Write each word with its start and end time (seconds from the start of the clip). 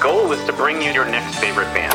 goal 0.00 0.32
is 0.32 0.42
to 0.46 0.52
bring 0.54 0.80
you 0.80 0.90
your 0.92 1.04
next 1.04 1.38
favorite 1.38 1.72
band. 1.74 1.92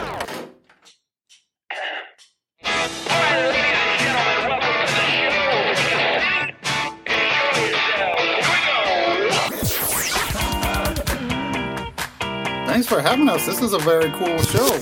Thanks 12.67 12.87
for 12.87 13.01
having 13.01 13.27
us. 13.27 13.47
This 13.47 13.61
is 13.61 13.73
a 13.73 13.79
very 13.79 14.11
cool 14.11 14.37
show. 14.43 14.79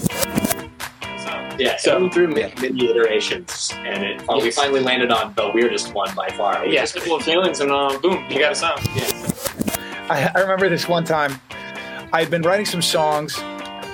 Yeah, 1.57 1.77
so 1.77 2.09
through 2.09 2.29
many, 2.29 2.53
many 2.59 2.89
iterations, 2.89 3.71
and 3.77 4.03
it, 4.03 4.23
we 4.41 4.51
finally 4.51 4.81
landed 4.81 5.11
on 5.11 5.33
the 5.35 5.49
weirdest 5.53 5.93
one 5.93 6.13
by 6.15 6.27
far. 6.29 6.65
Yeah, 6.65 6.83
simple 6.83 7.19
feelings, 7.21 7.61
and 7.61 7.71
uh, 7.71 7.97
boom, 7.99 8.25
you 8.29 8.39
got 8.39 8.51
a 8.51 8.55
sound. 8.55 8.81
I, 10.09 10.29
I 10.35 10.41
remember 10.41 10.67
this 10.67 10.89
one 10.89 11.05
time. 11.05 11.39
I 12.13 12.19
had 12.19 12.29
been 12.29 12.43
writing 12.43 12.67
some 12.67 12.83
songs, 12.83 13.39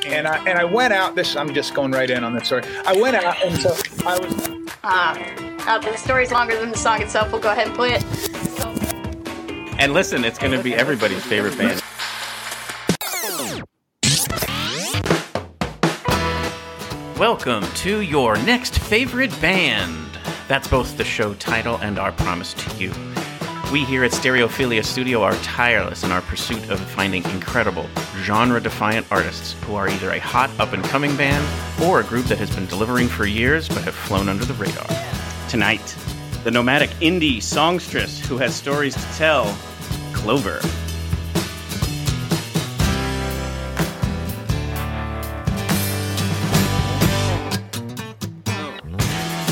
and 0.06 0.28
I 0.28 0.44
and 0.46 0.60
I 0.60 0.66
went 0.66 0.92
out. 0.92 1.16
This 1.16 1.38
I'm 1.38 1.54
just 1.54 1.74
going 1.74 1.94
right 1.94 2.10
in 2.10 2.26
on 2.26 2.34
this 2.34 2.48
story. 2.48 2.64
I 2.86 2.92
went 3.00 3.16
out, 3.16 3.42
and 3.42 3.58
so 3.58 3.70
I 4.06 4.20
was. 4.20 4.50
Ah, 4.84 5.18
uh, 5.66 5.80
the 5.80 5.96
story's 5.96 6.30
longer 6.30 6.60
than 6.60 6.70
the 6.70 6.78
song 6.78 7.02
itself. 7.02 7.32
We'll 7.32 7.40
go 7.40 7.50
ahead 7.50 7.68
and 7.68 7.76
play 7.78 7.94
it. 7.94 8.02
So, 8.02 8.68
And 9.80 9.94
listen, 9.94 10.26
it's 10.26 10.38
going 10.38 10.52
to 10.52 10.62
be 10.62 10.76
everybody's 10.76 11.24
favorite 11.24 11.58
band. 11.58 11.82
Welcome 17.18 17.64
to 17.76 18.02
your 18.02 18.36
next 18.40 18.80
favorite 18.80 19.32
band. 19.40 20.10
That's 20.50 20.68
both 20.68 20.98
the 20.98 21.06
show 21.06 21.36
title 21.36 21.78
and 21.78 21.98
our 21.98 22.12
promise 22.12 22.54
to 22.56 22.76
you. 22.76 22.92
We 23.72 23.86
here 23.86 24.04
at 24.04 24.10
Stereophilia 24.10 24.84
Studio 24.84 25.22
are 25.22 25.36
tireless 25.44 26.04
in 26.04 26.12
our 26.12 26.22
pursuit 26.22 26.72
of 26.72 26.80
finding 26.80 27.24
incredible, 27.26 27.88
genre 28.22 28.60
defiant 28.60 29.06
artists 29.12 29.54
who 29.62 29.76
are 29.76 29.88
either 29.88 30.10
a 30.10 30.20
hot 30.20 30.50
up 30.60 30.74
and 30.74 30.84
coming 30.86 31.16
band 31.16 31.46
or 31.84 32.00
a 32.00 32.04
group 32.04 32.26
that 32.26 32.40
has 32.40 32.50
been 32.50 32.66
delivering 32.66 33.08
for 33.08 33.28
years 33.28 33.68
but 33.68 33.84
have 33.84 33.94
flown 33.94 34.28
under 34.28 34.44
the 34.44 34.56
radar. 34.56 34.88
Tonight, 35.50 35.96
the 36.44 36.50
nomadic 36.50 36.90
indie 37.02 37.44
songstress 37.44 38.20
who 38.20 38.38
has 38.38 38.56
stories 38.56 38.96
to 38.96 39.14
tell, 39.18 39.56
Clover. 40.14 40.62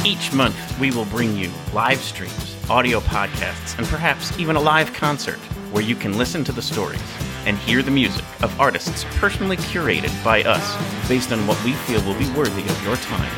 Each 0.03 0.33
month, 0.33 0.79
we 0.79 0.89
will 0.89 1.05
bring 1.05 1.35
you 1.35 1.52
live 1.71 1.99
streams, 1.99 2.46
audio 2.69 2.99
podcasts, 2.99 3.77
and 3.77 3.87
perhaps 3.87 4.37
even 4.37 4.57
a 4.57 4.59
live 4.59 4.91
concert 4.93 5.39
where 5.71 5.83
you 5.83 5.95
can 5.95 6.17
listen 6.17 6.43
to 6.43 6.51
the 6.51 6.61
stories 6.61 7.01
and 7.45 7.57
hear 7.59 7.81
the 7.81 7.91
music 7.91 8.25
of 8.43 8.59
artists 8.59 9.05
personally 9.15 9.55
curated 9.55 10.11
by 10.23 10.43
us 10.43 10.75
based 11.07 11.31
on 11.31 11.47
what 11.47 11.61
we 11.63 11.71
feel 11.71 12.03
will 12.03 12.19
be 12.19 12.29
worthy 12.31 12.63
of 12.63 12.83
your 12.83 12.97
time. 12.97 13.31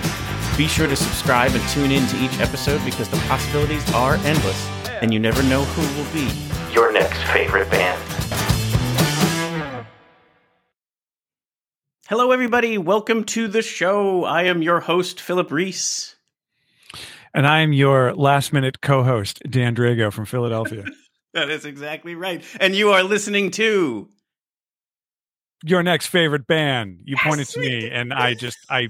Be 0.58 0.68
sure 0.68 0.88
to 0.88 0.96
subscribe 0.96 1.52
and 1.54 1.64
tune 1.70 1.92
in 1.92 2.08
to 2.08 2.18
each 2.18 2.40
episode 2.40 2.84
because 2.84 3.08
the 3.10 3.18
possibilities 3.28 3.88
are 3.94 4.16
endless 4.16 4.68
and 5.02 5.14
you 5.14 5.20
never 5.20 5.44
know 5.44 5.64
who 5.64 6.02
will 6.02 6.12
be 6.12 6.34
your 6.74 6.92
next 6.92 7.22
favorite 7.32 7.70
band. 7.70 8.02
Hello, 12.08 12.32
everybody. 12.32 12.80
Welcome 12.80 13.24
to 13.26 13.48
the 13.48 13.62
show. 13.62 14.24
I 14.24 14.44
am 14.44 14.64
your 14.64 14.80
host, 14.80 15.22
Phillip 15.22 15.52
Reese. 15.52 16.16
And 17.34 17.46
I 17.48 17.60
am 17.60 17.74
your 17.74 18.14
last 18.16 18.52
minute 18.54 18.82
co 18.82 19.04
host, 19.04 19.40
Dan 19.50 19.76
Drago 19.76 20.12
from 20.12 20.26
Philadelphia. 20.26 20.86
That 21.36 21.52
is 21.52 21.64
exactly 21.64 22.16
right. 22.16 22.44
And 22.60 22.76
you 22.76 22.90
are 22.90 23.04
listening 23.04 23.52
to 23.52 24.10
your 25.64 25.84
next 25.84 26.08
favorite 26.08 26.48
band. 26.48 27.02
You 27.04 27.18
pointed 27.18 27.48
to 27.50 27.60
me, 27.60 27.88
and 27.88 28.12
I 28.12 28.34
just, 28.40 28.58
I. 28.68 28.88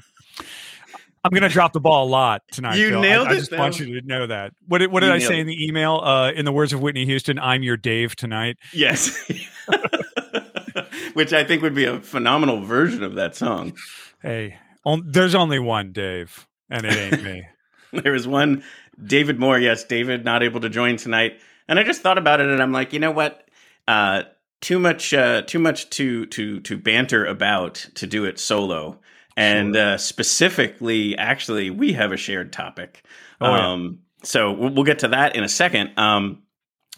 I'm 1.22 1.32
gonna 1.34 1.50
drop 1.50 1.74
the 1.74 1.82
ball 1.82 2.08
a 2.08 2.10
lot 2.10 2.44
tonight. 2.50 2.78
You 2.78 2.92
Phil. 2.92 3.02
nailed 3.02 3.28
I, 3.28 3.32
I 3.32 3.36
just 3.36 3.52
though. 3.52 3.58
want 3.58 3.78
you 3.78 4.00
to 4.00 4.08
know 4.08 4.26
that. 4.28 4.54
What 4.70 4.78
did, 4.78 4.90
what 4.90 5.02
did 5.02 5.08
You 5.08 5.14
I 5.16 5.20
say 5.20 5.38
it. 5.40 5.42
in 5.42 5.48
the 5.48 5.66
email? 5.66 5.96
Uh, 6.02 6.32
in 6.32 6.46
the 6.46 6.54
words 6.54 6.72
of 6.72 6.80
Whitney 6.82 7.04
Houston, 7.06 7.38
"I'm 7.40 7.62
your 7.62 7.76
Dave 7.76 8.16
tonight." 8.16 8.56
Yes. 8.74 9.22
Which 11.14 11.34
I 11.34 11.44
think 11.44 11.62
would 11.62 11.76
be 11.76 11.84
a 11.84 12.00
phenomenal 12.00 12.62
version 12.62 13.04
of 13.04 13.16
that 13.16 13.36
song. 13.36 13.74
Hey, 14.22 14.56
on, 14.86 15.04
there's 15.06 15.36
only 15.36 15.60
one 15.60 15.92
Dave, 15.92 16.48
and 16.70 16.86
it 16.86 16.94
ain't 16.96 17.22
me. 17.22 17.44
There 18.04 18.12
was 18.12 18.28
one 18.28 18.64
David 19.04 19.40
Moore. 19.40 19.60
Yes, 19.60 19.84
David 19.84 20.24
not 20.26 20.44
able 20.44 20.60
to 20.62 20.70
join 20.70 20.98
tonight. 20.98 21.40
And 21.68 21.80
I 21.80 21.84
just 21.84 22.02
thought 22.02 22.18
about 22.18 22.42
it 22.42 22.48
and 22.48 22.62
I'm 22.62 22.72
like, 22.72 22.94
you 22.94 23.00
know 23.00 23.12
what? 23.12 23.48
Uh 23.88 24.24
too 24.62 24.78
much 24.80 25.14
uh 25.14 25.42
too 25.44 25.60
much 25.60 25.90
to 25.92 26.26
to 26.28 26.60
to 26.62 26.78
banter 26.78 27.26
about 27.26 27.76
to 27.96 28.08
do 28.08 28.26
it 28.26 28.40
solo. 28.40 29.00
And 29.38 29.76
uh 29.76 29.98
specifically 29.98 31.18
actually 31.18 31.70
we 31.70 31.94
have 31.94 32.12
a 32.12 32.18
shared 32.18 32.52
topic. 32.54 33.04
Oh, 33.42 33.56
yeah. 33.56 33.72
um 33.72 34.00
so 34.24 34.52
we'll, 34.52 34.74
we'll 34.74 34.84
get 34.84 35.00
to 35.00 35.08
that 35.10 35.36
in 35.36 35.44
a 35.44 35.50
second. 35.50 35.98
Um 35.98 36.44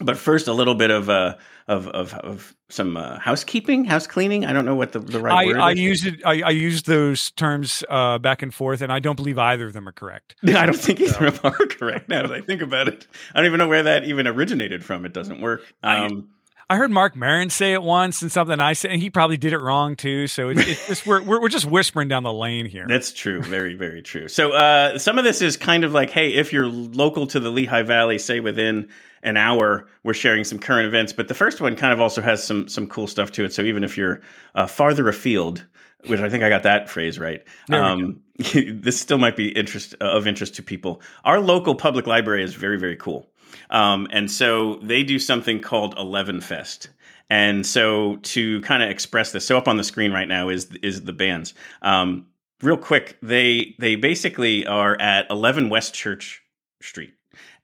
but 0.04 0.18
first 0.18 0.48
a 0.48 0.54
little 0.54 0.76
bit 0.76 0.92
of 0.92 1.10
uh 1.10 1.36
of 1.68 1.88
of, 1.88 2.14
of 2.16 2.56
some 2.70 2.98
uh, 2.98 3.20
housekeeping, 3.20 3.86
house 3.86 4.08
cleaning. 4.08 4.46
I 4.46 4.54
don't 4.54 4.66
know 4.66 4.76
what 4.76 4.92
the, 4.94 5.00
the 5.00 5.20
right 5.22 5.46
word 5.48 5.58
I, 5.58 5.70
I 5.70 5.72
is. 5.74 5.80
use 5.80 6.06
it. 6.06 6.26
I, 6.26 6.42
I 6.42 6.50
use 6.50 6.84
those 6.84 7.32
terms 7.32 7.84
uh, 7.90 8.18
back 8.18 8.42
and 8.42 8.54
forth, 8.54 8.82
and 8.82 8.92
I 8.92 9.00
don't 9.00 9.16
believe 9.16 9.38
either 9.38 9.68
of 9.68 9.74
them 9.74 9.88
are 9.88 9.92
correct. 9.92 10.36
I 10.44 10.66
don't 10.66 10.76
think 10.76 11.00
either 11.02 11.28
of 11.28 11.42
them 11.42 11.54
are 11.60 11.66
correct 11.68 12.10
now 12.10 12.22
that 12.24 12.32
I 12.32 12.42
think 12.42 12.62
about 12.62 12.88
it. 12.88 13.08
I 13.34 13.38
don't 13.40 13.46
even 13.48 13.60
know 13.60 13.68
where 13.68 13.84
that 13.84 14.06
even 14.06 14.28
originated 14.28 14.84
from. 14.84 15.06
It 15.06 15.14
doesn't 15.14 15.40
work. 15.42 15.62
I- 15.84 16.06
Um, 16.06 16.30
I 16.70 16.78
heard 16.78 16.90
Marc 16.90 17.18
Maron 17.18 17.50
say 17.50 17.74
it 17.74 17.84
once, 17.84 18.22
and 18.22 18.32
something 18.32 18.62
I 18.62 18.72
said, 18.72 18.92
and 18.92 19.02
he 19.02 19.10
probably 19.10 19.36
did 19.36 19.52
it 19.52 19.60
wrong 19.60 19.98
too. 19.98 20.28
So 20.28 20.48
it's, 20.48 20.66
it's 20.66 20.88
just 20.88 21.06
we're, 21.06 21.22
we're 21.22 21.42
we're 21.42 21.50
just 21.50 21.66
whispering 21.66 22.08
down 22.08 22.24
the 22.24 22.32
lane 22.32 22.66
here. 22.66 22.86
that's 22.88 23.12
true. 23.12 23.42
Very, 23.42 23.76
very 23.76 24.02
true. 24.02 24.30
So 24.30 24.54
uh, 24.54 24.98
some 24.98 25.18
of 25.18 25.26
this 25.26 25.42
is 25.42 25.58
kind 25.58 25.84
of 25.84 25.92
like, 25.92 26.12
hey, 26.12 26.30
if 26.34 26.54
you're 26.54 26.68
local 26.68 27.28
to 27.28 27.42
the 27.42 27.50
Lehigh 27.50 27.82
Valley, 27.84 28.18
say 28.20 28.40
within 28.40 28.88
an 29.24 29.38
hour, 29.38 29.88
we're 30.04 30.14
sharing 30.14 30.44
some 30.44 30.60
current 30.60 30.88
events. 30.88 31.14
But 31.14 31.28
the 31.28 31.34
first 31.34 31.62
one 31.62 31.76
kind 31.76 31.94
of 31.94 32.02
also 32.02 32.22
has 32.22 32.44
some 32.44 32.68
some 32.68 32.88
cool 32.88 33.08
stuff 33.08 33.32
to 33.34 33.46
it. 33.46 33.54
So 33.54 33.62
even 33.64 33.84
if 33.84 33.98
you're 33.98 34.22
uh, 34.56 34.68
farther 34.68 35.08
afield, 35.08 35.66
which 36.08 36.20
I 36.20 36.30
think 36.30 36.44
I 36.44 36.50
got 36.50 36.64
that 36.64 36.90
phrase 36.90 37.20
right. 37.20 37.44
Um, 37.70 38.22
this 38.54 39.00
still 39.00 39.18
might 39.18 39.36
be 39.36 39.50
interest 39.50 39.96
uh, 40.02 40.06
of 40.06 40.28
interest 40.28 40.56
to 40.56 40.64
people. 40.64 41.02
Our 41.26 41.40
local 41.40 41.76
public 41.76 42.08
library 42.08 42.44
is 42.44 42.54
very 42.56 42.80
very 42.80 42.96
cool, 42.96 43.30
um, 43.70 44.08
and 44.12 44.30
so 44.30 44.76
they 44.78 45.04
do 45.04 45.20
something 45.20 45.60
called 45.60 45.98
Eleven 45.98 46.42
Fest. 46.42 46.90
And 47.30 47.66
so 47.66 48.18
to 48.18 48.60
kind 48.62 48.84
of 48.84 48.90
express 48.90 49.32
this, 49.32 49.46
so 49.46 49.58
up 49.58 49.70
on 49.70 49.78
the 49.78 49.84
screen 49.84 50.12
right 50.12 50.28
now 50.28 50.50
is 50.50 50.66
is 50.82 51.04
the 51.04 51.14
bands. 51.14 51.54
Um, 51.82 52.28
real 52.62 52.78
quick, 52.78 53.18
they 53.22 53.76
they 53.80 53.96
basically 53.96 54.66
are 54.66 55.00
at 55.00 55.30
Eleven 55.30 55.70
West 55.70 55.94
Church 55.94 56.42
Street. 56.82 57.14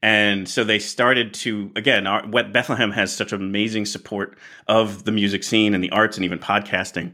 And 0.08 0.48
so 0.48 0.64
they 0.64 0.80
started 0.80 1.34
to 1.36 1.72
again. 1.76 2.08
Our, 2.08 2.26
what 2.28 2.54
Bethlehem 2.54 2.92
has 2.92 3.14
such 3.14 3.34
amazing 3.34 3.86
support 3.86 4.38
of 4.68 5.04
the 5.04 5.12
music 5.12 5.44
scene 5.44 5.74
and 5.74 5.84
the 5.84 5.90
arts 5.90 6.16
and 6.18 6.24
even 6.24 6.40
podcasting 6.40 7.12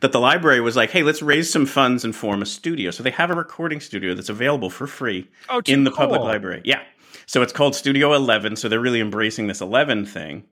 that 0.00 0.12
the 0.12 0.20
library 0.20 0.60
was 0.60 0.76
like, 0.76 0.90
"Hey, 0.90 1.02
let's 1.02 1.22
raise 1.22 1.50
some 1.50 1.64
funds 1.64 2.04
and 2.04 2.14
form 2.14 2.42
a 2.42 2.46
studio." 2.46 2.90
So 2.90 3.02
they 3.02 3.10
have 3.12 3.30
a 3.30 3.34
recording 3.34 3.80
studio 3.80 4.12
that's 4.14 4.28
available 4.28 4.68
for 4.68 4.86
free 4.86 5.26
Oh, 5.48 5.62
in 5.66 5.84
the 5.84 5.90
public 5.90 6.20
library. 6.20 6.60
Yeah. 6.64 6.82
So 7.26 7.40
it's 7.40 7.52
called 7.52 7.74
Studio 7.74 8.12
11. 8.12 8.56
So 8.56 8.68
they're 8.68 8.78
really 8.80 9.00
embracing 9.00 9.46
this 9.46 9.62
11 9.62 10.04
thing. 10.04 10.44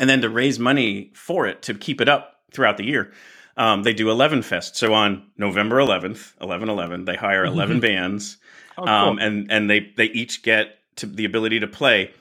And 0.00 0.10
then 0.10 0.20
to 0.22 0.28
raise 0.28 0.58
money 0.58 1.12
for 1.14 1.46
it 1.46 1.62
to 1.62 1.74
keep 1.74 2.00
it 2.00 2.08
up 2.08 2.40
throughout 2.52 2.76
the 2.76 2.84
year, 2.86 3.12
um, 3.56 3.84
they 3.84 3.92
do 3.94 4.10
11 4.10 4.42
Fest. 4.42 4.74
So 4.76 4.94
on 4.94 5.30
November 5.36 5.76
11th, 5.76 6.32
11 6.40 6.68
11, 6.68 7.04
they 7.04 7.14
hire 7.14 7.44
11 7.44 7.78
bands 7.80 8.38
Oh, 8.76 8.84
cool. 8.84 8.88
um, 8.88 9.18
and 9.18 9.50
and 9.52 9.68
they 9.70 9.92
they 9.96 10.06
each 10.06 10.42
get 10.42 10.77
to 10.98 11.06
the 11.06 11.24
ability 11.24 11.60
to 11.60 11.66
play, 11.66 12.12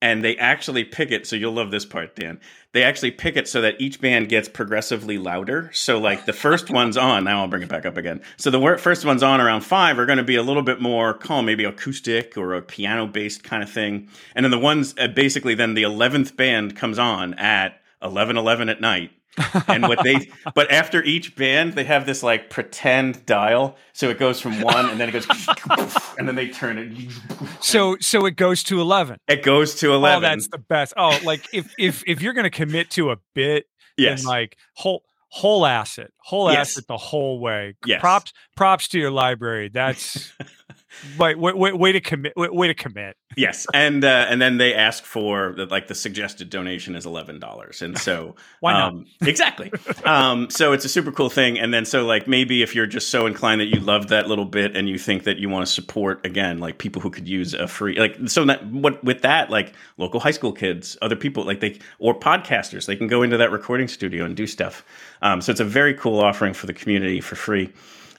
and 0.00 0.24
they 0.24 0.36
actually 0.36 0.84
pick 0.84 1.12
it. 1.12 1.26
So 1.26 1.36
you'll 1.36 1.52
love 1.52 1.70
this 1.70 1.86
part, 1.86 2.16
Dan. 2.16 2.40
They 2.72 2.82
actually 2.82 3.12
pick 3.12 3.36
it 3.36 3.46
so 3.46 3.60
that 3.60 3.80
each 3.80 4.00
band 4.00 4.28
gets 4.28 4.48
progressively 4.48 5.16
louder. 5.16 5.70
So 5.72 5.98
like 5.98 6.26
the 6.26 6.32
first 6.32 6.70
one's 6.72 6.96
on. 6.96 7.24
Now 7.24 7.42
I'll 7.42 7.48
bring 7.48 7.62
it 7.62 7.68
back 7.68 7.86
up 7.86 7.96
again. 7.96 8.20
So 8.36 8.50
the 8.50 8.76
first 8.78 9.04
one's 9.04 9.22
on 9.22 9.40
around 9.40 9.60
five 9.60 9.98
are 9.98 10.06
going 10.06 10.18
to 10.18 10.24
be 10.24 10.36
a 10.36 10.42
little 10.42 10.62
bit 10.62 10.80
more 10.80 11.14
calm, 11.14 11.46
maybe 11.46 11.64
acoustic 11.64 12.36
or 12.36 12.54
a 12.54 12.62
piano 12.62 13.06
based 13.06 13.44
kind 13.44 13.62
of 13.62 13.70
thing. 13.70 14.08
And 14.34 14.44
then 14.44 14.50
the 14.50 14.58
ones 14.58 14.94
uh, 14.98 15.08
basically 15.08 15.54
then 15.54 15.74
the 15.74 15.84
eleventh 15.84 16.36
band 16.36 16.76
comes 16.76 16.98
on 16.98 17.34
at 17.34 17.80
eleven 18.02 18.36
eleven 18.36 18.68
at 18.68 18.80
night. 18.80 19.12
and 19.68 19.84
what 19.84 20.02
they 20.04 20.30
but 20.54 20.70
after 20.70 21.02
each 21.04 21.34
band 21.36 21.72
they 21.72 21.84
have 21.84 22.04
this 22.04 22.22
like 22.22 22.50
pretend 22.50 23.24
dial 23.24 23.76
so 23.94 24.10
it 24.10 24.18
goes 24.18 24.40
from 24.40 24.60
one 24.60 24.90
and 24.90 25.00
then 25.00 25.08
it 25.08 25.12
goes 25.12 25.26
and 26.18 26.28
then 26.28 26.34
they 26.34 26.48
turn 26.48 26.76
it 26.78 27.10
so 27.60 27.96
so 28.00 28.26
it 28.26 28.36
goes 28.36 28.62
to 28.62 28.80
eleven. 28.80 29.16
it 29.28 29.42
goes 29.42 29.74
to 29.76 29.92
11 29.94 30.18
Oh, 30.18 30.20
that's 30.20 30.48
the 30.48 30.58
best. 30.58 30.92
Oh, 30.96 31.18
like 31.24 31.46
if 31.54 31.72
if 31.78 32.02
if 32.06 32.20
you're 32.20 32.34
gonna 32.34 32.50
commit 32.50 32.90
to 32.90 33.10
a 33.10 33.16
bit, 33.34 33.64
yes 33.96 34.20
then 34.22 34.28
like 34.28 34.56
whole 34.74 35.02
whole 35.28 35.64
asset, 35.64 36.10
whole 36.18 36.50
Yes. 36.52 36.72
asset 36.72 36.84
the 36.88 36.98
whole 36.98 37.40
way. 37.40 37.74
Yes. 37.86 38.00
Props 38.02 38.32
props 38.54 38.88
to 38.88 38.98
your 38.98 39.10
library. 39.10 39.70
That's 39.72 40.30
Wait, 41.18 41.38
wait, 41.38 41.56
wait, 41.56 41.78
way 41.78 41.92
to 41.92 42.00
commit. 42.00 42.34
Way, 42.36 42.48
way 42.48 42.66
to 42.68 42.74
commit. 42.74 43.16
yes, 43.36 43.66
and 43.72 44.04
uh, 44.04 44.26
and 44.28 44.40
then 44.40 44.58
they 44.58 44.74
ask 44.74 45.04
for 45.04 45.54
the, 45.56 45.66
like 45.66 45.88
the 45.88 45.94
suggested 45.94 46.50
donation 46.50 46.94
is 46.94 47.06
eleven 47.06 47.38
dollars, 47.38 47.82
and 47.82 47.98
so 47.98 48.36
Why 48.60 48.72
not? 48.72 48.92
um, 48.92 49.06
exactly. 49.22 49.72
um, 50.04 50.50
so 50.50 50.72
it's 50.72 50.84
a 50.84 50.88
super 50.88 51.12
cool 51.12 51.30
thing, 51.30 51.58
and 51.58 51.72
then 51.72 51.84
so 51.84 52.04
like 52.04 52.28
maybe 52.28 52.62
if 52.62 52.74
you're 52.74 52.86
just 52.86 53.08
so 53.08 53.26
inclined 53.26 53.60
that 53.60 53.66
you 53.66 53.80
love 53.80 54.08
that 54.08 54.28
little 54.28 54.44
bit 54.44 54.76
and 54.76 54.88
you 54.88 54.98
think 54.98 55.24
that 55.24 55.38
you 55.38 55.48
want 55.48 55.66
to 55.66 55.72
support 55.72 56.24
again, 56.26 56.58
like 56.58 56.78
people 56.78 57.00
who 57.00 57.10
could 57.10 57.28
use 57.28 57.54
a 57.54 57.66
free 57.66 57.98
like 57.98 58.16
so 58.26 58.44
that 58.44 58.66
what 58.66 59.02
with 59.02 59.22
that 59.22 59.50
like 59.50 59.72
local 59.96 60.20
high 60.20 60.30
school 60.30 60.52
kids, 60.52 60.96
other 61.02 61.16
people 61.16 61.44
like 61.44 61.60
they 61.60 61.78
or 61.98 62.18
podcasters, 62.18 62.86
they 62.86 62.96
can 62.96 63.06
go 63.06 63.22
into 63.22 63.36
that 63.36 63.50
recording 63.50 63.88
studio 63.88 64.24
and 64.24 64.36
do 64.36 64.46
stuff. 64.46 64.84
Um, 65.22 65.40
so 65.40 65.50
it's 65.50 65.60
a 65.60 65.64
very 65.64 65.94
cool 65.94 66.20
offering 66.20 66.52
for 66.52 66.66
the 66.66 66.74
community 66.74 67.20
for 67.20 67.36
free. 67.36 67.72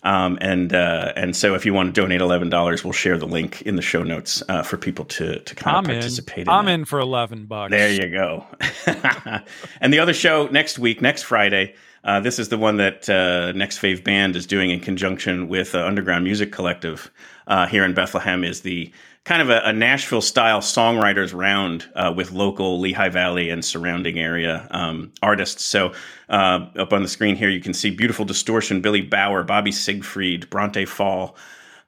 Um, 0.03 0.38
and 0.41 0.73
uh, 0.73 1.13
and 1.15 1.35
so 1.35 1.55
if 1.55 1.65
you 1.65 1.73
want 1.73 1.94
to 1.95 2.01
donate 2.01 2.19
eleven 2.21 2.50
dollars, 2.50 2.83
we'll 2.83 2.94
share 2.94 3.17
the 3.17 3.25
link 3.25 3.61
in 3.61 3.77
the 3.77 3.81
show 3.81 4.03
notes 4.03 4.44
uh, 4.50 4.61
for 4.61 4.77
people 4.77 5.05
to 5.05 5.39
to 5.39 5.55
kind 5.55 5.77
I'm 5.77 5.85
of 5.85 5.89
in. 5.91 5.95
participate. 5.95 6.50
I'm 6.50 6.65
that. 6.65 6.71
in 6.73 6.85
for 6.85 7.00
eleven 7.00 7.45
bucks. 7.45 7.71
There 7.71 7.91
you 7.91 8.09
go. 8.09 8.45
and 9.79 9.94
the 9.94 10.00
other 10.00 10.13
show 10.13 10.47
next 10.47 10.77
week, 10.77 11.01
next 11.01 11.23
Friday. 11.23 11.75
Uh, 12.03 12.19
this 12.19 12.38
is 12.38 12.50
the 12.50 12.57
one 12.57 12.75
that 12.77 13.09
uh, 13.09 13.53
Next 13.53 13.79
Fave 13.79 14.03
Band 14.03 14.35
is 14.35 14.45
doing 14.45 14.71
in 14.71 14.81
conjunction 14.81 15.47
with 15.47 15.73
uh, 15.73 15.85
Underground 15.85 16.25
Music 16.25 16.51
Collective 16.51 17.09
uh, 17.47 17.65
here 17.67 17.85
in 17.85 17.94
Bethlehem. 17.94 18.44
Is 18.44 18.59
the 18.61 18.91
kind 19.25 19.41
of 19.41 19.49
a, 19.49 19.61
a 19.65 19.73
Nashville 19.73 20.21
style 20.21 20.59
songwriters 20.59 21.33
round 21.33 21.89
uh, 21.95 22.13
with 22.15 22.31
local 22.31 22.79
Lehigh 22.79 23.09
Valley 23.09 23.49
and 23.49 23.63
surrounding 23.63 24.19
area 24.19 24.67
um, 24.71 25.13
artists. 25.21 25.63
So 25.63 25.93
uh, 26.29 26.67
up 26.77 26.91
on 26.91 27.03
the 27.03 27.07
screen 27.07 27.35
here, 27.35 27.49
you 27.49 27.61
can 27.61 27.73
see 27.73 27.89
Beautiful 27.89 28.25
Distortion, 28.25 28.81
Billy 28.81 29.01
Bauer, 29.01 29.43
Bobby 29.43 29.71
Siegfried, 29.71 30.49
Bronte 30.49 30.85
Fall. 30.85 31.37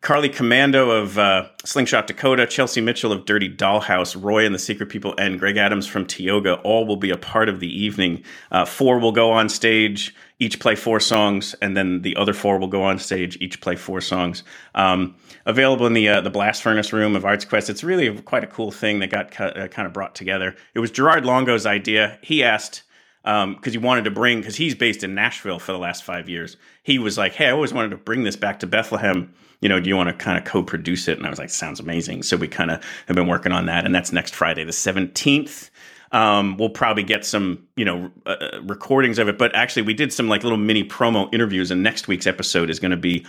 Carly 0.05 0.29
Commando 0.29 0.91
of 0.91 1.17
uh, 1.17 1.47
Slingshot 1.63 2.05
Dakota, 2.05 2.45
Chelsea 2.45 2.79
Mitchell 2.79 3.11
of 3.11 3.25
Dirty 3.25 3.49
Dollhouse, 3.49 4.15
Roy 4.15 4.45
and 4.45 4.53
the 4.53 4.59
Secret 4.59 4.87
People, 4.87 5.15
and 5.17 5.39
Greg 5.39 5.57
Adams 5.57 5.87
from 5.87 6.05
Tioga 6.05 6.57
all 6.57 6.85
will 6.85 6.95
be 6.95 7.09
a 7.09 7.17
part 7.17 7.49
of 7.49 7.59
the 7.59 7.67
evening. 7.67 8.23
Uh, 8.51 8.65
four 8.65 8.99
will 8.99 9.11
go 9.11 9.31
on 9.31 9.49
stage, 9.49 10.13
each 10.37 10.59
play 10.59 10.75
four 10.75 10.99
songs, 10.99 11.55
and 11.59 11.75
then 11.75 12.03
the 12.03 12.15
other 12.17 12.33
four 12.33 12.59
will 12.59 12.67
go 12.67 12.83
on 12.83 12.99
stage, 12.99 13.35
each 13.41 13.59
play 13.61 13.75
four 13.75 13.99
songs. 13.99 14.43
Um, 14.75 15.15
available 15.47 15.87
in 15.87 15.93
the 15.93 16.07
uh, 16.07 16.21
the 16.21 16.29
Blast 16.29 16.61
Furnace 16.61 16.93
room 16.93 17.15
of 17.15 17.23
ArtsQuest. 17.23 17.71
It's 17.71 17.83
really 17.83 18.15
quite 18.21 18.43
a 18.43 18.47
cool 18.47 18.69
thing 18.69 18.99
that 18.99 19.09
got 19.09 19.41
uh, 19.41 19.67
kind 19.69 19.87
of 19.87 19.93
brought 19.93 20.13
together. 20.13 20.55
It 20.75 20.81
was 20.81 20.91
Gerard 20.91 21.25
Longo's 21.25 21.65
idea. 21.65 22.19
He 22.21 22.43
asked 22.43 22.83
because 23.23 23.43
um, 23.43 23.59
he 23.63 23.79
wanted 23.79 24.03
to 24.03 24.11
bring 24.11 24.41
because 24.41 24.57
he's 24.57 24.75
based 24.75 25.03
in 25.03 25.15
Nashville 25.15 25.57
for 25.57 25.71
the 25.71 25.79
last 25.79 26.03
five 26.03 26.29
years. 26.29 26.57
He 26.83 26.99
was 26.99 27.17
like, 27.17 27.33
"Hey, 27.33 27.47
I 27.47 27.51
always 27.51 27.73
wanted 27.73 27.89
to 27.89 27.97
bring 27.97 28.23
this 28.23 28.35
back 28.35 28.59
to 28.59 28.67
Bethlehem. 28.67 29.33
You 29.65 29.69
know, 29.69 29.79
do 29.79 29.89
you 29.89 29.97
want 29.97 30.09
to 30.09 30.13
kind 30.13 30.38
of 30.38 30.44
co-produce 30.44 31.07
it?" 31.07 31.17
And 31.17 31.25
I 31.25 31.29
was 31.31 31.39
like, 31.39 31.50
"Sounds 31.50 31.79
amazing." 31.79 32.21
So 32.21 32.38
we 32.38 32.47
kind 32.47 32.69
of 32.69 32.83
have 33.07 33.15
been 33.15 33.25
working 33.25 33.51
on 33.51 33.65
that, 33.65 33.83
and 33.83 33.95
that's 33.95 34.12
next 34.12 34.35
Friday, 34.35 34.63
the 34.63 34.71
seventeenth. 34.71 35.71
Um, 36.12 36.56
we'll 36.57 36.69
probably 36.69 37.01
get 37.01 37.25
some, 37.25 37.67
you 37.75 37.83
know, 37.83 38.12
uh, 38.27 38.62
recordings 38.62 39.17
of 39.17 39.27
it. 39.27 39.39
But 39.39 39.56
actually, 39.56 39.81
we 39.81 39.95
did 39.95 40.13
some 40.13 40.29
like 40.29 40.44
little 40.44 40.59
mini 40.59 40.83
promo 40.83 41.33
interviews, 41.33 41.71
and 41.71 41.81
next 41.81 42.07
week's 42.07 42.27
episode 42.27 42.69
is 42.69 42.79
going 42.79 42.91
to 42.91 42.97
be 42.97 43.25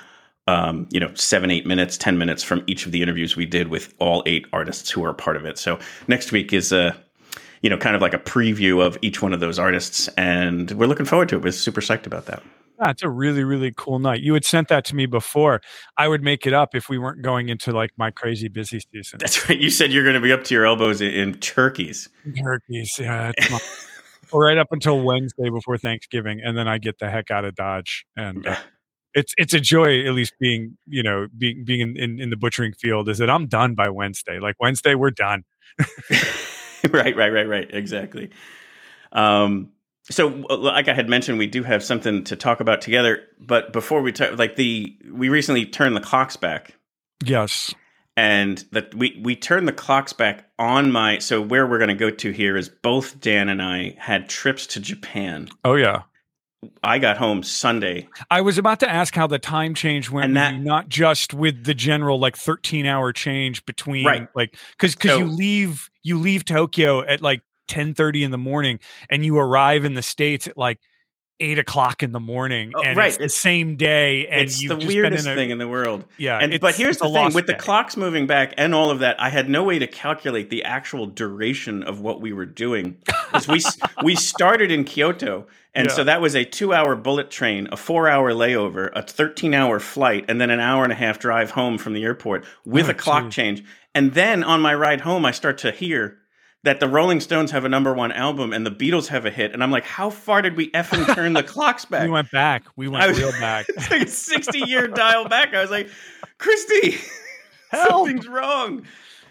um, 0.47 0.87
you 0.91 1.01
know, 1.01 1.13
seven, 1.15 1.51
eight 1.51 1.67
minutes, 1.67 1.97
10 1.97 2.19
minutes 2.19 2.43
from 2.43 2.63
each 2.67 2.87
of 2.87 2.93
the 2.93 3.03
interviews 3.03 3.35
we 3.35 3.47
did 3.47 3.69
with 3.69 3.93
all 3.99 4.23
eight 4.27 4.47
artists 4.53 4.91
who 4.91 5.05
are 5.05 5.13
part 5.13 5.37
of 5.37 5.45
it. 5.45 5.59
So 5.59 5.79
next 6.07 6.31
week 6.31 6.53
is 6.53 6.71
a, 6.71 6.97
you 7.63 7.71
know, 7.71 7.77
kind 7.77 7.97
of 7.97 8.03
like 8.03 8.15
a 8.15 8.19
preview 8.19 8.85
of 8.85 8.97
each 9.03 9.21
one 9.21 9.33
of 9.33 9.41
those 9.41 9.59
artists. 9.59 10.07
And 10.17 10.71
we're 10.73 10.87
looking 10.87 11.07
forward 11.07 11.29
to 11.31 11.37
it. 11.37 11.43
We're 11.43 11.51
super 11.51 11.81
psyched 11.81 12.07
about 12.07 12.27
that. 12.27 12.43
That's 12.79 13.03
a 13.03 13.09
really, 13.09 13.45
really 13.45 13.73
cool 13.77 13.99
night. 13.99 14.21
You 14.21 14.35
had 14.35 14.45
sent 14.45 14.69
that 14.69 14.85
to 14.87 14.97
me 14.97 15.07
before. 15.07 15.61
I 15.97 16.09
would 16.09 16.23
make 16.23 16.47
it 16.47 16.53
up 16.53 16.75
if 16.75 16.89
we 16.89 16.99
weren't 16.99 17.23
going 17.23 17.49
into 17.49 17.73
like 17.73 17.91
my 17.97 18.11
crazy 18.11 18.49
busy 18.49 18.81
season. 18.81 19.19
That's 19.19 19.49
right. 19.49 19.59
You 19.59 19.71
said 19.71 19.93
you're 19.93 20.05
going 20.05 20.15
to 20.15 20.21
be 20.21 20.33
up 20.33 20.45
to 20.45 20.55
your 20.55 20.67
elbows 20.67 21.01
in, 21.01 21.13
in 21.13 21.35
turkeys. 21.35 22.09
Turkeys, 22.43 22.99
yeah. 22.99 23.33
my- 23.51 23.61
right 24.33 24.59
up 24.59 24.69
until 24.71 25.01
Wednesday 25.01 25.51
before 25.51 25.79
Thanksgiving, 25.79 26.41
and 26.45 26.57
then 26.57 26.69
I 26.69 26.79
get 26.79 26.99
the 26.99 27.11
heck 27.11 27.31
out 27.31 27.45
of 27.45 27.55
Dodge. 27.55 28.05
And 28.17 28.47
uh, 28.47 28.57
it's 29.15 29.33
it's 29.37 29.55
a 29.55 29.61
joy, 29.61 30.05
at 30.05 30.13
least 30.13 30.35
being 30.39 30.77
you 30.87 31.03
know 31.03 31.29
being 31.37 31.65
being 31.65 31.81
in, 31.81 31.97
in, 31.97 32.21
in 32.21 32.31
the 32.31 32.37
butchering 32.37 32.73
field. 32.73 33.09
Is 33.09 33.19
that 33.19 33.31
I'm 33.31 33.47
done 33.47 33.75
by 33.75 33.89
Wednesday. 33.89 34.39
Like 34.39 34.57
Wednesday, 34.61 34.95
we're 34.95 35.11
done. 35.11 35.45
right, 36.91 37.17
right, 37.17 37.33
right, 37.33 37.49
right. 37.49 37.69
Exactly. 37.73 38.31
Um, 39.13 39.73
so, 40.11 40.45
uh, 40.51 40.57
like 40.57 40.89
I 40.89 40.95
had 40.95 41.09
mentioned, 41.09 41.39
we 41.39 41.47
do 41.47 41.63
have 41.63 41.83
something 41.83 42.25
to 42.25 42.37
talk 42.37 42.61
about 42.61 42.81
together. 42.81 43.23
But 43.41 43.73
before 43.73 44.03
we 44.03 44.13
talk, 44.13 44.39
like 44.39 44.57
the 44.57 44.97
we 45.13 45.29
recently 45.29 45.67
turned 45.67 45.97
the 45.97 46.01
clocks 46.01 46.37
back, 46.37 46.75
Yes. 47.25 47.75
and 48.17 48.65
that 48.73 48.95
we 48.95 49.21
we 49.23 49.35
turned 49.37 49.67
the 49.69 49.73
clocks 49.73 50.13
back 50.13 50.49
on 50.59 50.93
my. 50.93 51.19
So 51.19 51.41
where 51.43 51.67
we're 51.67 51.79
going 51.79 51.89
to 51.89 51.95
go 51.95 52.11
to 52.11 52.31
here 52.31 52.57
is 52.57 52.69
both 52.69 53.21
Dan 53.21 53.49
and 53.49 53.61
I 53.63 53.97
had 53.99 54.29
trips 54.29 54.67
to 54.69 54.81
Japan. 54.81 55.49
Oh 55.65 55.75
yeah. 55.75 56.03
I 56.83 56.99
got 56.99 57.17
home 57.19 57.43
Sunday. 57.45 58.09
I 58.31 58.41
was 58.41 58.59
about 58.59 58.81
to 58.81 58.89
ask 58.91 59.15
how 59.15 59.27
the 59.29 59.39
time 59.39 59.75
change 59.75 60.11
went, 60.11 60.25
And 60.27 60.37
that- 60.37 60.59
not 60.59 60.89
just 60.89 61.33
with 61.35 61.65
the 61.65 61.75
general 61.75 62.19
like 62.19 62.35
13 62.37 62.87
hour 62.87 63.13
change 63.13 63.65
between 63.67 64.05
Right. 64.07 64.27
like 64.35 64.57
because 64.73 64.95
because 64.97 65.11
So- 65.13 65.19
you 65.19 65.27
leave 65.27 65.91
you 66.03 66.19
leave 66.19 66.45
Tokyo 66.45 67.03
at 67.05 67.21
like 67.21 67.43
10 67.69 67.95
30 67.95 68.25
in 68.25 68.31
the 68.31 68.39
morning 68.39 68.79
and 69.11 69.25
you 69.25 69.39
arrive 69.39 69.85
in 69.85 69.95
the 69.95 70.03
states 70.03 70.47
at 70.47 70.57
like 70.57 70.79
eight 71.39 71.59
o'clock 71.59 72.03
in 72.03 72.13
the 72.13 72.21
morning 72.21 72.73
Oh, 72.75 72.83
and 72.83 72.97
right. 72.97 73.09
it's 73.09 73.19
the 73.19 73.29
same 73.29 73.77
day 73.77 74.27
and 74.27 74.41
it's 74.41 74.67
the 74.67 74.75
weirdest 74.75 75.27
in 75.27 75.33
a, 75.33 75.35
thing 75.37 75.51
in 75.51 75.59
the 75.59 75.69
world. 75.69 76.07
yeah 76.17 76.39
And 76.41 76.59
but 76.61 76.75
here's 76.77 76.97
the 76.97 77.11
thing: 77.11 77.35
with 77.35 77.47
the 77.47 77.53
clocks 77.55 77.95
moving 77.95 78.27
back 78.27 78.55
and 78.57 78.75
all 78.75 78.91
of 78.91 79.01
that, 79.01 79.21
I 79.21 79.29
had 79.29 79.47
no 79.51 79.63
way 79.63 79.79
to 79.79 79.87
calculate 79.87 80.49
the 80.49 80.65
actual 80.65 81.05
duration 81.07 81.83
of 81.83 82.01
what 82.01 82.23
we 82.23 82.33
were 82.33 82.47
doing. 82.47 82.97
'Cause 83.07 83.47
we 83.47 83.61
we 84.03 84.15
started 84.15 84.71
in 84.71 84.85
Kyoto, 84.85 85.47
and 85.75 85.89
Yeah. 85.89 85.93
so 85.93 86.05
that 86.05 86.23
was 86.23 86.35
a 86.35 86.45
two-hour 86.47 86.97
bullet 86.97 87.31
train, 87.31 87.69
a 87.71 87.77
four-hour 87.77 88.33
layover, 88.33 88.89
a 88.95 89.03
thirteen-hour 89.03 89.79
flight, 89.81 90.25
and 90.29 90.41
then 90.41 90.49
an 90.49 90.61
hour 90.61 90.85
and 90.85 90.93
a 90.93 90.97
half 90.97 91.19
drive 91.19 91.51
home 91.51 91.77
from 91.77 91.93
the 91.93 92.03
airport 92.05 92.47
with 92.65 92.87
Oh, 92.87 92.93
a 92.93 92.95
clock 92.95 93.25
geez. 93.25 93.35
change. 93.35 93.65
And 93.95 94.15
then 94.15 94.43
on 94.43 94.63
my 94.63 94.75
ride 94.75 95.03
home, 95.03 95.27
I 95.27 95.33
start 95.33 95.59
to 95.59 95.71
hear. 95.71 96.17
That 96.67 96.81
the 96.81 96.89
Rolling 96.89 97.21
Stones 97.21 97.53
have 97.53 97.65
a 97.65 97.69
number 97.69 97.95
one 97.95 98.11
album 98.11 98.53
and 98.53 98.67
the 98.67 98.71
Beatles 98.73 99.07
have 99.07 99.25
a 99.25 99.31
hit, 99.31 99.53
and 99.53 99.63
I'm 99.63 99.71
like, 99.71 99.85
how 99.85 100.11
far 100.11 100.43
did 100.43 100.57
we 100.57 100.69
effing 100.73 101.15
turn 101.15 101.33
the 101.33 101.43
clocks 101.55 101.85
back? 101.85 102.03
we 102.03 102.11
went 102.11 102.31
back 102.33 102.65
we 102.77 102.89
went 102.89 103.07
was- 103.09 103.19
real 103.19 103.31
back 103.41 103.67
it's 103.69 103.89
like 103.91 104.03
a 104.03 104.09
60 104.09 104.59
year 104.59 104.89
dial 104.89 105.29
back. 105.29 105.55
I 105.55 105.61
was 105.63 105.71
like, 105.71 105.89
Christy, 106.39 106.97
Help. 107.71 107.89
something's 108.09 108.27
wrong. 108.27 108.85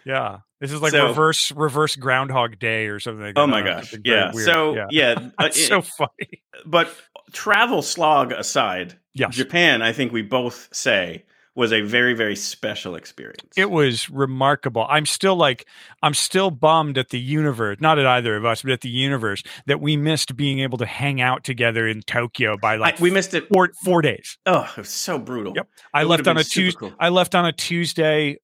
yeah 0.06 0.40
this 0.62 0.72
is 0.72 0.82
like 0.82 0.92
So- 0.92 1.08
reverse 1.08 1.52
reverse 1.52 1.96
groundhog 1.98 2.58
day 2.58 2.88
or 2.88 3.00
something 3.00 3.24
like 3.26 3.34
Oh 3.38 3.48
my 3.48 3.60
I 3.60 3.62
don't 3.64 3.70
know, 3.70 3.76
gosh. 3.82 3.92
something 3.92 4.12
Yeah. 4.12 4.32
So, 4.32 4.76
yeah. 4.76 4.86
yeah. 4.92 5.30
uh, 5.38 5.46
it- 5.48 5.54
so 5.56 5.82
funny 5.82 6.42
but 6.66 6.90
travel 7.34 7.82
slog 7.82 8.32
aside, 8.32 8.98
yes 9.14 9.36
Japan, 9.36 9.82
I 9.82 9.92
think 9.92 10.14
we 10.14 10.22
both 10.22 10.70
say, 10.72 11.26
was 11.56 11.72
a 11.72 11.82
very, 11.82 12.14
very 12.14 12.36
special 12.36 12.96
experience. 12.96 13.54
It 13.56 13.72
was 13.72 14.10
remarkable. 14.10 14.86
I'm 14.90 15.06
still 15.06 15.36
like, 15.36 15.66
I'm 16.04 16.14
still 16.14 16.52
bummed 16.52 16.98
at 16.98 17.10
the 17.10 17.20
universe, 17.20 17.78
not 17.80 17.98
at 17.98 18.06
either 18.06 18.36
of 18.36 18.44
us, 18.46 18.62
but 18.62 18.72
at 18.72 18.82
the 18.82 18.90
universe 18.90 19.42
that 19.66 19.80
we 19.80 19.96
missed 19.98 20.36
being 20.36 20.60
able 20.60 20.78
to 20.80 20.86
hang 20.86 21.22
out 21.22 21.44
together 21.44 21.88
in 21.88 22.02
Tokyo 22.02 22.58
by 22.58 22.74
I, 22.74 22.78
like 22.78 23.00
we 23.00 23.10
missed 23.10 23.34
it. 23.34 23.48
four 23.52 23.72
four 23.84 24.02
days. 24.02 24.38
Oh, 24.46 24.70
it 24.76 24.78
was 24.82 24.90
so 24.90 25.18
brutal. 25.18 25.54
Yep. 25.56 25.68
I 25.94 26.02
It 26.02 26.08
left 26.08 26.28
on 26.28 26.38
a 26.38 26.44
Tuesday. 26.44 26.78
cool. 26.78 26.94
I 27.00 27.10
left 27.10 27.34
on 27.36 27.46
a 27.46 27.54
Tuesday 27.54 28.38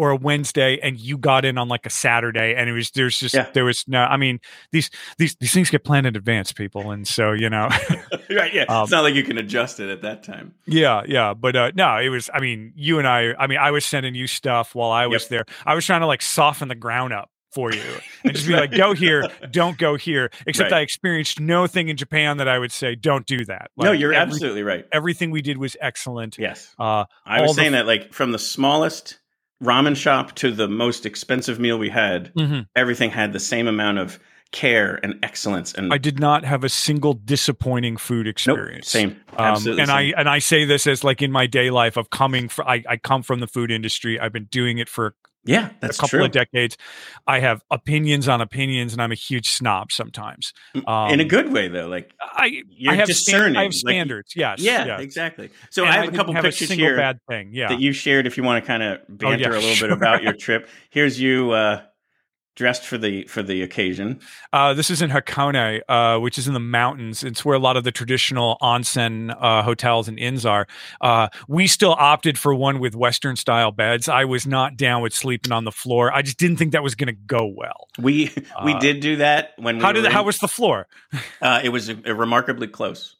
or 0.00 0.10
a 0.10 0.16
Wednesday, 0.16 0.78
and 0.82 0.98
you 0.98 1.18
got 1.18 1.44
in 1.44 1.58
on 1.58 1.68
like 1.68 1.84
a 1.84 1.90
Saturday, 1.90 2.54
and 2.54 2.70
it 2.70 2.72
was 2.72 2.90
there's 2.92 3.18
just 3.18 3.34
Yeah. 3.34 3.50
there 3.52 3.64
was 3.66 3.84
no. 3.86 4.02
I 4.02 4.16
mean 4.16 4.40
these 4.72 4.90
these 5.18 5.36
these 5.36 5.52
things 5.52 5.68
get 5.68 5.84
planned 5.84 6.06
in 6.06 6.16
advance, 6.16 6.52
people, 6.52 6.90
and 6.90 7.06
so 7.06 7.32
you 7.32 7.50
know. 7.50 7.68
right. 8.30 8.52
Yeah. 8.54 8.64
Um, 8.68 8.82
it's 8.84 8.90
not 8.92 9.02
like 9.02 9.14
you 9.14 9.22
can 9.24 9.36
adjust 9.36 9.78
it 9.78 9.90
at 9.90 10.00
that 10.02 10.22
time. 10.22 10.54
Yeah, 10.66 11.02
yeah, 11.06 11.34
but 11.34 11.54
uh, 11.54 11.72
no, 11.74 11.98
it 11.98 12.08
was. 12.08 12.30
I 12.32 12.40
mean, 12.40 12.72
you 12.76 12.98
and 12.98 13.06
I. 13.06 13.34
I 13.38 13.46
mean, 13.46 13.58
I 13.58 13.70
was 13.72 13.84
sending 13.84 14.14
you 14.14 14.26
stuff 14.26 14.74
while 14.74 14.90
I 14.90 15.06
was 15.06 15.24
Yep. 15.24 15.28
there. 15.30 15.44
I 15.66 15.74
was 15.74 15.84
trying 15.84 16.00
to 16.00 16.06
like 16.06 16.22
soften 16.22 16.68
the 16.68 16.74
ground 16.74 17.12
up 17.12 17.30
for 17.52 17.72
you 17.72 17.82
and 18.24 18.32
just 18.34 18.46
be 18.46 18.54
like, 18.54 18.70
"Go 18.72 18.94
here, 18.94 19.26
don't 19.50 19.76
go 19.76 19.96
here." 19.96 20.30
Except 20.46 20.70
Right. 20.70 20.78
I 20.78 20.82
experienced 20.82 21.40
no 21.40 21.66
thing 21.66 21.88
in 21.88 21.96
Japan 21.96 22.38
that 22.38 22.48
I 22.48 22.58
would 22.58 22.72
say, 22.72 22.94
"Don't 22.94 23.26
do 23.26 23.44
that." 23.46 23.70
no, 23.76 23.92
you're 23.92 24.14
every- 24.14 24.32
absolutely 24.32 24.62
right. 24.62 24.86
Everything 24.92 25.30
we 25.30 25.42
did 25.42 25.58
was 25.58 25.76
excellent. 25.80 26.38
Yes. 26.38 26.74
Uh, 26.78 27.04
I 27.26 27.42
was 27.42 27.50
the- 27.50 27.62
saying 27.62 27.72
that, 27.72 27.86
like, 27.86 28.14
from 28.14 28.32
the 28.32 28.38
smallest 28.38 29.18
ramen 29.62 29.96
shop 29.96 30.34
to 30.36 30.50
the 30.50 30.68
most 30.68 31.06
expensive 31.06 31.58
meal 31.58 31.78
we 31.78 31.90
had, 31.90 32.32
mhm. 32.34 32.66
everything 32.74 33.10
had 33.10 33.32
the 33.32 33.40
same 33.40 33.68
amount 33.68 33.98
of 33.98 34.18
care 34.52 34.98
and 35.02 35.18
excellence. 35.22 35.72
And 35.74 35.92
I 35.92 35.98
did 35.98 36.18
not 36.18 36.44
have 36.44 36.64
a 36.64 36.68
single 36.68 37.14
disappointing 37.14 37.96
food 37.96 38.26
nope, 38.26 38.32
experience. 38.32 38.88
same, 38.88 39.10
Um, 39.36 39.46
absolutely. 39.46 39.82
and 39.82 39.88
same. 39.88 39.96
I 39.96 40.12
and 40.16 40.28
I 40.28 40.38
say 40.40 40.64
this 40.64 40.86
as 40.86 41.04
like 41.04 41.22
in 41.22 41.30
my 41.30 41.46
day 41.46 41.70
life 41.70 41.96
of 41.96 42.10
coming 42.10 42.48
from 42.48 42.66
I, 42.66 42.82
I 42.88 42.96
come 42.96 43.22
from 43.22 43.40
the 43.40 43.46
food 43.46 43.70
industry. 43.70 44.18
I've 44.18 44.32
been 44.32 44.46
doing 44.46 44.78
it 44.78 44.88
for 44.88 45.14
Yeah, 45.44 45.70
that's 45.80 45.96
a 45.96 46.00
couple 46.02 46.18
true. 46.18 46.24
of 46.26 46.32
decades. 46.32 46.76
I 47.26 47.40
have 47.40 47.62
opinions 47.70 48.28
on 48.28 48.40
opinions, 48.42 48.92
and 48.92 49.00
I'm 49.00 49.10
a 49.10 49.14
huge 49.16 49.48
snob 49.50 49.90
sometimes. 49.90 50.52
Um, 50.86 51.10
In 51.12 51.20
a 51.20 51.24
good 51.24 51.50
way, 51.52 51.68
though. 51.68 51.86
Like, 51.88 52.12
I 52.20 52.62
you're 52.68 52.92
I 52.92 52.96
have 52.96 53.06
discerning. 53.06 53.56
I 53.56 53.62
have 53.62 53.72
like- 53.72 53.78
standards. 53.78 54.34
yes. 54.36 54.60
yeah, 54.60 54.84
yes. 54.84 55.00
exactly. 55.00 55.48
So 55.70 55.84
And 55.84 55.92
I 55.92 55.96
have 56.04 56.12
a 56.12 56.16
couple 56.16 56.34
have 56.34 56.44
pictures 56.44 56.68
single 56.68 56.86
here 56.88 56.96
bad 56.96 57.20
thing. 57.28 57.50
Yeah. 57.54 57.68
that 57.68 57.80
you 57.80 57.92
shared. 57.92 58.26
If 58.26 58.36
you 58.36 58.42
want 58.42 58.62
to 58.62 58.66
kind 58.66 58.82
of 58.82 58.98
Oh, 59.00 59.30
yeah, 59.30 59.36
banter 59.36 59.50
a 59.50 59.54
little 59.54 59.70
sure. 59.74 59.88
bit 59.88 59.96
about 59.96 60.22
your 60.22 60.34
trip, 60.34 60.68
here's 60.90 61.18
you 61.20 61.52
uh, 61.52 61.82
dressed 62.56 62.84
for 62.84 62.98
the 62.98 63.24
for 63.24 63.42
the 63.42 63.62
occasion. 63.62 64.20
Uh, 64.52 64.74
this 64.74 64.90
is 64.90 65.00
in 65.00 65.10
Hakone, 65.10 65.80
uh, 65.88 66.18
which 66.18 66.36
is 66.36 66.46
in 66.46 66.54
the 66.54 66.60
mountains. 66.60 67.22
It's 67.24 67.44
where 67.44 67.56
a 67.56 67.58
lot 67.58 67.76
of 67.76 67.84
the 67.84 67.92
traditional 67.92 68.58
onsen 68.60 69.34
uh, 69.40 69.62
hotels 69.62 70.08
and 70.08 70.18
inns 70.18 70.44
are. 70.44 70.66
Uh, 71.00 71.28
we 71.48 71.66
still 71.66 71.94
opted 71.98 72.38
for 72.38 72.54
one 72.54 72.78
with 72.78 72.94
Western 72.94 73.36
style 73.36 73.72
beds. 73.72 74.08
I 74.08 74.24
was 74.24 74.46
not 74.46 74.76
down 74.76 75.02
with 75.02 75.14
sleeping 75.14 75.52
on 75.52 75.64
the 75.64 75.72
floor. 75.72 76.12
I 76.12 76.22
just 76.22 76.38
didn't 76.38 76.56
think 76.56 76.72
that 76.72 76.82
was 76.82 76.94
going 76.94 77.06
to 77.08 77.20
go 77.26 77.46
well. 77.46 77.88
We 77.98 78.30
we 78.64 78.74
Uh, 78.74 78.78
did 78.80 79.00
do 79.00 79.16
that 79.16 79.52
when 79.56 79.76
we 79.78 79.82
How 79.82 79.92
did 79.92 80.04
were 80.04 80.10
how 80.10 80.24
was 80.24 80.38
the 80.38 80.48
floor 80.48 80.86
uh, 81.40 81.60
it 81.62 81.70
was 81.70 81.92
remarkably 81.92 82.66
close. 82.66 83.16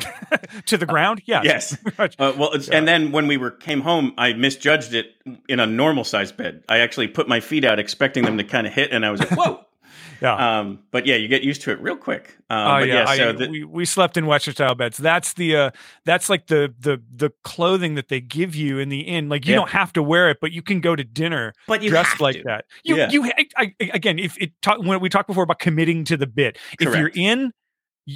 to 0.66 0.76
the 0.76 0.86
ground? 0.86 1.22
Yes. 1.26 1.40
Yes. 1.50 1.76
Uh, 2.18 2.32
well, 2.36 2.52
and 2.72 2.86
then 2.86 3.10
when 3.12 3.26
we 3.26 3.36
were 3.36 3.50
came 3.50 3.80
home, 3.80 4.14
I 4.16 4.32
misjudged 4.32 4.94
it 4.94 5.14
in 5.48 5.60
a 5.60 5.66
normal 5.66 6.04
size 6.04 6.30
bed. 6.32 6.62
I 6.68 6.78
actually 6.78 7.08
put 7.08 7.28
my 7.28 7.40
feet 7.40 7.64
out, 7.64 7.78
expecting 7.78 8.24
them 8.24 8.38
to 8.38 8.44
kind 8.44 8.66
of 8.66 8.72
hit, 8.72 8.92
and 8.92 9.04
I 9.04 9.10
was 9.10 9.20
like, 9.20 9.30
"Whoa!" 9.32 9.64
yeah. 10.22 10.60
um, 10.60 10.80
but 10.90 11.06
yeah, 11.06 11.16
you 11.16 11.28
get 11.28 11.42
used 11.42 11.62
to 11.62 11.72
it 11.72 11.80
real 11.80 11.96
quick. 11.96 12.36
Um, 12.48 12.58
Oh 12.58 12.80
but 12.80 12.88
yeah, 12.88 12.94
yeah, 12.94 13.14
so 13.16 13.28
I, 13.28 13.32
the, 13.32 13.48
we 13.48 13.64
we 13.64 13.84
slept 13.84 14.16
in 14.16 14.26
Western 14.26 14.54
style 14.54 14.74
beds. 14.74 14.96
That's 14.98 15.32
the 15.34 15.56
uh, 15.56 15.70
that's 16.04 16.28
like 16.30 16.46
the 16.46 16.72
the 16.78 17.02
the 17.14 17.30
clothing 17.44 17.94
that 17.96 18.08
they 18.08 18.20
give 18.20 18.54
you 18.54 18.78
in 18.78 18.88
the 18.88 19.00
inn. 19.00 19.28
Like 19.28 19.46
you 19.46 19.52
Yeah. 19.52 19.60
don't 19.60 19.70
have 19.70 19.92
to 19.94 20.02
wear 20.02 20.30
it, 20.30 20.38
but 20.40 20.52
you 20.52 20.62
can 20.62 20.80
go 20.80 20.94
to 20.96 21.04
dinner 21.04 21.52
but 21.66 21.82
you 21.82 21.90
dressed 21.90 22.20
like 22.20 22.36
to. 22.36 22.42
that. 22.44 22.64
You 22.84 22.96
Yeah. 22.96 23.10
you 23.10 23.24
I, 23.36 23.46
I, 23.56 23.74
again, 23.92 24.18
if 24.18 24.38
it 24.40 24.52
talk, 24.62 24.78
when 24.80 25.00
we 25.00 25.08
talked 25.08 25.26
before 25.26 25.44
about 25.44 25.58
committing 25.58 26.04
to 26.04 26.16
the 26.16 26.26
bit, 26.26 26.58
if 26.78 26.94
you're 26.94 27.10
in, 27.14 27.52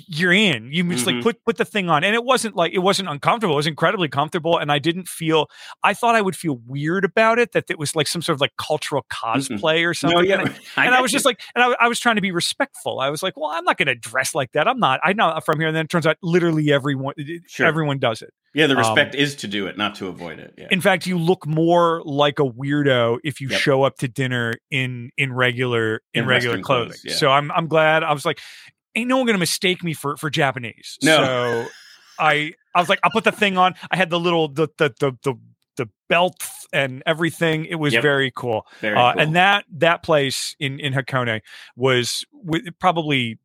you're 0.09 0.33
in. 0.33 0.73
You 0.73 0.85
just 0.91 1.05
Mhm. 1.07 1.15
like 1.17 1.23
put 1.23 1.45
put 1.45 1.57
the 1.57 1.65
thing 1.65 1.89
on, 1.89 2.05
and 2.05 2.15
it 2.15 2.25
wasn't 2.25 2.57
like 2.57 2.73
it 2.73 2.79
wasn't 2.79 3.09
uncomfortable. 3.09 3.55
It 3.55 3.57
was 3.57 3.67
incredibly 3.67 4.09
comfortable, 4.09 4.59
and 4.59 4.73
I 4.73 4.79
didn't 4.79 5.09
feel. 5.09 5.49
I 5.83 5.95
thought 5.95 6.15
I 6.15 6.21
would 6.21 6.37
feel 6.37 6.61
weird 6.67 7.05
about 7.05 7.39
it. 7.39 7.53
That 7.53 7.65
it 7.69 7.79
was 7.79 7.95
like 7.95 8.07
some 8.07 8.23
sort 8.23 8.35
of 8.35 8.41
like 8.41 8.53
cultural 8.59 9.05
cosplay 9.13 9.89
or 9.89 9.95
something. 9.95 10.19
No, 10.19 10.23
yeah, 10.25 10.41
And 10.41 10.49
I- 10.77 10.87
and 10.87 10.95
I 10.95 11.01
was 11.01 11.13
just 11.13 11.25
like, 11.25 11.41
and 11.55 11.63
I, 11.65 11.75
I 11.81 11.89
was 11.89 12.01
trying 12.01 12.17
to 12.17 12.23
be 12.23 12.31
respectful. 12.33 13.01
I 13.01 13.11
was 13.11 13.23
like, 13.23 13.37
well, 13.37 13.51
I'm 13.51 13.65
not 13.65 13.77
going 13.79 13.87
to 13.89 13.95
dress 13.95 14.35
like 14.35 14.53
that. 14.53 14.67
I'm 14.69 14.79
not. 14.79 15.01
I 15.05 15.13
know 15.13 15.39
from 15.45 15.59
here. 15.61 15.69
And 15.69 15.77
then 15.77 15.85
it 15.85 15.91
turns 15.91 16.07
out 16.07 16.17
literally 16.23 16.73
everyone, 16.73 17.15
Sure. 17.47 17.67
everyone 17.67 17.99
does 17.99 18.23
it. 18.23 18.31
yeah, 18.55 18.67
the 18.69 18.75
um, 18.75 18.79
respect 18.79 19.15
is 19.17 19.35
to 19.37 19.49
do 19.49 19.67
it, 19.67 19.77
not 19.77 19.97
to 19.97 20.07
avoid 20.07 20.39
it. 20.39 20.55
Yeah, 20.57 20.69
In 20.71 20.81
fact, 20.81 21.07
you 21.07 21.19
look 21.19 21.45
more 21.47 22.03
like 22.05 22.39
a 22.39 22.45
weirdo 22.45 23.19
if 23.25 23.41
you 23.41 23.49
Yep. 23.49 23.61
show 23.61 23.83
up 23.83 23.97
to 23.99 24.07
dinner 24.09 24.53
in 24.71 25.11
in 25.17 25.33
regular 25.33 26.03
in, 26.15 26.23
In 26.23 26.29
regular 26.29 26.61
clothing. 26.61 26.91
clothes, 26.91 27.03
yeah. 27.05 27.15
So 27.15 27.31
I'm 27.31 27.51
I'm 27.51 27.67
glad. 27.67 28.05
I 28.05 28.13
was 28.13 28.25
like, 28.25 28.39
ain't 28.95 29.09
no 29.09 29.19
one 29.19 29.27
to 29.27 29.39
mistake 29.39 29.83
me 29.85 29.93
for 29.95 30.17
for 30.17 30.31
Japanese. 30.31 30.99
No. 31.03 31.25
So 31.25 31.69
I 32.19 32.53
I 32.75 32.81
was 32.81 32.89
like, 32.89 33.01
I'll 33.03 33.11
put 33.11 33.25
the 33.25 33.33
thing 33.33 33.57
on. 33.59 33.75
I 33.91 33.97
had 33.97 34.11
the 34.11 34.21
little 34.21 34.49
the 34.49 34.69
the 34.79 34.95
the 35.01 35.13
the, 35.23 35.35
the 35.77 35.89
belt 36.09 36.45
and 36.73 37.03
everything. 37.07 37.65
It 37.67 37.77
was 37.77 37.93
Yep. 37.95 38.03
very 38.03 38.31
cool. 38.35 38.67
very 38.81 38.97
Uh, 38.97 39.13
cool. 39.13 39.21
And 39.23 39.37
that 39.37 39.65
that 39.79 40.03
place 40.03 40.55
in 40.61 40.79
in 40.81 40.93
Hakone 40.93 41.41
was 41.77 42.25
probably 42.79 43.39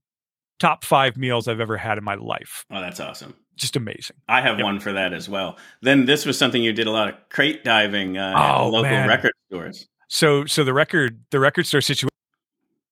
top 0.59 0.83
five 0.83 1.15
meals 1.17 1.47
I've 1.47 1.59
ever 1.61 1.77
had 1.77 1.97
in 1.97 2.03
my 2.03 2.15
life. 2.15 2.65
oh, 2.69 2.81
that's 2.81 2.99
awesome. 2.99 3.33
Just 3.55 3.75
amazing. 3.75 4.15
I 4.27 4.41
have 4.41 4.57
Yep. 4.57 4.63
one 4.65 4.79
for 4.79 4.91
that 4.93 5.13
as 5.13 5.27
well. 5.29 5.57
Then 5.81 6.05
this 6.05 6.25
was 6.25 6.37
something 6.37 6.61
you 6.61 6.71
did 6.73 6.87
a 6.87 6.91
lot 6.91 7.07
of 7.09 7.15
crate 7.29 7.63
diving 7.63 8.17
uh, 8.17 8.33
at 8.37 8.55
Oh, 8.57 8.69
local 8.69 8.89
man. 8.91 9.07
record 9.07 9.31
stores. 9.49 9.87
So 10.09 10.45
so 10.45 10.63
the 10.63 10.73
record 10.73 11.23
the 11.31 11.39
record 11.39 11.65
store 11.65 11.81
situation 11.81 12.08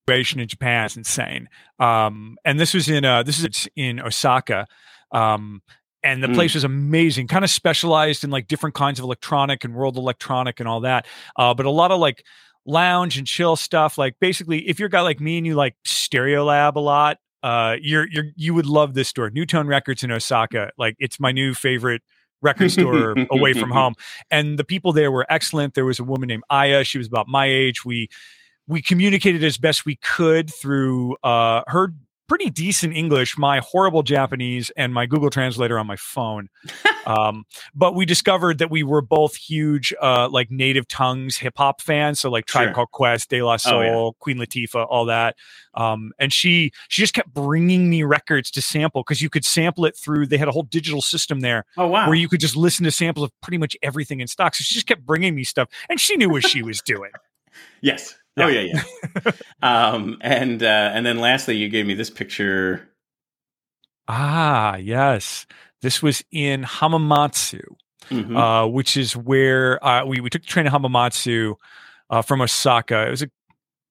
in 0.10 0.48
Japan 0.48 0.86
is 0.86 0.98
insane. 0.98 1.50
Um, 1.80 2.38
and 2.46 2.60
this 2.60 2.74
was 2.74 2.90
in 2.90 3.06
uh 3.06 3.24
this 3.24 3.44
is 3.44 3.68
in 3.76 4.00
Osaka. 4.00 4.66
Um, 5.12 5.62
and 6.04 6.24
the 6.24 6.28
Mm. 6.28 6.36
place 6.36 6.54
was 6.54 6.64
amazing, 6.64 7.28
kind 7.28 7.44
of 7.44 7.50
specialized 7.50 8.24
in 8.24 8.30
like 8.30 8.48
different 8.48 8.76
kinds 8.76 9.00
of 9.00 9.04
electronic 9.04 9.64
and 9.64 9.74
world 9.76 9.98
electronic 9.98 10.60
and 10.60 10.70
all 10.70 10.82
that. 10.82 11.06
Uh, 11.36 11.54
but 11.54 11.66
a 11.66 11.70
lot 11.70 11.92
of 11.92 12.00
like 12.00 12.24
lounge 12.66 13.18
and 13.18 13.26
chill 13.28 13.56
stuff. 13.56 13.98
Like 13.98 14.16
basically, 14.22 14.68
if 14.70 14.80
you're 14.80 14.88
a 14.88 14.92
guy 14.92 15.02
like 15.02 15.20
me 15.20 15.38
and 15.38 15.46
you 15.46 15.56
like 15.56 15.76
Stereolab 15.86 16.76
a 16.76 16.80
lot, 16.80 17.18
uh, 17.44 17.76
you're 17.82 18.08
you're 18.10 18.26
you 18.36 18.54
would 18.54 18.66
love 18.66 18.94
this 18.94 19.08
store, 19.10 19.30
Newtone 19.30 19.68
Records 19.68 20.04
in 20.04 20.12
Osaka. 20.12 20.72
Like 20.78 20.96
it's 21.00 21.20
my 21.20 21.32
new 21.32 21.54
favorite 21.54 22.02
record 22.42 22.72
store 22.72 23.16
away 23.32 23.54
from 23.54 23.72
home. 23.80 23.96
And 24.32 24.58
the 24.60 24.64
people 24.64 24.94
there 24.94 25.12
were 25.12 25.26
excellent. 25.30 25.74
There 25.74 25.86
was 25.86 26.00
a 26.00 26.04
woman 26.04 26.28
named 26.28 26.44
Aya. 26.50 26.84
She 26.84 26.98
was 26.98 27.08
about 27.08 27.28
my 27.28 27.46
age. 27.48 27.84
We 27.84 28.08
we 28.68 28.82
communicated 28.82 29.44
as 29.44 29.58
best 29.58 29.86
we 29.86 29.96
could 29.98 30.54
through 30.54 31.16
uh, 31.24 31.62
her 31.68 31.94
pretty 32.28 32.50
decent 32.50 32.94
English, 32.94 33.38
my 33.38 33.60
horrible 33.60 34.04
Japanese, 34.04 34.70
and 34.76 34.94
my 34.94 35.06
Google 35.06 35.30
Translator 35.30 35.80
on 35.80 35.88
my 35.88 35.96
phone. 35.96 36.50
um, 37.06 37.46
but 37.74 37.96
we 37.96 38.06
discovered 38.06 38.58
that 38.58 38.70
we 38.70 38.84
were 38.84 39.02
both 39.02 39.38
huge, 39.38 39.94
uh, 40.02 40.28
like 40.30 40.52
native 40.52 40.90
tongues 40.90 41.38
hip 41.38 41.54
hop 41.56 41.82
fans. 41.82 42.20
So 42.20 42.30
like 42.30 42.46
Tribe 42.46 42.66
Sure. 42.68 42.74
Called 42.74 42.92
Quest, 42.92 43.30
De 43.30 43.42
La 43.42 43.56
Soul, 43.56 43.80
Oh, 43.80 44.06
yeah. 44.08 44.12
Queen 44.20 44.38
Latifah, 44.38 44.86
all 44.90 45.06
that. 45.06 45.38
Um, 45.74 46.12
and 46.20 46.34
she 46.34 46.72
she 46.90 47.02
just 47.02 47.14
kept 47.14 47.34
bringing 47.34 47.90
me 47.90 48.04
records 48.04 48.52
to 48.52 48.62
sample 48.62 49.04
because 49.04 49.22
you 49.22 49.30
could 49.30 49.46
sample 49.46 49.86
it 49.86 49.96
through. 49.96 50.28
They 50.28 50.38
had 50.38 50.50
a 50.50 50.52
whole 50.52 50.64
digital 50.64 51.02
system 51.02 51.40
there 51.40 51.64
Oh 51.78 51.88
wow! 51.88 52.08
where 52.08 52.16
you 52.16 52.28
could 52.28 52.42
just 52.42 52.58
listen 52.58 52.84
to 52.84 52.92
samples 52.92 53.26
of 53.26 53.32
pretty 53.42 53.58
much 53.58 53.78
everything 53.82 54.20
in 54.20 54.28
stock. 54.28 54.54
So 54.56 54.64
she 54.64 54.74
just 54.74 54.88
kept 54.88 55.06
bringing 55.06 55.34
me 55.34 55.46
stuff, 55.46 55.70
and 55.90 55.98
she 55.98 56.18
knew 56.18 56.30
what 56.30 56.46
she 56.46 56.62
was 56.62 56.82
doing. 56.82 57.12
Yes. 57.82 58.16
Oh 58.38 58.48
yeah, 58.48 58.62
yeah. 59.24 59.32
um, 59.64 60.18
and 60.22 60.62
uh, 60.62 60.92
and 60.94 61.06
then 61.06 61.20
lastly, 61.20 61.58
you 61.58 61.70
gave 61.70 61.86
me 61.86 61.94
this 61.96 62.10
picture. 62.10 62.88
Ah, 64.08 64.76
yes. 64.78 65.46
This 65.82 66.02
was 66.02 66.24
in 66.32 66.64
Hamamatsu, 66.64 67.62
Mhm. 68.10 68.38
uh, 68.38 68.68
which 68.68 68.96
is 68.98 69.16
where 69.16 69.84
uh, 69.86 70.06
we, 70.06 70.22
we 70.22 70.30
took 70.30 70.42
the 70.44 70.48
train 70.48 70.66
to 70.66 70.72
Hamamatsu 70.72 71.56
uh, 72.10 72.22
from 72.22 72.42
Osaka. 72.42 73.08
It 73.08 73.12
was 73.12 73.22
an 73.24 73.32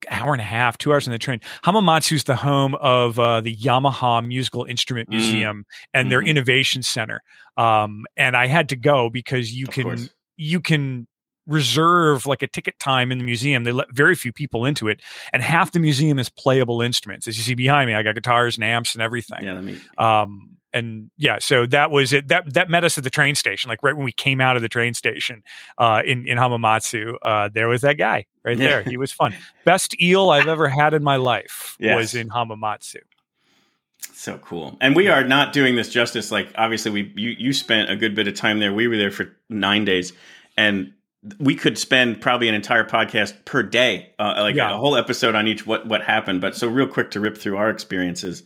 hour 0.08 0.32
and 0.32 0.40
a 0.40 0.44
half, 0.44 0.78
two 0.78 0.92
hours 0.92 1.06
on 1.06 1.12
the 1.12 1.18
train. 1.18 1.40
Hamamatsu 1.64 2.12
is 2.12 2.24
the 2.24 2.36
home 2.36 2.74
of 2.76 3.18
uh, 3.18 3.40
the 3.40 3.54
Yamaha 3.56 4.26
Musical 4.26 4.64
Instrument 4.64 5.08
Mm. 5.10 5.12
Museum 5.12 5.66
and 5.92 6.10
their 6.10 6.22
Mhm. 6.22 6.28
innovation 6.28 6.82
center. 6.82 7.20
Um, 7.56 8.04
and 8.16 8.36
I 8.36 8.46
had 8.46 8.68
to 8.70 8.76
go 8.76 9.10
because 9.10 9.52
you 9.52 9.66
Of 9.66 9.74
can 9.74 9.84
course. 9.84 10.08
you 10.38 10.60
can 10.60 11.06
reserve 11.46 12.26
like 12.26 12.42
a 12.42 12.46
ticket 12.46 12.78
time 12.78 13.10
in 13.12 13.18
the 13.18 13.24
museum. 13.24 13.64
They 13.64 13.72
let 13.72 13.92
very 13.92 14.14
few 14.14 14.32
people 14.32 14.64
into 14.64 14.88
it, 14.88 15.00
and 15.32 15.42
half 15.42 15.72
the 15.72 15.80
museum 15.80 16.18
is 16.18 16.28
playable 16.28 16.82
instruments. 16.82 17.26
As 17.28 17.36
you 17.38 17.44
see 17.44 17.54
behind 17.54 17.88
me, 17.88 17.94
I 17.94 18.02
got 18.02 18.14
guitars 18.14 18.56
and 18.56 18.64
amps 18.64 18.94
and 18.94 19.02
everything. 19.02 19.44
Yeah, 19.44 19.52
let 19.54 19.64
me. 19.64 19.78
Um, 19.98 20.50
and 20.72 21.10
yeah, 21.16 21.38
so 21.40 21.64
that 21.66 21.90
was 21.90 22.12
it. 22.12 22.28
That 22.28 22.52
that 22.52 22.68
met 22.68 22.84
us 22.84 22.98
at 22.98 23.04
the 23.04 23.10
train 23.10 23.34
station, 23.34 23.68
like 23.70 23.82
right 23.82 23.96
when 23.96 24.04
we 24.04 24.12
came 24.12 24.40
out 24.42 24.56
of 24.56 24.62
the 24.62 24.68
train 24.68 24.92
station 24.92 25.42
uh, 25.78 26.02
in 26.04 26.26
in 26.28 26.36
Hamamatsu. 26.36 27.14
Uh, 27.22 27.48
there 27.52 27.68
was 27.68 27.80
that 27.80 27.94
guy 27.94 28.26
right 28.44 28.58
Yeah. 28.58 28.68
there. 28.68 28.82
He 28.82 28.96
was 28.98 29.10
fun. 29.12 29.34
Best 29.64 29.98
eel 30.02 30.28
I've 30.30 30.48
ever 30.48 30.68
had 30.68 30.92
in 30.92 31.02
my 31.02 31.16
life 31.16 31.76
Yes. 31.80 31.96
was 31.96 32.14
in 32.14 32.28
Hamamatsu. 32.28 32.96
So 34.12 34.38
cool. 34.38 34.76
And 34.80 34.94
we 34.94 35.08
are 35.08 35.24
not 35.24 35.52
doing 35.52 35.76
this 35.76 35.88
justice. 35.88 36.30
Like 36.30 36.48
obviously, 36.56 36.90
we 36.90 37.12
you 37.16 37.30
you 37.38 37.52
spent 37.54 37.90
a 37.90 37.96
good 37.96 38.14
bit 38.14 38.28
of 38.28 38.34
time 38.34 38.58
there. 38.58 38.72
We 38.74 38.86
were 38.88 38.96
there 38.98 39.10
for 39.10 39.34
nine 39.48 39.84
days, 39.86 40.12
and 40.58 40.92
we 41.38 41.54
could 41.54 41.78
spend 41.78 42.20
probably 42.20 42.48
an 42.48 42.54
entire 42.54 42.84
podcast 42.84 43.44
per 43.44 43.62
day, 43.62 44.12
uh, 44.18 44.34
like 44.38 44.54
Yeah. 44.56 44.74
a 44.74 44.76
whole 44.76 44.96
episode 44.96 45.34
on 45.34 45.46
each 45.46 45.66
what 45.66 45.86
what 45.86 46.02
happened. 46.02 46.40
But 46.40 46.54
so 46.56 46.68
real 46.68 46.86
quick 46.86 47.10
to 47.12 47.20
rip 47.20 47.36
through 47.38 47.56
our 47.56 47.70
experiences. 47.70 48.42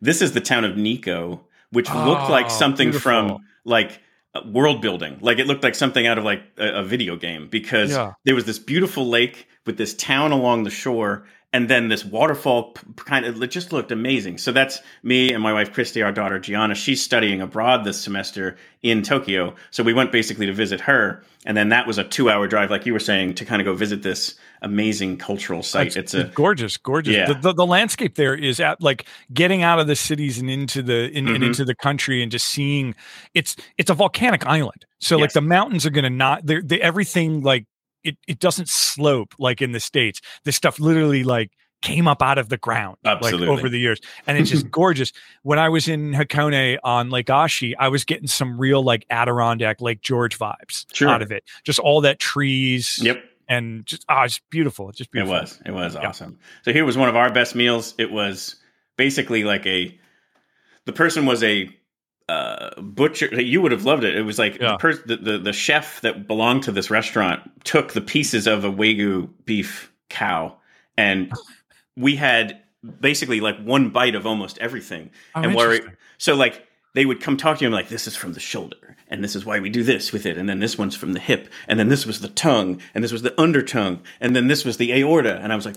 This 0.00 0.22
is 0.22 0.32
the 0.32 0.40
town 0.40 0.64
of 0.64 0.76
Nikko, 0.76 1.40
which 1.70 1.88
looked 1.92 2.28
Oh, 2.28 2.32
like 2.32 2.50
something 2.50 2.92
from 2.92 3.38
like 3.64 4.00
uh, 4.34 4.40
world 4.46 4.80
building. 4.80 5.18
Like 5.20 5.38
it 5.38 5.46
looked 5.46 5.62
like 5.64 5.74
something 5.74 6.06
out 6.06 6.16
of 6.18 6.24
like 6.24 6.42
a, 6.58 6.80
a 6.80 6.82
video 6.84 7.16
game 7.16 7.48
because 7.48 7.90
Yeah. 7.90 8.12
there 8.24 8.34
was 8.34 8.44
this 8.44 8.58
beautiful 8.58 9.06
lake 9.08 9.46
with 9.66 9.76
this 9.76 9.94
town 9.94 10.32
along 10.32 10.62
the 10.64 10.70
shore 10.70 11.24
and 11.52 11.68
then 11.68 11.88
this 11.88 12.04
waterfall 12.04 12.74
kind 12.96 13.24
of 13.24 13.42
it 13.42 13.50
just 13.50 13.72
looked 13.72 13.90
amazing. 13.90 14.38
So 14.38 14.52
that's 14.52 14.80
me 15.02 15.32
and 15.32 15.42
my 15.42 15.52
wife 15.52 15.72
Christy, 15.72 16.02
our 16.02 16.12
daughter 16.12 16.38
Gianna. 16.38 16.74
She's 16.74 17.02
studying 17.02 17.40
abroad 17.40 17.84
this 17.84 18.00
semester 18.00 18.56
in 18.82 19.02
Tokyo. 19.02 19.54
So 19.70 19.82
we 19.82 19.92
went 19.92 20.12
basically 20.12 20.46
to 20.46 20.52
visit 20.52 20.80
her, 20.82 21.22
and 21.44 21.56
then 21.56 21.68
that 21.70 21.86
was 21.86 21.98
a 21.98 22.04
two-hour 22.04 22.46
drive, 22.46 22.70
like 22.70 22.86
you 22.86 22.92
were 22.92 22.98
saying, 22.98 23.34
to 23.34 23.44
kind 23.44 23.60
of 23.60 23.66
go 23.66 23.74
visit 23.74 24.02
this 24.02 24.36
amazing 24.62 25.16
cultural 25.18 25.62
site. 25.62 25.96
It's 25.96 26.14
a 26.14 26.24
gorgeous, 26.24 26.76
gorgeous. 26.76 27.14
Yeah. 27.14 27.26
The, 27.26 27.34
the, 27.34 27.52
the 27.54 27.66
landscape 27.66 28.14
there 28.14 28.34
is 28.34 28.60
at 28.60 28.80
like 28.80 29.06
getting 29.32 29.62
out 29.62 29.80
of 29.80 29.86
the 29.86 29.96
cities 29.96 30.38
and 30.38 30.48
into 30.48 30.82
the 30.82 31.10
in, 31.10 31.28
and 31.28 31.38
Mhm. 31.42 31.46
into 31.48 31.64
the 31.64 31.74
country 31.74 32.22
and 32.22 32.30
just 32.30 32.46
seeing 32.46 32.94
it's 33.34 33.56
it's 33.76 33.90
a 33.90 33.94
volcanic 33.94 34.46
island. 34.46 34.86
So 35.00 35.16
like 35.16 35.32
the 35.32 35.40
mountains 35.40 35.84
are 35.86 35.90
gonna 35.90 36.10
not 36.10 36.46
they're, 36.46 36.62
they 36.62 36.80
everything 36.80 37.42
like 37.42 37.64
it 38.04 38.16
it 38.26 38.38
doesn't 38.38 38.68
slope 38.68 39.34
like 39.38 39.60
in 39.62 39.72
the 39.72 39.80
states. 39.80 40.20
This 40.44 40.56
stuff 40.56 40.78
literally 40.80 41.24
like 41.24 41.50
came 41.82 42.06
up 42.06 42.20
out 42.20 42.36
of 42.36 42.50
the 42.50 42.58
ground 42.58 42.96
Absolutely. 43.06 43.46
like 43.48 43.58
over 43.58 43.68
the 43.70 43.78
years 43.78 43.98
and 44.26 44.36
it's 44.36 44.50
just 44.50 44.70
gorgeous 44.70 45.14
when 45.44 45.58
i 45.58 45.66
was 45.70 45.88
in 45.88 46.12
hakone 46.12 46.76
on 46.84 47.08
lake 47.08 47.28
ashi 47.28 47.72
i 47.78 47.88
was 47.88 48.04
getting 48.04 48.26
some 48.26 48.60
real 48.60 48.82
like 48.82 49.06
adirondack 49.08 49.80
lake 49.80 50.02
george 50.02 50.38
vibes 50.38 50.84
Sure. 50.92 51.08
out 51.08 51.22
of 51.22 51.32
it 51.32 51.42
just 51.64 51.78
all 51.78 52.02
that 52.02 52.18
trees 52.18 52.98
yep. 53.00 53.24
and 53.48 53.86
just 53.86 54.04
ah, 54.10 54.24
it's 54.24 54.40
beautiful. 54.50 54.90
It's 54.90 54.98
just 54.98 55.08
It 55.14 55.26
was. 55.26 55.58
It 55.64 55.70
was 55.72 55.94
Yeah. 55.94 56.08
awesome. 56.08 56.38
So 56.66 56.72
here 56.74 56.84
was 56.84 56.98
one 56.98 57.08
of 57.08 57.16
our 57.16 57.32
best 57.32 57.54
meals. 57.54 57.94
It 57.96 58.12
was 58.12 58.56
basically 58.98 59.44
like 59.44 59.64
a. 59.66 59.98
The 60.84 60.92
person 60.92 61.24
was 61.24 61.42
a 61.42 61.68
uh, 62.30 62.80
butcher. 62.80 63.26
You 63.40 63.60
would 63.62 63.72
have 63.72 63.84
loved 63.84 64.04
it. 64.04 64.16
It 64.16 64.22
was 64.22 64.38
like 64.38 64.58
Yeah. 64.60 64.76
the, 64.80 65.02
the 65.06 65.16
the 65.16 65.38
the 65.38 65.52
chef 65.52 66.00
that 66.02 66.26
belonged 66.26 66.62
to 66.64 66.72
this 66.72 66.90
restaurant 66.90 67.40
took 67.64 67.92
the 67.92 68.00
pieces 68.00 68.46
of 68.46 68.64
a 68.64 68.70
wagyu 68.70 69.28
beef 69.44 69.92
cow, 70.08 70.56
and 70.96 71.32
we 71.96 72.16
had 72.16 72.60
basically 73.00 73.40
like 73.40 73.58
one 73.62 73.90
bite 73.90 74.14
of 74.14 74.26
almost 74.26 74.58
everything. 74.58 75.10
Oh, 75.34 75.42
and 75.42 75.54
where 75.54 75.96
so 76.18 76.34
like 76.34 76.66
they 76.94 77.04
would 77.06 77.20
come 77.20 77.36
talk 77.36 77.58
to 77.58 77.64
him 77.64 77.72
like 77.72 77.88
this 77.88 78.06
is 78.06 78.16
from 78.16 78.32
the 78.32 78.40
shoulder 78.40 78.96
and 79.08 79.22
this 79.22 79.36
is 79.36 79.44
why 79.46 79.60
we 79.60 79.70
do 79.70 79.82
this 79.84 80.12
with 80.12 80.26
it 80.26 80.36
and 80.36 80.48
then 80.48 80.58
this 80.58 80.76
one's 80.76 80.96
from 80.96 81.12
the 81.12 81.20
hip 81.20 81.48
and 81.68 81.78
then 81.78 81.88
this 81.88 82.04
was 82.04 82.18
the 82.20 82.28
tongue 82.28 82.80
and 82.94 83.04
this 83.04 83.12
was 83.12 83.22
the 83.22 83.32
under 83.40 83.62
tongue 83.62 84.00
and 84.20 84.34
then 84.34 84.48
this 84.48 84.64
was 84.64 84.76
the 84.78 84.92
aorta 84.92 85.36
and 85.42 85.52
I 85.52 85.56
was 85.56 85.66
like 85.66 85.76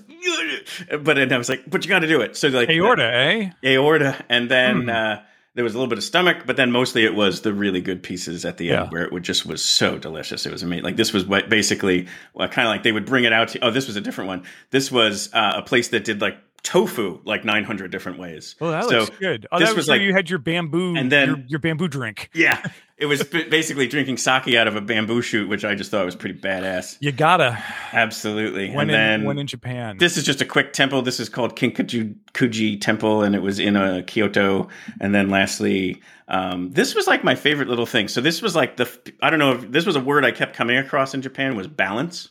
but 1.03 1.17
and 1.19 1.31
I 1.31 1.37
was 1.37 1.49
like 1.49 1.63
but 1.67 1.83
you 1.85 1.89
got 1.89 1.99
to 1.99 2.07
do 2.07 2.21
it 2.21 2.35
so 2.35 2.47
like 2.47 2.69
aorta, 2.69 3.03
eh? 3.13 3.49
aorta 3.63 4.25
and 4.27 4.49
then 4.49 4.83
Hmm. 4.83 4.89
uh 4.89 5.15
there 5.55 5.63
was 5.63 5.73
a 5.73 5.77
little 5.77 5.89
bit 5.89 5.97
of 5.99 6.03
stomach, 6.03 6.43
but 6.45 6.57
then 6.57 6.71
mostly 6.71 7.05
it 7.05 7.13
was 7.13 7.41
the 7.41 7.53
really 7.53 7.79
good 7.81 8.01
pieces 8.01 8.43
at 8.45 8.57
the 8.57 8.65
Yeah. 8.65 8.83
end 8.83 8.91
where 8.91 9.03
it 9.03 9.11
would 9.11 9.23
just 9.23 9.45
was 9.45 9.63
so 9.63 9.97
delicious. 9.97 10.45
It 10.45 10.51
was 10.51 10.63
amazing. 10.63 10.83
Like 10.83 10.95
this 10.95 11.13
was 11.13 11.25
what 11.25 11.49
basically 11.49 12.07
well, 12.33 12.47
kind 12.47 12.67
of 12.67 12.71
like 12.71 12.83
they 12.83 12.91
would 12.91 13.05
bring 13.05 13.23
it 13.23 13.33
out 13.33 13.49
to. 13.49 13.59
Oh, 13.59 13.71
this 13.71 13.87
was 13.87 13.95
a 13.95 14.01
different 14.01 14.27
one. 14.29 14.43
This 14.71 14.91
was 14.91 15.29
uh, 15.33 15.53
a 15.57 15.61
place 15.61 15.89
that 15.89 16.03
did 16.03 16.21
like 16.21 16.37
tofu 16.63 17.19
like 17.25 17.43
900 17.43 17.91
different 17.91 18.17
ways. 18.19 18.55
Well, 18.59 18.71
that 18.71 18.85
so 18.85 18.99
looks 18.99 19.17
good. 19.17 19.47
Oh, 19.51 19.59
this 19.59 19.69
that 19.69 19.75
was, 19.75 19.83
was 19.83 19.89
like- 19.89 20.01
you 20.01 20.13
had 20.13 20.29
your 20.29 20.39
bamboo 20.39 20.95
And 20.95 21.11
then- 21.11 21.27
your, 21.27 21.37
your 21.47 21.59
bamboo 21.59 21.89
drink. 21.89 22.29
yeah, 22.33 22.65
it 22.97 23.05
was 23.05 23.23
basically 23.49 23.85
drinking 23.87 24.17
sake 24.17 24.55
out 24.55 24.67
of 24.67 24.75
a 24.77 24.81
bamboo 24.81 25.21
shoot, 25.21 25.49
which 25.49 25.65
I 25.65 25.75
just 25.75 25.91
thought 25.91 26.05
was 26.05 26.15
pretty 26.15 26.39
badass. 26.39 26.97
You 27.01 27.11
gotta 27.11 27.61
Absolutely. 27.91 28.69
when 28.71 28.89
and 28.89 28.91
in 28.91 28.95
then 28.95 29.23
when 29.25 29.39
in 29.39 29.47
Japan. 29.47 29.97
this 29.97 30.15
is 30.17 30.23
just 30.23 30.41
a 30.41 30.45
quick 30.45 30.73
temple. 30.73 31.01
This 31.01 31.19
is 31.19 31.27
called 31.29 31.55
Kinkakuji 31.57 32.79
Temple, 32.79 33.23
and 33.23 33.35
it 33.35 33.41
was 33.41 33.59
in 33.59 33.75
uh, 33.75 34.01
Kyoto. 34.07 34.69
And 35.01 35.13
then 35.13 35.29
lastly, 35.29 36.01
um, 36.29 36.71
this 36.71 36.95
was 36.95 37.07
like 37.07 37.23
my 37.23 37.35
favorite 37.35 37.67
little 37.67 37.85
thing. 37.85 38.07
So 38.07 38.21
this 38.21 38.41
was 38.41 38.55
like 38.55 38.77
the 38.77 38.89
I 39.21 39.29
don't 39.29 39.39
know 39.39 39.51
if 39.53 39.69
this 39.71 39.85
was 39.85 39.95
a 39.95 40.01
word 40.01 40.23
I 40.23 40.31
kept 40.31 40.55
coming 40.55 40.77
across 40.77 41.13
in 41.13 41.21
Japan 41.21 41.55
was 41.55 41.67
balance. 41.67 42.29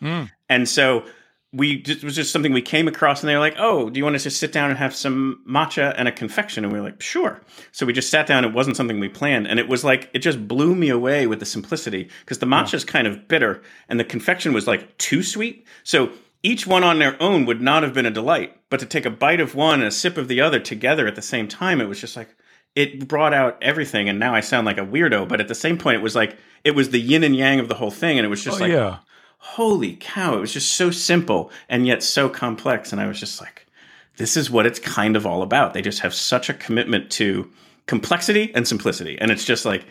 Mm. 0.00 0.30
And 0.48 0.68
so 0.68 1.04
we 1.54 1.82
just, 1.82 2.02
it 2.02 2.04
was 2.04 2.16
just 2.16 2.32
something 2.32 2.52
we 2.52 2.62
came 2.62 2.88
across, 2.88 3.20
and 3.20 3.28
they 3.28 3.34
were 3.34 3.40
like, 3.40 3.56
"Oh, 3.58 3.90
do 3.90 3.98
you 3.98 4.04
want 4.04 4.16
to 4.16 4.22
just 4.22 4.38
sit 4.38 4.52
down 4.52 4.70
and 4.70 4.78
have 4.78 4.94
some 4.94 5.42
matcha 5.48 5.94
and 5.98 6.08
a 6.08 6.12
confection?" 6.12 6.64
And 6.64 6.72
we 6.72 6.78
were 6.78 6.86
like, 6.86 7.02
"Sure." 7.02 7.40
So 7.72 7.84
we 7.84 7.92
just 7.92 8.10
sat 8.10 8.26
down. 8.26 8.44
It 8.44 8.54
wasn't 8.54 8.76
something 8.76 8.98
we 8.98 9.08
planned, 9.08 9.46
and 9.46 9.58
it 9.58 9.68
was 9.68 9.84
like 9.84 10.08
it 10.14 10.20
just 10.20 10.48
blew 10.48 10.74
me 10.74 10.88
away 10.88 11.26
with 11.26 11.40
the 11.40 11.46
simplicity 11.46 12.08
because 12.20 12.38
the 12.38 12.46
matcha 12.46 12.74
is 12.74 12.84
kind 12.84 13.06
of 13.06 13.28
bitter, 13.28 13.62
and 13.88 14.00
the 14.00 14.04
confection 14.04 14.52
was 14.52 14.66
like 14.66 14.96
too 14.96 15.22
sweet. 15.22 15.66
So 15.84 16.10
each 16.42 16.66
one 16.66 16.84
on 16.84 16.98
their 16.98 17.22
own 17.22 17.44
would 17.44 17.60
not 17.60 17.82
have 17.82 17.92
been 17.92 18.06
a 18.06 18.10
delight, 18.10 18.56
but 18.70 18.80
to 18.80 18.86
take 18.86 19.04
a 19.04 19.10
bite 19.10 19.40
of 19.40 19.54
one 19.54 19.80
and 19.80 19.88
a 19.88 19.92
sip 19.92 20.16
of 20.16 20.28
the 20.28 20.40
other 20.40 20.58
together 20.58 21.06
at 21.06 21.16
the 21.16 21.22
same 21.22 21.48
time, 21.48 21.80
it 21.80 21.86
was 21.86 22.00
just 22.00 22.16
like 22.16 22.34
it 22.74 23.06
brought 23.06 23.34
out 23.34 23.58
everything. 23.60 24.08
And 24.08 24.18
now 24.18 24.34
I 24.34 24.40
sound 24.40 24.64
like 24.64 24.78
a 24.78 24.86
weirdo, 24.86 25.28
but 25.28 25.40
at 25.40 25.48
the 25.48 25.54
same 25.54 25.76
point, 25.76 25.96
it 25.96 26.02
was 26.02 26.16
like 26.16 26.38
it 26.64 26.74
was 26.74 26.90
the 26.90 27.00
yin 27.00 27.24
and 27.24 27.36
yang 27.36 27.60
of 27.60 27.68
the 27.68 27.74
whole 27.74 27.90
thing, 27.90 28.18
and 28.18 28.24
it 28.24 28.30
was 28.30 28.42
just 28.42 28.56
oh, 28.56 28.64
like 28.64 28.72
yeah. 28.72 28.98
Holy 29.42 29.96
cow, 29.96 30.36
it 30.36 30.40
was 30.40 30.52
just 30.52 30.74
so 30.74 30.92
simple 30.92 31.50
and 31.68 31.84
yet 31.84 32.00
so 32.02 32.28
complex. 32.28 32.92
And 32.92 33.00
I 33.00 33.08
was 33.08 33.18
just 33.18 33.40
like, 33.40 33.66
this 34.16 34.36
is 34.36 34.48
what 34.50 34.66
it's 34.66 34.78
kind 34.78 35.16
of 35.16 35.26
all 35.26 35.42
about. 35.42 35.74
They 35.74 35.82
just 35.82 36.00
have 36.00 36.14
such 36.14 36.48
a 36.48 36.54
commitment 36.54 37.10
to 37.12 37.50
complexity 37.86 38.52
and 38.54 38.66
simplicity. 38.68 39.18
And 39.20 39.32
it's 39.32 39.44
just 39.44 39.64
like, 39.64 39.84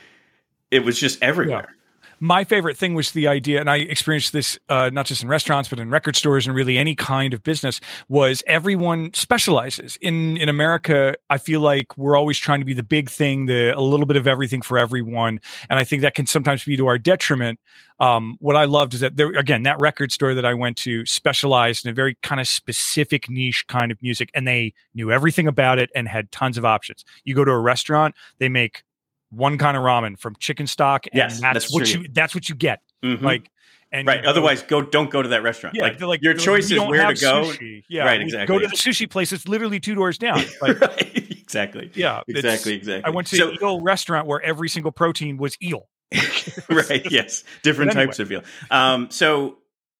it 0.72 0.86
was 0.86 0.98
just 0.98 1.22
everywhere. 1.22 1.76
My 2.22 2.44
favorite 2.44 2.78
thing 2.78 2.94
was 2.94 3.12
the 3.12 3.28
idea, 3.28 3.60
and 3.60 3.68
I 3.68 3.78
experienced 3.78 4.32
this 4.32 4.60
uh, 4.70 4.92
not 4.94 5.08
just 5.08 5.24
in 5.24 5.28
restaurants, 5.28 5.68
but 5.70 5.80
in 5.80 5.90
record 5.90 6.16
stores 6.16 6.46
and 6.46 6.56
really 6.56 6.78
any 6.78 6.94
kind 6.94 7.34
of 7.34 7.42
business. 7.42 7.82
Was 8.10 8.44
everyone 8.46 9.12
specializes 9.16 9.98
in 10.02 10.38
in 10.38 10.48
America? 10.48 11.16
I 11.32 11.40
feel 11.40 11.62
like 11.62 11.98
we're 11.98 12.16
always 12.16 12.38
trying 12.38 12.60
to 12.60 12.66
be 12.66 12.76
the 12.76 12.84
big 12.84 13.10
thing, 13.10 13.48
the 13.48 13.72
a 13.76 13.82
little 13.82 14.06
bit 14.06 14.18
of 14.18 14.28
everything 14.28 14.62
for 14.62 14.78
everyone, 14.78 15.40
and 15.68 15.80
I 15.80 15.84
think 15.84 16.04
that 16.04 16.14
can 16.14 16.28
sometimes 16.28 16.64
be 16.64 16.78
to 16.78 16.86
our 16.86 17.00
detriment. 17.00 17.60
Um, 18.00 18.38
what 18.40 18.56
I 18.56 18.66
loved 18.66 18.94
is 18.94 19.00
that 19.00 19.18
there 19.18 19.32
again 19.32 19.64
that 19.64 19.80
record 19.82 20.12
store 20.12 20.36
that 20.36 20.46
I 20.46 20.54
went 20.54 20.78
to 20.78 21.04
specialized 21.08 21.86
in 21.86 21.92
a 21.92 21.94
very 21.94 22.18
kind 22.22 22.40
of 22.40 22.48
specific 22.48 23.32
niche 23.32 23.66
kind 23.68 23.92
of 23.92 24.00
music, 24.00 24.30
and 24.36 24.48
they 24.48 24.74
knew 24.94 25.12
everything 25.12 25.48
about 25.48 25.80
it 25.80 25.90
and 25.96 26.08
had 26.08 26.32
tons 26.32 26.60
of 26.60 26.66
options. 26.66 27.04
You 27.24 27.34
go 27.34 27.44
to 27.44 27.52
a 27.52 27.60
restaurant, 27.60 28.14
they 28.38 28.48
make 28.48 28.84
one 29.32 29.58
kind 29.58 29.76
of 29.76 29.84
ramen 29.84 30.20
from 30.20 30.36
chicken 30.40 30.68
stock, 30.68 31.06
and 31.08 31.16
Yes, 31.18 31.42
that's, 31.42 31.54
that's 31.66 31.74
what 31.74 31.86
true. 31.88 32.02
you 32.04 32.08
that's 32.12 32.36
what 32.36 32.48
you 32.50 32.56
get. 32.56 32.82
Mhm. 33.04 33.22
Like, 33.22 33.50
and 33.94 34.08
right. 34.08 34.24
Otherwise, 34.26 34.62
go 34.64 34.82
don't 34.82 35.10
go 35.10 35.22
to 35.22 35.30
that 35.30 35.44
restaurant. 35.44 35.76
yeah, 35.76 35.84
like, 35.84 36.00
like 36.02 36.22
your 36.22 36.34
choice 36.34 36.70
"We 36.70 36.78
is 36.80 36.82
where 36.88 37.14
to 37.14 37.20
go. 37.20 37.44
sushi." 37.44 37.84
Yeah, 37.90 38.06
Right, 38.06 38.22
exactly. 38.22 38.56
Go 38.56 38.60
to 38.62 38.68
the 38.68 38.76
sushi 38.78 39.10
place. 39.10 39.32
It's 39.32 39.48
literally 39.48 39.80
two 39.80 39.96
doors 39.96 40.18
down. 40.18 40.44
Like, 40.62 40.80
right. 40.80 41.28
Exactly. 41.42 41.92
yeah, 41.96 42.22
Exactly. 42.30 42.74
Exactly. 42.76 43.04
I 43.04 43.10
went 43.10 43.28
to 43.28 43.36
so, 43.36 43.50
an 43.50 43.58
eel 43.62 43.82
restaurant 43.82 44.28
where 44.28 44.42
every 44.42 44.70
single 44.70 44.92
protein 44.94 45.36
was 45.38 45.58
eel. 45.62 45.90
right. 46.70 47.10
Yes. 47.12 47.44
Different 47.64 47.92
anyway. 47.92 48.06
types 48.06 48.20
of 48.20 48.32
eel. 48.32 48.44
Um, 48.70 49.10
so 49.12 49.58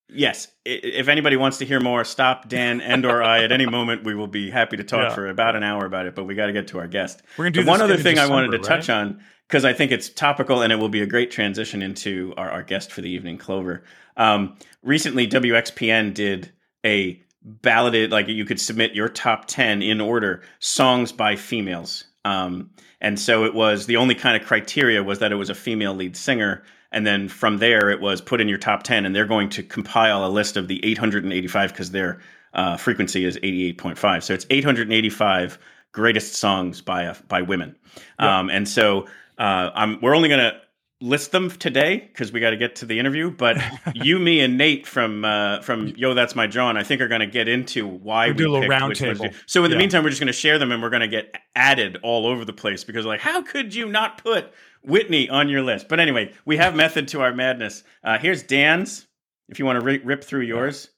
yes, 0.08 0.48
if 0.64 1.08
anybody 1.08 1.36
wants 1.36 1.58
to 1.58 1.64
hear 1.64 1.80
more, 1.80 2.04
stop 2.04 2.48
Dan 2.48 2.80
and 2.80 3.04
or 3.04 3.22
I 3.22 3.42
at 3.44 3.52
any 3.52 3.66
moment. 3.78 4.04
We 4.04 4.14
will 4.14 4.26
be 4.26 4.50
happy 4.50 4.76
to 4.76 4.84
talk 4.84 5.10
Yeah. 5.10 5.14
for 5.14 5.28
about 5.28 5.56
an 5.56 5.62
hour 5.62 5.84
about 5.86 6.06
it. 6.06 6.14
But 6.14 6.24
we 6.24 6.34
got 6.34 6.46
to 6.46 6.52
get 6.52 6.68
to 6.68 6.78
our 6.78 6.86
guest. 6.88 7.22
We're 7.36 7.44
gonna 7.50 7.64
do 7.64 7.66
one 7.66 7.80
other 7.82 7.94
in 7.94 8.02
thing 8.02 8.18
I 8.18 8.28
wanted 8.28 8.50
to 8.52 8.58
December, 8.58 8.80
touch 8.80 8.90
on 8.90 9.20
because 9.48 9.64
I 9.64 9.72
think 9.72 9.92
it's 9.92 10.08
topical 10.08 10.62
and 10.62 10.72
it 10.72 10.76
will 10.76 10.88
be 10.88 11.02
a 11.02 11.06
great 11.06 11.30
transition 11.30 11.82
into 11.82 12.32
our, 12.36 12.50
our 12.50 12.62
guest 12.62 12.90
for 12.92 13.00
the 13.00 13.10
evening, 13.10 13.38
Clover. 13.38 13.84
Um, 14.16 14.56
recently, 14.82 15.26
WXPN 15.26 16.14
did 16.14 16.52
a 16.84 17.22
balloted 17.44 18.12
like 18.12 18.28
you 18.28 18.44
could 18.44 18.60
submit 18.60 18.94
your 18.94 19.08
top 19.08 19.46
10 19.46 19.82
in 19.82 20.00
order 20.00 20.42
songs 20.60 21.10
by 21.10 21.34
females 21.34 22.04
um, 22.24 22.70
and 23.00 23.18
so 23.18 23.44
it 23.44 23.52
was 23.52 23.86
the 23.86 23.96
only 23.96 24.14
kind 24.14 24.40
of 24.40 24.46
criteria 24.46 25.02
was 25.02 25.18
that 25.18 25.32
it 25.32 25.34
was 25.34 25.50
a 25.50 25.54
female 25.56 25.92
lead 25.92 26.16
singer 26.16 26.62
and 26.92 27.06
then 27.06 27.28
from 27.28 27.58
there 27.58 27.90
it 27.90 28.00
was 28.00 28.20
put 28.20 28.40
in 28.40 28.48
your 28.48 28.58
top 28.58 28.82
10 28.82 29.06
and 29.06 29.14
they're 29.14 29.26
going 29.26 29.48
to 29.50 29.62
compile 29.62 30.24
a 30.24 30.28
list 30.28 30.56
of 30.56 30.68
the 30.68 30.84
885 30.84 31.72
because 31.72 31.90
their 31.90 32.20
uh, 32.54 32.76
frequency 32.76 33.24
is 33.24 33.36
88.5 33.38 34.22
so 34.22 34.34
it's 34.34 34.46
885 34.50 35.58
greatest 35.92 36.34
songs 36.34 36.80
by 36.80 37.06
uh, 37.06 37.14
by 37.28 37.42
women. 37.42 37.76
Um, 38.18 38.50
and 38.50 38.68
so 38.68 39.06
uh, 39.38 39.70
I'm, 39.74 40.00
we're 40.00 40.16
only 40.16 40.28
going 40.28 40.40
to 40.40 40.60
list 41.02 41.32
them 41.32 41.50
today 41.50 41.98
because 41.98 42.32
we 42.32 42.40
got 42.40 42.50
to 42.50 42.56
get 42.56 42.76
to 42.76 42.86
the 42.86 42.98
interview. 42.98 43.30
But 43.30 43.58
you, 43.94 44.18
me, 44.18 44.40
and 44.40 44.56
Nate 44.56 44.86
from 44.86 45.24
uh, 45.24 45.60
from 45.60 45.88
Yo, 45.88 46.14
that's 46.14 46.34
my 46.34 46.46
John. 46.46 46.76
I 46.76 46.82
think 46.84 47.00
are 47.00 47.08
going 47.08 47.20
to 47.20 47.26
get 47.26 47.48
into 47.48 47.86
why 47.86 48.26
We'll 48.28 48.34
we 48.34 48.38
do 48.44 48.50
a 48.50 48.52
little 48.52 48.68
round 48.68 48.88
which 48.88 49.02
ones 49.02 49.18
to 49.18 49.24
table. 49.28 49.36
So 49.46 49.64
in 49.64 49.70
the 49.70 49.76
Yeah. 49.76 49.80
meantime, 49.80 50.04
we're 50.04 50.10
just 50.10 50.20
going 50.20 50.28
to 50.28 50.32
share 50.32 50.58
them 50.58 50.72
and 50.72 50.80
we're 50.82 50.90
going 50.90 51.00
to 51.02 51.08
get 51.08 51.34
added 51.54 51.98
all 52.02 52.26
over 52.26 52.44
the 52.44 52.52
place 52.52 52.84
because 52.84 53.04
like, 53.04 53.20
how 53.20 53.42
could 53.42 53.74
you 53.74 53.88
not 53.88 54.22
put 54.22 54.52
Whitney 54.84 55.28
on 55.28 55.48
your 55.48 55.62
list? 55.62 55.88
But 55.88 56.00
anyway, 56.00 56.32
we 56.44 56.56
have 56.56 56.74
method 56.74 57.08
to 57.08 57.20
our 57.20 57.34
madness. 57.34 57.82
Uh, 58.02 58.18
here's 58.18 58.42
Dan's. 58.42 59.06
If 59.48 59.58
you 59.58 59.66
want 59.66 59.80
to 59.80 59.84
ri- 59.84 59.98
rip 60.04 60.24
through 60.24 60.42
yours, 60.42 60.88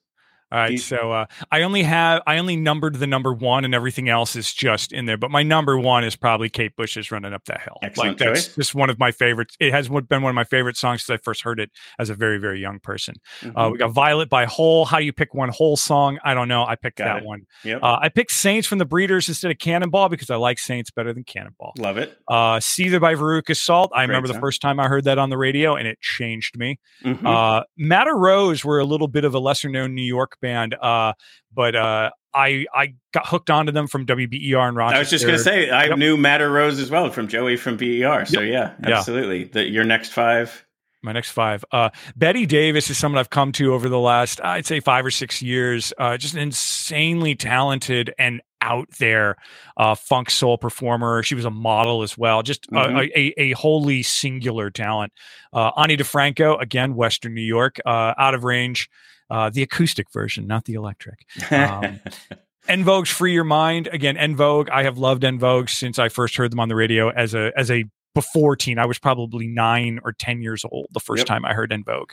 All 0.55 0.61
right, 0.61 0.79
so 0.79 1.11
uh, 1.11 1.25
I 1.51 1.63
only 1.63 1.83
have 1.83 2.21
I 2.25 2.37
only 2.37 2.55
numbered 2.55 2.95
the 2.95 3.07
number 3.07 3.33
one, 3.33 3.65
and 3.65 3.75
everything 3.75 4.07
else 4.07 4.37
is 4.37 4.53
just 4.53 4.93
in 4.93 5.05
there. 5.05 5.17
But 5.17 5.29
my 5.29 5.43
number 5.43 5.77
one 5.77 6.05
is 6.05 6.15
probably 6.15 6.47
Kate 6.49 6.73
Bush's 6.77 7.11
"Running 7.11 7.33
Up 7.33 7.43
That 7.45 7.59
Hill." 7.61 7.77
Excellent 7.83 8.21
like 8.21 8.33
that's 8.33 8.55
just 8.55 8.73
one 8.73 8.89
of 8.89 8.97
my 8.97 9.11
favorites. 9.11 9.57
It 9.59 9.71
has 9.73 9.89
been 9.89 10.21
one 10.21 10.29
of 10.29 10.35
my 10.35 10.45
favorite 10.45 10.77
songs 10.77 11.03
since 11.03 11.19
I 11.19 11.21
first 11.21 11.41
heard 11.41 11.59
it 11.59 11.71
as 11.99 12.09
a 12.09 12.13
very 12.15 12.37
very 12.37 12.61
young 12.61 12.79
person. 12.79 13.15
Mm-hmm. 13.41 13.57
Uh, 13.57 13.69
we 13.71 13.77
got 13.79 13.89
Violet 13.91 14.29
by 14.29 14.45
Hole. 14.45 14.85
How 14.85 14.99
do 14.99 15.03
you 15.03 15.11
pick 15.11 15.33
one 15.33 15.49
Hole 15.49 15.75
song? 15.75 16.19
I 16.23 16.33
don't 16.33 16.47
know. 16.47 16.65
I 16.65 16.75
picked 16.75 16.99
Got 16.99 17.05
that 17.05 17.17
it. 17.17 17.25
one. 17.25 17.41
Yep. 17.65 17.83
Uh, 17.83 17.97
I 18.01 18.07
picked 18.07 18.31
Saints 18.31 18.65
from 18.65 18.77
the 18.77 18.85
Breeders 18.85 19.27
instead 19.27 19.51
of 19.51 19.57
Cannonball 19.59 20.07
because 20.07 20.29
I 20.29 20.37
like 20.37 20.59
Saints 20.59 20.89
better 20.89 21.11
than 21.11 21.25
Cannonball. 21.25 21.73
love 21.77 21.97
it. 21.97 22.17
Uh, 22.29 22.59
Seether 22.59 23.01
by 23.01 23.15
Veruca 23.15 23.57
Salt. 23.57 23.91
I 23.93 24.05
Great 24.05 24.15
remember 24.15 24.27
the 24.33 24.39
first 24.39 24.61
time 24.61 24.79
I 24.79 24.87
heard 24.87 25.03
that 25.03 25.17
on 25.17 25.29
the 25.29 25.37
radio, 25.37 25.75
and 25.75 25.85
it 25.85 25.99
changed 25.99 26.57
me. 26.57 26.79
Mhm. 27.03 27.25
Uh, 27.25 27.63
Madder 27.77 28.15
Rose 28.15 28.63
were 28.63 28.79
a 28.79 28.85
little 28.85 29.09
bit 29.09 29.25
of 29.25 29.33
a 29.35 29.39
lesser 29.39 29.67
known 29.67 29.93
New 29.93 30.01
York 30.01 30.37
band, 30.45 30.73
uh, 30.75 31.13
but 31.53 31.75
uh, 31.75 32.09
I 32.33 32.65
I 32.73 32.93
got 33.13 33.27
hooked 33.27 33.49
onto 33.49 33.71
them 33.71 33.87
from 33.87 34.05
WBER 34.05 34.69
in 34.69 34.75
Rochester. 34.75 34.95
I 34.95 34.99
was 34.99 35.09
just 35.09 35.25
going 35.25 35.37
to 35.37 35.43
say 35.43 35.69
I 35.69 35.85
Yep. 35.85 35.97
knew 35.97 36.17
Madder 36.17 36.51
Rose 36.51 36.79
as 36.79 36.89
well 36.91 37.09
from 37.11 37.27
Joey 37.27 37.57
from 37.57 37.77
BER. 37.77 38.25
So 38.25 38.41
yeah, 38.41 38.73
Yeah. 38.85 38.97
absolutely. 38.97 39.45
The, 39.45 39.67
your 39.67 39.83
next 39.83 40.09
five. 40.13 40.65
my 41.03 41.11
next 41.11 41.29
five. 41.31 41.63
Uh, 41.71 41.89
Betty 42.15 42.45
Davis 42.47 42.89
is 42.89 42.97
someone 42.97 43.19
I've 43.19 43.29
come 43.29 43.51
to 43.53 43.73
over 43.75 43.89
the 43.89 43.99
last, 43.99 44.41
I'd 44.43 44.65
say, 44.65 44.79
five 44.79 45.05
or 45.05 45.11
six 45.11 45.39
years. 45.41 45.93
Uh, 45.99 46.17
just 46.17 46.33
an 46.33 46.39
insanely 46.41 47.35
talented 47.35 48.11
and 48.17 48.41
out 48.59 48.89
there 48.97 49.35
uh, 49.77 49.93
funk 49.93 50.31
soul 50.31 50.57
performer. 50.57 51.21
She 51.21 51.35
was 51.35 51.45
a 51.45 51.51
model 51.51 52.01
as 52.01 52.17
well. 52.17 52.41
Just 52.41 52.65
a- 52.67 52.71
Mhm. 52.75 53.09
a, 53.15 53.19
a, 53.19 53.33
a 53.37 53.51
wholly 53.51 54.01
singular 54.01 54.71
talent. 54.71 55.13
Uh, 55.53 55.69
Ani 55.77 55.95
DiFranco, 55.95 56.59
again, 56.59 56.95
Western 56.95 57.35
New 57.35 57.41
York, 57.57 57.77
uh, 57.85 58.13
out 58.17 58.33
of 58.33 58.43
range. 58.43 58.89
Uh, 59.29 59.49
the 59.49 59.61
acoustic 59.63 60.11
version, 60.11 60.45
not 60.47 60.65
the 60.65 60.73
electric. 60.73 61.25
Um, 61.51 61.99
En 62.67 62.83
Vogue's 62.83 63.09
Free 63.11 63.33
Your 63.33 63.43
Mind. 63.43 63.87
Again, 63.87 64.17
En 64.17 64.35
Vogue. 64.35 64.69
I 64.71 64.83
have 64.83 64.97
loved 64.97 65.23
En 65.23 65.37
Vogue 65.37 65.69
since 65.69 65.99
I 65.99 66.09
first 66.09 66.35
heard 66.35 66.51
them 66.51 66.59
on 66.59 66.67
the 66.67 66.75
radio 66.75 67.09
as 67.09 67.35
a 67.35 67.51
as 67.55 67.69
a 67.69 67.85
before 68.15 68.55
teen. 68.55 68.79
I 68.79 68.85
was 68.87 68.97
probably 68.97 69.45
nine 69.45 69.99
or 70.03 70.13
ten 70.13 70.41
years 70.41 70.65
old 70.71 70.87
the 70.91 70.99
first 70.99 71.19
Yep. 71.21 71.27
time 71.27 71.45
I 71.45 71.53
heard 71.53 71.71
En 71.71 71.83
Vogue. 71.83 72.11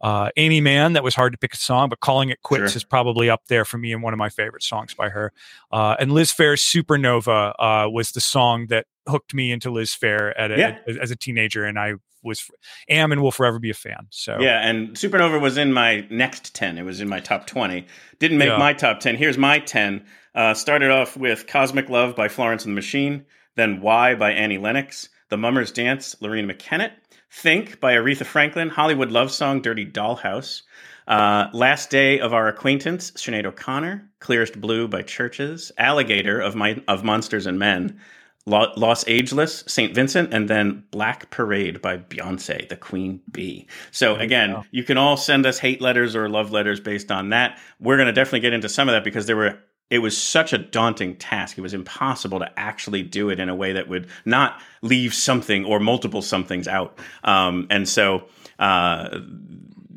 Uh, 0.00 0.30
Aimee 0.38 0.62
Mann, 0.62 0.94
that 0.94 1.04
was 1.04 1.14
hard 1.14 1.32
to 1.32 1.38
pick 1.38 1.52
a 1.52 1.58
song, 1.58 1.90
but 1.90 2.00
Calling 2.00 2.30
It 2.30 2.40
Quits 2.42 2.72
Sure. 2.72 2.76
is 2.78 2.84
probably 2.84 3.28
up 3.28 3.42
there 3.48 3.66
for 3.66 3.76
me 3.76 3.92
and 3.92 4.02
one 4.02 4.14
of 4.14 4.18
my 4.18 4.30
favorite 4.30 4.62
songs 4.62 4.94
by 4.94 5.10
her. 5.10 5.30
Uh, 5.70 5.96
and 6.00 6.12
Liz 6.12 6.32
Phair's 6.32 6.62
Supernova 6.62 7.52
uh, 7.58 7.90
was 7.90 8.12
the 8.12 8.20
song 8.22 8.68
that 8.68 8.86
hooked 9.06 9.34
me 9.34 9.52
into 9.52 9.70
Liz 9.70 9.90
Phair 9.94 10.32
at 10.38 10.50
a, 10.50 10.56
Yeah. 10.58 10.78
as 10.98 11.10
a 11.10 11.16
teenager, 11.16 11.66
and 11.66 11.78
I 11.78 11.94
was 12.22 12.42
am 12.88 13.12
and 13.12 13.22
will 13.22 13.32
forever 13.32 13.58
be 13.58 13.70
a 13.70 13.74
fan. 13.74 14.06
So 14.10 14.38
Yeah, 14.40 14.60
and 14.66 14.90
Supernova 14.90 15.40
was 15.40 15.56
in 15.56 15.72
my 15.72 16.06
next 16.10 16.54
10. 16.54 16.78
It 16.78 16.84
was 16.84 17.00
in 17.00 17.08
my 17.08 17.20
top 17.20 17.46
20. 17.46 17.86
Didn't 18.18 18.38
make 18.38 18.48
Yeah. 18.48 18.58
my 18.58 18.72
top 18.72 19.00
10. 19.00 19.16
Here's 19.16 19.38
my 19.38 19.58
10. 19.58 20.04
Uh, 20.34 20.54
started 20.54 20.90
off 20.90 21.16
with 21.16 21.46
Cosmic 21.46 21.88
Love 21.88 22.14
by 22.14 22.28
Florence 22.28 22.64
and 22.64 22.72
the 22.72 22.76
Machine, 22.76 23.24
then 23.56 23.80
Why 23.80 24.14
by 24.14 24.32
Annie 24.32 24.58
Lennox, 24.58 25.08
The 25.28 25.36
Mummer's 25.36 25.72
Dance, 25.72 26.14
Loreena 26.22 26.52
McKennitt, 26.54 26.92
Think 27.32 27.80
by 27.80 27.94
Aretha 27.94 28.24
Franklin, 28.26 28.68
Hollywood 28.70 29.10
Love 29.10 29.30
Song, 29.30 29.60
Dirty 29.62 29.86
Dollhouse, 29.86 30.62
uh, 31.08 31.46
Last 31.52 31.90
Day 31.90 32.18
of 32.20 32.32
Our 32.32 32.48
Acquaintance, 32.48 33.10
Sinead 33.12 33.44
O'Connor, 33.44 34.08
Clearest 34.20 34.60
Blue 34.60 34.86
by 34.88 35.02
Chvrches, 35.02 35.70
Alligator 35.78 36.40
of, 36.40 36.54
my, 36.54 36.80
of 36.88 37.02
Monsters 37.04 37.46
and 37.46 37.58
Men, 37.58 38.00
Los 38.46 39.06
Ageless, 39.06 39.64
St. 39.66 39.94
Vincent, 39.94 40.32
and 40.32 40.48
then 40.48 40.84
Black 40.90 41.30
Parade 41.30 41.80
by 41.82 41.98
Beyonce, 41.98 42.68
the 42.68 42.76
Queen 42.76 43.20
Bee. 43.30 43.66
So 43.90 44.16
again, 44.16 44.62
you 44.70 44.82
can 44.82 44.96
all 44.96 45.16
send 45.16 45.46
us 45.46 45.58
hate 45.58 45.80
letters 45.80 46.16
or 46.16 46.28
love 46.28 46.50
letters 46.50 46.80
based 46.80 47.10
on 47.10 47.28
that. 47.30 47.58
We're 47.78 47.96
going 47.96 48.06
to 48.06 48.12
definitely 48.12 48.40
get 48.40 48.52
into 48.52 48.68
some 48.68 48.88
of 48.88 48.94
that 48.94 49.04
because 49.04 49.26
there 49.26 49.36
were 49.36 49.58
it 49.90 49.98
was 49.98 50.16
such 50.16 50.52
a 50.52 50.58
daunting 50.58 51.16
task. 51.16 51.58
It 51.58 51.62
was 51.62 51.74
impossible 51.74 52.38
to 52.38 52.58
actually 52.58 53.02
do 53.02 53.28
it 53.28 53.40
in 53.40 53.48
a 53.48 53.54
way 53.56 53.72
that 53.72 53.88
would 53.88 54.06
not 54.24 54.60
leave 54.82 55.12
something 55.12 55.64
or 55.64 55.80
multiple 55.80 56.22
somethings 56.22 56.68
out. 56.68 56.96
Um, 57.24 57.66
and 57.70 57.88
so 57.88 58.28
uh, 58.60 59.18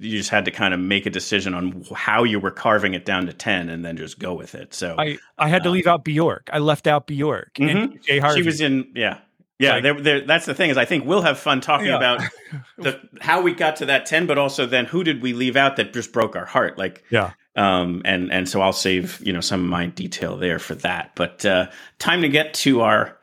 you 0.03 0.17
just 0.17 0.29
had 0.29 0.45
to 0.45 0.51
kind 0.51 0.73
of 0.73 0.79
make 0.79 1.05
a 1.05 1.09
decision 1.09 1.53
on 1.53 1.85
how 1.95 2.23
you 2.23 2.39
were 2.39 2.51
carving 2.51 2.93
it 2.93 3.05
down 3.05 3.25
to 3.27 3.33
10 3.33 3.69
and 3.69 3.83
then 3.83 3.97
just 3.97 4.19
go 4.19 4.33
with 4.33 4.53
it. 4.55 4.73
So 4.73 4.95
I, 4.97 5.17
I 5.37 5.47
had 5.49 5.63
to 5.63 5.69
leave 5.69 5.87
out 5.87 6.03
Bjork. 6.03 6.49
I 6.51 6.59
left 6.59 6.87
out 6.87 7.07
Bjork 7.07 7.59
and 7.59 8.01
Jay 8.03 8.19
Harvey. 8.19 8.35
Mm-hmm. 8.39 8.43
she 8.43 8.45
was 8.45 8.61
in, 8.61 8.91
yeah. 8.95 9.19
Yeah, 9.59 9.73
Like- 9.75 9.83
there, 9.83 10.01
there, 10.01 10.21
that's 10.21 10.45
the 10.45 10.53
thing 10.53 10.71
is 10.71 10.77
I 10.77 10.85
think 10.85 11.05
we'll 11.05 11.21
have 11.21 11.39
fun 11.39 11.61
talking 11.61 11.87
Yeah. 11.87 11.97
about 11.97 12.21
the, 12.77 12.99
how 13.21 13.41
we 13.41 13.53
got 13.53 13.77
to 13.77 13.85
that 13.85 14.05
10, 14.05 14.27
but 14.27 14.37
also 14.37 14.65
then 14.65 14.85
who 14.85 15.03
did 15.03 15.21
we 15.21 15.33
leave 15.33 15.55
out 15.55 15.77
that 15.77 15.93
just 15.93 16.11
broke 16.11 16.35
our 16.35 16.45
heart? 16.45 16.77
Like, 16.77 17.03
yeah. 17.09 17.31
um, 17.55 18.01
and 18.03 18.31
and 18.31 18.49
so 18.49 18.61
I'll 18.61 18.73
save 18.73 19.21
you 19.25 19.31
know 19.31 19.41
some 19.41 19.61
of 19.63 19.69
my 19.69 19.85
detail 19.87 20.37
there 20.37 20.59
for 20.59 20.75
that. 20.75 21.11
But 21.15 21.45
uh, 21.45 21.67
time 21.99 22.23
to 22.23 22.29
get 22.29 22.55
to 22.55 22.81
our 22.81 23.17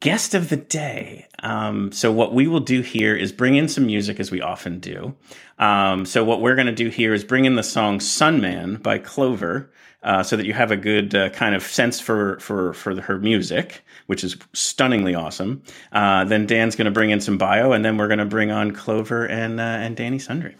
guest 0.00 0.34
of 0.34 0.48
the 0.48 0.56
day. 0.56 1.26
Um, 1.42 1.92
so 1.92 2.10
what 2.10 2.34
we 2.34 2.46
will 2.48 2.60
do 2.60 2.80
here 2.80 3.14
is 3.14 3.32
bring 3.32 3.54
in 3.54 3.68
some 3.68 3.86
music 3.86 4.18
as 4.18 4.30
we 4.30 4.40
often 4.40 4.80
do. 4.80 5.14
Um, 5.60 6.06
so 6.06 6.24
what 6.24 6.40
we're 6.40 6.56
going 6.56 6.66
to 6.66 6.72
do 6.72 6.88
here 6.88 7.14
is 7.14 7.22
bring 7.22 7.44
in 7.44 7.54
the 7.54 7.62
song 7.62 8.00
"Sunman" 8.00 8.82
by 8.82 8.98
Clover. 8.98 9.70
Uh, 10.02 10.22
so 10.22 10.34
that 10.34 10.46
you 10.46 10.54
have 10.54 10.70
a 10.70 10.78
good 10.78 11.14
uh, 11.14 11.28
kind 11.28 11.54
of 11.54 11.62
sense 11.62 12.00
for 12.00 12.40
for 12.40 12.72
for 12.72 12.98
her 13.02 13.18
music, 13.18 13.84
which 14.06 14.24
is 14.24 14.34
stunningly 14.54 15.14
awesome. 15.14 15.62
Uh, 15.92 16.24
then 16.24 16.46
Dan's 16.46 16.74
going 16.74 16.86
to 16.86 16.90
bring 16.90 17.10
in 17.10 17.20
some 17.20 17.36
bio, 17.36 17.72
and 17.72 17.84
then 17.84 17.98
we're 17.98 18.08
going 18.08 18.18
to 18.18 18.24
bring 18.24 18.50
on 18.50 18.70
Clover 18.70 19.26
and 19.26 19.60
uh, 19.60 19.62
and 19.62 19.94
Dani 19.98 20.14
Sundream. 20.14 20.56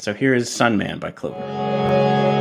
So 0.00 0.12
here 0.12 0.34
is 0.34 0.50
"Sunman" 0.50 0.98
by 0.98 1.12
Clover. 1.12 2.39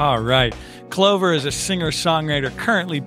All 0.00 0.18
right. 0.18 0.54
Clover 0.88 1.34
is 1.34 1.44
a 1.44 1.52
singer 1.52 1.90
songwriter 1.90 2.56
currently 2.56 3.00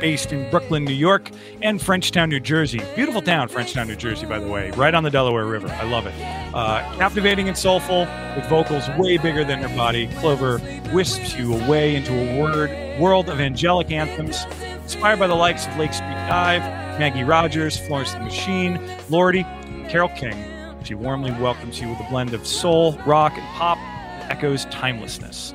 based 0.00 0.32
in 0.32 0.50
Brooklyn, 0.50 0.84
New 0.84 0.92
York, 0.92 1.30
and 1.62 1.78
Frenchtown, 1.78 2.30
New 2.30 2.40
Jersey. 2.40 2.82
Beautiful 2.96 3.22
town, 3.22 3.48
Frenchtown, 3.48 3.86
New 3.86 3.94
Jersey, 3.94 4.26
by 4.26 4.40
the 4.40 4.48
way, 4.48 4.72
right 4.72 4.92
on 4.92 5.04
the 5.04 5.10
Delaware 5.10 5.44
River. 5.44 5.68
I 5.68 5.84
love 5.84 6.04
it. 6.04 6.14
Uh, 6.52 6.82
captivating 6.96 7.46
and 7.46 7.56
soulful, 7.56 8.08
with 8.34 8.44
vocals 8.46 8.88
way 8.98 9.18
bigger 9.18 9.44
than 9.44 9.60
her 9.60 9.76
body, 9.76 10.08
Clover 10.16 10.60
wisps 10.92 11.36
you 11.36 11.54
away 11.54 11.94
into 11.94 12.12
a 12.12 12.40
word, 12.40 13.00
world 13.00 13.28
of 13.28 13.38
angelic 13.38 13.92
anthems, 13.92 14.44
inspired 14.82 15.20
by 15.20 15.28
the 15.28 15.36
likes 15.36 15.68
of 15.68 15.76
Lake 15.76 15.92
Street 15.92 16.08
Dive, 16.28 16.62
Maggie 16.98 17.22
Rogers, 17.22 17.78
Florence 17.78 18.14
the 18.14 18.18
Machine, 18.18 18.80
Lorde, 19.10 19.46
Carole 19.88 20.08
King. 20.16 20.44
She 20.82 20.96
warmly 20.96 21.30
welcomes 21.40 21.80
you 21.80 21.88
with 21.88 22.00
a 22.00 22.10
blend 22.10 22.34
of 22.34 22.48
soul, 22.48 22.98
rock, 23.06 23.34
and 23.38 23.46
pop 23.54 23.78
that 23.78 24.32
echoes 24.32 24.64
timelessness. 24.66 25.54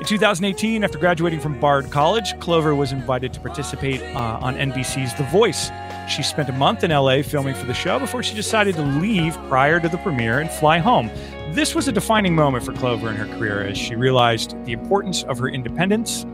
In 0.00 0.06
2018, 0.06 0.82
after 0.82 0.96
graduating 0.96 1.40
from 1.40 1.60
Bard 1.60 1.90
College, 1.90 2.38
Clover 2.40 2.74
was 2.74 2.90
invited 2.90 3.34
to 3.34 3.40
participate 3.40 4.00
uh, 4.16 4.38
on 4.40 4.54
NBC's 4.54 5.12
The 5.12 5.24
Voice. 5.24 5.70
She 6.08 6.22
spent 6.22 6.48
a 6.48 6.52
month 6.52 6.82
in 6.82 6.90
LA 6.90 7.20
filming 7.20 7.54
for 7.54 7.66
the 7.66 7.74
show 7.74 7.98
before 7.98 8.22
she 8.22 8.34
decided 8.34 8.76
to 8.76 8.82
leave 8.82 9.34
prior 9.50 9.78
to 9.78 9.90
the 9.90 9.98
premiere 9.98 10.40
and 10.40 10.50
fly 10.50 10.78
home. 10.78 11.10
This 11.50 11.74
was 11.74 11.86
a 11.86 11.92
defining 11.92 12.34
moment 12.34 12.64
for 12.64 12.72
Clover 12.72 13.10
in 13.10 13.16
her 13.16 13.26
career 13.36 13.62
as 13.62 13.76
she 13.76 13.94
realized 13.94 14.56
the 14.64 14.72
importance 14.72 15.22
of 15.24 15.38
her 15.38 15.50
independence 15.50 16.24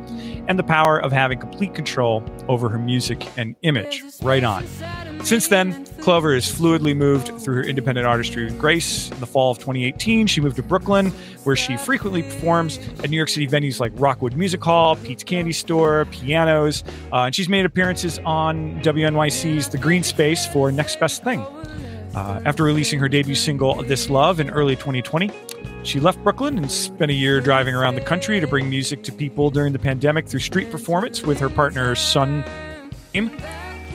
and 0.46 0.56
the 0.56 0.64
power 0.64 1.02
of 1.02 1.10
having 1.10 1.40
complete 1.40 1.74
control 1.74 2.24
over 2.46 2.68
her 2.68 2.78
music 2.78 3.26
and 3.36 3.56
image. 3.62 4.04
Right 4.22 4.44
on. 4.44 4.64
Since 5.26 5.48
then, 5.48 5.84
Clover 6.02 6.34
has 6.34 6.46
fluidly 6.46 6.96
moved 6.96 7.36
through 7.40 7.56
her 7.56 7.64
independent 7.64 8.06
artistry 8.06 8.44
with 8.44 8.56
grace. 8.60 9.10
In 9.10 9.18
the 9.18 9.26
fall 9.26 9.50
of 9.50 9.58
2018, 9.58 10.28
she 10.28 10.40
moved 10.40 10.54
to 10.54 10.62
Brooklyn, 10.62 11.06
where 11.42 11.56
she 11.56 11.76
frequently 11.76 12.22
performs 12.22 12.78
at 13.02 13.10
New 13.10 13.16
York 13.16 13.28
City 13.28 13.48
venues 13.48 13.80
like 13.80 13.90
Rockwood 13.96 14.36
Music 14.36 14.62
Hall, 14.62 14.94
Pete's 14.94 15.24
Candy 15.24 15.50
Store, 15.50 16.04
Pianos, 16.12 16.84
uh, 17.12 17.22
and 17.24 17.34
she's 17.34 17.48
made 17.48 17.66
appearances 17.66 18.20
on 18.20 18.80
WNYC's 18.82 19.68
The 19.68 19.78
Green 19.78 20.04
Space 20.04 20.46
for 20.46 20.70
Next 20.70 21.00
Best 21.00 21.24
Thing. 21.24 21.40
Uh, 22.14 22.40
after 22.44 22.62
releasing 22.62 23.00
her 23.00 23.08
debut 23.08 23.34
single 23.34 23.82
This 23.82 24.08
Love 24.08 24.38
in 24.38 24.48
early 24.50 24.76
2020, 24.76 25.28
she 25.82 25.98
left 25.98 26.22
Brooklyn 26.22 26.56
and 26.56 26.70
spent 26.70 27.10
a 27.10 27.14
year 27.14 27.40
driving 27.40 27.74
around 27.74 27.96
the 27.96 28.00
country 28.00 28.38
to 28.38 28.46
bring 28.46 28.70
music 28.70 29.02
to 29.02 29.10
people 29.10 29.50
during 29.50 29.72
the 29.72 29.80
pandemic 29.80 30.28
through 30.28 30.38
street 30.38 30.70
performance 30.70 31.22
with 31.22 31.40
her 31.40 31.50
partner 31.50 31.96
Sun. 31.96 32.44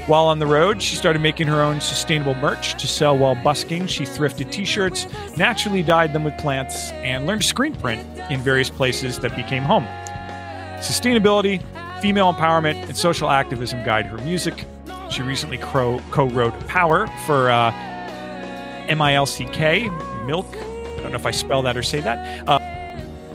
While 0.08 0.26
on 0.26 0.40
the 0.40 0.48
road, 0.48 0.82
she 0.82 0.96
started 0.96 1.22
making 1.22 1.48
her 1.48 1.62
own 1.62 1.80
sustainable 1.80 2.34
merch 2.36 2.74
to 2.82 2.88
sell 2.88 3.16
while 3.16 3.36
busking. 3.36 3.86
She 3.86 4.04
thrifted 4.04 4.52
t 4.52 4.66
shirts, 4.66 5.06
naturally 5.38 5.84
dyed 5.84 6.12
them 6.12 6.24
with 6.24 6.36
plants, 6.40 6.92
and 6.92 7.28
learned 7.28 7.44
to 7.44 7.48
screen 7.48 7.76
print 7.76 8.06
in 8.32 8.40
various 8.40 8.70
places 8.70 9.20
that 9.20 9.36
became 9.36 9.62
home. 9.62 9.86
Sustainability, 10.80 11.64
female 12.02 12.34
empowerment, 12.34 12.84
and 12.88 12.98
social 12.98 13.30
activism 13.30 13.84
guide 13.84 14.08
her 14.08 14.18
music. 14.20 14.66
She 15.12 15.22
recently 15.22 15.60
co 15.60 16.00
wrote 16.16 16.60
Power 16.68 17.06
for 17.28 17.52
uh, 17.52 17.72
MILCK, 18.88 20.26
Milk. 20.26 20.48
I 20.56 21.02
don't 21.04 21.12
know 21.12 21.18
if 21.18 21.28
I 21.28 21.32
spell 21.32 21.62
that 21.62 21.78
or 21.78 21.84
say 21.84 22.02
that. 22.02 22.48
Uh, 22.50 22.60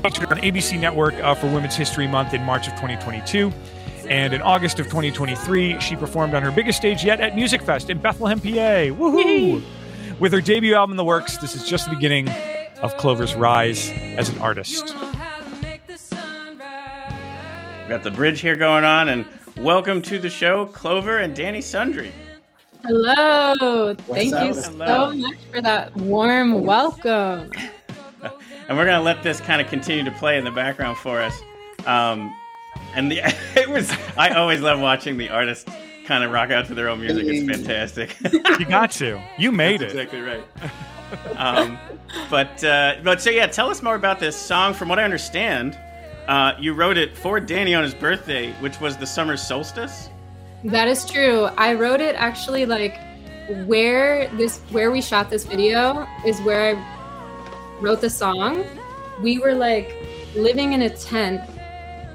on 0.05 0.13
ABC 0.13 0.79
Network 0.79 1.15
uh, 1.15 1.35
for 1.35 1.47
Women's 1.47 1.77
History 1.77 2.07
Month 2.07 2.35
in 2.35 2.43
March 2.43 2.67
of 2.67 2.75
2022. 2.75 3.53
And 4.09 4.33
in 4.33 4.41
August 4.41 4.79
of 4.79 4.87
2023, 4.87 5.81
she 5.81 5.97
performed 5.97 6.35
on 6.35 6.43
her 6.43 6.53
biggest 6.53 6.79
stage 6.79 7.05
yet 7.05 7.21
at 7.21 7.33
Musikfest 7.33 7.91
in 7.91 7.99
Bethlehem, 7.99 8.39
PA. 8.39 8.95
Woohoo! 8.95 9.63
With 10.21 10.33
her 10.33 10.41
debut 10.41 10.75
album 10.77 10.93
in 10.93 10.97
the 10.97 11.05
works, 11.05 11.39
this 11.39 11.57
is 11.57 11.69
just 11.69 11.89
the 11.89 11.95
beginning 11.95 12.29
of 12.83 12.97
Clover's 12.99 13.35
rise 13.35 13.91
as 14.17 14.29
an 14.29 14.39
artist. 14.39 14.95
We 17.83 17.89
got 17.89 18.05
the 18.05 18.13
bridge 18.13 18.41
here 18.41 18.55
going 18.55 18.85
on, 18.85 19.09
and 19.09 19.27
welcome 19.57 20.01
to 20.03 20.21
the 20.21 20.31
show, 20.31 20.67
Clover 20.67 21.19
and 21.19 21.37
Dani 21.37 21.59
Sundream. 21.59 22.13
Hello. 22.85 23.95
Thank 23.95 24.35
up? 24.35 24.47
you 24.47 24.55
Hello. 24.63 25.11
so 25.11 25.17
much 25.17 25.39
for 25.53 25.61
that 25.63 25.97
warm 25.97 26.63
welcome. 26.63 27.51
And 28.69 28.77
we're 28.77 28.85
gonna 28.85 29.01
let 29.01 29.23
this 29.23 29.41
kind 29.41 29.61
of 29.61 29.69
continue 29.69 30.03
to 30.03 30.11
play 30.11 30.39
in 30.39 30.45
the 30.45 30.51
background 30.51 30.97
for 30.97 31.21
us. 31.21 31.41
Um, 31.87 32.35
and 32.97 33.11
the 33.13 33.21
it 33.55 33.69
was 33.69 33.93
I 34.17 34.31
always 34.31 34.61
love 34.61 34.81
watching 34.81 35.17
the 35.17 35.29
artists 35.29 35.71
kind 36.07 36.25
of 36.25 36.31
rock 36.31 36.51
out 36.51 36.67
to 36.67 36.75
their 36.75 36.89
own 36.89 37.01
music. 37.01 37.27
It's 37.27 37.49
fantastic. 37.49 38.17
You 38.59 38.65
got 38.65 38.91
to. 38.93 39.21
You 39.39 39.53
made 39.53 39.81
That's 39.81 39.93
it. 39.95 39.99
exactly 39.99 40.21
right. 40.21 40.45
um, 41.37 41.79
but 42.31 42.63
uh, 42.65 42.97
but 43.05 43.21
so 43.21 43.31
yeah, 43.31 43.47
tell 43.47 43.71
us 43.71 43.83
more 43.83 43.95
about 43.95 44.19
this 44.19 44.37
song. 44.37 44.73
From 44.73 44.89
what 44.89 44.99
I 44.99 45.05
understand, 45.05 45.79
uh, 46.27 46.55
you 46.59 46.73
wrote 46.73 46.97
it 46.97 47.17
for 47.17 47.41
Dani 47.41 47.77
on 47.77 47.85
his 47.85 47.95
birthday, 47.95 48.53
which 48.55 48.81
was 48.81 48.97
the 48.97 49.07
summer 49.07 49.37
solstice. 49.37 50.09
That 50.65 50.89
is 50.89 51.05
true. 51.05 51.45
I 51.57 51.75
wrote 51.75 52.01
it 52.01 52.15
actually 52.17 52.67
like 52.67 52.99
where 53.67 54.29
this 54.37 54.59
where 54.71 54.91
we 54.91 55.03
shot 55.03 55.29
this 55.29 55.45
video 55.45 56.07
is 56.25 56.41
where 56.41 56.77
I 56.77 57.81
wrote 57.81 58.01
the 58.01 58.11
song. 58.11 58.65
We 59.21 59.39
were 59.39 59.55
like 59.55 59.95
living 60.35 60.73
in 60.73 60.83
a 60.83 60.91
tent 60.91 61.41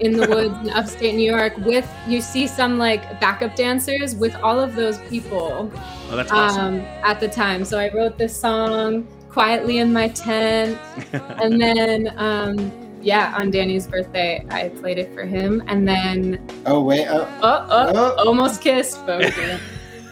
in 0.01 0.13
the 0.13 0.27
woods 0.27 0.55
in 0.67 0.69
upstate 0.71 1.15
New 1.15 1.29
York 1.29 1.55
with 1.57 1.87
you 2.07 2.21
see 2.21 2.47
some 2.47 2.77
like 2.77 3.19
backup 3.21 3.55
dancers 3.55 4.15
with 4.15 4.35
all 4.37 4.59
of 4.59 4.75
those 4.75 4.97
people 5.09 5.71
Oh, 6.09 6.15
that's 6.15 6.31
awesome. 6.31 6.75
um, 6.75 6.79
at 7.03 7.19
the 7.21 7.27
time. 7.29 7.63
So 7.63 7.79
I 7.79 7.89
wrote 7.93 8.17
this 8.17 8.35
song 8.37 9.07
quietly 9.29 9.77
in 9.77 9.93
my 9.93 10.09
tent, 10.09 10.77
and 11.13 11.61
then 11.61 12.13
um, 12.17 12.71
yeah, 13.01 13.35
on 13.39 13.49
Dani's 13.49 13.87
birthday, 13.87 14.45
I 14.49 14.69
played 14.69 14.97
it 14.99 15.13
for 15.13 15.23
him, 15.25 15.63
and 15.67 15.87
then 15.87 16.45
Oh 16.65 16.81
wait, 16.83 17.07
oh, 17.07 17.25
oh, 17.41 17.65
oh, 17.69 18.15
Oh. 18.17 18.27
almost 18.27 18.59
kissed, 18.61 19.05
but 19.05 19.19
we 19.19 19.31
didn't. 19.31 19.61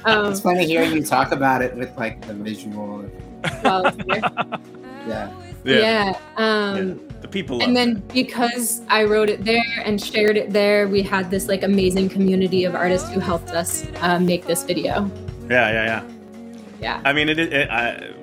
Um, 0.06 0.32
it's 0.32 0.39
funny 0.39 0.65
hearing 0.65 0.93
you 0.93 1.04
talk 1.04 1.34
about 1.34 1.62
it 1.62 1.75
with 1.75 1.91
like 1.97 2.25
the 2.25 2.34
visual. 2.34 3.02
while 3.62 3.86
it's 3.88 3.97
here. 4.06 4.21
Yeah. 5.06 5.34
yeah. 5.65 6.13
Um, 6.38 6.75
the 7.08 7.09
people. 7.32 7.62
And 7.62 7.76
then 7.76 8.00
because 8.13 8.82
I 8.88 9.04
wrote 9.04 9.30
it 9.30 9.46
there 9.46 9.63
and 9.84 10.02
shared 10.02 10.38
it 10.38 10.52
there, 10.52 10.88
we 10.88 11.02
had 11.02 11.32
this 11.32 11.48
like 11.48 11.63
amazing 11.63 12.10
community 12.10 12.63
of 12.63 12.76
artists 12.76 13.10
who 13.10 13.20
helped 13.20 13.50
us 13.50 13.86
uh, 14.02 14.20
make 14.20 14.46
this 14.46 14.63
video. 14.63 15.10
Yeah, 15.50 15.72
yeah, 15.72 15.86
yeah. 15.86 16.04
Yeah. 16.82 17.02
I 17.04 17.13
mean, 17.13 17.30
it. 17.30 17.39
it 17.39 17.70
I, 17.70 18.13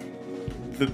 the 0.78 0.90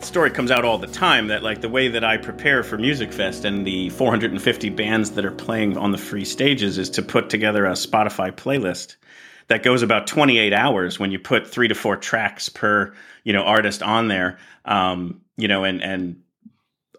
story 0.00 0.30
comes 0.30 0.50
out 0.50 0.64
all 0.64 0.78
the 0.78 0.86
time 0.86 1.28
that 1.28 1.42
like 1.42 1.60
the 1.60 1.68
way 1.68 1.88
that 1.88 2.04
I 2.04 2.16
prepare 2.16 2.62
for 2.62 2.78
Musikfest 2.78 3.44
and 3.44 3.66
the 3.66 3.90
450 3.90 4.70
bands 4.70 5.10
that 5.12 5.24
are 5.24 5.30
playing 5.30 5.76
on 5.76 5.92
the 5.92 5.98
free 5.98 6.24
stages 6.24 6.78
is 6.78 6.88
to 6.90 7.02
put 7.02 7.30
together 7.30 7.66
a 7.66 7.72
Spotify 7.72 8.30
playlist 8.30 8.96
that 9.48 9.62
goes 9.62 9.82
about 9.82 10.06
28 10.06 10.52
hours 10.52 10.98
when 10.98 11.10
you 11.10 11.18
put 11.18 11.46
three 11.46 11.68
to 11.68 11.74
four 11.74 11.96
tracks 11.96 12.48
per 12.48 12.94
you 13.24 13.32
know 13.32 13.42
artist 13.42 13.82
on 13.82 14.08
there. 14.08 14.38
Um, 14.64 15.20
you 15.36 15.48
know, 15.48 15.64
and 15.64 15.82
and 15.82 16.22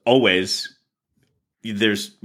always 0.06 0.76
there's 1.64 2.16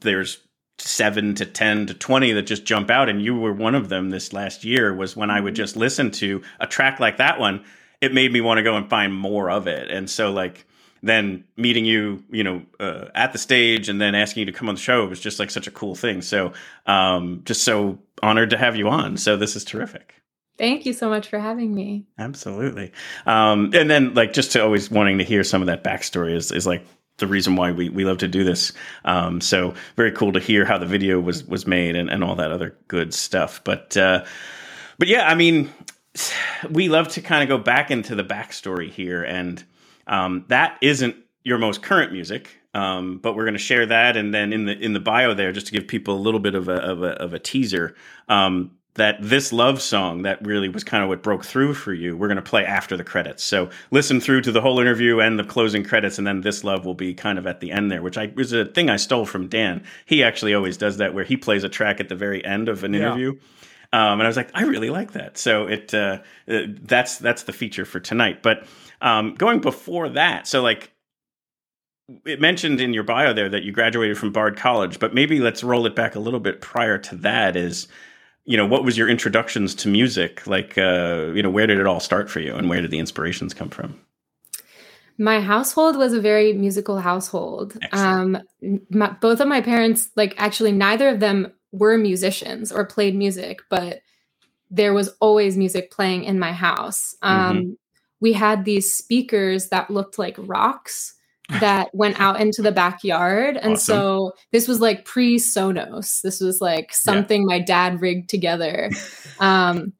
there's 0.00 0.38
seven 0.78 1.34
to 1.34 1.44
10 1.44 1.86
to 1.86 1.94
20 1.94 2.32
that 2.32 2.42
just 2.42 2.64
jump 2.64 2.88
out 2.90 3.08
and 3.08 3.20
you 3.22 3.34
were 3.36 3.52
one 3.52 3.74
of 3.74 3.88
them 3.88 4.10
this 4.10 4.32
last 4.32 4.64
year 4.64 4.94
was 4.94 5.16
when 5.16 5.30
i 5.30 5.40
would 5.40 5.54
just 5.54 5.76
listen 5.76 6.10
to 6.10 6.42
a 6.60 6.66
track 6.66 7.00
like 7.00 7.16
that 7.16 7.40
one. 7.40 7.64
It 8.00 8.14
made 8.14 8.32
me 8.32 8.40
want 8.40 8.58
to 8.58 8.62
go 8.62 8.76
and 8.76 8.88
find 8.88 9.12
more 9.12 9.50
of 9.50 9.66
it. 9.66 9.90
And 9.90 10.08
so 10.08 10.30
like 10.30 10.64
then 11.02 11.44
meeting 11.56 11.84
you 11.84 12.22
you 12.30 12.44
know 12.44 12.62
uh, 12.78 13.06
at 13.14 13.32
the 13.32 13.38
stage 13.38 13.88
and 13.88 14.00
then 14.00 14.14
asking 14.14 14.42
you 14.42 14.46
to 14.46 14.52
come 14.52 14.68
on 14.68 14.76
the 14.76 14.80
show 14.80 15.04
was 15.06 15.20
just 15.20 15.40
like 15.40 15.50
such 15.50 15.66
a 15.66 15.72
cool 15.72 15.96
thing. 15.96 16.22
So 16.22 16.52
um 16.86 17.42
just 17.44 17.64
so 17.64 17.98
honored 18.22 18.50
to 18.50 18.58
have 18.58 18.76
you 18.76 18.88
on. 18.88 19.16
So 19.16 19.36
this 19.36 19.56
is 19.56 19.64
terrific. 19.64 20.14
Thank 20.58 20.86
you 20.86 20.92
so 20.92 21.08
much 21.08 21.28
for 21.28 21.38
having 21.38 21.72
me. 21.72 22.04
Absolutely. 22.18 22.90
Um, 23.26 23.70
and 23.74 23.88
then 23.88 24.14
like 24.14 24.32
just 24.32 24.52
to 24.52 24.62
always 24.62 24.90
wanting 24.90 25.18
to 25.18 25.24
hear 25.24 25.44
some 25.44 25.62
of 25.62 25.66
that 25.66 25.84
backstory 25.84 26.34
is, 26.34 26.50
is 26.50 26.66
like 26.66 26.84
the 27.18 27.26
reason 27.26 27.56
why 27.56 27.72
we, 27.72 27.88
we 27.88 28.04
love 28.04 28.18
to 28.18 28.28
do 28.28 28.44
this. 28.44 28.72
Um, 29.04 29.40
so 29.40 29.74
very 29.96 30.12
cool 30.12 30.32
to 30.32 30.40
hear 30.40 30.64
how 30.64 30.78
the 30.78 30.86
video 30.86 31.20
was, 31.20 31.44
was 31.44 31.66
made 31.66 31.94
and, 31.94 32.10
and 32.10 32.24
all 32.24 32.36
that 32.36 32.50
other 32.50 32.76
good 32.88 33.12
stuff. 33.12 33.60
But, 33.64 33.96
uh, 33.96 34.24
but 34.98 35.08
yeah, 35.08 35.28
I 35.28 35.34
mean, 35.34 35.70
we 36.70 36.88
love 36.88 37.08
to 37.08 37.20
kind 37.20 37.42
of 37.42 37.48
go 37.48 37.62
back 37.62 37.90
into 37.90 38.14
the 38.14 38.24
backstory 38.24 38.90
here 38.90 39.22
and, 39.22 39.62
um, 40.06 40.44
that 40.48 40.78
isn't 40.80 41.16
your 41.44 41.58
most 41.58 41.82
current 41.82 42.12
music. 42.12 42.50
Um, 42.74 43.18
but 43.18 43.34
we're 43.34 43.44
going 43.44 43.54
to 43.54 43.58
share 43.58 43.86
that, 43.86 44.16
and 44.16 44.32
then 44.32 44.52
in 44.52 44.66
the 44.66 44.78
in 44.78 44.92
the 44.92 45.00
bio 45.00 45.32
there, 45.32 45.52
just 45.52 45.66
to 45.68 45.72
give 45.72 45.88
people 45.88 46.14
a 46.14 46.20
little 46.20 46.38
bit 46.38 46.54
of 46.54 46.68
a 46.68 46.74
of 46.74 47.02
a, 47.02 47.12
of 47.12 47.32
a 47.32 47.38
teaser, 47.38 47.96
um, 48.28 48.72
that 48.98 49.16
this 49.20 49.52
love 49.52 49.80
song 49.80 50.22
that 50.22 50.44
really 50.46 50.68
was 50.68 50.84
kind 50.84 51.02
of 51.02 51.08
what 51.08 51.22
broke 51.22 51.44
through 51.44 51.72
for 51.74 51.92
you 51.94 52.16
we're 52.16 52.28
going 52.28 52.36
to 52.36 52.42
play 52.42 52.64
after 52.64 52.96
the 52.96 53.04
credits. 53.04 53.42
So 53.42 53.70
listen 53.90 54.20
through 54.20 54.42
to 54.42 54.52
the 54.52 54.60
whole 54.60 54.78
interview 54.80 55.20
and 55.20 55.38
the 55.38 55.44
closing 55.44 55.82
credits 55.84 56.18
and 56.18 56.26
then 56.26 56.42
this 56.42 56.62
love 56.64 56.84
will 56.84 56.94
be 56.94 57.14
kind 57.14 57.38
of 57.38 57.46
at 57.46 57.60
the 57.60 57.70
end 57.72 57.90
there 57.90 58.02
which 58.02 58.18
i 58.18 58.32
was 58.36 58.52
a 58.52 58.64
thing 58.66 58.90
i 58.90 58.96
stole 58.96 59.24
from 59.24 59.48
dan. 59.48 59.82
He 60.04 60.22
actually 60.22 60.52
always 60.54 60.76
does 60.76 60.98
that 60.98 61.14
where 61.14 61.24
he 61.24 61.36
plays 61.36 61.64
a 61.64 61.68
track 61.68 62.00
at 62.00 62.08
the 62.08 62.14
very 62.16 62.44
end 62.44 62.68
of 62.68 62.84
an 62.84 62.92
Yeah. 62.92 63.00
interview. 63.00 63.30
Um, 63.92 64.20
and 64.20 64.22
i 64.22 64.26
was 64.26 64.36
like 64.36 64.50
i 64.54 64.62
really 64.62 64.90
like 64.90 65.12
that. 65.12 65.38
So 65.38 65.66
it 65.66 65.94
uh, 65.94 66.18
uh, 66.48 66.60
that's 66.82 67.18
that's 67.18 67.44
the 67.44 67.52
feature 67.52 67.84
for 67.86 68.00
tonight. 68.00 68.42
But 68.42 68.66
um, 69.00 69.34
going 69.34 69.60
before 69.60 70.08
that 70.10 70.46
so 70.48 70.60
like 70.60 70.90
it 72.24 72.40
mentioned 72.40 72.80
in 72.80 72.92
your 72.94 73.04
bio 73.04 73.32
there 73.32 73.48
that 73.50 73.62
you 73.62 73.70
graduated 73.72 74.16
from 74.18 74.32
bard 74.32 74.56
college 74.56 74.98
but 74.98 75.14
maybe 75.14 75.40
let's 75.40 75.62
roll 75.62 75.86
it 75.86 75.94
back 75.94 76.14
a 76.14 76.18
little 76.20 76.40
bit 76.40 76.60
prior 76.60 76.98
to 76.98 77.14
that 77.16 77.54
is 77.54 77.86
you 78.48 78.56
know 78.56 78.66
what 78.66 78.82
was 78.82 78.96
your 78.96 79.08
introductions 79.08 79.74
to 79.74 79.88
music 79.88 80.46
like 80.46 80.78
uh 80.78 81.30
you 81.34 81.42
know 81.42 81.50
where 81.50 81.66
did 81.66 81.78
it 81.78 81.86
all 81.86 82.00
start 82.00 82.30
for 82.30 82.40
you 82.40 82.54
and 82.54 82.68
where 82.68 82.80
did 82.80 82.90
the 82.90 82.98
inspirations 82.98 83.54
come 83.54 83.68
from 83.68 83.94
My 85.20 85.40
household 85.40 85.96
was 85.96 86.12
a 86.12 86.20
very 86.20 86.52
musical 86.52 87.00
household. 87.00 87.76
Um, 87.90 88.38
my, 88.88 89.10
both 89.20 89.40
of 89.40 89.48
my 89.48 89.60
parents, 89.60 90.10
like 90.14 90.34
actually, 90.38 90.70
neither 90.70 91.08
of 91.08 91.18
them 91.18 91.52
were 91.72 91.98
musicians 91.98 92.70
or 92.70 92.86
played 92.86 93.16
music, 93.16 93.58
but 93.68 94.00
there 94.70 94.94
was 94.94 95.08
always 95.20 95.56
music 95.56 95.90
playing 95.90 96.22
in 96.22 96.38
my 96.38 96.52
house. 96.52 97.16
Um, 97.20 97.76
We 98.20 98.32
had 98.32 98.64
these 98.64 98.94
speakers 98.94 99.70
that 99.70 99.90
looked 99.90 100.18
like 100.18 100.36
rocks 100.38 101.14
that 101.60 101.88
went 101.94 102.20
out 102.20 102.40
into 102.40 102.60
the 102.62 102.72
backyard. 102.72 103.56
And 103.56 103.72
Awesome. 103.74 103.94
so 103.96 104.32
this 104.52 104.68
was 104.68 104.80
like 104.80 105.04
pre 105.04 105.36
Sonos. 105.38 106.20
This 106.22 106.40
was 106.40 106.60
like 106.60 106.92
something 106.92 107.46
my 107.46 107.58
dad 107.58 108.00
rigged 108.00 108.28
together. 108.28 108.90
Um, 109.40 109.92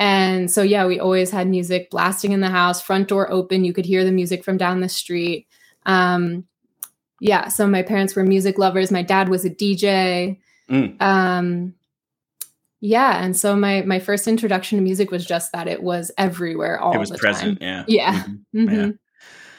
and 0.00 0.50
so, 0.50 0.62
yeah, 0.62 0.86
we 0.86 1.00
always 1.00 1.30
had 1.30 1.48
music 1.48 1.90
blasting 1.90 2.32
in 2.32 2.40
the 2.40 2.48
house, 2.50 2.80
front 2.80 3.08
door 3.08 3.30
open. 3.30 3.64
You 3.64 3.72
could 3.72 3.84
hear 3.86 4.04
the 4.04 4.12
music 4.12 4.44
from 4.44 4.56
down 4.56 4.80
the 4.80 4.88
street. 4.88 5.46
Um, 5.86 6.44
yeah, 7.20 7.48
so 7.48 7.66
my 7.66 7.82
parents 7.82 8.14
were 8.14 8.22
music 8.22 8.58
lovers. 8.58 8.90
My 8.92 9.02
dad 9.02 9.28
was 9.28 9.44
a 9.44 9.50
DJ. 9.50 10.38
Mm. 10.70 11.00
Um, 11.02 11.74
yeah, 12.80 13.22
and 13.24 13.36
so 13.36 13.56
my 13.56 13.82
my 13.82 13.98
first 13.98 14.28
introduction 14.28 14.78
to 14.78 14.84
music 14.84 15.10
was 15.10 15.26
just 15.26 15.50
that 15.52 15.66
it 15.66 15.82
was 15.82 16.12
everywhere 16.16 16.78
all 16.80 16.94
it 16.94 16.98
was 16.98 17.10
the 17.10 17.18
present 17.18 17.58
time. 17.60 17.68
yeah 17.68 17.84
Yeah. 17.88 18.22
Mhm. 18.54 18.68
Mhm. 18.68 18.98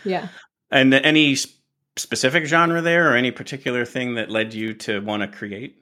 Yeah. 0.06 0.28
And 0.72 0.94
any 0.94 1.36
specific 1.98 2.46
genre 2.46 2.82
there 2.82 3.12
or 3.12 3.16
any 3.16 3.32
particular 3.32 3.86
thing 3.86 4.16
that 4.16 4.30
led 4.30 4.54
you 4.54 4.74
to 4.74 5.00
want 5.02 5.22
to 5.22 5.28
create 5.28 5.82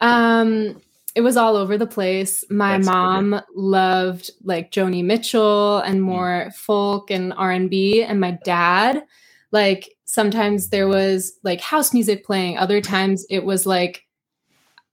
Um, 0.00 0.80
it 1.14 1.20
was 1.20 1.36
all 1.36 1.56
over 1.56 1.78
the 1.78 1.86
place. 1.86 2.44
My 2.50 2.76
That's 2.76 2.86
mom 2.86 3.40
loved 3.54 4.30
like 4.42 4.72
Joni 4.72 5.04
Mitchell 5.04 5.78
and 5.78 6.02
more 6.02 6.50
folk 6.54 7.10
and 7.10 7.32
R 7.34 7.52
and 7.52 7.70
B, 7.70 8.02
and 8.02 8.20
my 8.20 8.32
dad, 8.44 9.04
like 9.52 9.94
sometimes 10.04 10.68
there 10.68 10.88
was 10.88 11.38
like 11.44 11.60
house 11.60 11.94
music 11.94 12.24
playing. 12.24 12.58
Other 12.58 12.80
times 12.94 13.24
it 13.30 13.44
was 13.44 13.64
like 13.64 14.04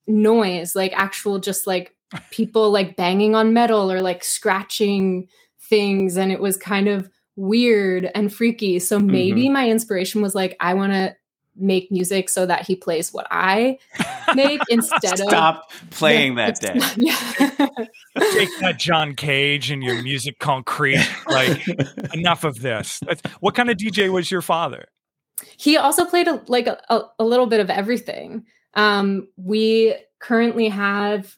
noise, 0.06 0.76
like 0.76 0.94
actual 0.96 1.40
just 1.40 1.66
like 1.66 1.96
people 2.30 2.70
like 2.70 2.96
banging 2.96 3.34
on 3.34 3.54
metal 3.54 3.92
or 3.92 4.00
like 4.00 4.24
scratching 4.24 5.28
things, 5.60 6.18
and 6.18 6.32
it 6.32 6.40
was 6.40 6.56
kind 6.56 6.88
of 6.88 7.10
weird 7.42 8.10
and 8.14 8.34
freaky. 8.34 8.80
So 8.80 9.00
maybe 9.00 9.50
my 9.50 9.70
inspiration 9.70 10.22
was 10.22 10.36
like 10.36 10.56
I 10.60 10.74
want 10.76 10.94
to 10.94 11.16
make 11.56 11.92
music 11.92 12.30
so 12.30 12.46
that 12.46 12.66
he 12.66 12.76
plays 12.76 13.12
what 13.12 13.28
I 13.30 13.78
make 14.36 14.62
instead 14.70 15.20
of 15.20 15.28
stop 15.28 15.72
playing 15.90 16.38
Yeah, 16.38 16.52
that 16.52 16.62
day 16.62 16.80
yeah. 16.98 17.68
Take 18.34 18.50
that, 18.62 18.76
John 18.80 19.16
Cage, 19.16 19.70
and 19.70 19.84
your 19.84 20.02
musique 20.02 20.40
concrète. 20.40 21.06
Like, 21.28 21.62
enough 22.14 22.46
of 22.46 22.62
this. 22.62 23.02
What 23.42 23.54
kind 23.54 23.70
of 23.70 23.78
DJ 23.78 24.12
was 24.12 24.32
your 24.32 24.42
father? 24.42 24.86
he 25.58 25.76
also 25.76 26.06
played 26.06 26.28
a, 26.28 26.42
like 26.48 26.68
a, 26.68 26.80
a, 26.90 27.02
a 27.20 27.26
little 27.26 27.48
bit 27.48 27.60
of 27.60 27.70
everything 27.70 28.46
um 28.76 29.28
we 29.38 29.94
currently 30.20 30.70
have 30.70 31.36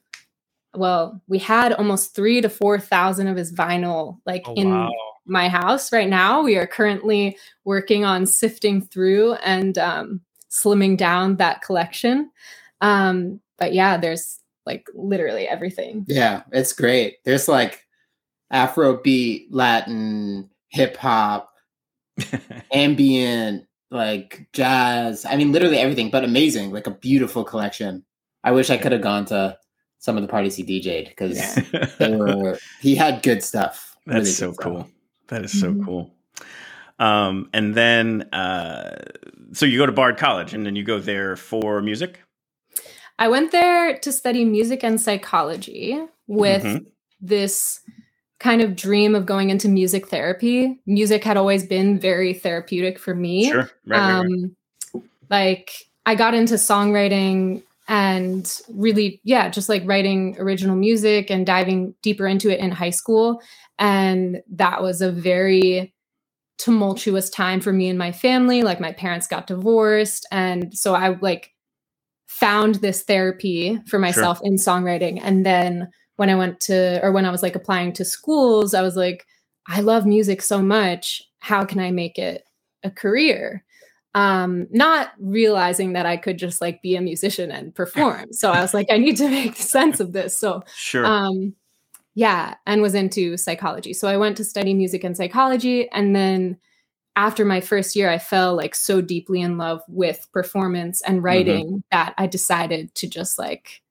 well 0.75 1.21
we 1.27 1.39
had 1.39 1.71
almost 1.71 2.13
three 2.13 2.41
to 2.41 2.49
four 2.49 2.77
thousand 2.79 3.27
of 3.27 3.37
his 3.37 3.53
vinyl 3.53 4.19
like 4.25 4.43
Oh, 4.45 4.53
in 4.55 4.69
wow. 4.71 4.91
My 5.25 5.47
house 5.47 5.91
right 5.91 6.09
now 6.09 6.41
we 6.41 6.57
are 6.57 6.67
currently 6.67 7.37
working 7.65 8.03
on 8.03 8.25
sifting 8.25 8.81
through 8.81 9.33
and 9.35 9.77
um 9.77 10.21
slimming 10.49 10.97
down 10.97 11.37
that 11.37 11.61
collection 11.61 12.29
um 12.81 13.39
but 13.57 13.73
yeah 13.73 13.97
there's 13.97 14.39
like 14.65 14.87
literally 14.93 15.47
everything 15.47 16.05
Yeah, 16.07 16.43
it's 16.51 16.73
great. 16.73 17.17
There's 17.25 17.47
like 17.47 17.85
Afrobeat, 18.51 19.47
Latin, 19.49 20.49
hip 20.69 20.97
hop, 20.97 21.51
ambient, 22.73 23.65
like 23.91 24.47
jazz. 24.53 25.25
I 25.25 25.35
mean, 25.35 25.51
literally 25.51 25.77
everything, 25.77 26.09
but 26.09 26.23
amazing. 26.23 26.71
Like 26.71 26.87
a 26.87 26.91
beautiful 26.91 27.43
collection. 27.43 28.03
I 28.43 28.51
wish 28.51 28.69
I 28.69 28.77
could 28.77 28.91
have 28.91 29.01
gone 29.01 29.25
to 29.25 29.57
some 29.99 30.17
of 30.17 30.21
the 30.21 30.27
parties 30.27 30.55
he 30.55 30.63
DJ'd 30.63 31.09
because 31.09 31.37
they 31.97 32.15
were. 32.15 32.57
He 32.81 32.95
had 32.95 33.23
good 33.23 33.43
stuff. 33.43 33.95
That's 34.05 34.15
really 34.15 34.25
so 34.25 34.51
good 34.51 34.61
stuff. 34.61 34.89
That 35.33 35.43
is 35.43 35.59
so 35.59 35.73
Mhm. 35.73 35.83
cool. 35.83 36.13
Um, 36.99 37.49
and 37.53 37.73
then, 37.73 38.21
uh, 38.33 38.95
so 39.51 39.65
you 39.65 39.79
go 39.79 39.87
to 39.87 39.91
Bard 39.91 40.17
College, 40.17 40.53
and 40.53 40.63
then 40.63 40.75
you 40.75 40.83
go 40.83 40.99
there 40.99 41.35
for 41.35 41.81
music. 41.81 42.19
I 43.17 43.27
went 43.29 43.51
there 43.51 43.97
to 43.97 44.11
study 44.11 44.45
music 44.45 44.83
and 44.83 45.01
psychology 45.01 45.99
with 46.27 46.63
Mhm. 46.63 46.85
this 47.19 47.79
kind 48.39 48.61
of 48.61 48.75
dream 48.75 49.15
of 49.15 49.25
going 49.25 49.49
into 49.49 49.67
music 49.67 50.07
therapy. 50.07 50.79
Music 50.85 51.23
had 51.23 51.37
always 51.37 51.65
been 51.65 51.99
very 51.99 52.33
therapeutic 52.33 52.99
for 52.99 53.15
me. 53.15 53.49
Sure, 53.49 53.69
right, 53.87 53.99
right, 53.99 53.99
right. 53.99 54.19
um, 54.19 54.55
Like 55.29 55.71
I 56.05 56.13
got 56.13 56.35
into 56.35 56.55
songwriting 56.55 57.63
and 57.87 58.59
really, 58.69 59.19
yeah, 59.23 59.49
just 59.49 59.67
like 59.67 59.81
writing 59.85 60.35
original 60.39 60.75
music 60.75 61.31
and 61.31 61.45
diving 61.45 61.95
deeper 62.01 62.27
into 62.27 62.49
it 62.49 62.59
in 62.59 62.71
high 62.71 62.91
school. 62.91 63.41
And 63.79 64.41
that 64.51 64.81
was 64.81 65.01
a 65.01 65.11
very 65.11 65.93
tumultuous 66.57 67.29
time 67.29 67.59
for 67.59 67.73
me 67.73 67.89
and 67.89 67.97
my 67.97 68.11
family. 68.11 68.61
Like 68.61 68.79
my 68.79 68.91
parents 68.93 69.27
got 69.27 69.47
divorced. 69.47 70.25
And 70.31 70.77
so 70.77 70.93
I 70.93 71.17
like 71.19 71.51
found 72.27 72.75
this 72.75 73.03
therapy 73.03 73.79
for 73.87 73.99
myself 73.99 74.39
in 74.43 74.55
songwriting. 74.55 75.19
And 75.21 75.45
then 75.45 75.89
when 76.15 76.29
I 76.29 76.35
went 76.35 76.59
to, 76.61 76.99
or 77.03 77.11
when 77.11 77.25
I 77.25 77.31
was 77.31 77.43
like 77.43 77.55
applying 77.55 77.93
to 77.93 78.05
schools, 78.05 78.73
I 78.73 78.81
was 78.81 78.95
like, 78.95 79.25
I 79.67 79.81
love 79.81 80.05
music 80.05 80.41
so 80.41 80.61
much. 80.61 81.21
How 81.39 81.65
can 81.65 81.79
I 81.79 81.91
make 81.91 82.17
it 82.17 82.43
a 82.83 82.91
career? 82.91 83.63
Um, 84.15 84.67
not 84.69 85.09
realizing 85.19 85.93
that 85.93 86.05
I 86.05 86.17
could 86.17 86.37
just 86.37 86.61
like 86.61 86.81
be 86.83 86.95
a 86.95 87.01
musician 87.01 87.49
and 87.49 87.73
perform. 87.73 88.31
So 88.31 88.51
I 88.51 88.61
was 88.61 88.73
like, 88.73 88.87
I 88.91 88.97
need 88.99 89.17
to 89.17 89.29
make 89.29 89.55
sense 89.75 89.99
of 89.99 90.13
this. 90.13 90.37
So 90.37 90.61
Sure. 90.75 91.05
um, 91.05 91.55
yeah, 92.15 92.55
and 92.65 92.81
was 92.81 92.95
into 92.95 93.37
psychology. 93.37 93.93
So 93.93 94.07
I 94.07 94.17
went 94.17 94.37
to 94.37 94.43
study 94.43 94.73
music 94.73 95.03
and 95.03 95.17
psychology. 95.17 95.89
And 95.91 96.15
then 96.15 96.57
after 97.15 97.45
my 97.45 97.61
first 97.61 97.95
year, 97.95 98.09
I 98.09 98.19
fell 98.19 98.55
like 98.55 98.75
so 98.75 99.01
deeply 99.01 99.41
in 99.41 99.57
love 99.57 99.81
with 99.87 100.27
performance 100.31 101.01
and 101.01 101.23
writing 101.23 101.83
that 101.91 102.13
I 102.17 102.27
decided 102.27 102.93
to 102.95 103.07
just 103.07 103.39
like 103.39 103.81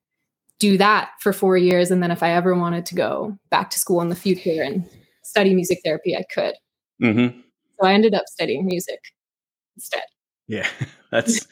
do 0.58 0.78
that 0.78 1.10
for 1.18 1.32
four 1.32 1.56
years. 1.56 1.90
And 1.90 2.02
then 2.02 2.12
if 2.12 2.22
I 2.22 2.30
ever 2.30 2.54
wanted 2.54 2.86
to 2.86 2.94
go 2.94 3.36
back 3.50 3.70
to 3.70 3.78
school 3.78 4.00
in 4.00 4.08
the 4.08 4.16
future 4.16 4.62
and 4.62 4.88
study 5.22 5.54
music 5.54 5.80
therapy, 5.84 6.16
I 6.16 6.24
could. 6.32 6.54
hmm 7.00 7.40
So 7.80 7.86
I 7.86 7.92
ended 7.92 8.14
up 8.14 8.24
studying 8.28 8.66
music 8.66 9.00
instead. 9.76 10.04
Yeah, 10.52 10.68
that's. 11.10 11.46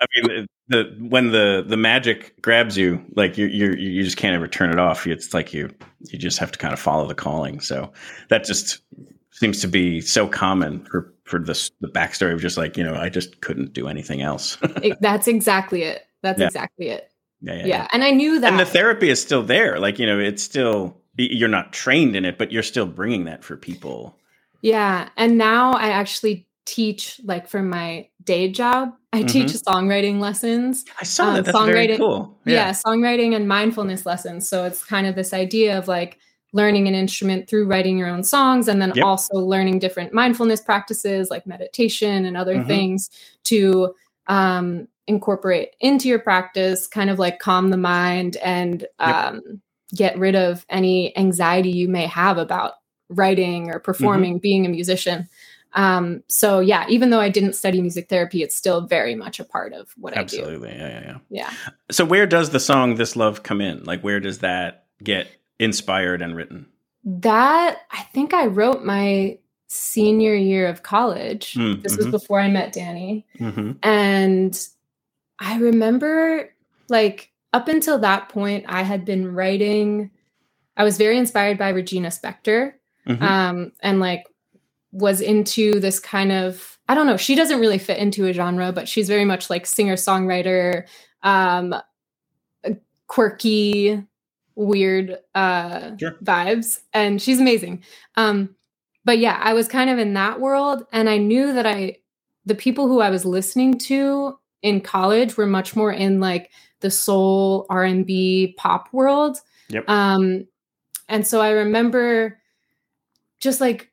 I 0.00 0.06
mean, 0.14 0.26
the, 0.26 0.46
the 0.68 1.06
when 1.08 1.32
the 1.32 1.64
the 1.66 1.76
magic 1.76 2.40
grabs 2.40 2.76
you, 2.78 3.04
like 3.16 3.36
you 3.36 3.46
you 3.46 3.72
you 3.72 4.04
just 4.04 4.16
can't 4.16 4.34
ever 4.34 4.46
turn 4.46 4.70
it 4.70 4.78
off. 4.78 5.06
It's 5.06 5.34
like 5.34 5.52
you 5.52 5.70
you 6.10 6.18
just 6.18 6.38
have 6.38 6.52
to 6.52 6.58
kind 6.58 6.72
of 6.72 6.78
follow 6.78 7.06
the 7.08 7.14
calling. 7.14 7.58
So 7.60 7.92
that 8.28 8.44
just 8.44 8.78
seems 9.32 9.60
to 9.62 9.66
be 9.68 10.00
so 10.00 10.28
common 10.28 10.84
for 10.84 11.12
for 11.24 11.40
this 11.40 11.70
the 11.80 11.88
backstory 11.88 12.32
of 12.32 12.40
just 12.40 12.56
like 12.56 12.76
you 12.76 12.84
know 12.84 12.94
I 12.94 13.08
just 13.08 13.40
couldn't 13.40 13.72
do 13.72 13.88
anything 13.88 14.22
else. 14.22 14.56
It- 14.82 14.98
that's 15.00 15.26
exactly 15.26 15.82
it. 15.82 16.02
That's 16.22 16.38
Yeah. 16.38 16.46
exactly 16.46 16.88
it. 16.90 17.10
yeah, 17.42 17.54
yeah, 17.56 17.66
Yeah. 17.66 17.88
And 17.92 18.04
I 18.04 18.12
knew 18.12 18.38
that. 18.40 18.50
And 18.52 18.60
the 18.60 18.64
therapy 18.64 19.10
is 19.10 19.20
still 19.20 19.42
there. 19.42 19.80
Like 19.80 19.98
you 19.98 20.06
know, 20.06 20.20
it's 20.20 20.42
still 20.42 20.96
you're 21.16 21.48
not 21.48 21.72
trained 21.72 22.14
in 22.14 22.24
it, 22.24 22.38
but 22.38 22.52
you're 22.52 22.62
still 22.62 22.86
bringing 22.86 23.24
that 23.24 23.42
for 23.44 23.56
people. 23.56 24.16
Yeah. 24.62 25.08
And 25.16 25.36
now 25.36 25.72
I 25.72 25.88
actually 25.88 26.46
teach, 26.66 27.20
like 27.24 27.48
for 27.48 27.62
my 27.62 28.08
day 28.24 28.48
job, 28.50 28.92
I 29.12 29.22
teach 29.22 29.48
songwriting 29.48 30.18
lessons. 30.18 30.84
I 31.00 31.04
saw 31.04 31.28
Um, 31.28 31.34
that. 31.34 31.44
That's 31.46 31.58
very 31.58 31.88
songwriting- 31.88 31.96
cool. 31.98 32.38
Yeah. 32.46 32.70
songwriting 32.70 33.36
and 33.36 33.46
mindfulness 33.46 34.06
lessons. 34.06 34.48
So 34.48 34.64
it's 34.64 34.84
kind 34.84 35.06
of 35.06 35.14
this 35.14 35.32
idea 35.34 35.78
of 35.78 35.88
like 35.88 36.18
learning 36.52 36.86
an 36.88 36.94
instrument 36.94 37.48
through 37.48 37.66
writing 37.66 37.98
your 37.98 38.08
own 38.08 38.22
songs 38.22 38.68
and 38.68 38.80
then 38.80 38.92
Yep. 38.94 39.04
also 39.04 39.34
learning 39.38 39.80
different 39.80 40.12
mindfulness 40.12 40.60
practices 40.60 41.28
like 41.30 41.46
meditation 41.46 42.24
and 42.24 42.36
other 42.36 42.56
Mhm. 42.56 42.66
things 42.66 43.10
to 43.44 43.94
um, 44.26 44.88
incorporate 45.06 45.70
into 45.80 46.08
your 46.08 46.18
practice, 46.18 46.86
kind 46.86 47.10
of 47.10 47.18
like 47.18 47.38
calm 47.40 47.68
the 47.68 47.76
mind 47.76 48.38
and 48.38 48.86
um, 49.00 49.60
get 49.94 50.18
rid 50.18 50.34
of 50.34 50.64
any 50.70 51.14
anxiety 51.18 51.70
you 51.70 51.88
may 51.90 52.06
have 52.06 52.38
about 52.38 52.72
writing 53.10 53.70
or 53.70 53.78
performing, 53.78 54.38
being 54.38 54.64
a 54.64 54.68
musician. 54.70 55.28
Um, 55.74 56.22
so 56.28 56.60
yeah, 56.60 56.86
even 56.88 57.10
though 57.10 57.20
I 57.20 57.28
didn't 57.28 57.54
study 57.54 57.80
music 57.80 58.08
therapy, 58.08 58.42
it's 58.42 58.56
still 58.56 58.86
very 58.86 59.14
much 59.14 59.40
a 59.40 59.44
part 59.44 59.72
of 59.72 59.92
what 59.96 60.16
I 60.16 60.22
do. 60.24 60.38
Absolutely. 60.38 60.70
Yeah, 60.70 60.88
yeah, 60.88 61.00
yeah. 61.00 61.18
Yeah. 61.30 61.50
So 61.90 62.04
where 62.04 62.26
does 62.26 62.50
the 62.50 62.60
song 62.60 62.94
"This 62.94 63.16
Love" 63.16 63.42
come 63.42 63.60
in? 63.60 63.84
Like, 63.84 64.02
where 64.02 64.20
does 64.20 64.38
that 64.38 64.86
get 65.02 65.28
inspired 65.58 66.22
and 66.22 66.36
written? 66.36 66.66
That 67.04 67.78
I 67.90 68.02
think 68.14 68.32
I 68.32 68.46
wrote 68.46 68.84
my 68.84 69.38
senior 69.66 70.34
year 70.34 70.68
of 70.68 70.82
college. 70.82 71.54
Mm, 71.54 71.82
This 71.82 71.96
was 71.96 72.06
mhm. 72.06 72.12
before 72.12 72.40
I 72.40 72.48
met 72.48 72.72
Dani. 72.72 73.24
Mm-hmm. 73.40 73.72
And 73.82 74.68
I 75.40 75.58
remember 75.58 76.54
like 76.88 77.32
up 77.52 77.68
until 77.68 77.98
that 77.98 78.28
point, 78.28 78.64
I 78.68 78.82
had 78.82 79.04
been 79.04 79.34
writing, 79.34 80.10
I 80.76 80.84
was 80.84 80.96
very 80.96 81.18
inspired 81.18 81.58
by 81.58 81.70
Regina 81.70 82.08
Spektor. 82.08 82.74
Mhm. 83.06 83.20
Um, 83.20 83.72
and 83.80 84.00
like 84.00 84.24
was 84.94 85.20
into 85.20 85.78
this 85.80 85.98
kind 86.00 86.32
of, 86.32 86.78
I 86.88 86.94
don't 86.94 87.06
know, 87.06 87.16
she 87.16 87.34
doesn't 87.34 87.60
really 87.60 87.78
fit 87.78 87.98
into 87.98 88.26
a 88.26 88.32
genre, 88.32 88.72
but 88.72 88.88
she's 88.88 89.08
very 89.08 89.24
much 89.24 89.50
like 89.50 89.66
singer-songwriter, 89.66 90.86
um, 91.22 91.74
quirky, 93.08 94.02
weird 94.56 95.18
uh 95.34 95.96
Sure. 95.98 96.14
vibes. 96.22 96.80
And 96.92 97.20
she's 97.20 97.40
amazing. 97.40 97.82
Um, 98.16 98.54
but 99.04 99.18
yeah, 99.18 99.38
I 99.42 99.52
was 99.52 99.66
kind 99.68 99.90
of 99.90 99.98
in 99.98 100.14
that 100.14 100.40
world, 100.40 100.86
and 100.92 101.10
I 101.10 101.18
knew 101.18 101.52
that 101.52 101.66
I 101.66 101.96
the 102.46 102.54
people 102.54 102.86
who 102.86 103.00
I 103.00 103.10
was 103.10 103.24
listening 103.24 103.78
to 103.78 104.38
in 104.62 104.80
college 104.80 105.36
were 105.36 105.46
much 105.46 105.74
more 105.74 105.92
in 105.92 106.20
like 106.20 106.50
the 106.80 106.90
soul 106.90 107.66
R 107.68 107.84
and 107.84 108.06
B 108.06 108.54
pop 108.56 108.88
world. 108.92 109.38
Yep. 109.70 109.88
Um, 109.88 110.46
and 111.08 111.26
so 111.26 111.40
I 111.40 111.50
remember 111.50 112.38
just 113.40 113.60
like 113.60 113.90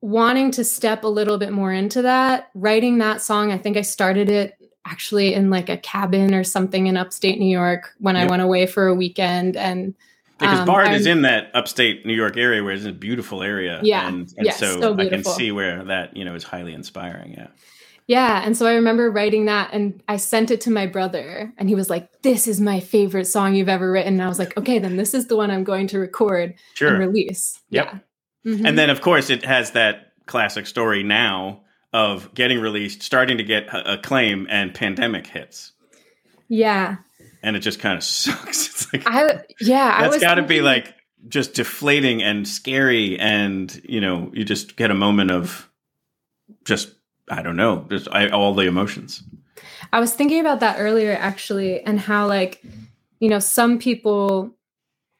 wanting 0.00 0.50
to 0.52 0.64
step 0.64 1.04
a 1.04 1.08
little 1.08 1.38
bit 1.38 1.52
more 1.52 1.72
into 1.72 2.02
that, 2.02 2.50
writing 2.54 2.98
that 2.98 3.20
song. 3.20 3.52
I 3.52 3.58
think 3.58 3.76
I 3.76 3.82
started 3.82 4.30
it 4.30 4.56
actually 4.86 5.34
in 5.34 5.50
like 5.50 5.68
a 5.68 5.76
cabin 5.76 6.34
or 6.34 6.42
something 6.42 6.86
in 6.86 6.96
upstate 6.96 7.38
New 7.38 7.50
York 7.50 7.94
when 7.98 8.16
I 8.16 8.26
went 8.26 8.42
away 8.42 8.66
for 8.66 8.86
a 8.86 8.94
weekend 8.94 9.56
and 9.56 9.94
Because 10.38 10.60
um, 10.60 10.66
Bard 10.66 10.88
I- 10.88 10.94
is 10.94 11.06
in 11.06 11.22
that 11.22 11.50
upstate 11.54 12.06
New 12.06 12.14
York 12.14 12.38
area, 12.38 12.64
where 12.64 12.72
it's 12.72 12.86
a 12.86 12.92
beautiful 12.92 13.42
area. 13.42 13.78
Yeah. 13.82 14.08
and, 14.08 14.32
and 14.38 14.46
Yeah, 14.46 14.52
so, 14.52 14.80
so 14.80 14.98
I 14.98 15.08
can 15.08 15.22
see 15.22 15.52
where 15.52 15.84
that 15.84 16.16
you 16.16 16.24
know 16.24 16.34
is 16.34 16.44
highly 16.44 16.72
inspiring. 16.72 17.34
Yeah, 17.34 17.48
Yeah. 18.06 18.42
And 18.42 18.56
so 18.56 18.66
I 18.66 18.72
remember 18.74 19.10
writing 19.10 19.44
that 19.44 19.68
and 19.74 20.02
I 20.08 20.16
sent 20.16 20.50
it 20.50 20.62
to 20.62 20.70
my 20.70 20.86
brother 20.86 21.52
and 21.58 21.68
he 21.68 21.74
was 21.74 21.90
like, 21.90 22.08
This 22.22 22.48
is 22.48 22.58
my 22.58 22.80
favorite 22.80 23.26
song 23.26 23.54
you've 23.54 23.68
ever 23.68 23.92
written. 23.92 24.14
And 24.14 24.22
I 24.22 24.28
was 24.28 24.38
like, 24.38 24.56
Okay, 24.56 24.78
then 24.78 24.96
this 24.96 25.12
is 25.12 25.26
the 25.26 25.36
one 25.36 25.50
I'm 25.50 25.62
going 25.64 25.88
to 25.88 25.98
record 25.98 26.54
sure. 26.72 26.88
and 26.88 26.98
release. 26.98 27.60
Yep. 27.68 27.84
Yeah. 27.92 27.98
Mhm. 28.46 28.66
And 28.66 28.78
then, 28.78 28.90
of 28.90 29.00
course, 29.00 29.30
it 29.30 29.44
has 29.44 29.72
that 29.72 30.12
classic 30.26 30.66
story 30.66 31.02
now 31.02 31.62
of 31.92 32.32
getting 32.34 32.60
released, 32.60 33.02
starting 33.02 33.38
to 33.38 33.44
get 33.44 33.68
acclaim, 33.72 34.46
and 34.48 34.72
pandemic 34.72 35.26
hits, 35.26 35.72
yeah. 36.48 36.96
and 37.42 37.56
it 37.56 37.60
just 37.60 37.80
kind 37.80 37.96
of 37.96 38.04
sucks. 38.04 38.68
It's 38.68 38.92
like 38.92 39.02
I, 39.06 39.42
yeah. 39.60 39.94
I 39.96 40.08
that's 40.08 40.22
got 40.22 40.34
to 40.36 40.42
be 40.42 40.60
like 40.62 40.94
just 41.28 41.54
deflating 41.54 42.22
and 42.22 42.46
scary, 42.46 43.18
and 43.18 43.80
you 43.84 44.00
know, 44.00 44.30
you 44.32 44.44
just 44.44 44.76
get 44.76 44.90
a 44.90 44.94
moment 44.94 45.30
of 45.30 45.68
just 46.64 46.94
I 47.28 47.42
don't 47.42 47.56
know, 47.56 47.86
just 47.90 48.08
I, 48.10 48.28
all 48.28 48.54
the 48.54 48.66
emotions. 48.66 49.22
I 49.92 50.00
was 50.00 50.14
thinking 50.14 50.40
about 50.40 50.60
that 50.60 50.76
earlier 50.78 51.12
actually, 51.12 51.80
and 51.82 51.98
how 51.98 52.26
like, 52.26 52.62
you 53.18 53.28
know, 53.28 53.38
some 53.38 53.78
people 53.78 54.54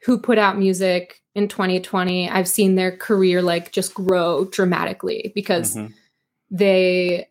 who 0.05 0.19
put 0.19 0.39
out 0.39 0.59
music 0.59 1.20
in 1.35 1.49
2020, 1.49 2.29
I've 2.29 2.49
seen 2.49 2.75
their 2.75 2.97
career 2.97 3.43
like 3.43 3.73
just 3.73 3.95
grow 3.95 4.47
dramatically 4.47 5.33
because 5.35 5.77
Mhm. 5.77 5.93
they 6.51 7.27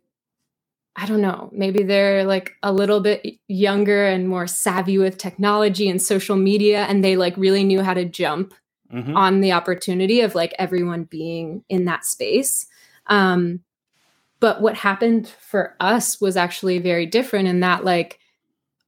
I 0.95 1.05
don't 1.05 1.21
know, 1.21 1.49
maybe 1.53 1.83
they're 1.83 2.25
like 2.25 2.55
a 2.61 2.73
little 2.73 2.99
bit 2.99 3.25
younger 3.47 4.05
and 4.05 4.27
more 4.27 4.47
savvy 4.47 4.97
with 4.97 5.17
technology 5.17 5.87
and 5.87 6.01
social 6.01 6.35
media 6.35 6.83
and 6.85 7.03
they 7.03 7.15
like 7.15 7.37
really 7.37 7.63
knew 7.63 7.81
how 7.81 7.93
to 7.93 8.03
jump 8.03 8.53
Mhm. 8.91 9.15
on 9.15 9.39
the 9.39 9.53
opportunity 9.53 10.19
of 10.19 10.35
like 10.35 10.53
everyone 10.59 11.05
being 11.05 11.63
in 11.69 11.85
that 11.85 12.03
space. 12.03 12.67
Um, 13.07 13.63
but 14.41 14.61
what 14.61 14.75
happened 14.75 15.27
for 15.39 15.75
us 15.79 16.19
was 16.19 16.35
actually 16.35 16.79
very 16.79 17.05
different 17.05 17.47
in 17.47 17.61
that 17.61 17.85
like 17.85 18.19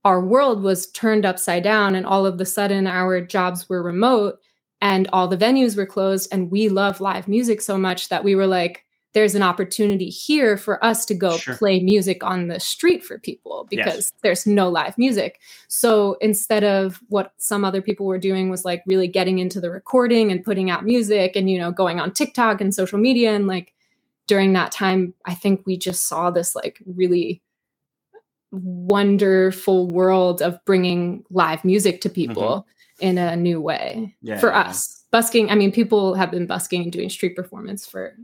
our 0.04 0.20
world 0.20 0.64
was 0.64 0.92
turned 0.92 1.26
upside 1.26 1.64
down 1.64 1.96
and 1.96 2.06
all 2.06 2.26
of 2.26 2.38
the 2.40 2.46
sudden 2.46 2.88
our 2.88 3.22
jobs 3.22 3.70
were 3.70 3.82
remote 3.82 4.40
and 4.82 5.08
all 5.14 5.28
the 5.28 5.38
venues 5.38 5.78
were 5.78 5.86
closed 5.86 6.28
and 6.32 6.52
we 6.52 6.68
love 6.68 7.00
live 7.00 7.28
music 7.28 7.62
so 7.62 7.78
much 7.78 8.10
that 8.10 8.24
we 8.24 8.36
were 8.36 8.48
like 8.48 8.86
there's 9.14 9.36
an 9.36 9.44
opportunity 9.44 10.10
here 10.10 10.56
for 10.56 10.84
us 10.84 11.06
to 11.06 11.14
go 11.14 11.38
Sure. 11.38 11.56
play 11.56 11.80
music 11.82 12.24
on 12.24 12.48
the 12.48 12.60
street 12.60 13.04
for 13.04 13.20
people 13.20 13.68
Yes. 13.70 13.86
because 13.86 14.14
there's 14.22 14.48
no 14.48 14.70
live 14.70 14.98
music. 14.98 15.40
So 15.68 16.18
instead 16.22 16.64
of 16.64 17.02
what 17.10 17.34
some 17.38 17.66
other 17.66 17.82
people 17.82 18.06
were 18.06 18.18
doing 18.18 18.50
was 18.50 18.64
like 18.64 18.84
really 18.88 19.08
getting 19.08 19.40
into 19.40 19.60
the 19.60 19.70
recording 19.70 20.32
and 20.32 20.44
putting 20.44 20.70
out 20.70 20.86
music 20.86 21.36
and 21.36 21.50
you 21.50 21.60
know 21.60 21.72
going 21.72 22.00
on 22.00 22.14
TikTok 22.14 22.62
and 22.62 22.74
social 22.74 23.00
media 23.00 23.34
and 23.34 23.48
like 23.48 23.74
during 24.28 24.54
that 24.54 24.72
time 24.72 25.14
I 25.26 25.36
think 25.36 25.64
we 25.66 25.78
just 25.78 26.08
saw 26.08 26.32
this 26.32 26.56
like 26.56 26.82
really 26.86 27.42
wonderful 28.52 29.88
world 29.90 30.42
of 30.42 30.64
bringing 30.66 31.26
live 31.30 31.66
music 31.66 32.02
to 32.02 32.10
mm-hmm. 32.10 32.30
people 32.30 32.68
in 33.02 33.18
a 33.18 33.36
new 33.36 33.60
way. 33.60 34.16
Yeah, 34.22 34.39
for 34.39 34.49
yeah, 34.49 34.62
us. 34.62 35.04
Busking, 35.12 35.49
I 35.52 35.56
mean, 35.56 35.72
people 35.72 36.14
have 36.14 36.32
been 36.32 36.47
busking 36.47 36.84
and 36.84 36.91
doing 36.91 37.10
street 37.10 37.36
performance 37.36 37.86
for 37.86 38.16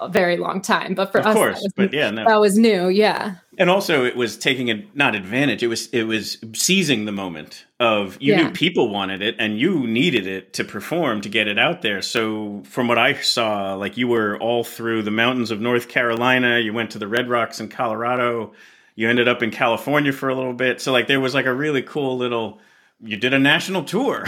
a 0.00 0.08
very 0.08 0.36
long 0.36 0.60
time, 0.60 0.94
but 0.94 1.10
for 1.10 1.18
Of 1.18 1.26
us, 1.26 1.34
course, 1.34 1.56
that 1.56 1.62
was, 1.64 1.72
but 1.74 1.92
yeah, 1.92 2.10
no. 2.10 2.24
that 2.24 2.38
was 2.40 2.56
new. 2.56 2.88
Yeah. 2.88 3.34
And 3.58 3.68
also, 3.68 4.04
it 4.04 4.14
was 4.14 4.38
taking 4.38 4.70
a 4.70 4.86
not 4.94 5.16
advantage. 5.16 5.64
It 5.64 5.66
was 5.66 5.88
it 5.88 6.04
was 6.04 6.38
seizing 6.54 7.04
the 7.04 7.10
moment 7.10 7.66
of 7.80 8.16
you 8.20 8.34
Yeah. 8.34 8.42
knew 8.44 8.50
people 8.52 8.90
wanted 8.90 9.20
it 9.22 9.34
and 9.40 9.58
you 9.58 9.88
needed 9.88 10.28
it 10.28 10.52
to 10.52 10.62
perform 10.64 11.20
to 11.22 11.28
get 11.28 11.48
it 11.48 11.58
out 11.58 11.82
there. 11.82 12.00
So, 12.02 12.62
from 12.64 12.86
what 12.86 12.98
I 12.98 13.14
saw, 13.14 13.74
like 13.74 13.96
you 13.96 14.06
were 14.06 14.38
all 14.38 14.62
through 14.62 15.02
the 15.02 15.10
mountains 15.10 15.50
of 15.50 15.60
North 15.60 15.88
Carolina. 15.88 16.60
You 16.60 16.72
went 16.72 16.92
to 16.92 17.00
the 17.00 17.08
Red 17.08 17.28
Rocks 17.28 17.58
in 17.58 17.68
Colorado. 17.68 18.52
You 18.94 19.08
ended 19.08 19.26
up 19.26 19.42
in 19.42 19.50
California 19.50 20.12
for 20.12 20.28
a 20.28 20.34
little 20.36 20.52
bit. 20.52 20.80
So, 20.80 20.92
like 20.92 21.08
there 21.08 21.18
was 21.20 21.34
like 21.34 21.46
a 21.46 21.54
really 21.54 21.82
cool 21.82 22.16
little. 22.16 22.60
You 23.00 23.16
did 23.16 23.32
a 23.34 23.38
national 23.38 23.84
tour, 23.84 24.24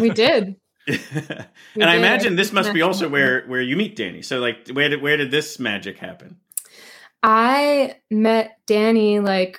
We 0.00 0.10
did. 0.10 0.56
We 0.88 1.82
and 1.82 1.90
I 1.90 1.96
imagine 1.96 2.34
this 2.36 2.50
must 2.50 2.72
be 2.72 2.80
also 2.80 3.10
where 3.10 3.44
where 3.46 3.60
you 3.60 3.76
meet 3.76 3.94
Dani. 3.96 4.24
So, 4.24 4.38
like, 4.40 4.68
where 4.72 4.88
did 4.88 5.02
where 5.02 5.18
did 5.18 5.30
this 5.30 5.58
magic 5.58 5.98
happen? 5.98 6.38
I 7.22 7.96
met 8.10 8.56
Dani 8.66 9.22
like 9.22 9.58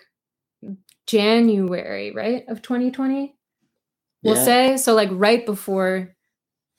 January, 1.07 2.11
right, 2.11 2.43
of 2.47 2.61
2020. 2.61 3.35
We'll 4.23 4.35
Yeah. 4.35 4.43
say 4.43 4.77
so, 4.77 4.95
like 4.95 5.09
right 5.11 5.45
before 5.45 6.15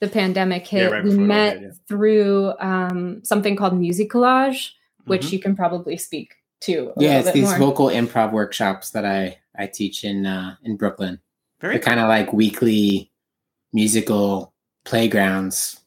the 0.01 0.07
pandemic 0.09 0.69
Yeah, 0.71 0.79
hit. 0.79 0.91
right 0.91 1.03
we 1.03 1.09
before 1.11 1.19
it 1.19 1.23
all 1.23 1.27
met 1.27 1.53
hit, 1.53 1.61
yeah. 1.63 1.69
through 1.87 2.53
um, 2.59 3.21
something 3.23 3.55
called 3.55 3.77
Music 3.77 4.09
Collage, 4.11 4.71
which 5.05 5.27
Mhm. 5.27 5.31
you 5.31 5.39
can 5.39 5.55
probably 5.55 5.95
speak 5.97 6.33
to. 6.61 6.91
A 6.97 7.01
Yeah, 7.03 7.17
it's 7.19 7.27
bit 7.27 7.33
these 7.35 7.49
more. 7.49 7.57
vocal 7.57 7.87
improv 7.87 8.31
workshops 8.33 8.91
that 8.91 9.05
I 9.05 9.37
I 9.57 9.67
teach 9.67 10.03
in 10.03 10.25
uh, 10.25 10.55
in 10.63 10.75
Brooklyn. 10.77 11.19
Very 11.61 11.75
They're 11.75 11.83
kind 11.83 11.99
of 11.99 12.07
like 12.07 12.33
weekly 12.33 13.11
musical 13.71 14.53
playgrounds, 14.83 15.79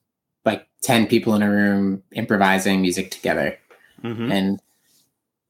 like 0.44 0.66
ten 0.82 1.06
people 1.06 1.34
in 1.34 1.42
a 1.42 1.50
room 1.50 2.02
improvising 2.12 2.80
music 2.80 3.10
together. 3.10 3.58
Mhm. 4.02 4.30
And 4.32 4.60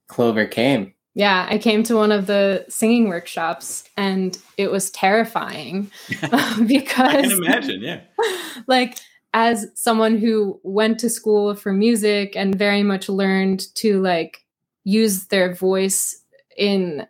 Clover 0.09 0.47
came. 0.47 0.95
Yeah, 1.15 1.47
I 1.49 1.59
came 1.59 1.85
to 1.85 1.97
one 1.97 2.11
of 2.11 2.27
the 2.27 2.65
singing 2.69 3.09
workshops 3.09 3.85
and 3.97 4.37
it 4.57 4.71
was 4.71 4.91
terrifying 4.91 5.91
because 6.67 6.99
I 6.99 7.23
can 7.23 7.31
imagine. 7.31 7.83
Yeah. 7.83 8.01
like 8.67 8.99
as 9.33 9.67
someone 9.75 10.17
who 10.17 10.61
went 10.63 10.99
to 11.01 11.11
school 11.11 11.55
for 11.55 11.73
music 11.73 12.37
and 12.37 12.55
very 12.55 12.83
much 12.83 13.09
learned 13.09 13.75
to 13.75 14.01
like 14.01 14.45
use 14.85 15.27
their 15.27 15.55
voice 15.55 16.23
in 16.57 17.07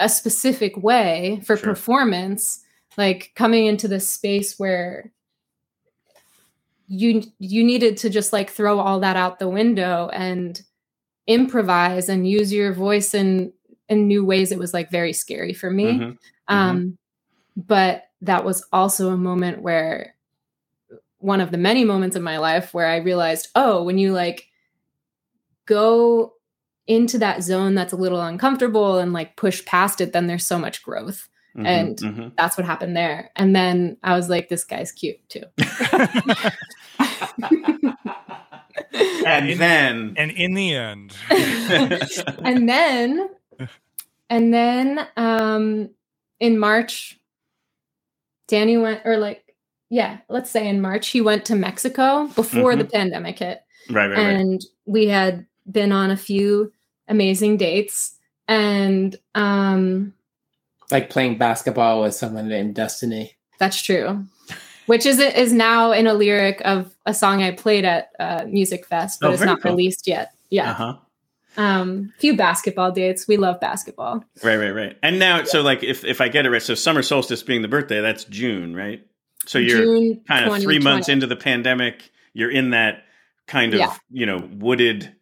a 0.00 0.08
specific 0.08 0.76
way 0.76 1.40
for 1.46 1.56
Sure. 1.56 1.70
performance 1.70 2.60
like 2.96 3.32
coming 3.36 3.66
into 3.66 3.86
this 3.88 4.08
space 4.10 4.58
where 4.58 5.12
you 6.88 7.22
you 7.38 7.62
needed 7.62 7.96
to 7.98 8.10
just 8.10 8.32
like 8.32 8.50
throw 8.50 8.80
all 8.80 9.00
that 9.00 9.16
out 9.16 9.38
the 9.38 9.48
window 9.48 10.08
and 10.12 10.62
improvise 11.28 12.08
and 12.08 12.28
use 12.28 12.52
your 12.52 12.72
voice 12.72 13.14
in 13.14 13.52
in 13.88 14.08
new 14.08 14.24
ways 14.24 14.50
it 14.50 14.58
was 14.58 14.74
like 14.74 14.90
very 14.90 15.12
scary 15.12 15.52
for 15.52 15.70
me 15.70 15.98
Mhm. 16.00 16.18
um 16.48 16.98
but 17.56 18.04
that 18.22 18.44
was 18.44 18.66
also 18.72 19.10
a 19.10 19.16
moment 19.16 19.62
where 19.62 20.16
one 21.18 21.40
of 21.40 21.50
the 21.52 21.58
many 21.58 21.84
moments 21.84 22.16
in 22.16 22.22
my 22.22 22.38
life 22.38 22.74
where 22.74 22.86
i 22.86 22.96
realized 22.96 23.48
oh 23.54 23.84
when 23.84 23.98
you 23.98 24.12
like 24.12 24.46
go 25.66 26.32
into 26.86 27.18
that 27.18 27.42
zone 27.42 27.74
that's 27.74 27.92
a 27.92 27.96
little 27.96 28.20
uncomfortable 28.20 28.98
and 28.98 29.12
like 29.12 29.36
push 29.36 29.64
past 29.64 30.00
it 30.00 30.12
then 30.12 30.26
there's 30.26 30.46
so 30.46 30.58
much 30.58 30.82
growth. 30.82 31.28
Mhm, 31.56 31.66
and 31.66 31.98
mhm. 31.98 32.32
that's 32.36 32.56
what 32.56 32.64
happened 32.64 32.96
there. 32.96 33.30
And 33.34 33.56
then 33.56 33.96
i 34.02 34.14
was 34.14 34.28
like 34.28 34.48
this 34.48 34.64
guy's 34.64 34.92
cute 34.92 35.16
too. 35.28 35.42
And 39.26 39.60
then 39.60 40.14
And 40.16 40.30
in 40.30 40.54
the 40.54 40.74
end, 40.74 41.14
and 41.30 42.68
then 42.68 43.28
and 44.28 44.54
then 44.54 45.06
um 45.16 45.90
in 46.38 46.58
march 46.58 47.18
Dani 48.48 48.80
went 48.80 49.02
or 49.04 49.16
like 49.16 49.54
yeah 49.90 50.18
let's 50.28 50.50
say 50.50 50.68
in 50.68 50.80
march 50.80 51.08
he 51.08 51.20
went 51.20 51.44
to 51.46 51.54
mexico 51.54 52.26
before 52.28 52.76
the 52.76 52.84
pandemic 52.84 53.38
hit. 53.38 53.60
Right, 53.88 54.08
right, 54.08 54.18
right. 54.18 54.36
and 54.36 54.60
we 54.86 55.06
had 55.06 55.46
been 55.70 55.92
on 55.92 56.10
a 56.10 56.16
few 56.16 56.72
amazing 57.08 57.56
dates 57.56 58.16
and 58.48 59.16
um 59.34 60.12
Like 60.90 61.10
playing 61.10 61.38
basketball 61.38 62.02
with 62.02 62.14
someone 62.14 62.48
named 62.48 62.74
Destiny. 62.74 63.36
that's 63.58 63.82
true 63.82 64.24
which 64.86 65.06
is 65.06 65.18
is 65.20 65.52
now 65.52 65.92
in 65.92 66.06
a 66.06 66.14
lyric 66.14 66.60
of 66.64 66.94
a 67.06 67.14
song 67.14 67.42
i 67.42 67.50
played 67.52 67.84
at 67.84 68.10
uh, 68.18 68.40
Musikfest 68.42 69.18
but 69.20 69.28
Oh, 69.30 69.32
it's 69.32 69.42
not 69.42 69.62
cool. 69.62 69.72
released 69.72 70.06
yet 70.06 70.32
yeah 70.50 70.70
Uh-huh. 70.72 70.96
um 71.56 72.12
few 72.18 72.36
basketball 72.36 72.90
dates 72.92 73.26
we 73.28 73.36
love 73.36 73.60
basketball 73.60 74.24
Right, 74.42 74.56
right, 74.56 74.70
right. 74.70 74.96
And 75.02 75.18
now, 75.18 75.44
so 75.44 75.60
like, 75.62 75.82
if 75.82 76.04
if 76.04 76.20
I 76.22 76.28
get 76.28 76.46
it 76.46 76.50
right, 76.50 76.62
so 76.62 76.74
summer 76.74 77.02
solstice 77.02 77.42
being 77.42 77.60
the 77.62 77.68
birthday, 77.68 78.00
that's 78.00 78.24
June, 78.24 78.74
right? 78.74 79.06
So 79.46 79.58
you're 79.58 79.84
June 79.84 80.20
kind 80.26 80.46
of 80.50 80.62
three 80.62 80.78
months 80.78 81.08
into 81.10 81.26
the 81.26 81.36
pandemic. 81.36 82.10
You're 82.32 82.50
in 82.50 82.70
that 82.70 83.02
kind 83.46 83.74
of 83.74 83.80
Yeah. 83.80 83.94
you 84.10 84.24
know 84.26 84.38
wooded 84.58 85.12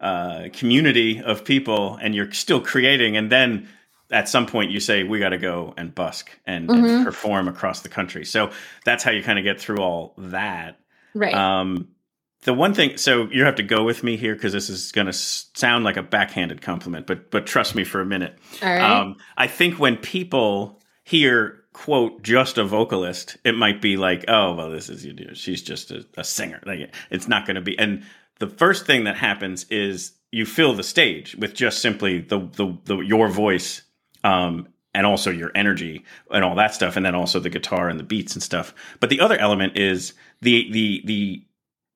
uh, 0.00 0.48
community 0.52 1.20
of 1.22 1.44
people, 1.44 1.96
and 2.00 2.14
you're 2.14 2.30
still 2.32 2.60
creating. 2.60 3.16
And 3.16 3.30
then 3.30 3.68
at 4.10 4.28
some 4.28 4.46
point, 4.46 4.70
you 4.70 4.80
say, 4.80 5.02
"We 5.04 5.18
got 5.18 5.30
to 5.30 5.38
go 5.38 5.74
and 5.76 5.94
busk 5.94 6.30
and, 6.46 6.70
and 6.70 6.84
Mhm. 6.84 7.04
perform 7.04 7.48
across 7.48 7.80
the 7.82 7.88
country." 7.88 8.24
So 8.24 8.50
that's 8.84 9.02
how 9.04 9.10
you 9.10 9.22
kind 9.22 9.38
of 9.38 9.44
get 9.44 9.60
through 9.60 9.78
all 9.78 10.14
that. 10.18 10.78
right 11.14 11.34
Um, 11.34 11.88
the 12.44 12.54
one 12.54 12.72
thing, 12.72 12.96
so 12.96 13.28
you 13.32 13.44
have 13.44 13.56
to 13.56 13.62
go 13.64 13.82
with 13.82 14.04
me 14.04 14.16
here 14.16 14.34
because 14.34 14.52
this 14.52 14.70
is 14.70 14.92
going 14.92 15.08
to 15.08 15.12
sound 15.12 15.84
like 15.84 15.96
a 15.96 16.02
backhanded 16.02 16.62
compliment, 16.62 17.06
but 17.06 17.30
but 17.30 17.46
trust 17.46 17.74
me 17.74 17.82
for 17.84 18.00
a 18.00 18.06
minute. 18.06 18.38
all 18.62 18.68
right 18.70 18.80
Um, 18.80 19.16
I 19.36 19.48
think 19.48 19.78
when 19.80 19.96
people 19.96 20.80
hear 21.02 21.64
quote 21.72 22.22
just 22.22 22.56
a 22.58 22.64
vocalist, 22.64 23.36
it 23.44 23.56
might 23.56 23.80
be 23.82 23.96
like, 23.96 24.24
oh 24.28 24.54
well, 24.54 24.70
this 24.70 24.88
is 24.88 25.04
you 25.04 25.12
know, 25.12 25.34
she's 25.34 25.62
just 25.62 25.90
a, 25.90 26.06
a 26.16 26.22
singer. 26.24 26.60
Like 26.64 26.90
it's 27.10 27.26
not 27.28 27.44
going 27.46 27.56
to 27.56 27.60
be. 27.60 27.76
And 27.78 28.04
the 28.38 28.48
first 28.48 28.86
thing 28.86 29.04
that 29.04 29.16
happens 29.16 29.64
is 29.64 30.12
you 30.30 30.44
fill 30.46 30.74
the 30.74 30.82
stage 30.82 31.34
with 31.36 31.54
just 31.54 31.80
simply 31.80 32.20
the 32.20 32.38
the, 32.38 32.76
the 32.84 32.96
your 32.98 33.28
voice. 33.28 33.82
Um, 34.24 34.68
and 34.94 35.06
also 35.06 35.30
your 35.30 35.52
energy 35.54 36.04
and 36.32 36.44
all 36.44 36.56
that 36.56 36.74
stuff, 36.74 36.96
and 36.96 37.06
then 37.06 37.14
also 37.14 37.38
the 37.38 37.50
guitar 37.50 37.88
and 37.88 38.00
the 38.00 38.04
beats 38.04 38.34
and 38.34 38.42
stuff. 38.42 38.74
But 38.98 39.10
the 39.10 39.20
other 39.20 39.38
element 39.38 39.76
is 39.76 40.14
the 40.40 40.68
the 40.72 41.02
the 41.04 41.46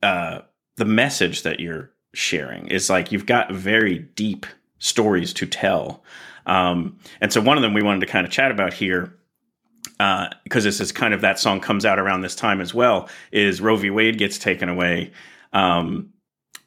uh, 0.06 0.40
the 0.76 0.84
message 0.84 1.42
that 1.42 1.58
you're 1.58 1.90
sharing 2.14 2.68
is 2.68 2.90
like 2.90 3.10
you've 3.10 3.26
got 3.26 3.50
very 3.50 3.98
deep 3.98 4.46
stories 4.78 5.32
to 5.34 5.46
tell. 5.46 6.04
Um, 6.46 6.98
and 7.20 7.32
so 7.32 7.40
one 7.40 7.56
of 7.56 7.62
them 7.62 7.74
we 7.74 7.82
wanted 7.82 8.00
to 8.00 8.06
kind 8.06 8.26
of 8.26 8.32
chat 8.32 8.50
about 8.50 8.72
here, 8.74 9.16
because 10.44 10.64
this 10.64 10.80
is 10.80 10.92
kind 10.92 11.14
of 11.14 11.22
that 11.22 11.38
song 11.38 11.60
comes 11.60 11.84
out 11.84 11.98
around 11.98 12.20
this 12.20 12.34
time 12.36 12.60
as 12.60 12.74
well, 12.74 13.08
is 13.32 13.60
Roe 13.60 13.76
v. 13.76 13.90
Wade 13.90 14.18
gets 14.18 14.38
taken 14.38 14.68
away. 14.68 15.12
Um, 15.52 16.11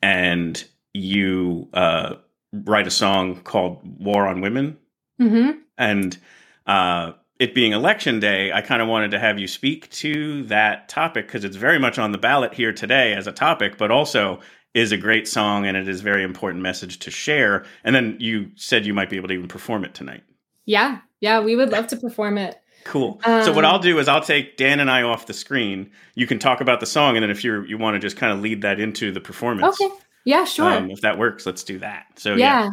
and 0.02 0.64
you 0.93 1.68
uh, 1.74 2.16
write 2.52 2.88
a 2.88 2.91
song 2.91 3.41
called 3.41 3.80
War 4.00 4.28
on 4.28 4.41
Women. 4.41 4.78
hmm 5.20 5.52
And 5.78 6.18
uh, 6.66 7.14
it 7.39 7.54
being 7.54 7.74
election 7.74 8.20
day, 8.20 8.52
I 8.52 8.62
kind 8.62 8.82
of 8.82 8.88
wanted 8.88 9.12
to 9.12 9.20
have 9.20 9.39
you 9.39 9.48
speak 9.48 9.89
to 9.91 10.43
that 10.43 10.88
topic 10.88 11.28
because 11.28 11.43
it's 11.43 11.58
very 11.58 11.80
much 11.80 12.00
on 12.00 12.12
the 12.12 12.18
ballot 12.18 12.54
here 12.54 12.72
today 12.72 13.14
as 13.14 13.28
a 13.28 13.32
topic, 13.32 13.78
but 13.78 13.91
also 13.91 14.39
is 14.74 14.91
a 14.91 14.98
great 14.98 15.28
song 15.28 15.66
and 15.66 15.76
it 15.78 15.88
is 15.88 16.02
a 16.02 16.04
very 16.04 16.24
important 16.24 16.62
message 16.62 17.00
to 17.00 17.12
share. 17.12 17.66
And 17.84 17.96
then 17.96 18.18
you 18.20 18.52
said 18.56 18.86
you 18.86 18.93
might 18.93 19.10
be 19.10 19.18
able 19.18 19.30
to 19.30 19.34
even 19.34 19.48
perform 19.48 19.86
it 19.86 19.93
tonight. 19.93 20.24
Yeah, 20.66 21.00
yeah, 21.20 21.39
we 21.39 21.56
would 21.56 21.70
love 21.70 21.88
to 21.88 21.98
perform 21.98 22.38
it. 22.38 22.60
Cool. 22.86 23.19
so 23.23 23.51
what 23.51 23.65
Um, 23.65 23.73
I'll 23.73 23.79
do 23.79 23.97
is 23.99 24.07
I'll 24.07 24.21
take 24.21 24.57
Dan 24.57 24.79
and 24.79 24.89
I 24.91 25.01
off 25.01 25.25
the 25.25 25.33
screen. 25.33 25.89
You 26.13 26.27
can 26.27 26.38
talk 26.39 26.61
about 26.61 26.79
the 26.79 26.86
song, 26.86 27.17
and 27.17 27.23
then 27.23 27.31
if 27.31 27.43
you 27.43 27.63
you 27.63 27.77
want 27.79 27.95
to 27.95 27.99
just 27.99 28.15
kind 28.15 28.31
of 28.31 28.39
lead 28.41 28.61
that 28.61 28.79
into 28.79 29.11
the 29.11 29.19
performance, 29.19 29.79
Okay. 29.81 29.93
Yeah, 30.23 30.45
sure. 30.45 30.71
um, 30.71 30.89
if 30.91 31.01
that 31.01 31.17
works, 31.17 31.45
let's 31.45 31.63
do 31.63 31.79
that. 31.79 32.05
So 32.17 32.36
yeah, 32.36 32.69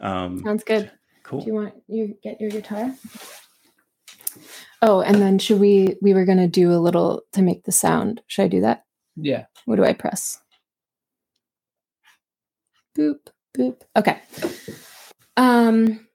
yeah, 0.00 0.24
um, 0.24 0.42
sounds 0.44 0.64
good. 0.64 0.90
cool. 1.24 1.40
Do 1.40 1.46
you 1.48 1.54
want 1.54 1.74
you 1.88 2.16
get 2.22 2.40
your 2.40 2.50
guitar? 2.50 2.94
Oh, 4.80 5.00
and 5.00 5.16
then 5.16 5.38
should 5.40 5.58
we 5.60 5.96
we 6.00 6.14
were 6.14 6.24
gonna 6.24 6.46
do 6.48 6.72
a 6.72 6.78
little 6.78 7.22
to 7.32 7.42
make 7.42 7.64
the 7.64 7.72
sound. 7.72 8.22
Should 8.28 8.42
I 8.44 8.48
do 8.48 8.60
that? 8.62 8.84
Yeah. 9.16 9.46
What 9.64 9.76
do 9.76 9.84
I 9.84 9.92
press? 9.92 10.38
boop, 12.96 13.18
boop. 13.56 13.80
Okay. 13.96 14.20
Um, 15.36 16.06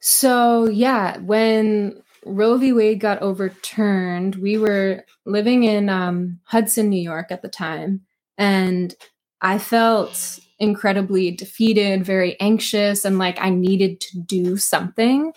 so 0.00 0.68
yeah, 0.68 1.18
when 1.18 2.02
Roe 2.28 2.56
v. 2.58 2.72
Wade 2.72 3.00
got 3.00 3.22
overturned, 3.22 4.36
we 4.36 4.58
were 4.58 5.04
living 5.24 5.64
in 5.64 5.88
um, 5.88 6.40
Hudson, 6.44 6.88
New 6.88 7.00
York 7.00 7.26
at 7.30 7.42
the 7.42 7.48
time, 7.48 8.02
and 8.36 8.94
I 9.40 9.58
felt 9.58 10.38
incredibly 10.58 11.30
defeated, 11.30 12.04
very 12.04 12.38
anxious, 12.40 13.04
and 13.04 13.18
like 13.18 13.40
I 13.40 13.50
needed 13.50 14.00
to 14.00 14.20
do 14.20 14.56
something. 14.56 15.32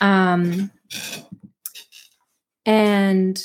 Um, 0.00 0.70
and 2.64 3.42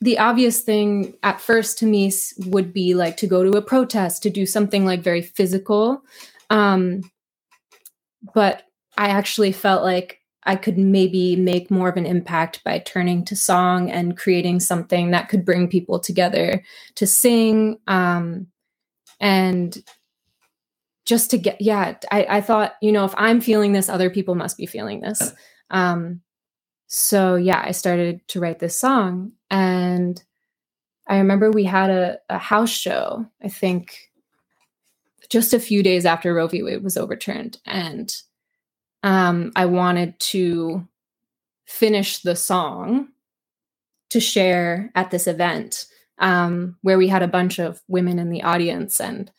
the 0.00 0.18
obvious 0.18 0.60
thing 0.60 1.14
at 1.22 1.40
first 1.40 1.78
to 1.78 1.86
me 1.86 2.12
would 2.46 2.72
be 2.72 2.94
like 2.94 3.16
to 3.18 3.26
go 3.26 3.42
to 3.42 3.56
a 3.56 3.62
protest, 3.62 4.22
to 4.22 4.30
do 4.30 4.44
something 4.44 4.84
like 4.84 5.00
very 5.00 5.22
physical. 5.22 6.02
Um, 6.50 7.02
but 8.34 8.62
I 8.98 9.08
actually 9.08 9.52
felt 9.52 9.82
like 9.82 10.20
I 10.46 10.56
could 10.56 10.78
maybe 10.78 11.36
make 11.36 11.70
more 11.70 11.88
of 11.88 11.96
an 11.96 12.06
impact 12.06 12.62
by 12.64 12.78
turning 12.78 13.24
to 13.26 13.36
song 13.36 13.90
and 13.90 14.16
creating 14.16 14.60
something 14.60 15.10
that 15.10 15.28
could 15.28 15.44
bring 15.44 15.68
people 15.68 15.98
together 15.98 16.62
to 16.96 17.06
sing. 17.06 17.78
Um, 17.86 18.48
and 19.20 19.76
just 21.06 21.30
to 21.30 21.38
get, 21.38 21.60
yeah, 21.60 21.94
I, 22.10 22.26
I 22.28 22.40
thought, 22.40 22.74
you 22.82 22.92
know, 22.92 23.04
if 23.04 23.14
I'm 23.16 23.40
feeling 23.40 23.72
this, 23.72 23.88
other 23.88 24.10
people 24.10 24.34
must 24.34 24.56
be 24.56 24.66
feeling 24.66 25.00
this. 25.00 25.32
Um, 25.70 26.20
so 26.86 27.36
yeah, 27.36 27.62
I 27.64 27.72
started 27.72 28.26
to 28.28 28.40
write 28.40 28.58
this 28.58 28.78
song. 28.78 29.32
And 29.50 30.22
I 31.06 31.18
remember 31.18 31.50
we 31.50 31.64
had 31.64 31.90
a, 31.90 32.18
a 32.28 32.38
house 32.38 32.70
show, 32.70 33.26
I 33.42 33.48
think 33.48 34.10
just 35.30 35.54
a 35.54 35.60
few 35.60 35.82
days 35.82 36.06
after 36.06 36.34
Roe 36.34 36.46
v. 36.46 36.62
Wade 36.62 36.84
was 36.84 36.96
overturned. 36.96 37.58
And 37.66 38.14
um, 39.04 39.52
I 39.54 39.66
wanted 39.66 40.18
to 40.18 40.88
finish 41.66 42.22
the 42.22 42.34
song 42.34 43.08
to 44.10 44.18
share 44.18 44.90
at 44.94 45.10
this 45.10 45.26
event 45.26 45.84
um, 46.18 46.76
where 46.80 46.96
we 46.96 47.08
had 47.08 47.22
a 47.22 47.28
bunch 47.28 47.58
of 47.58 47.82
women 47.86 48.18
in 48.18 48.30
the 48.30 48.42
audience. 48.42 49.00
And 49.00 49.30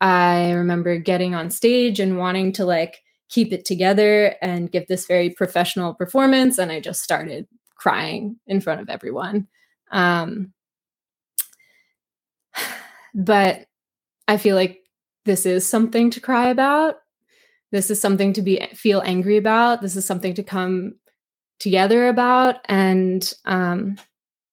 I 0.00 0.52
remember 0.52 0.96
getting 0.96 1.34
on 1.34 1.50
stage 1.50 2.00
and 2.00 2.16
wanting 2.18 2.52
to 2.52 2.64
like 2.64 3.02
keep 3.28 3.52
it 3.52 3.66
together 3.66 4.34
and 4.40 4.72
give 4.72 4.86
this 4.88 5.06
very 5.06 5.28
professional 5.28 5.92
performance. 5.92 6.56
And 6.56 6.72
I 6.72 6.80
just 6.80 7.02
started 7.02 7.46
crying 7.74 8.36
in 8.46 8.62
front 8.62 8.80
of 8.80 8.88
everyone. 8.88 9.46
Um, 9.90 10.54
but 13.14 13.66
I 14.26 14.38
feel 14.38 14.56
like 14.56 14.80
this 15.26 15.44
is 15.44 15.68
something 15.68 16.08
to 16.12 16.20
cry 16.20 16.48
about. 16.48 16.96
This 17.72 17.90
is 17.90 18.00
something 18.00 18.32
to 18.34 18.42
be 18.42 18.66
feel 18.74 19.02
angry 19.04 19.36
about. 19.36 19.82
This 19.82 19.96
is 19.96 20.04
something 20.04 20.34
to 20.34 20.42
come 20.42 20.94
together 21.58 22.08
about. 22.08 22.56
And 22.66 23.32
um, 23.44 23.96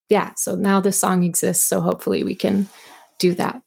yeah, 0.09 0.33
so 0.35 0.55
now 0.55 0.79
this 0.79 0.99
song 0.99 1.23
exists. 1.23 1.63
So 1.63 1.81
hopefully 1.81 2.23
we 2.23 2.35
can 2.35 2.67
do 3.19 3.33
that. 3.35 3.61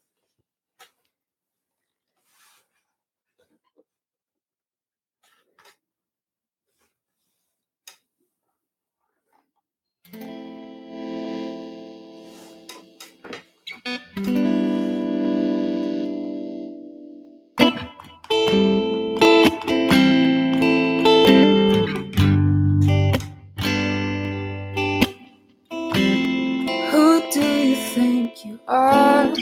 Are? 28.68 29.34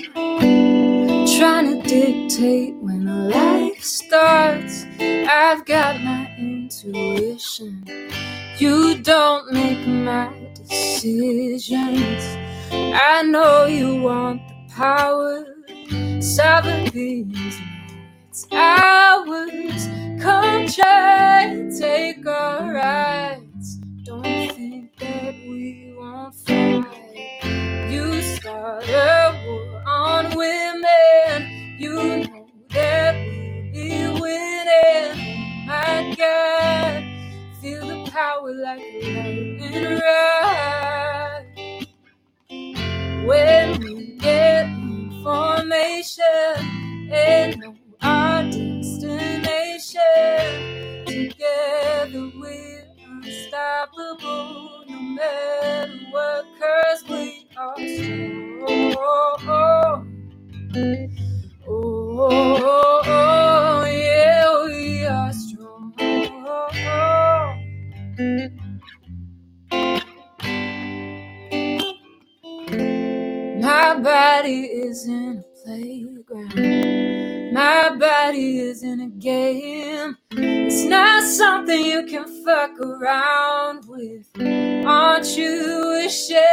Trying 1.38 1.82
to 1.82 1.88
dictate 1.88 2.76
when 2.76 3.30
life 3.30 3.82
starts. 3.82 4.86
I've 5.00 5.64
got 5.66 6.00
my 6.02 6.34
intuition. 6.38 7.84
You 8.58 8.98
don't 9.02 9.52
make 9.52 9.86
my 9.86 10.32
decisions. 10.54 12.24
I 12.72 13.22
know 13.24 13.66
you 13.66 14.02
want 14.02 14.42
the 14.48 14.74
power. 14.74 15.46
Sovereignty 16.20 17.26
it's 18.30 18.46
ours. 18.52 19.88
Come 20.22 20.66
try 20.68 21.68
take 21.78 22.26
our 22.26 22.74
rights. 22.74 23.13
Like 38.64 38.80
a 38.80 39.00
lightning 39.12 40.00
rod. 40.00 41.44
When 43.26 43.66
we 43.80 44.16
get 44.16 44.64
information 44.66 46.24
and 47.12 47.60
know 47.60 47.76
our 48.00 48.42
destination, 48.44 49.84
together 51.04 52.30
we're 52.40 52.86
unstoppable. 53.04 54.84
No 54.88 54.98
matter 54.98 55.98
what, 56.10 56.44
cause 56.58 57.04
we 57.06 57.46
are 57.58 57.76
strong. 57.76 58.64
Oh, 58.66 59.36
oh, 59.46 60.06
oh, 61.68 63.02
oh, 63.06 63.33
My 73.94 74.00
body 74.00 74.62
is 74.62 75.06
in 75.06 75.38
a 75.38 75.42
playground. 75.64 77.52
My 77.54 77.94
body 77.94 78.58
is 78.58 78.82
in 78.82 79.00
a 79.00 79.06
game. 79.08 80.16
It's 80.32 80.82
not 80.82 81.22
something 81.22 81.80
you 81.86 82.04
can 82.04 82.24
fuck 82.44 82.76
around 82.80 83.84
with. 83.86 84.26
Aren't 84.84 85.36
you 85.36 86.02
ashamed? 86.04 86.44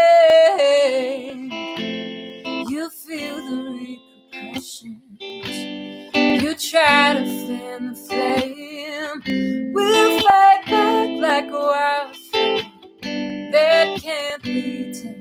You 2.69 2.91
feel 2.91 3.37
the 3.37 3.97
repercussions. 4.31 5.57
You 6.43 6.53
try 6.53 7.15
to 7.15 7.25
fan 7.25 7.87
the 7.87 7.95
flame. 8.07 9.73
We'll 9.73 10.19
fight 10.19 10.65
back 10.67 11.09
like 11.19 11.47
a 11.47 11.51
wildfire 11.51 12.71
that 13.51 13.99
can't 13.99 14.43
be 14.43 14.93
tamed. 14.93 15.17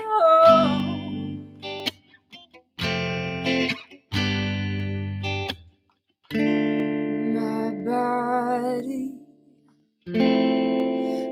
My 7.36 7.72
body, 7.86 9.14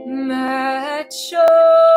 my 0.05 1.05
choice, 1.09 1.88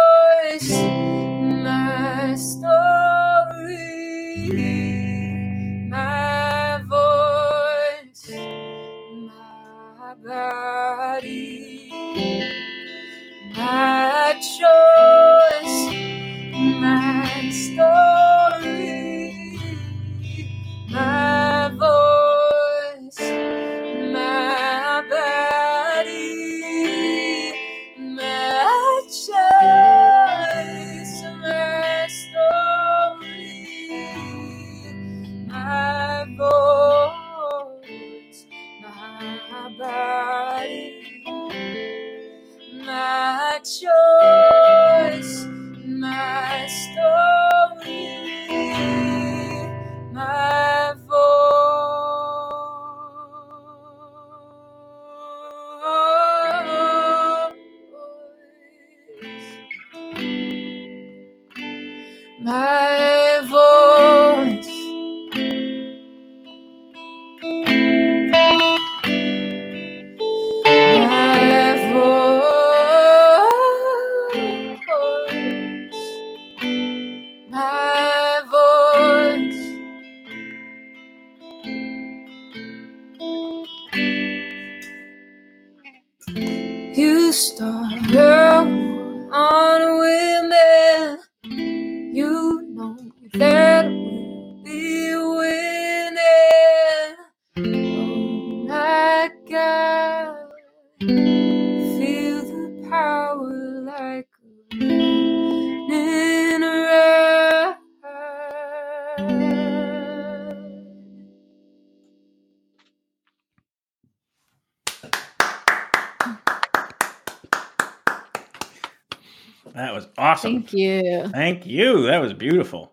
Thank 120.52 120.72
you. 120.72 121.28
Thank 121.28 121.66
you. 121.66 122.02
That 122.06 122.18
was 122.18 122.32
beautiful 122.32 122.92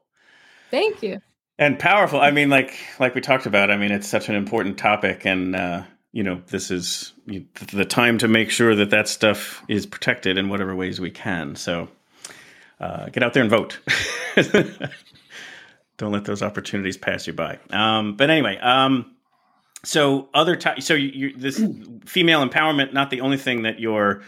Thank 0.71 1.03
you. 1.03 1.19
and 1.57 1.77
powerful. 1.77 2.19
I 2.19 2.31
mean, 2.31 2.49
like 2.49 2.73
like 2.99 3.15
we 3.15 3.21
talked 3.21 3.45
about. 3.45 3.71
I 3.71 3.77
mean, 3.77 3.91
it's 3.91 4.07
such 4.07 4.29
an 4.29 4.35
important 4.35 4.77
topic, 4.77 5.25
and 5.25 5.55
uh, 5.55 5.83
you 6.11 6.23
know, 6.23 6.41
this 6.47 6.71
is 6.71 7.13
the 7.27 7.85
time 7.85 8.17
to 8.19 8.27
make 8.27 8.49
sure 8.49 8.75
that 8.75 8.89
that 8.91 9.07
stuff 9.07 9.63
is 9.67 9.85
protected 9.85 10.37
in 10.37 10.49
whatever 10.49 10.75
ways 10.75 10.99
we 10.99 11.11
can. 11.11 11.55
So, 11.55 11.89
uh, 12.79 13.09
get 13.09 13.23
out 13.23 13.33
there 13.33 13.43
and 13.43 13.51
vote. 13.51 13.79
Don't 15.97 16.13
let 16.13 16.23
those 16.23 16.41
opportunities 16.41 16.97
pass 16.97 17.27
you 17.27 17.33
by. 17.33 17.59
Um, 17.71 18.15
but 18.15 18.29
anyway, 18.29 18.57
um, 18.57 19.15
so 19.83 20.29
other 20.33 20.55
ti 20.55 20.81
so 20.81 20.93
you, 20.93 21.09
you, 21.09 21.37
this 21.37 21.61
female 22.05 22.47
empowerment 22.47 22.93
not 22.93 23.09
the 23.09 23.21
only 23.21 23.37
thing 23.37 23.63
that 23.63 23.79
you're 23.79 24.21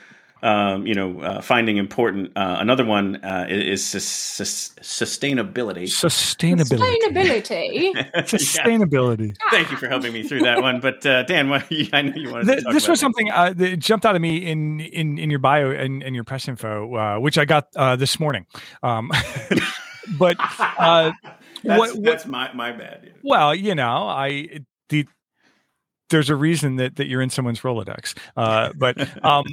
um, 0.43 0.85
you 0.87 0.95
know 0.95 1.19
uh, 1.21 1.41
finding 1.41 1.77
important. 1.77 2.31
Uh, 2.35 2.57
another 2.59 2.83
one 2.85 3.17
uh, 3.23 3.45
is 3.49 3.85
sus- 3.85 4.03
sus- 4.05 4.73
sustainability. 4.81 5.83
Sustainability. 5.83 7.93
Sustainability. 8.15 8.25
Sustainability. 8.25 9.35
Thank 9.51 9.71
you 9.71 9.77
for 9.77 9.87
helping 9.87 10.13
me 10.13 10.23
through 10.23 10.41
that 10.41 10.61
one. 10.61 10.79
But 10.79 11.05
uh, 11.05 11.23
Dan, 11.23 11.49
what, 11.49 11.65
I 11.93 12.01
know 12.01 12.13
you 12.15 12.31
wanted 12.31 12.45
to 12.47 12.61
talk 12.61 12.73
this 12.73 12.83
about 12.85 12.91
was 12.91 12.99
it. 12.99 13.01
something 13.01 13.31
uh, 13.31 13.53
that 13.55 13.77
jumped 13.79 14.05
out 14.05 14.15
of 14.15 14.21
me 14.21 14.37
in 14.37 14.79
in 14.79 15.17
in 15.17 15.29
your 15.29 15.39
bio 15.39 15.71
and, 15.71 16.03
and 16.03 16.15
your 16.15 16.23
press 16.23 16.47
info, 16.47 16.95
uh, 16.95 17.19
which 17.19 17.37
I 17.37 17.45
got 17.45 17.67
uh, 17.75 17.95
this 17.95 18.19
morning. 18.19 18.45
Um, 18.83 19.11
but 20.17 20.35
uh, 20.59 21.11
That's, 21.63 21.79
what- 21.79 21.95
what- 21.97 22.27
my 22.27 22.51
my 22.53 22.71
bad. 22.71 23.13
well, 23.23 23.53
you 23.53 23.75
know, 23.75 24.07
I 24.07 24.59
the 24.89 25.05
there's 26.09 26.29
a 26.29 26.35
reason 26.35 26.77
that 26.77 26.95
that 26.97 27.07
you're 27.07 27.21
in 27.21 27.29
someone's 27.29 27.61
Rolodex. 27.61 28.17
Uh, 28.35 28.71
but 28.75 28.97
um, 29.23 29.45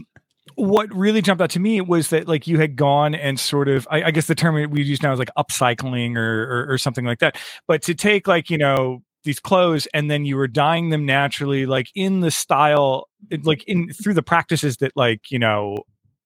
what 0.55 0.94
really 0.94 1.22
jumped 1.22 1.42
out 1.42 1.51
to 1.51 1.61
me 1.61 1.80
was 1.80 2.11
that 2.11 2.28
like 2.28 2.46
you 2.46 2.59
had 2.59 2.76
gone 2.76 3.14
and 3.14 3.38
sort 3.38 3.68
of 3.68 3.86
I, 3.90 4.05
I 4.05 4.11
guess 4.11 4.26
the 4.26 4.34
term 4.34 4.70
we 4.70 4.82
use 4.82 5.03
now 5.03 5.12
is 5.12 5.18
like 5.18 5.30
upcycling 5.36 6.16
or, 6.16 6.44
or 6.44 6.72
or 6.72 6.78
something 6.78 7.05
like 7.05 7.20
that. 7.20 7.36
But 7.66 7.82
to 7.82 7.94
take 7.94 8.26
like 8.26 8.51
you 8.51 8.59
know 8.59 9.03
these 9.24 9.40
clothes 9.40 9.86
and 9.92 10.11
then 10.11 10.24
you 10.24 10.36
were 10.36 10.49
dyeing 10.49 10.90
them 10.90 11.05
naturally 11.05 11.66
like 11.66 11.88
in 11.94 12.20
the 12.20 12.30
style 12.30 13.09
like 13.42 13.64
in 13.64 13.90
through 13.92 14.14
the 14.14 14.22
practices 14.22 14.78
that 14.78 14.92
like 14.96 15.30
you 15.30 15.38
know 15.38 15.76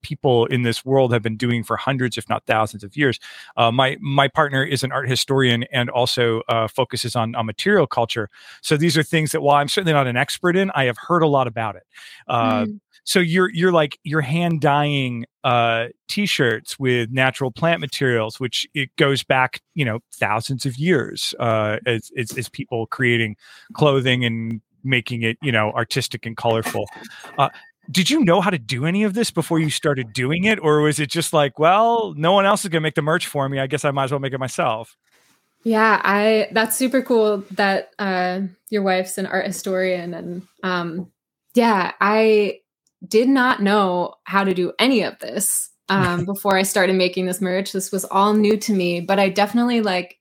people 0.03 0.46
in 0.46 0.62
this 0.62 0.84
world 0.84 1.12
have 1.12 1.22
been 1.22 1.36
doing 1.36 1.62
for 1.64 1.76
hundreds 1.76 2.18
if 2.18 2.28
not 2.28 2.44
thousands 2.46 2.84
of 2.84 2.96
years. 2.96 3.18
Uh, 3.57 3.70
my 3.70 3.96
my 4.00 4.28
partner 4.28 4.64
is 4.64 4.82
an 4.82 4.92
art 4.92 5.09
historian 5.09 5.64
and 5.72 5.88
also 5.90 6.42
uh, 6.48 6.68
focuses 6.68 7.16
on, 7.16 7.34
on 7.34 7.46
material 7.46 7.86
culture. 7.86 8.28
So 8.61 8.76
these 8.76 8.96
are 8.98 9.03
things 9.03 9.32
that 9.32 9.40
while 9.42 9.57
i'm 9.57 9.68
certainly 9.68 9.92
not 9.92 10.07
an 10.07 10.16
expert 10.16 10.57
in 10.57 10.70
i 10.74 10.84
have 10.84 10.96
heard 10.98 11.22
a 11.22 11.26
lot 11.28 11.46
about 11.46 11.76
it. 11.76 11.84
Uh, 12.28 12.64
Mm. 12.64 12.80
so 13.05 13.18
you're 13.20 13.50
you're 13.50 13.72
like 13.72 13.98
you're 14.05 14.20
hand 14.20 14.61
dyeing 14.61 15.24
uh 15.44 15.86
t-shirts 16.09 16.78
with 16.78 17.11
natural 17.11 17.50
plant 17.50 17.80
materials 17.80 18.38
which 18.38 18.66
it 18.74 18.94
goes 18.96 19.22
back 19.24 19.61
you 19.74 19.84
know 19.84 19.98
thousands 20.12 20.66
of 20.66 20.76
years 20.76 21.34
uh 21.40 21.78
as 21.86 22.11
as, 22.16 22.36
as 22.36 22.48
people 22.48 22.86
creating 22.86 23.36
clothing 23.74 24.24
and 24.24 24.61
making 24.84 25.22
it 25.22 25.36
you 25.42 25.53
know 25.53 25.70
artistic 25.72 26.26
and 26.26 26.36
colorful. 26.36 26.86
Uh 27.38 27.48
did 27.91 28.09
you 28.09 28.24
know 28.24 28.41
how 28.41 28.51
to 28.51 28.59
do 28.59 28.87
any 28.87 29.03
of 29.03 29.14
this 29.14 29.30
before 29.30 29.59
you 29.59 29.68
started 29.68 30.12
doing 30.12 30.45
it 30.45 30.59
or 30.61 30.80
was 30.80 31.01
it 31.01 31.11
just 31.11 31.33
like 31.33 31.59
well 31.59 32.14
no 32.16 32.33
one 32.33 32.47
else 32.47 32.64
is 32.64 32.68
going 32.68 32.80
to 32.80 32.87
make 32.87 32.95
the 32.95 33.03
merch 33.03 33.26
for 33.26 33.49
me 33.49 33.59
i 33.59 33.66
guess 33.66 33.85
i 33.85 33.91
might 33.91 34.05
as 34.05 34.11
well 34.11 34.20
make 34.20 34.33
it 34.33 34.39
myself 34.39 34.97
Yeah, 35.64 36.01
I 36.03 36.49
that's 36.53 36.76
super 36.76 37.03
cool 37.03 37.45
that 37.53 37.91
uh 37.99 38.41
your 38.70 38.83
wife's 38.83 39.18
an 39.18 39.26
art 39.26 39.47
historian 39.47 40.14
and 40.14 40.43
um 40.62 41.11
yeah, 41.55 41.93
I 42.01 42.61
did 43.07 43.28
not 43.28 43.62
know 43.62 44.14
how 44.24 44.43
to 44.45 44.55
do 44.55 44.72
any 44.78 45.03
of 45.03 45.18
this 45.18 45.70
um 45.89 46.24
before 46.33 46.57
I 46.57 46.62
started 46.62 46.97
making 46.97 47.26
this 47.26 47.41
merch. 47.41 47.72
This 47.72 47.93
was 47.93 48.05
all 48.05 48.35
new 48.35 48.57
to 48.57 48.72
me, 48.72 49.01
but 49.01 49.18
I 49.18 49.28
definitely 49.28 49.83
like 49.83 50.18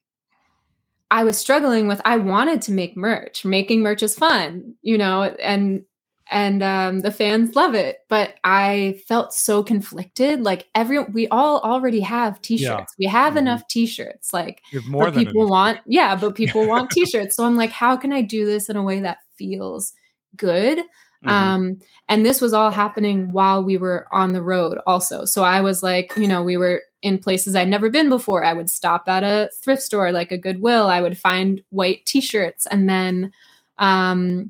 I 1.10 1.24
was 1.24 1.38
struggling 1.38 1.88
with 1.88 2.02
I 2.06 2.18
wanted 2.18 2.62
to 2.64 2.72
make 2.72 2.96
merch. 2.96 3.44
Making 3.44 3.82
merch 3.82 4.04
is 4.04 4.16
fun, 4.16 4.76
you 4.82 4.98
know, 4.98 5.24
and 5.24 5.84
and 6.32 6.64
um, 6.64 7.00
the 7.02 7.12
fans 7.12 7.56
love 7.56 7.76
it. 7.76 8.00
But 8.10 8.36
I 8.44 9.00
felt 9.08 9.34
so 9.34 9.62
conflicted. 9.62 10.42
Like 10.42 10.68
every 10.74 11.04
we 11.04 11.28
all 11.28 11.60
already 11.60 12.00
have 12.00 12.42
t-shirts. 12.42 12.94
We 12.98 13.06
have 13.06 13.34
Mhm. 13.34 13.38
enough 13.40 13.68
t-shirts. 13.68 14.34
Like 14.34 14.62
more 14.88 15.12
than 15.12 15.26
people 15.26 15.42
enough. 15.42 15.50
want 15.52 15.80
yeah 15.86 16.16
but 16.16 16.34
people 16.42 16.66
want 16.68 16.90
t-shirts 16.92 17.36
so 17.36 17.44
i'm 17.46 17.56
like 17.58 17.72
how 17.72 17.98
can 17.98 18.14
i 18.14 18.22
do 18.22 18.46
this 18.46 18.70
in 18.70 18.76
a 18.78 18.84
way 18.84 19.00
that 19.02 19.18
feels 19.38 19.94
good 20.38 20.80
Mhm. 21.26 21.30
um 21.30 21.80
and 22.10 22.26
this 22.26 22.40
was 22.42 22.54
all 22.54 22.72
happening 22.72 23.32
while 23.32 23.64
we 23.64 23.78
were 23.78 24.08
on 24.12 24.34
the 24.34 24.42
road 24.42 24.80
also 24.88 25.26
so 25.26 25.44
i 25.44 25.60
was 25.62 25.84
like 25.84 26.14
you 26.18 26.28
know 26.28 26.42
we 26.42 26.58
were 26.58 26.82
in 27.04 27.18
places 27.20 27.56
i'd 27.56 27.68
never 27.68 27.90
been 27.92 28.10
before 28.10 28.44
i 28.44 28.54
would 28.54 28.70
stop 28.70 29.08
at 29.08 29.24
a 29.24 29.50
thrift 29.62 29.82
store 29.84 30.12
like 30.12 30.32
a 30.32 30.38
goodwill 30.38 30.88
i 30.88 31.00
would 31.02 31.18
find 31.18 31.62
white 31.70 32.06
t-shirts 32.06 32.66
and 32.68 32.90
then 32.90 33.32
um 33.78 34.50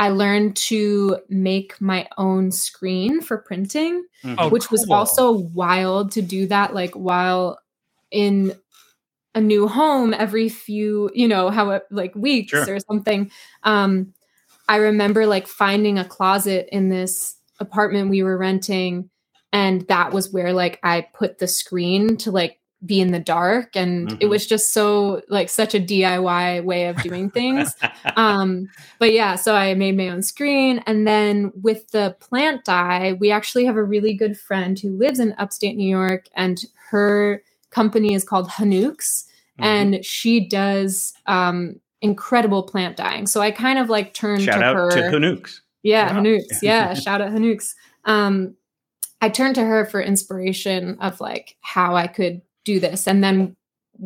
i 0.00 0.08
learned 0.08 0.56
to 0.56 1.18
make 1.28 1.80
my 1.80 2.08
own 2.18 2.50
screen 2.50 3.20
for 3.20 3.38
printing 3.38 4.04
Mhm. 4.24 4.34
Oh, 4.38 4.48
which 4.48 4.70
was 4.70 4.84
also 4.90 5.30
wild 5.30 6.12
to 6.12 6.22
do 6.22 6.46
that 6.48 6.74
like 6.74 6.94
while 6.94 7.58
in 8.10 8.52
a 9.34 9.40
new 9.40 9.68
home 9.68 10.12
every 10.14 10.48
few 10.48 11.10
you 11.14 11.28
know 11.28 11.50
how 11.50 11.70
it 11.70 11.84
like 11.90 12.14
weeks 12.16 12.50
Sure. 12.50 12.74
or 12.76 12.80
something 12.80 13.30
um 13.62 14.12
i 14.68 14.76
remember 14.76 15.26
like 15.26 15.46
finding 15.46 15.98
a 15.98 16.04
closet 16.04 16.68
in 16.72 16.88
this 16.88 17.36
apartment 17.60 18.10
we 18.10 18.22
were 18.22 18.36
renting 18.38 19.08
and 19.52 19.86
that 19.88 20.12
was 20.12 20.32
where 20.32 20.52
like 20.52 20.80
i 20.82 21.02
put 21.14 21.38
the 21.38 21.46
screen 21.48 22.16
to 22.16 22.30
like 22.30 22.59
be 22.86 23.00
in 23.00 23.12
the 23.12 23.20
dark 23.20 23.76
and 23.76 24.12
it 24.12 24.20
Mhm. 24.20 24.28
was 24.30 24.46
just 24.46 24.72
so 24.72 25.20
like 25.28 25.48
such 25.50 25.74
a 25.74 25.80
diy 25.80 26.64
way 26.64 26.86
of 26.86 26.96
doing 27.02 27.30
things 27.30 27.74
um 28.16 28.68
but 28.98 29.12
yeah 29.12 29.34
so 29.34 29.54
i 29.54 29.74
made 29.74 29.96
my 29.96 30.08
own 30.08 30.22
screen 30.22 30.82
and 30.86 31.06
then 31.06 31.52
with 31.60 31.90
the 31.90 32.16
plant 32.20 32.64
dye 32.64 33.12
we 33.20 33.30
actually 33.30 33.66
have 33.66 33.76
a 33.76 33.82
really 33.84 34.14
good 34.14 34.38
friend 34.38 34.78
who 34.78 34.96
lives 34.96 35.20
in 35.20 35.34
upstate 35.36 35.76
new 35.76 35.88
york 35.88 36.26
and 36.36 36.64
her 36.90 37.42
company 37.70 38.14
is 38.14 38.24
called 38.24 38.48
hanooks 38.48 39.26
Mhm. 39.58 39.64
and 39.64 40.04
she 40.04 40.40
does 40.48 41.12
um 41.26 41.76
incredible 42.00 42.62
plant 42.62 42.96
dyeing 42.96 43.26
so 43.26 43.42
i 43.42 43.50
kind 43.50 43.78
of 43.78 43.90
like 43.90 44.14
turned 44.14 44.40
shout 44.42 44.60
to 44.60 44.64
out 44.64 44.74
her 44.76 44.90
to 44.90 45.02
Hanooks. 45.18 45.60
yeah, 45.82 46.12
Wow. 46.14 46.20
Hanooks. 46.22 46.46
Yeah, 46.62 46.94
shout 46.94 47.20
out 47.20 47.30
Hanooks. 47.30 47.74
Um, 48.06 48.54
I 49.20 49.28
turned 49.28 49.54
to 49.56 49.64
her 49.64 49.84
for 49.84 50.00
inspiration 50.00 50.96
of 51.00 51.20
like 51.20 51.56
how 51.60 51.94
I 51.94 52.06
could 52.06 52.40
do 52.70 52.80
this. 52.80 53.06
And 53.06 53.22
then 53.22 53.56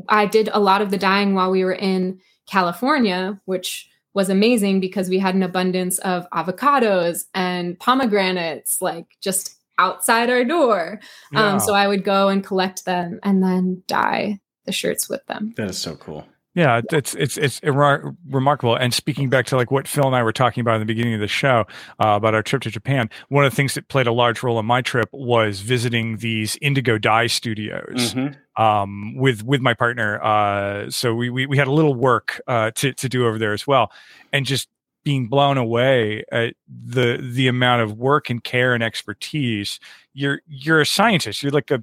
I 0.08 0.26
did 0.26 0.48
a 0.52 0.60
lot 0.60 0.82
of 0.82 0.90
the 0.90 0.98
dyeing 0.98 1.34
while 1.34 1.50
we 1.50 1.64
were 1.64 1.74
in 1.74 2.20
California, 2.46 3.40
which 3.44 3.88
was 4.14 4.30
amazing 4.30 4.80
because 4.80 5.08
we 5.08 5.18
had 5.18 5.34
an 5.34 5.42
abundance 5.42 5.98
of 5.98 6.28
avocados 6.30 7.24
and 7.34 7.78
pomegranates, 7.78 8.80
like 8.80 9.06
just 9.20 9.56
outside 9.78 10.30
our 10.30 10.44
door. 10.44 11.00
Yeah. 11.32 11.54
Um, 11.54 11.60
so 11.60 11.74
I 11.74 11.88
would 11.88 12.04
go 12.04 12.28
and 12.28 12.44
collect 12.44 12.84
them 12.84 13.18
and 13.22 13.42
then 13.42 13.82
dye 13.86 14.40
the 14.66 14.72
shirts 14.72 15.08
with 15.08 15.24
them. 15.26 15.52
That 15.56 15.68
is 15.70 15.78
so 15.78 15.96
cool. 15.96 16.24
Yeah, 16.54 16.80
it's 16.92 17.14
it's 17.16 17.36
it's 17.36 17.58
remar- 17.60 18.16
remarkable. 18.30 18.76
And 18.76 18.94
speaking 18.94 19.28
back 19.28 19.46
to 19.46 19.56
like 19.56 19.72
what 19.72 19.88
Phil 19.88 20.06
and 20.06 20.14
I 20.14 20.22
were 20.22 20.32
talking 20.32 20.60
about 20.60 20.74
in 20.74 20.80
the 20.80 20.86
beginning 20.86 21.14
of 21.14 21.20
the 21.20 21.26
show 21.26 21.66
uh, 21.98 22.10
about 22.14 22.34
our 22.34 22.42
trip 22.44 22.62
to 22.62 22.70
Japan, 22.70 23.10
one 23.28 23.44
of 23.44 23.50
the 23.50 23.56
things 23.56 23.74
that 23.74 23.88
played 23.88 24.06
a 24.06 24.12
large 24.12 24.42
role 24.44 24.60
in 24.60 24.66
my 24.66 24.80
trip 24.80 25.08
was 25.12 25.60
visiting 25.60 26.18
these 26.18 26.56
Indigo 26.62 26.96
Dye 26.96 27.26
studios 27.26 28.14
Mhm. 28.14 28.36
um, 28.56 29.16
with 29.16 29.42
with 29.44 29.60
my 29.62 29.74
partner. 29.74 30.22
Uh, 30.22 30.88
so 30.90 31.12
we, 31.14 31.28
we 31.28 31.46
we 31.46 31.56
had 31.58 31.66
a 31.66 31.72
little 31.72 31.94
work 31.94 32.40
uh, 32.46 32.70
to 32.76 32.92
to 32.92 33.08
do 33.08 33.26
over 33.26 33.36
there 33.36 33.52
as 33.52 33.66
well, 33.66 33.90
and 34.32 34.46
just 34.46 34.68
being 35.02 35.26
blown 35.26 35.58
away 35.58 36.22
at 36.30 36.54
the 36.68 37.18
the 37.20 37.48
amount 37.48 37.82
of 37.82 37.98
work 37.98 38.30
and 38.30 38.44
care 38.44 38.74
and 38.74 38.82
expertise. 38.84 39.80
You're 40.12 40.40
you're 40.46 40.80
a 40.80 40.86
scientist. 40.86 41.42
You're 41.42 41.50
like 41.52 41.72
a 41.72 41.82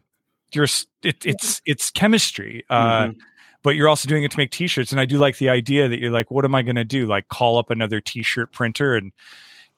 you're 0.53 0.67
it, 1.03 1.25
it's 1.25 1.61
it's 1.65 1.91
chemistry. 1.91 2.63
Uh, 2.69 3.07
Mhm. 3.07 3.15
But 3.63 3.75
you're 3.75 3.87
also 3.89 4.07
doing 4.07 4.23
it 4.23 4.31
to 4.31 4.37
make 4.37 4.51
t-shirts. 4.51 4.91
And 4.91 4.99
i 5.01 5.05
do 5.05 5.17
like 5.17 5.37
the 5.37 5.49
idea 5.49 5.87
that 5.87 5.99
you're 5.99 6.11
like 6.11 6.31
what 6.31 6.45
am 6.45 6.55
i 6.55 6.61
going 6.61 6.75
to 6.75 6.83
do? 6.85 7.05
Like 7.07 7.27
call 7.27 7.57
up 7.57 7.69
another 7.69 7.99
t-shirt 8.01 8.51
printer 8.51 8.95
and 8.95 9.11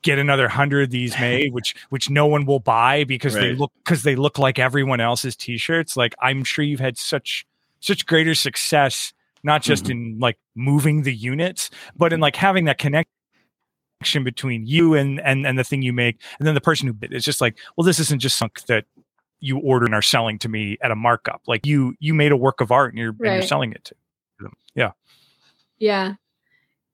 get 0.01 0.19
another 0.19 0.47
hundred 0.49 0.83
of 0.83 0.89
these 0.89 1.17
made 1.19 1.53
which 1.57 1.75
which 1.89 2.09
no 2.09 2.25
one 2.27 2.45
will 2.45 2.59
buy 2.59 3.03
because 3.05 3.33
they 3.33 3.53
look 3.53 3.71
because 3.83 4.03
they 4.03 4.15
look 4.15 4.37
like 4.37 4.59
everyone 4.59 4.99
else's 4.99 5.35
t-shirts. 5.35 5.95
Like 5.97 6.13
i'm 6.21 6.43
sure 6.43 6.63
you've 6.65 6.79
had 6.79 6.97
such 6.97 7.45
such 7.79 8.05
greater 8.05 8.35
success 8.35 9.13
not 9.43 9.61
just 9.61 9.85
Mhm. 9.85 9.91
in 9.91 10.17
like 10.19 10.37
moving 10.55 11.03
the 11.03 11.13
units 11.13 11.69
but 11.97 12.13
in 12.13 12.19
like 12.21 12.35
having 12.37 12.65
that 12.65 12.77
connection 12.77 13.05
between 14.23 14.65
you 14.65 14.93
and 14.95 15.19
and 15.21 15.45
and 15.45 15.57
the 15.57 15.63
thing 15.63 15.81
you 15.81 15.93
make 15.93 16.19
and 16.37 16.47
then 16.47 16.53
the 16.55 16.61
person 16.61 16.87
who 16.87 16.95
it's 17.03 17.25
just 17.25 17.39
like 17.41 17.57
well 17.77 17.85
this 17.85 17.99
isn't 17.99 18.19
just 18.19 18.37
something 18.37 18.63
that 18.67 18.85
you 19.43 19.57
order 19.59 19.85
and 19.85 19.93
are 19.93 20.01
selling 20.01 20.39
to 20.39 20.47
me 20.49 20.77
at 20.81 20.89
a 20.91 20.95
markup 20.95 21.41
like 21.47 21.65
you 21.65 21.95
you 21.99 22.13
made 22.13 22.31
a 22.31 22.37
work 22.37 22.61
of 22.61 22.71
art 22.71 22.91
and 22.93 22.97
you're 22.99 23.09
and 23.09 23.19
you're 23.19 23.41
selling 23.47 23.71
it 23.73 23.83
to 23.83 23.95
them 24.39 24.53
yeah 24.75 24.91
Yeah. 25.79 26.13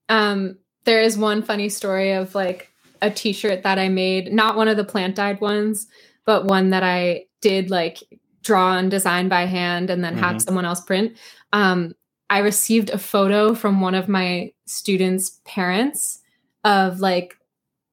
Um, 0.08 0.58
there 0.84 1.00
is 1.00 1.16
one 1.16 1.42
funny 1.42 1.68
story 1.68 2.12
of 2.12 2.34
like 2.34 2.70
a 3.02 3.10
t-shirt 3.10 3.62
that 3.62 3.78
I 3.78 3.88
made, 3.88 4.32
not 4.32 4.56
one 4.56 4.68
of 4.68 4.76
the 4.76 4.84
plant 4.84 5.14
dyed 5.14 5.40
ones, 5.40 5.86
but 6.26 6.46
one 6.46 6.70
that 6.70 6.82
I 6.82 7.26
did 7.40 7.70
like 7.70 7.98
draw 8.42 8.76
and 8.76 8.90
design 8.90 9.28
by 9.28 9.46
hand 9.46 9.90
and 9.90 10.02
then 10.02 10.16
have 10.16 10.36
Mhm. 10.36 10.42
someone 10.42 10.64
else 10.64 10.80
print. 10.80 11.16
Um, 11.52 11.94
I 12.28 12.38
received 12.38 12.90
a 12.90 12.98
photo 12.98 13.54
from 13.54 13.80
one 13.80 13.94
of 13.94 14.08
my 14.08 14.52
students' 14.66 15.40
parents 15.44 16.20
of 16.64 17.00
like 17.00 17.36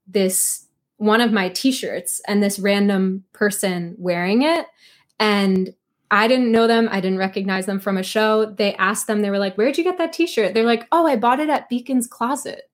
this 0.08 0.66
one 0.98 1.22
of 1.22 1.32
my 1.32 1.50
t-shirts 1.50 2.22
and 2.28 2.41
this 2.41 2.60
random 2.60 3.24
person 3.34 3.95
wearing 3.98 4.41
it 4.41 4.66
and 5.20 5.74
I 6.10 6.28
didn't 6.28 6.52
know 6.52 6.68
them. 6.68 6.88
I 6.91 7.02
didn't 7.02 7.18
recognize 7.18 7.66
them 7.66 7.80
from 7.80 7.98
a 7.98 8.04
show. 8.04 8.45
They 8.45 8.76
asked 8.76 9.08
them, 9.08 9.22
they 9.22 9.30
were 9.30 9.39
like, 9.39 9.56
Where'd 9.56 9.78
you 9.78 9.84
get 9.84 9.98
that 9.98 10.14
t 10.14 10.26
shirt? 10.26 10.54
They're 10.54 10.64
like, 10.64 10.88
Oh, 10.91 11.06
I 11.06 11.16
bought 11.18 11.39
it 11.39 11.50
at 11.50 11.70
Beacon's 11.70 12.08
Closet 12.08 12.70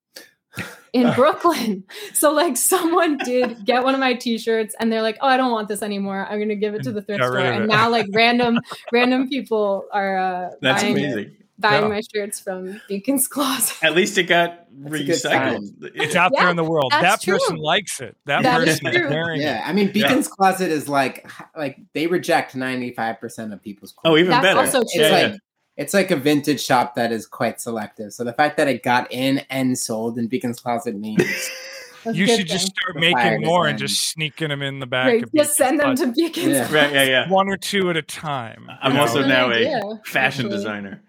in 0.94 1.12
Brooklyn. 1.16 1.84
So, 2.14 2.32
like, 2.32 2.58
someone 2.58 3.18
did 3.18 3.66
get 3.66 3.84
one 3.84 3.96
of 3.96 4.00
my 4.00 4.14
t 4.14 4.38
shirts 4.38 4.76
and 4.80 4.92
they're 4.92 5.02
like, 5.02 5.18
Oh, 5.22 5.28
I 5.28 5.38
don't 5.38 5.52
want 5.52 5.68
this 5.68 5.82
anymore. 5.82 6.28
I'm 6.30 6.38
going 6.38 6.50
to 6.50 6.56
give 6.56 6.76
it 6.76 6.84
to 6.84 6.92
the 6.92 7.02
thrift 7.02 7.24
store. 7.24 7.40
And 7.40 7.68
now, 7.68 7.90
like, 7.90 8.08
random, 8.14 8.60
random 8.92 9.28
people 9.28 9.88
are 9.92 10.18
uh, 10.18 10.50
That's 10.62 10.84
amazing. 10.84 11.36
Buying 11.64 11.82
Yeah. 11.84 11.88
my 11.90 12.02
shirts 12.14 12.40
from 12.40 12.80
Beacon's 12.88 13.28
Closet. 13.30 13.84
At 13.84 13.96
least 13.96 14.18
it 14.20 14.26
got 14.26 14.66
That's 14.72 14.94
recycled. 14.96 15.70
it's 15.96 16.16
out 16.16 16.32
there 16.38 16.50
in 16.50 16.56
the 16.56 16.64
world 16.64 16.92
that 16.92 17.22
true. 17.22 17.40
person 17.40 17.56
likes 17.56 18.00
it 18.02 18.16
that, 18.26 18.44
That 18.44 18.62
is 18.68 18.80
person 18.80 18.88
is 18.88 18.96
true. 18.98 19.10
wearing 19.10 19.42
it 19.42 19.46
Yeah, 19.46 19.64
I 19.66 19.74
mean, 19.74 19.92
Beacon's 19.92 20.28
Closet 20.28 20.70
is 20.70 20.88
like 20.88 21.28
like 21.58 21.78
they 21.94 22.06
reject 22.06 22.56
ninety 22.56 22.92
five 22.92 23.20
percent 23.20 23.52
of 23.54 23.64
people's. 23.64 23.94
Clothes. 23.94 24.12
Oh, 24.14 24.18
even 24.18 24.30
That's 24.30 24.44
better. 24.46 24.60
also 24.60 24.82
it's 24.82 24.94
true. 24.94 25.04
Yeah, 25.04 25.10
like 25.10 25.32
yeah. 25.32 25.38
it's 25.78 25.94
like 25.96 26.12
a 26.12 26.16
vintage 26.16 26.62
shop 26.64 26.94
that 26.96 27.12
is 27.12 27.26
quite 27.26 27.60
selective. 27.60 28.14
So 28.14 28.24
the 28.24 28.34
fact 28.34 28.58
that 28.58 28.68
it 28.68 28.84
got 28.84 29.12
in 29.12 29.40
and 29.50 29.76
sold 29.78 30.20
in 30.20 30.28
Beacon's 30.28 30.60
Closet 30.60 30.96
means 30.96 31.22
you 32.06 32.26
a 32.26 32.28
good 32.28 32.38
should 32.40 32.48
just 32.48 32.68
start 32.68 32.96
The 32.96 33.00
making 33.00 33.44
more 33.46 33.66
and 33.68 33.80
just 33.80 34.10
sneaking 34.10 34.50
them 34.50 34.62
in 34.62 34.80
the 34.80 34.86
back 34.86 35.08
Right, 35.08 35.24
of 35.24 35.32
just 35.34 35.56
send 35.56 35.80
them 35.80 35.96
Beacon's 35.96 36.16
to 36.18 36.22
Beacon's 36.22 36.48
Yeah. 36.48 36.74
Right, 36.76 36.92
yeah, 36.94 37.04
yeah. 37.04 37.30
one 37.30 37.48
or 37.48 37.56
two 37.56 37.90
at 37.90 37.96
a 37.98 38.02
time 38.02 38.70
I'm 38.82 38.98
also 38.98 39.26
now 39.26 39.52
an 39.52 39.64
a 39.64 40.02
fashion 40.06 40.46
actually. 40.48 40.58
designer. 40.58 41.02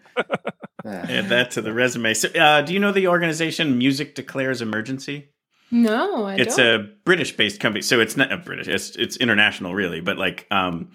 Add 0.85 1.29
that 1.31 1.51
to 1.53 1.63
the 1.63 1.73
resume. 1.73 2.13
So, 2.15 2.29
uh, 2.29 2.61
do 2.63 2.75
you 2.75 2.81
know 2.81 2.93
the 2.93 3.09
organization 3.09 3.79
Music 3.79 4.15
Declares 4.15 4.61
Emergency? 4.61 5.29
No, 5.71 6.25
I 6.27 6.35
it's 6.37 6.57
don't. 6.57 6.81
a 6.81 6.89
British-based 7.05 7.59
company, 7.59 7.83
so 7.83 8.01
it's 8.01 8.17
not 8.17 8.31
a 8.31 8.37
British. 8.37 8.69
It's 8.69 8.95
it's 8.97 9.17
international, 9.17 9.75
really. 9.75 10.01
But 10.01 10.19
like, 10.19 10.47
um, 10.51 10.91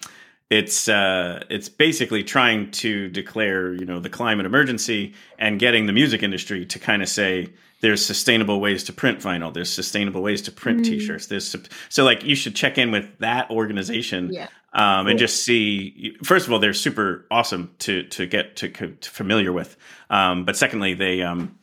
it's 0.48 0.88
uh, 0.88 1.42
it's 1.50 1.68
basically 1.68 2.22
trying 2.24 2.70
to 2.72 3.08
declare, 3.08 3.74
you 3.74 3.84
know, 3.84 3.98
the 3.98 4.08
climate 4.08 4.46
emergency 4.46 5.14
and 5.38 5.58
getting 5.58 5.86
the 5.86 5.92
music 5.92 6.22
industry 6.22 6.64
to 6.66 6.78
kind 6.78 7.02
of 7.02 7.08
say 7.08 7.48
there's 7.82 8.04
sustainable 8.04 8.60
ways 8.60 8.84
to 8.84 8.92
print 8.92 9.18
vinyl. 9.18 9.52
There's 9.52 9.72
sustainable 9.72 10.22
ways 10.22 10.40
to 10.42 10.52
print 10.52 10.80
Mm. 10.80 10.84
T-shirts. 10.84 11.26
There's 11.26 11.56
so 11.88 12.04
like 12.04 12.24
you 12.24 12.34
should 12.34 12.54
check 12.54 12.78
in 12.78 12.90
with 12.90 13.18
that 13.18 13.50
organization 13.50 14.32
yeah. 14.32 14.48
Um, 14.72 15.06
and 15.06 15.18
just 15.18 15.44
see. 15.44 16.16
First 16.22 16.46
of 16.46 16.52
all, 16.52 16.58
they're 16.58 16.72
super 16.74 17.26
awesome 17.30 17.74
to 17.80 18.04
to 18.04 18.26
get 18.26 18.56
to, 18.56 18.68
to 18.68 19.10
familiar 19.10 19.52
with. 19.52 19.76
Um, 20.10 20.44
but 20.44 20.56
secondly, 20.56 20.94
they 20.94 21.22
um, 21.22 21.58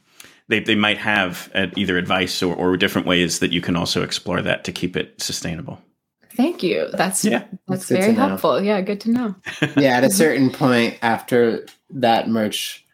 they 0.48 0.60
they 0.60 0.76
might 0.76 0.98
have 0.98 1.50
uh, 1.56 1.68
either 1.76 1.98
advice 1.98 2.42
or, 2.44 2.56
or 2.56 2.78
different 2.78 3.08
ways 3.08 3.40
that 3.40 3.52
you 3.52 3.62
can 3.62 3.76
also 3.76 4.04
explore 4.04 4.42
that 4.42 4.64
to 4.66 4.72
keep 4.72 4.96
it 4.98 5.22
sustainable. 5.22 5.82
Thank 6.36 6.62
you. 6.62 6.88
That's 6.94 7.26
Yeah. 7.26 7.40
that's 7.40 7.50
That's 7.68 7.88
good 7.88 8.02
very 8.02 8.14
helpful. 8.14 8.62
Yeah, 8.62 8.82
good 8.82 9.02
to 9.02 9.10
know. 9.12 9.36
yeah, 9.78 9.98
at 9.98 10.04
a 10.04 10.10
certain 10.12 10.52
point 10.52 10.98
after 11.02 11.66
that 11.90 12.30
merch, 12.30 12.86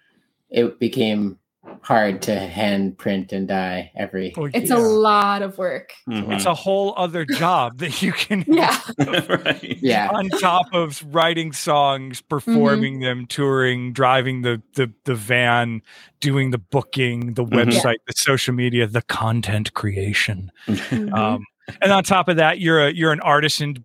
it 0.50 0.80
became 0.80 1.38
hard 1.82 2.22
to 2.24 2.36
hand 2.38 2.98
print 2.98 3.32
and 3.34 3.48
dye 3.48 3.92
every. 3.96 4.34
Oh, 4.38 4.46
It's 4.54 4.70
yeah. 4.70 4.78
a 4.78 4.80
lot 4.80 5.42
of 5.42 5.58
work. 5.58 5.94
Mhm. 6.08 6.34
it's 6.34 6.46
a 6.46 6.54
whole 6.54 6.94
other 6.98 7.26
job 7.26 7.78
that 7.80 8.02
you 8.02 8.12
can 8.14 8.44
Yeah. 8.48 8.80
right. 9.28 9.78
Yeah, 9.82 10.10
on 10.12 10.30
top 10.30 10.68
of 10.74 11.04
writing 11.14 11.52
songs, 11.54 12.22
performing 12.22 13.00
them, 13.00 13.26
touring, 13.26 13.94
driving 13.94 14.42
the, 14.44 14.62
the 14.76 14.92
the 15.06 15.16
van, 15.16 15.82
doing 16.20 16.52
the 16.52 16.58
booking, 16.58 17.34
the 17.34 17.46
Mhm. 17.46 17.52
website, 17.72 17.98
the 18.08 18.14
social 18.16 18.54
media, 18.54 18.88
the 18.88 19.02
content 19.04 19.74
creation. 19.74 20.52
Mhm. 20.68 21.14
Um, 21.14 21.46
and 21.82 21.92
on 21.92 22.04
top 22.04 22.28
of 22.30 22.36
that, 22.38 22.60
you're 22.60 22.88
a 22.88 22.92
you're 22.92 23.12
an 23.14 23.22
artisan 23.22 23.84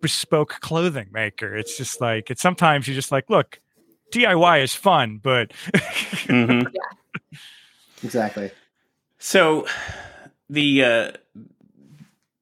bespoke 0.00 0.58
clothing 0.60 1.08
maker. 1.12 1.54
It's 1.54 1.76
just 1.76 2.00
like 2.00 2.30
it's 2.30 2.42
sometimes 2.42 2.86
you're 2.88 2.94
just 2.96 3.12
like, 3.12 3.28
look, 3.30 3.60
DIY 4.12 4.62
is 4.62 4.74
fun, 4.74 5.18
but 5.22 5.52
Mhm. 6.28 6.66
Exactly. 8.02 8.50
So, 9.18 9.66
the 10.50 10.84
uh, 10.84 11.12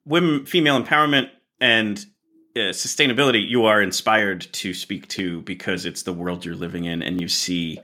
women, 0.05 0.47
female 0.47 0.83
empowerment, 0.83 1.31
and 1.61 2.05
uh, 2.57 2.73
sustainability 2.73 3.47
you 3.47 3.65
are 3.67 3.81
inspired 3.81 4.41
to 4.53 4.75
speak 4.75 5.07
to 5.09 5.43
because 5.43 5.87
it's 5.87 6.03
the 6.03 6.13
world 6.13 6.45
you're 6.45 6.55
living 6.55 6.85
in, 6.85 7.03
and 7.03 7.21
you 7.21 7.29
see 7.29 7.79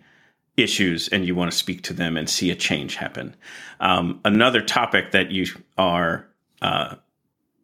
issues 0.57 1.09
and 1.09 1.27
you 1.27 1.35
want 1.35 1.51
to 1.51 1.57
speak 1.57 1.83
to 1.83 1.93
them 1.93 2.17
and 2.17 2.29
see 2.29 2.51
a 2.51 2.55
change 2.55 2.97
happen. 2.97 3.37
Um, 3.81 4.21
another 4.25 4.63
topic 4.63 5.13
that 5.13 5.31
you 5.31 5.47
are, 5.77 6.27
uh, 6.63 6.97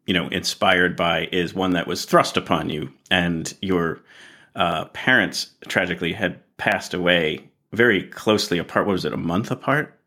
you 0.05 0.13
know, 0.13 0.27
inspired 0.27 0.95
by 0.95 1.27
is 1.31 1.53
one 1.53 1.71
that 1.71 1.87
was 1.87 2.05
thrust 2.05 2.37
upon 2.37 2.69
you, 2.69 2.91
and 3.09 3.53
your 3.61 4.01
uh, 4.55 4.85
parents 4.85 5.51
tragically 5.67 6.13
had 6.13 6.39
passed 6.57 6.93
away 6.93 7.49
very 7.73 8.03
closely 8.03 8.57
apart. 8.57 8.85
What 8.85 8.93
was 8.93 9.05
it? 9.05 9.13
A 9.13 9.17
month 9.17 9.51
apart? 9.51 9.99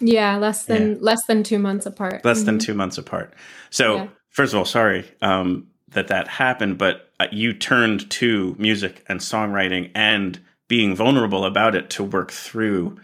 Yeah, 0.00 0.36
less 0.38 0.64
than 0.64 1.00
less 1.00 1.24
than 1.26 1.44
two 1.44 1.58
months 1.58 1.86
apart. 1.86 2.24
less 2.24 2.42
than 2.42 2.58
Mhm. 2.58 2.62
two 2.62 2.74
months 2.74 2.98
apart. 2.98 3.34
So, 3.70 3.94
Yeah. 3.94 4.06
first 4.30 4.52
of 4.52 4.58
all, 4.58 4.64
sorry 4.64 5.04
um, 5.20 5.66
that 5.92 6.08
that 6.08 6.26
happened, 6.26 6.78
but 6.78 7.10
uh, 7.20 7.26
you 7.30 7.52
turned 7.52 8.10
to 8.10 8.56
music 8.58 9.04
and 9.08 9.20
songwriting 9.20 9.90
and 9.94 10.40
being 10.66 10.96
vulnerable 10.96 11.44
about 11.44 11.74
it 11.76 11.90
to 11.90 12.02
work 12.02 12.32
through, 12.32 12.96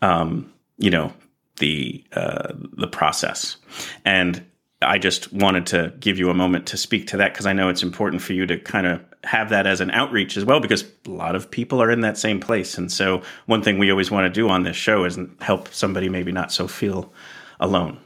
um, 0.00 0.50
you 0.78 0.90
know, 0.90 1.12
the 1.58 2.02
uh, 2.14 2.52
the 2.54 2.86
process. 2.86 3.56
And 4.04 4.42
I 4.80 4.96
just 4.96 5.30
wanted 5.32 5.66
to 5.66 5.92
give 6.00 6.18
you 6.18 6.30
a 6.30 6.34
moment 6.34 6.66
to 6.68 6.78
speak 6.78 7.06
to 7.08 7.18
that 7.18 7.34
because 7.34 7.44
I 7.44 7.52
know 7.52 7.68
it's 7.68 7.82
important 7.82 8.22
for 8.22 8.32
you 8.32 8.46
to 8.46 8.56
kind 8.58 8.86
of 8.86 9.00
have 9.24 9.50
that 9.50 9.66
as 9.66 9.80
an 9.80 9.90
outreach 9.90 10.36
as 10.36 10.44
well 10.44 10.60
because 10.60 10.84
a 11.06 11.10
lot 11.10 11.34
of 11.34 11.50
people 11.50 11.82
are 11.82 11.90
in 11.90 12.00
that 12.00 12.16
same 12.16 12.40
place. 12.40 12.78
And 12.78 12.90
so, 12.90 13.22
one 13.46 13.62
thing 13.62 13.78
we 13.78 13.90
always 13.90 14.10
want 14.10 14.24
to 14.24 14.30
do 14.40 14.48
on 14.48 14.62
this 14.62 14.76
show 14.76 15.04
is 15.04 15.18
help 15.40 15.68
somebody 15.72 16.08
maybe 16.08 16.32
not 16.32 16.52
so 16.52 16.66
feel 16.66 17.12
alone. 17.58 17.98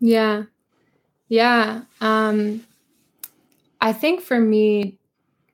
Yeah. 0.00 0.44
Yeah. 1.28 1.82
Um 2.00 2.64
I 3.80 3.92
think 3.92 4.20
for 4.20 4.40
me 4.40 4.98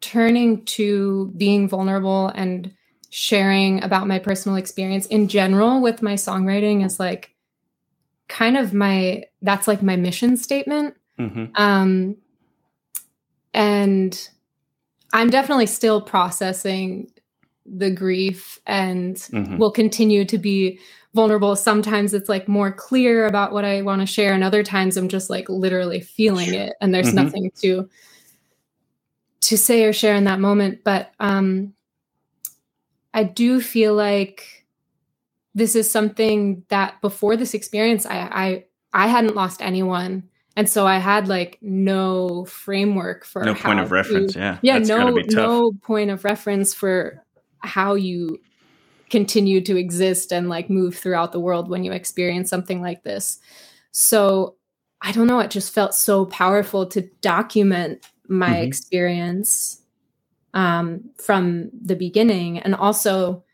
turning 0.00 0.64
to 0.64 1.32
being 1.36 1.68
vulnerable 1.68 2.28
and 2.28 2.72
sharing 3.10 3.82
about 3.82 4.06
my 4.06 4.18
personal 4.18 4.56
experience 4.56 5.06
in 5.06 5.28
general 5.28 5.80
with 5.80 6.00
my 6.00 6.14
songwriting 6.14 6.84
is 6.84 7.00
like 7.00 7.34
kind 8.28 8.56
of 8.56 8.72
my 8.72 9.24
that's 9.42 9.66
like 9.66 9.82
my 9.82 9.96
mission 9.96 10.36
statement. 10.36 10.94
hmm 11.16 11.46
Um 11.54 12.16
and 13.52 14.28
I'm 15.12 15.30
definitely 15.30 15.66
still 15.66 16.00
processing 16.00 17.10
the 17.66 17.90
grief 17.90 18.58
and 18.66 19.16
Mhm. 19.16 19.58
will 19.58 19.70
continue 19.70 20.24
to 20.24 20.38
be 20.38 20.78
vulnerable. 21.14 21.56
Sometimes 21.56 22.14
it's 22.14 22.28
like 22.28 22.48
more 22.48 22.70
clear 22.72 23.26
about 23.26 23.52
what 23.52 23.64
I 23.64 23.82
want 23.82 24.00
to 24.00 24.06
share, 24.06 24.32
and 24.32 24.44
other 24.44 24.62
times 24.62 24.96
I'm 24.96 25.08
just 25.08 25.28
like 25.30 25.48
literally 25.48 26.00
feeling 26.00 26.54
it, 26.54 26.74
and 26.80 26.94
there's 26.94 27.10
Mhm. 27.12 27.14
nothing 27.24 27.50
to 27.62 27.88
to 29.42 29.56
say 29.58 29.84
or 29.84 29.92
share 29.92 30.14
in 30.16 30.24
that 30.24 30.38
moment. 30.38 30.84
But 30.84 31.12
um, 31.18 31.74
I 33.14 33.24
do 33.24 33.60
feel 33.60 33.94
like 33.94 34.66
this 35.54 35.74
is 35.74 35.90
something 35.90 36.64
that 36.68 37.00
before 37.00 37.36
this 37.36 37.54
experience, 37.54 38.06
I 38.06 38.18
I, 38.92 39.04
I 39.04 39.08
hadn't 39.08 39.34
lost 39.34 39.62
anyone. 39.62 40.29
And 40.56 40.68
so 40.68 40.86
I 40.86 40.98
had 40.98 41.28
like 41.28 41.58
no 41.62 42.44
framework 42.44 43.24
for 43.24 43.44
No 43.44 43.54
point 43.54 43.80
of 43.80 43.92
reference, 43.92 44.32
to- 44.34 44.38
yeah. 44.38 44.58
yeah, 44.62 44.78
That's 44.78 44.88
no 44.88 45.08
no 45.28 45.72
point 45.82 46.10
of 46.10 46.24
reference 46.24 46.74
for 46.74 47.24
how 47.60 47.94
you 47.94 48.40
continue 49.10 49.60
to 49.60 49.76
exist 49.76 50.32
and 50.32 50.48
like 50.48 50.70
move 50.70 50.96
throughout 50.96 51.32
the 51.32 51.40
world 51.40 51.68
when 51.68 51.84
you 51.84 51.92
experience 51.92 52.48
something 52.50 52.80
like 52.80 53.02
this. 53.02 53.38
So 53.92 54.56
I 55.02 55.12
don't 55.12 55.26
know, 55.26 55.40
it 55.40 55.50
just 55.50 55.72
felt 55.72 55.94
so 55.94 56.26
powerful 56.26 56.86
to 56.88 57.02
document 57.22 58.06
my 58.28 58.56
Mhm. 58.56 58.66
experience 58.66 59.82
um, 60.52 61.10
from 61.16 61.70
the 61.80 61.96
beginning. 61.96 62.58
And 62.58 62.74
also, 62.74 63.44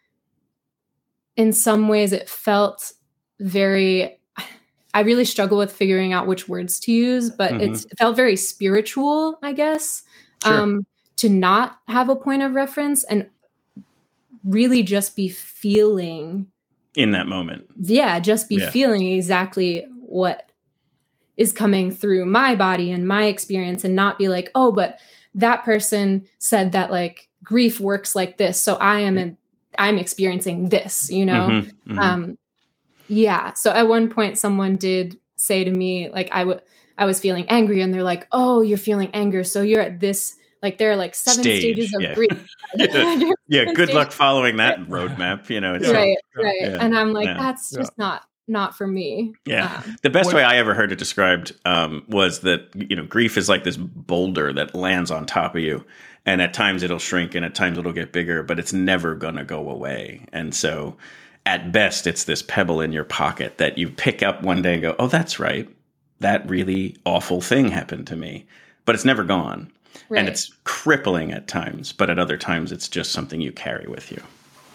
in 1.37 1.53
some 1.53 1.89
ways, 1.89 2.13
it 2.13 2.29
felt 2.29 2.93
very, 3.39 4.16
I 4.97 5.01
really 5.01 5.27
struggle 5.27 5.59
with 5.59 5.71
figuring 5.73 6.13
out 6.15 6.27
which 6.27 6.49
words 6.49 6.81
to 6.81 6.93
use, 6.93 7.29
but 7.31 7.53
it's, 7.61 7.85
it 7.85 7.99
felt 7.99 8.17
very 8.17 8.35
spiritual, 8.37 9.39
I 9.43 9.53
guess, 9.53 10.03
Sure. 10.43 10.61
um, 10.63 10.87
to 11.17 11.29
not 11.29 11.79
have 11.89 12.09
a 12.09 12.17
point 12.17 12.43
of 12.43 12.55
reference 12.55 13.05
and 13.05 13.29
really 14.45 14.83
just 14.83 15.15
be 15.17 15.29
feeling 15.29 16.47
in 16.95 17.11
that 17.11 17.27
moment. 17.27 17.67
yeah 17.79 18.19
just 18.21 18.49
be 18.49 18.57
Yeah. 18.57 18.71
feeling 18.71 19.07
exactly 19.13 19.87
what 20.01 20.49
is 21.37 21.53
coming 21.53 21.91
through 21.91 22.25
my 22.25 22.55
body 22.55 22.91
and 22.91 23.07
my 23.07 23.25
experience 23.25 23.85
and 23.85 23.95
not 23.95 24.19
be 24.19 24.29
like 24.29 24.51
oh 24.55 24.73
but 24.73 24.99
that 25.35 25.63
person 25.65 26.27
said 26.39 26.73
that 26.73 26.91
like 26.91 27.29
grief 27.45 27.81
works 27.81 28.15
like 28.15 28.39
this 28.39 28.59
so 28.61 28.77
i 28.77 29.01
am 29.01 29.19
in, 29.19 29.37
i'm 29.79 29.99
experiencing 29.99 30.69
this 30.71 31.11
you 31.11 31.27
know 31.27 31.49
Mhm, 31.51 31.73
mhm. 31.89 31.99
um 31.99 32.39
yeah 33.09 33.53
so 33.55 33.71
at 33.71 33.89
one 33.89 34.09
point 34.09 34.39
someone 34.39 34.77
did 34.77 35.19
say 35.37 35.65
to 35.65 35.71
me 35.71 36.09
like 36.11 36.29
i 36.33 36.45
would 36.45 36.61
i 36.99 37.05
was 37.05 37.21
feeling 37.21 37.47
angry 37.49 37.81
and 37.83 37.93
they're 37.93 38.03
like 38.03 38.27
oh 38.33 38.63
you're 38.63 38.79
feeling 38.79 39.11
anger 39.15 39.45
so 39.45 39.63
you're 39.63 39.81
at 39.81 40.01
this 40.01 40.37
like 40.63 40.79
there 40.79 40.91
are 40.91 40.97
like 40.97 41.15
seven 41.15 41.43
Stage, 41.43 41.61
stages 41.61 41.95
of 41.95 42.01
yeah. 42.03 42.15
grief 42.15 42.31
yeah, 42.77 43.31
yeah, 43.49 43.65
good 43.73 43.93
luck 43.93 44.11
following 44.11 44.57
that 44.57 44.79
roadmap. 44.89 45.49
You 45.51 45.61
know, 45.61 45.75
it's 45.75 45.89
right 45.89 46.17
right 46.35 46.55
Yeah. 46.61 46.79
and 46.81 46.97
i'm 46.97 47.13
like 47.13 47.27
Yeah. 47.27 47.39
that's 47.39 47.73
Yeah. 47.73 47.79
just 47.81 47.97
not 47.99 48.23
not 48.49 48.77
for 48.77 48.87
me 48.87 49.35
Yeah. 49.45 49.83
Um, 49.85 49.97
The 50.03 50.11
best 50.11 50.27
What- 50.27 50.37
way 50.37 50.45
I 50.45 50.57
ever 50.57 50.73
heard 50.75 50.93
it 50.93 50.99
described 50.99 51.53
um, 51.65 52.05
was 52.09 52.41
that 52.41 52.69
you 52.75 52.97
know 52.97 53.05
grief 53.05 53.37
is 53.37 53.49
like 53.49 53.65
this 53.65 53.77
boulder 53.77 54.53
that 54.53 54.75
lands 54.75 55.11
on 55.11 55.27
top 55.27 55.57
of 55.57 55.63
you, 55.63 55.85
and 56.25 56.41
at 56.41 56.55
times 56.55 56.83
it'll 56.85 57.01
shrink, 57.01 57.35
and 57.35 57.45
at 57.45 57.55
times 57.57 57.77
it'll 57.77 57.93
get 57.93 58.13
bigger, 58.13 58.45
but 58.45 58.59
it's 58.61 58.73
never 58.73 59.15
gonna 59.17 59.45
go 59.45 59.69
away. 59.69 60.27
And 60.33 60.55
so, 60.55 60.97
at 61.47 61.73
best, 61.73 62.07
it's 62.07 62.25
this 62.25 62.43
pebble 62.43 62.81
in 62.81 62.93
your 62.93 63.05
pocket 63.05 63.59
that 63.59 63.79
you 63.79 63.89
pick 63.89 64.23
up 64.23 64.43
one 64.43 64.61
day 64.63 64.75
and 64.75 64.83
go, 64.83 64.97
"Oh, 64.99 65.07
that's 65.07 65.39
right, 65.39 65.69
that 66.21 66.49
really 66.51 66.97
awful 67.07 67.41
thing 67.41 67.69
happened 67.71 68.07
to 68.09 68.17
me," 68.17 68.45
but 68.85 68.95
it's 68.95 69.05
never 69.05 69.25
gone, 69.25 69.73
and 70.11 70.29
it's 70.29 70.53
crippling 70.65 71.33
at 71.33 71.49
times, 71.49 71.93
but 71.93 72.11
at 72.11 72.19
other 72.19 72.37
times, 72.37 72.73
it's 72.73 72.89
just 72.89 73.13
something 73.13 73.41
you 73.41 73.53
carry 73.53 73.87
with 73.87 74.13
you. 74.13 74.21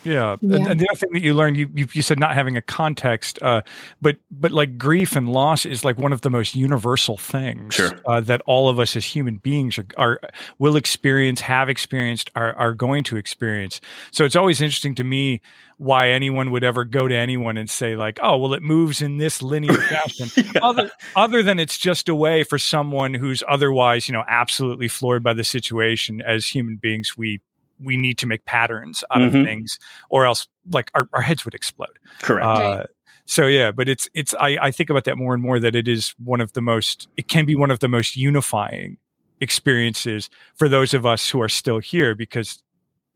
Yeah. 0.04 0.38
Yeah. 0.42 0.56
And, 0.58 0.68
and 0.68 0.80
the 0.80 0.88
other 0.90 0.98
thing 0.98 1.12
that 1.14 1.22
you 1.22 1.36
learned, 1.36 1.58
you, 1.58 1.70
you 1.76 1.88
you 1.94 2.02
said 2.02 2.20
not 2.20 2.34
having 2.34 2.58
a 2.58 2.62
context, 2.62 3.38
uh, 3.44 3.62
but 4.02 4.18
but 4.32 4.52
like 4.52 4.78
grief 4.78 5.16
and 5.16 5.30
loss 5.30 5.66
is 5.66 5.86
like 5.86 6.00
one 6.00 6.12
of 6.12 6.22
the 6.22 6.30
most 6.30 6.56
universal 6.56 7.18
things 7.18 7.76
Sure. 7.76 8.00
uh, 8.08 8.20
that 8.22 8.42
all 8.48 8.68
of 8.68 8.80
us 8.80 8.96
as 8.96 9.06
human 9.06 9.38
beings 9.38 9.78
are, 9.78 9.86
are 9.98 10.20
will 10.58 10.76
experience, 10.76 11.42
have 11.42 11.70
experienced, 11.70 12.32
are 12.36 12.54
are 12.56 12.74
going 12.74 13.04
to 13.06 13.18
experience. 13.18 13.80
So 14.12 14.26
it's 14.26 14.36
always 14.36 14.60
interesting 14.60 14.96
to 14.96 15.04
me 15.04 15.40
why 15.82 16.10
anyone 16.10 16.52
would 16.52 16.64
ever 16.64 16.86
go 16.86 17.08
to 17.08 17.16
anyone 17.16 17.58
and 17.58 17.68
say 17.68 17.96
like, 17.96 18.20
oh, 18.22 18.38
well, 18.38 18.54
it 18.54 18.62
moves 18.62 19.02
in 19.02 19.18
this 19.18 19.42
linear 19.42 19.74
fashion. 19.82 20.30
other 20.62 20.92
other 21.16 21.42
than 21.42 21.58
it's 21.58 21.76
just 21.78 22.08
a 22.08 22.14
way 22.14 22.44
for 22.44 22.60
someone 22.60 23.16
who's 23.16 23.42
otherwise 23.50 24.08
you 24.08 24.14
know 24.14 24.24
absolutely 24.28 24.88
floored 24.88 25.24
by 25.24 25.34
the 25.34 25.44
situation 25.44 26.22
as 26.22 26.46
human 26.46 26.76
beings 26.76 27.18
we 27.18 27.42
we 27.84 27.98
need 27.98 28.20
to 28.20 28.28
make 28.28 28.46
patterns 28.46 29.04
out 29.10 29.22
Mhm. 29.22 29.28
of 29.40 29.46
things 29.46 29.80
or 30.12 30.24
else 30.28 30.48
like 30.72 30.92
our, 30.94 31.10
our 31.14 31.22
heads 31.22 31.46
would 31.46 31.56
explode 31.56 31.98
Correct. 32.22 32.46
uh, 32.46 32.84
so 33.26 33.48
yeah 33.48 33.72
but 33.72 33.90
it's 33.90 34.08
it's 34.14 34.36
I, 34.40 34.58
I 34.62 34.70
think 34.72 34.92
about 34.92 35.06
that 35.06 35.18
more 35.18 35.34
and 35.34 35.42
more 35.42 35.60
that 35.60 35.76
it 35.76 35.88
is 35.88 36.14
one 36.24 36.42
of 36.42 36.54
the 36.54 36.62
most 36.62 37.08
it 37.18 37.28
can 37.28 37.46
be 37.48 37.56
one 37.56 37.72
of 37.72 37.80
the 37.80 37.88
most 37.88 38.16
unifying 38.16 38.98
experiences 39.40 40.30
for 40.54 40.70
those 40.70 40.94
of 40.94 41.06
us 41.08 41.28
who 41.32 41.42
are 41.42 41.50
still 41.50 41.80
here 41.80 42.14
because 42.14 42.62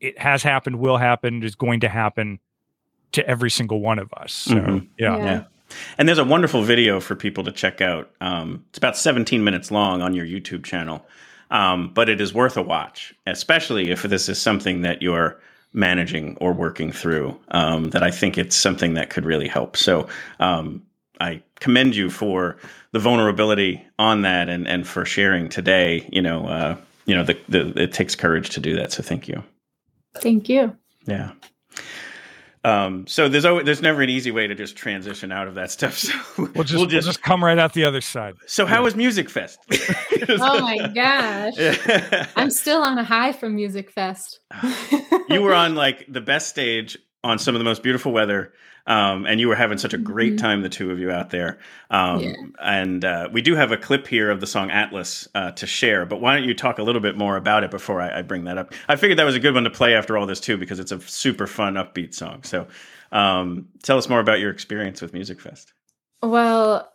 it 0.00 0.18
has 0.18 0.42
happened 0.42 0.80
will 0.80 0.96
happen 0.98 1.42
is 1.44 1.54
going 1.54 1.78
to 1.80 1.88
happen 1.88 2.40
to 3.12 3.26
every 3.28 3.50
single 3.50 3.80
one 3.80 3.98
of 3.98 4.12
us 4.14 4.32
so 4.32 4.54
Mhm. 4.56 4.86
yeah 4.98 5.16
Yeah. 5.18 5.24
Yeah. 5.24 5.42
And 5.98 6.06
there's 6.08 6.18
a 6.18 6.24
wonderful 6.24 6.62
video 6.62 7.00
for 7.00 7.16
people 7.16 7.42
to 7.42 7.50
check 7.50 7.80
out. 7.80 8.08
Um, 8.20 8.64
it's 8.68 8.78
about 8.78 8.96
17 8.96 9.42
minutes 9.42 9.72
long 9.72 10.00
on 10.00 10.14
your 10.14 10.24
YouTube 10.24 10.62
channel, 10.62 11.04
um, 11.50 11.90
but 11.92 12.08
it 12.08 12.20
is 12.20 12.32
worth 12.32 12.56
a 12.56 12.62
watch, 12.62 13.12
especially 13.26 13.90
if 13.90 14.02
this 14.04 14.28
is 14.28 14.40
something 14.40 14.82
that 14.82 15.02
you're 15.02 15.40
managing 15.72 16.36
or 16.40 16.52
working 16.52 16.92
through. 16.92 17.36
Um, 17.48 17.86
that 17.90 18.04
I 18.04 18.12
think 18.12 18.38
it's 18.38 18.54
something 18.54 18.94
that 18.94 19.10
could 19.10 19.24
really 19.24 19.48
help. 19.48 19.76
So 19.76 20.06
um, 20.38 20.82
I 21.20 21.42
commend 21.58 21.96
you 21.96 22.10
for 22.10 22.58
the 22.92 23.00
vulnerability 23.00 23.84
on 23.98 24.22
that 24.22 24.48
and 24.48 24.68
and 24.68 24.86
for 24.86 25.04
sharing 25.04 25.48
today. 25.48 26.08
You 26.12 26.22
know, 26.22 26.46
uh, 26.46 26.76
you 27.06 27.14
know, 27.16 27.24
the, 27.24 27.36
the 27.48 27.72
it 27.82 27.92
takes 27.92 28.14
courage 28.14 28.50
to 28.50 28.60
do 28.60 28.76
that. 28.76 28.92
So 28.92 29.02
thank 29.02 29.26
you. 29.26 29.42
thank 30.20 30.48
you 30.48 30.76
Yeah. 31.06 31.32
Um, 32.66 33.06
so 33.06 33.28
there's 33.28 33.44
always, 33.44 33.64
there's 33.64 33.80
never 33.80 34.02
an 34.02 34.10
easy 34.10 34.32
way 34.32 34.46
to 34.46 34.54
just 34.54 34.76
transition 34.76 35.30
out 35.30 35.46
of 35.46 35.54
that 35.54 35.70
stuff. 35.70 35.96
So 36.06 36.12
we'll 36.54 36.64
just, 36.64 36.74
we'll 36.74 36.86
just 36.86 37.22
come 37.22 37.44
right 37.44 37.58
out 37.58 37.72
the 37.72 37.84
other 37.84 38.00
side 38.00 38.34
so 38.46 38.66
how 38.66 38.82
was 38.82 38.94
Musikfest? 38.94 39.56
oh 40.40 40.60
my 40.60 40.88
gosh 40.88 42.28
i'm 42.36 42.50
still 42.50 42.82
on 42.82 42.98
a 42.98 43.04
high 43.04 43.32
from 43.32 43.56
Musikfest 43.56 44.38
you 45.28 45.42
were 45.42 45.54
on 45.54 45.74
like 45.74 46.04
the 46.08 46.20
best 46.20 46.48
stage 46.48 46.98
on 47.26 47.38
some 47.38 47.54
of 47.54 47.58
the 47.58 47.64
most 47.64 47.82
beautiful 47.82 48.12
weather. 48.12 48.52
Um, 48.86 49.26
and 49.26 49.40
you 49.40 49.48
were 49.48 49.56
having 49.56 49.78
such 49.78 49.94
a 49.94 49.98
great 49.98 50.34
Mhm. 50.34 50.38
time, 50.38 50.62
the 50.62 50.68
two 50.68 50.90
of 50.92 50.98
you 51.00 51.10
out 51.10 51.30
there. 51.30 51.58
Um, 51.90 52.20
Yeah. 52.20 52.32
And 52.60 53.04
uh, 53.04 53.28
we 53.32 53.42
do 53.42 53.54
have 53.56 53.72
a 53.72 53.76
clip 53.76 54.06
here 54.06 54.30
of 54.30 54.40
the 54.40 54.46
song 54.46 54.70
Atlas 54.70 55.28
uh, 55.34 55.50
to 55.52 55.66
share, 55.66 56.06
but 56.06 56.20
why 56.20 56.36
don't 56.36 56.48
you 56.48 56.54
talk 56.54 56.78
a 56.78 56.82
little 56.82 57.00
bit 57.02 57.16
more 57.16 57.36
about 57.36 57.64
it 57.64 57.70
before 57.70 58.00
I, 58.00 58.18
I 58.18 58.22
bring 58.22 58.44
that 58.44 58.58
up? 58.58 58.72
I 58.88 58.96
figured 58.96 59.18
that 59.18 59.24
was 59.24 59.34
a 59.34 59.40
good 59.40 59.54
one 59.54 59.64
to 59.64 59.70
play 59.70 59.94
after 59.94 60.16
all 60.16 60.26
this, 60.26 60.38
too, 60.40 60.56
because 60.56 60.78
it's 60.78 60.92
a 60.92 61.00
super 61.00 61.46
fun, 61.46 61.74
upbeat 61.74 62.14
song. 62.14 62.42
So 62.44 62.68
um, 63.12 63.68
tell 63.82 63.98
us 63.98 64.08
more 64.08 64.20
about 64.20 64.38
your 64.40 64.50
experience 64.50 65.02
with 65.02 65.12
Musikfest. 65.12 65.66
Well, 66.22 66.90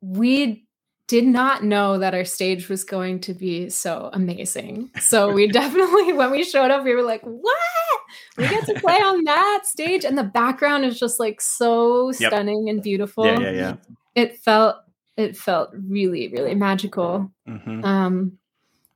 we 0.00 0.64
did 1.06 1.24
not 1.24 1.64
know 1.64 1.98
that 1.98 2.14
our 2.14 2.24
stage 2.24 2.68
was 2.68 2.84
going 2.84 3.20
to 3.20 3.32
be 3.32 3.70
so 3.70 4.10
amazing. 4.12 4.90
So 5.00 5.32
we 5.32 5.46
definitely, 5.50 6.12
when 6.12 6.30
we 6.30 6.44
showed 6.44 6.70
up, 6.70 6.84
we 6.84 6.94
were 6.94 7.02
like, 7.02 7.22
what? 7.22 7.56
We 8.36 8.48
get 8.48 8.64
to 8.66 8.74
play 8.80 8.94
on 8.96 9.24
that 9.24 9.62
stage. 9.64 10.04
And 10.04 10.16
the 10.16 10.24
background 10.24 10.84
is 10.84 10.98
just 10.98 11.18
like 11.20 11.40
so 11.40 12.10
Yep. 12.10 12.32
stunning 12.32 12.68
and 12.68 12.82
beautiful. 12.82 13.24
Yeah, 13.26 13.38
yeah, 13.40 13.50
yeah. 13.50 13.76
It 14.14 14.38
felt, 14.38 14.76
it 15.16 15.36
felt 15.36 15.70
really, 15.88 16.28
really 16.28 16.54
magical. 16.54 17.30
hmm 17.46 17.84
Um, 17.84 18.38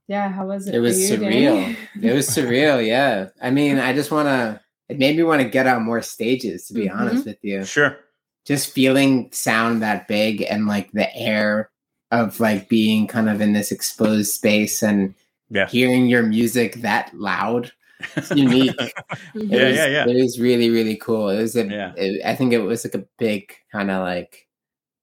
yeah, 0.08 0.28
how 0.30 0.46
was 0.46 0.66
it? 0.68 0.74
It 0.74 0.80
was 0.80 1.10
you, 1.10 1.16
Dani? 1.16 1.32
surreal. 1.32 1.76
it 2.02 2.12
was 2.12 2.28
surreal. 2.28 2.84
Yeah. 2.86 3.28
I 3.40 3.50
mean, 3.50 3.78
I 3.78 3.92
just 3.92 4.10
want 4.10 4.26
to. 4.28 4.60
It 4.88 4.98
made 4.98 5.16
me 5.16 5.22
want 5.22 5.40
to 5.40 5.48
get 5.48 5.66
on 5.66 5.84
more 5.84 6.02
stages. 6.02 6.66
To 6.66 6.74
be 6.74 6.86
Mhm. 6.88 6.94
honest 6.96 7.24
with 7.24 7.38
you, 7.42 7.64
Sure. 7.64 7.96
just 8.44 8.72
feeling 8.74 9.30
sound 9.32 9.80
that 9.82 10.08
big 10.08 10.42
and 10.42 10.66
like 10.66 10.90
the 10.92 11.14
air 11.16 11.70
of 12.10 12.40
like 12.40 12.68
being 12.68 13.06
kind 13.06 13.30
of 13.30 13.40
in 13.40 13.52
this 13.54 13.72
exposed 13.72 14.32
space 14.34 14.82
and 14.82 15.14
Yeah. 15.48 15.66
hearing 15.68 16.06
your 16.08 16.22
music 16.24 16.74
that 16.82 17.14
loud. 17.14 17.72
It's 18.16 18.30
unique. 18.30 18.76
Mhm. 19.34 19.34
It 19.34 19.44
Yeah, 19.50 19.66
was, 19.68 19.76
yeah, 19.76 19.86
yeah. 19.86 20.06
It 20.08 20.22
was 20.22 20.40
really, 20.40 20.70
really 20.70 20.96
cool. 20.96 21.28
It 21.30 21.40
was 21.42 21.56
a. 21.56 21.64
Yeah. 21.66 21.92
it- 21.96 22.24
I 22.24 22.34
think 22.34 22.52
it 22.52 22.58
was 22.60 22.84
like 22.84 22.94
a 22.94 23.06
big 23.18 23.52
kind 23.72 23.90
of 23.90 24.02
like, 24.02 24.46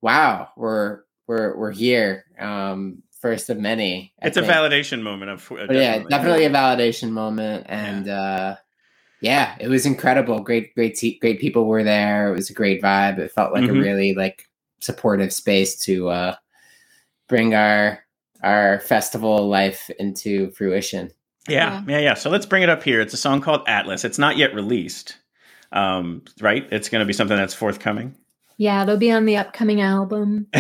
wow, 0.02 0.50
we're 0.58 1.02
we're 1.28 1.56
we're 1.58 1.72
here. 1.72 2.26
Um, 2.40 3.04
first 3.22 3.50
of 3.50 3.58
many. 3.60 4.14
I 4.22 4.28
It's 4.28 4.38
a 4.38 4.42
validation 4.42 5.02
moment 5.02 5.32
of. 5.32 5.46
But 5.50 5.74
yeah, 5.76 6.04
definitely 6.10 6.46
a 6.46 6.50
validation 6.50 7.12
moment, 7.12 7.66
and 7.70 8.08
uh, 8.08 8.56
yeah, 9.22 9.56
it 9.60 9.68
was 9.68 9.86
incredible. 9.86 10.40
Great, 10.40 10.74
great, 10.76 10.96
te- 10.96 11.20
great 11.20 11.40
people 11.40 11.66
were 11.66 11.84
there. 11.84 12.30
It 12.32 12.36
was 12.36 12.50
a 12.50 12.54
great 12.54 12.82
vibe. 12.82 13.20
It 13.20 13.32
felt 13.32 13.52
like 13.54 13.64
Mhm. 13.66 13.78
a 13.78 13.82
really 13.82 14.14
like 14.14 14.46
supportive 14.80 15.34
space 15.34 15.78
to 15.86 16.08
uh, 16.10 16.36
bring 17.28 17.54
our 17.56 18.00
our 18.42 18.80
festival 18.80 19.48
life 19.50 19.90
into 20.00 20.50
fruition. 20.52 21.12
Yeah, 21.50 21.84
yeah, 21.88 22.00
yeah. 22.00 22.14
So 22.14 22.30
let's 22.30 22.46
bring 22.46 22.64
it 22.64 22.70
up 22.70 22.84
here. 22.84 23.02
It's 23.02 23.14
a 23.14 23.18
song 23.18 23.42
called 23.42 23.62
Atlas. 23.68 24.06
It's 24.06 24.20
not 24.20 24.38
yet 24.38 24.54
released, 24.54 25.18
um, 25.72 26.24
right? 26.42 26.68
It's 26.72 26.90
going 26.90 27.00
to 27.00 27.06
be 27.06 27.14
something 27.14 27.38
that's 27.38 27.54
forthcoming. 27.54 28.16
Yeah, 28.58 28.84
it'll 28.84 28.98
be 28.98 29.12
on 29.12 29.26
the 29.26 29.38
upcoming 29.38 29.82
album. 29.82 30.48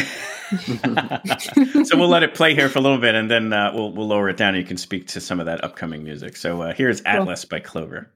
so 1.83 1.97
we'll 1.97 2.07
let 2.07 2.23
it 2.23 2.33
play 2.33 2.55
here 2.55 2.69
for 2.69 2.79
a 2.79 2.81
little 2.81 2.97
bit, 2.97 3.13
and 3.13 3.29
then 3.29 3.53
uh, 3.53 3.71
we'll 3.73 3.91
we'll 3.91 4.07
lower 4.07 4.29
it 4.29 4.37
down. 4.37 4.55
and 4.55 4.57
You 4.57 4.67
can 4.67 4.77
speak 4.77 5.07
to 5.07 5.21
some 5.21 5.39
of 5.39 5.45
that 5.45 5.63
upcoming 5.63 6.03
music. 6.03 6.37
So 6.37 6.61
uh, 6.61 6.73
here's 6.73 7.01
Atlas 7.01 7.45
by 7.45 7.59
Clover. 7.59 8.11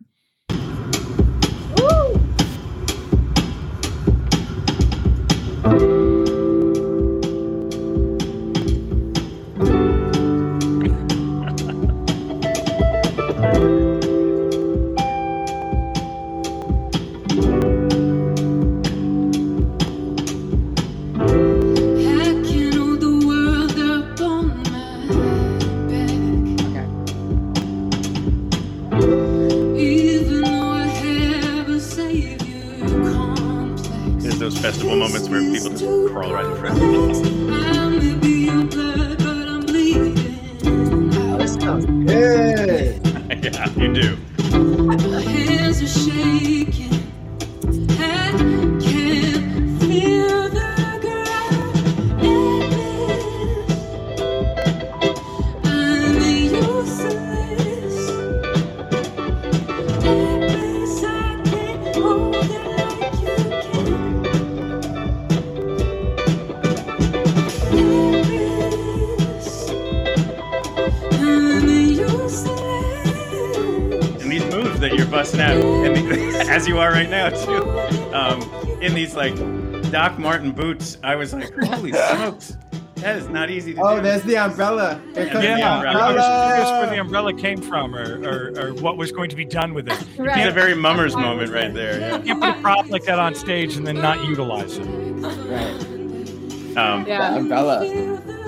Doc 79.93 80.17
Martens 80.17 80.53
boots, 80.55 80.97
I 81.03 81.15
was 81.15 81.33
like, 81.33 81.53
holy 81.65 81.91
smokes, 81.93 82.57
that 82.95 83.15
is 83.17 83.27
not 83.29 83.49
easy 83.51 83.73
to 83.75 83.81
Oh, 83.81 83.93
do. 83.95 83.99
Oh, 83.99 84.01
there's 84.01 84.23
the 84.23 84.37
umbrella. 84.37 84.99
Here 85.13 85.27
comes 85.27 85.43
Yeah, 85.43 85.53
the 85.53 85.59
yeah, 85.59 85.97
I 85.99 86.11
was 86.13 86.47
curious 86.47 86.69
where 86.71 86.89
the 86.89 86.99
umbrella. 86.99 87.29
umbrella 87.29 87.33
came 87.41 87.61
from, 87.61 87.95
or, 87.95 88.27
or, 88.27 88.59
or 88.69 88.73
what 88.75 88.97
was 88.97 89.11
going 89.11 89.29
to 89.29 89.35
be 89.35 89.45
done 89.45 89.73
with 89.75 89.87
it. 89.87 90.01
You 90.17 90.25
It's 90.29 90.47
a 90.47 90.51
very 90.51 90.73
mummers 90.73 91.15
moment 91.15 91.51
right 91.51 91.73
there. 91.73 91.99
Yeah. 91.99 92.17
can't 92.19 92.39
put 92.41 92.49
a 92.49 92.61
prop 92.61 92.89
like 92.89 93.03
that 93.03 93.19
on 93.19 93.35
stage 93.35 93.75
and 93.75 93.85
then 93.85 93.95
not 93.95 94.25
utilize 94.25 94.77
it. 94.77 94.83
Right. 94.85 96.77
Um, 96.77 97.05
Yeah. 97.05 97.35
umbrella. 97.35 97.85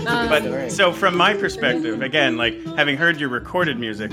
Um, 0.07 0.29
But 0.29 0.71
so 0.71 0.91
from 0.91 1.15
my 1.15 1.33
perspective, 1.35 2.01
again, 2.01 2.37
like 2.37 2.59
having 2.75 2.97
heard 2.97 3.19
your 3.19 3.29
recorded 3.29 3.77
music, 3.79 4.11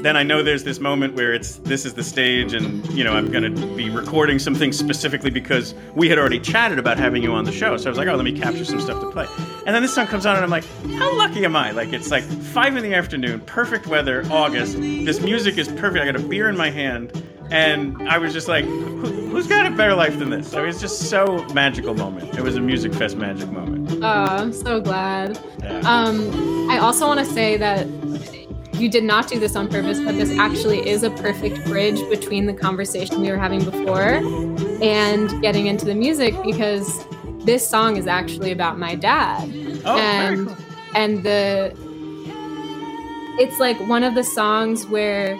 then 0.00 0.16
I 0.16 0.22
know 0.22 0.42
there's 0.42 0.64
this 0.64 0.78
moment 0.80 1.14
where 1.14 1.32
it's 1.32 1.56
this 1.58 1.84
is 1.84 1.94
the 1.94 2.04
stage, 2.04 2.54
and 2.54 2.86
you 2.92 3.02
know 3.04 3.12
I'm 3.14 3.30
going 3.30 3.42
to 3.54 3.66
be 3.74 3.90
recording 3.90 4.38
some 4.38 4.54
things 4.54 4.78
specifically 4.78 5.30
because 5.30 5.74
we 5.94 6.08
had 6.08 6.18
already 6.18 6.38
chatted 6.40 6.78
about 6.78 6.98
having 6.98 7.22
you 7.22 7.32
on 7.32 7.44
the 7.44 7.52
show. 7.52 7.76
So 7.76 7.86
I 7.86 7.90
was 7.90 7.98
like, 7.98 8.08
oh, 8.08 8.14
let 8.14 8.24
me 8.24 8.38
capture 8.38 8.64
some 8.64 8.80
stuff 8.80 9.00
to 9.00 9.10
play. 9.10 9.26
And 9.66 9.74
then 9.74 9.82
this 9.82 9.94
song 9.94 10.06
comes 10.06 10.24
on, 10.26 10.36
and 10.36 10.44
I'm 10.44 10.50
like, 10.50 10.64
how 10.98 11.16
lucky 11.16 11.44
am 11.44 11.56
I? 11.56 11.72
Like 11.72 11.92
it's 11.92 12.10
like 12.10 12.24
five 12.24 12.76
in 12.76 12.82
the 12.82 12.94
afternoon, 12.94 13.40
perfect 13.40 13.86
weather, 13.86 14.24
August. 14.30 14.76
This 14.76 15.20
music 15.20 15.58
is 15.58 15.68
perfect. 15.68 16.02
I 16.02 16.04
got 16.10 16.16
a 16.16 16.26
beer 16.26 16.48
in 16.48 16.56
my 16.56 16.70
hand, 16.70 17.12
and 17.50 18.08
I 18.08 18.18
was 18.18 18.32
just 18.32 18.46
like, 18.48 18.64
Who, 18.64 19.06
who's 19.30 19.46
got 19.46 19.66
a 19.66 19.70
better 19.70 19.94
life 19.94 20.18
than 20.18 20.30
this? 20.30 20.54
I 20.54 20.60
mean, 20.60 20.68
it's 20.68 20.80
just 20.80 21.10
so 21.10 21.44
magical 21.54 21.94
moment. 21.94 22.38
It 22.38 22.42
was 22.42 22.56
a 22.56 22.60
Musikfest 22.60 23.16
magic 23.16 23.50
moment. 23.50 23.90
oh, 24.02 24.06
I'm 24.06 24.52
so 24.52 24.80
glad. 24.80 25.38
Yeah. 25.62 25.80
Um, 25.80 26.70
I 26.70 26.78
also 26.78 27.06
want 27.06 27.20
to 27.20 27.26
say 27.26 27.56
that 27.56 27.86
you 28.78 28.88
did 28.88 29.04
not 29.04 29.28
do 29.28 29.38
this 29.38 29.56
on 29.56 29.68
purpose, 29.68 29.98
but 30.00 30.16
this 30.16 30.30
actually 30.38 30.88
is 30.88 31.02
a 31.02 31.10
perfect 31.10 31.64
bridge 31.64 31.98
between 32.08 32.46
the 32.46 32.54
conversation 32.54 33.20
we 33.20 33.30
were 33.30 33.36
having 33.38 33.64
before 33.64 34.20
and 34.82 35.40
getting 35.42 35.66
into 35.66 35.84
the 35.84 35.94
music 35.94 36.34
because 36.44 37.04
this 37.44 37.66
song 37.68 37.96
is 37.96 38.06
actually 38.06 38.52
about 38.52 38.78
my 38.78 38.94
dad. 38.94 39.48
oh, 39.84 39.96
and 39.98 40.46
cool. 40.46 40.56
and 40.94 41.22
the 41.24 41.74
it's 43.40 43.58
like 43.60 43.78
one 43.88 44.02
of 44.04 44.14
the 44.14 44.24
songs 44.24 44.86
where 44.86 45.38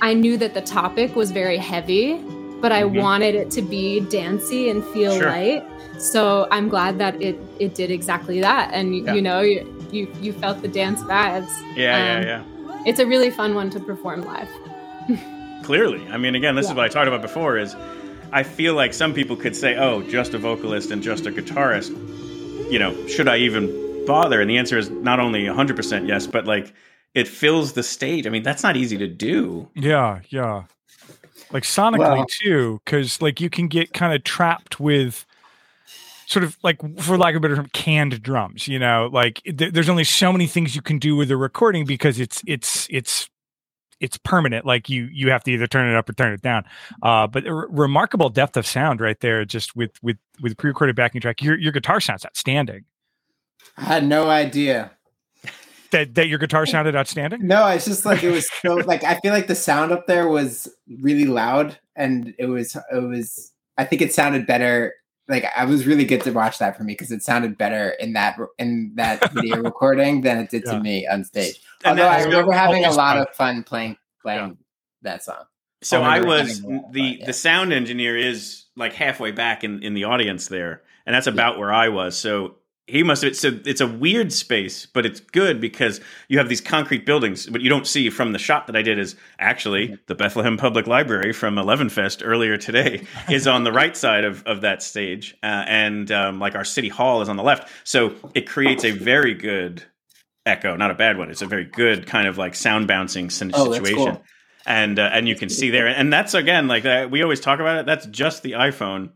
I 0.00 0.14
knew 0.14 0.36
that 0.38 0.54
the 0.54 0.60
topic 0.60 1.16
was 1.16 1.30
very 1.32 1.56
heavy, 1.56 2.14
but 2.60 2.70
I 2.72 2.82
Mhm. 2.82 3.00
wanted 3.00 3.34
it 3.34 3.50
to 3.52 3.62
be 3.62 4.00
dancey 4.00 4.68
and 4.70 4.84
feel 4.86 5.16
Sure. 5.18 5.28
light. 5.28 5.64
So 5.98 6.46
I'm 6.50 6.68
glad 6.68 6.98
that 6.98 7.20
it 7.22 7.36
it 7.58 7.74
did 7.74 7.90
exactly 7.90 8.40
that, 8.40 8.70
and 8.72 8.94
Yeah. 8.96 9.14
you 9.14 9.22
know 9.22 9.40
you, 9.40 9.66
you 9.92 10.08
you 10.20 10.32
felt 10.32 10.60
the 10.62 10.68
dance 10.68 11.00
vibes. 11.02 11.50
Yeah, 11.76 11.96
Um, 11.96 12.04
yeah, 12.06 12.20
yeah. 12.26 12.42
It's 12.86 12.98
a 12.98 13.06
really 13.06 13.30
fun 13.30 13.54
one 13.54 13.70
to 13.70 13.80
perform 13.80 14.22
live. 14.22 14.48
Clearly. 15.62 16.06
I 16.08 16.18
mean, 16.18 16.34
again, 16.34 16.54
this 16.54 16.66
is 16.66 16.74
what 16.74 16.84
I 16.84 16.88
talked 16.88 17.08
about 17.08 17.22
before 17.22 17.56
is 17.56 17.74
I 18.32 18.42
feel 18.42 18.74
like 18.74 18.92
some 18.92 19.14
people 19.14 19.36
could 19.36 19.56
say, 19.56 19.76
oh, 19.76 20.02
just 20.02 20.34
a 20.34 20.38
vocalist 20.38 20.90
and 20.90 21.02
just 21.02 21.24
a 21.26 21.30
guitarist. 21.32 21.90
You 22.70 22.78
know, 22.78 23.06
should 23.06 23.28
I 23.28 23.38
even 23.38 24.04
bother? 24.06 24.40
And 24.40 24.50
the 24.50 24.58
answer 24.58 24.76
is 24.76 24.90
not 24.90 25.20
only 25.20 25.44
100% 25.44 26.06
yes, 26.06 26.26
but 26.26 26.46
like 26.46 26.74
it 27.14 27.26
fills 27.28 27.72
the 27.72 27.82
stage. 27.82 28.26
I 28.26 28.30
mean, 28.30 28.42
that's 28.42 28.62
not 28.62 28.76
easy 28.76 28.98
to 28.98 29.06
do. 29.06 29.68
Yeah, 29.74 30.20
yeah. 30.28 30.64
Like 31.52 31.62
sonically 31.62 31.98
Well- 31.98 32.26
too, 32.42 32.80
because 32.84 33.22
like 33.22 33.40
you 33.40 33.48
can 33.48 33.68
get 33.68 33.94
kind 33.94 34.12
of 34.12 34.24
trapped 34.24 34.80
with 34.80 35.24
sort 36.26 36.44
of 36.44 36.56
like, 36.62 36.78
for 37.00 37.16
lack 37.16 37.34
of 37.34 37.38
a 37.38 37.40
better 37.40 37.56
term, 37.56 37.68
canned 37.72 38.22
drums. 38.22 38.68
You 38.68 38.78
know, 38.78 39.08
like 39.12 39.42
th- 39.44 39.72
there's 39.72 39.88
only 39.88 40.04
so 40.04 40.32
many 40.32 40.46
things 40.46 40.74
you 40.74 40.82
can 40.82 40.98
do 40.98 41.16
with 41.16 41.30
a 41.30 41.36
recording 41.36 41.84
because 41.84 42.20
it's 42.20 42.42
it's 42.46 42.86
it's 42.90 43.28
it's 44.00 44.18
permanent. 44.18 44.66
Like 44.66 44.88
you 44.88 45.08
you 45.12 45.30
have 45.30 45.42
to 45.44 45.52
either 45.52 45.66
turn 45.66 45.88
it 45.88 45.96
up 45.96 46.08
or 46.08 46.12
turn 46.12 46.32
it 46.32 46.42
down. 46.42 46.64
Uh, 47.02 47.26
but 47.26 47.44
re- 47.44 47.66
remarkable 47.68 48.28
depth 48.28 48.56
of 48.56 48.66
sound 48.66 49.00
right 49.00 49.18
there, 49.20 49.44
just 49.44 49.74
with 49.76 49.92
with 50.02 50.18
with 50.40 50.56
pre-recorded 50.56 50.96
backing 50.96 51.20
track. 51.20 51.42
Your 51.42 51.58
your 51.58 51.72
guitar 51.72 52.00
sounds 52.00 52.24
outstanding. 52.24 52.84
I 53.76 53.84
had 53.84 54.06
no 54.06 54.28
idea. 54.28 54.92
That 55.90 56.14
that 56.14 56.28
your 56.28 56.38
guitar 56.38 56.66
sounded 56.66 56.96
outstanding. 56.96 57.46
No, 57.46 57.66
it's 57.68 57.84
just 57.84 58.04
like 58.04 58.22
it 58.22 58.30
was 58.30 58.48
so 58.62 58.74
like 58.74 59.04
I 59.04 59.18
feel 59.20 59.32
like 59.32 59.46
the 59.46 59.54
sound 59.54 59.92
up 59.92 60.06
there 60.06 60.28
was 60.28 60.68
really 61.00 61.26
loud 61.26 61.78
and 61.96 62.34
it 62.38 62.46
was 62.46 62.76
it 62.92 63.02
was 63.02 63.52
I 63.78 63.84
think 63.84 64.02
it 64.02 64.12
sounded 64.12 64.46
better 64.46 64.94
like 65.28 65.46
I 65.56 65.64
was 65.64 65.86
really 65.86 66.04
good 66.04 66.20
to 66.22 66.32
watch 66.32 66.58
that 66.58 66.76
for 66.76 66.84
me 66.84 66.92
because 66.92 67.10
it 67.10 67.22
sounded 67.22 67.56
better 67.56 67.90
in 68.00 68.12
that 68.14 68.38
in 68.58 68.92
that 68.96 69.30
video 69.32 69.62
recording 69.62 70.20
than 70.20 70.38
it 70.38 70.50
did 70.50 70.64
Yeah. 70.66 70.72
to 70.72 70.80
me 70.80 71.06
on 71.06 71.24
stage. 71.24 71.60
And 71.84 71.98
Although 71.98 72.10
I 72.10 72.22
remember 72.22 72.52
having 72.52 72.84
a 72.84 72.90
lot 72.92 73.16
fun. 73.16 73.18
of 73.18 73.28
fun 73.34 73.62
playing 73.64 73.96
playing 74.22 74.58
that 75.02 75.22
song. 75.22 75.44
So 75.82 76.02
I 76.02 76.16
I 76.16 76.20
was 76.20 76.58
having 76.58 76.64
a 76.64 76.68
lot 76.76 76.86
of 76.88 76.92
the 76.92 77.00
fun, 77.10 77.18
yeah. 77.20 77.26
the 77.26 77.32
sound 77.32 77.72
engineer 77.72 78.16
is 78.16 78.64
like 78.76 78.92
halfway 78.92 79.32
back 79.32 79.64
in 79.64 79.82
in 79.82 79.94
the 79.94 80.04
audience 80.04 80.48
there, 80.48 80.82
and 81.06 81.14
that's 81.14 81.26
about 81.26 81.58
where 81.58 81.72
I 81.72 81.88
was. 81.88 82.16
So 82.18 82.56
he 82.86 83.02
must 83.02 83.22
have. 83.22 83.34
So 83.36 83.58
it's 83.64 83.80
a 83.80 83.86
weird 83.86 84.32
space, 84.32 84.86
but 84.86 85.06
it's 85.06 85.20
good 85.20 85.60
because 85.60 86.00
you 86.28 86.38
have 86.38 86.48
these 86.48 86.60
concrete 86.60 87.06
buildings. 87.06 87.46
but 87.46 87.60
you 87.62 87.68
don't 87.70 87.86
see 87.86 88.10
from 88.10 88.32
the 88.32 88.38
shot 88.38 88.66
that 88.66 88.76
I 88.76 88.82
did 88.82 88.98
is 88.98 89.16
actually 89.38 89.98
the 90.06 90.14
Bethlehem 90.14 90.56
Public 90.56 90.86
Library 90.86 91.32
from 91.32 91.56
Eleven 91.58 91.88
Fest 91.88 92.22
earlier 92.24 92.56
today 92.58 93.06
is 93.30 93.46
on 93.46 93.64
the 93.64 93.72
right 93.72 93.96
side 93.96 94.24
of 94.24 94.42
of 94.46 94.60
that 94.62 94.82
stage, 94.82 95.36
uh, 95.42 95.64
and 95.66 96.10
um, 96.12 96.38
like 96.40 96.54
our 96.54 96.64
city 96.64 96.88
hall 96.88 97.22
is 97.22 97.28
on 97.28 97.36
the 97.36 97.42
left. 97.42 97.68
So 97.84 98.14
it 98.34 98.46
creates 98.48 98.84
a 98.84 98.90
very 98.90 99.34
good 99.34 99.82
echo, 100.46 100.76
not 100.76 100.90
a 100.90 100.94
bad 100.94 101.16
one. 101.16 101.30
It's 101.30 101.42
a 101.42 101.46
very 101.46 101.64
good 101.64 102.06
kind 102.06 102.28
of 102.28 102.36
like 102.36 102.54
sound 102.54 102.86
bouncing 102.86 103.30
Oh, 103.54 103.72
situation 103.72 103.96
cool. 103.96 104.22
and 104.66 104.98
uh, 104.98 105.08
and 105.12 105.26
you 105.26 105.36
can 105.36 105.48
see 105.48 105.70
there 105.70 105.86
and 105.86 106.12
that's 106.12 106.34
again 106.34 106.68
like 106.68 106.84
uh, 106.84 107.08
we 107.10 107.22
always 107.22 107.40
talk 107.40 107.60
about 107.60 107.78
it 107.78 107.86
that's 107.86 108.04
just 108.06 108.42
the 108.42 108.52
iphone 108.52 109.10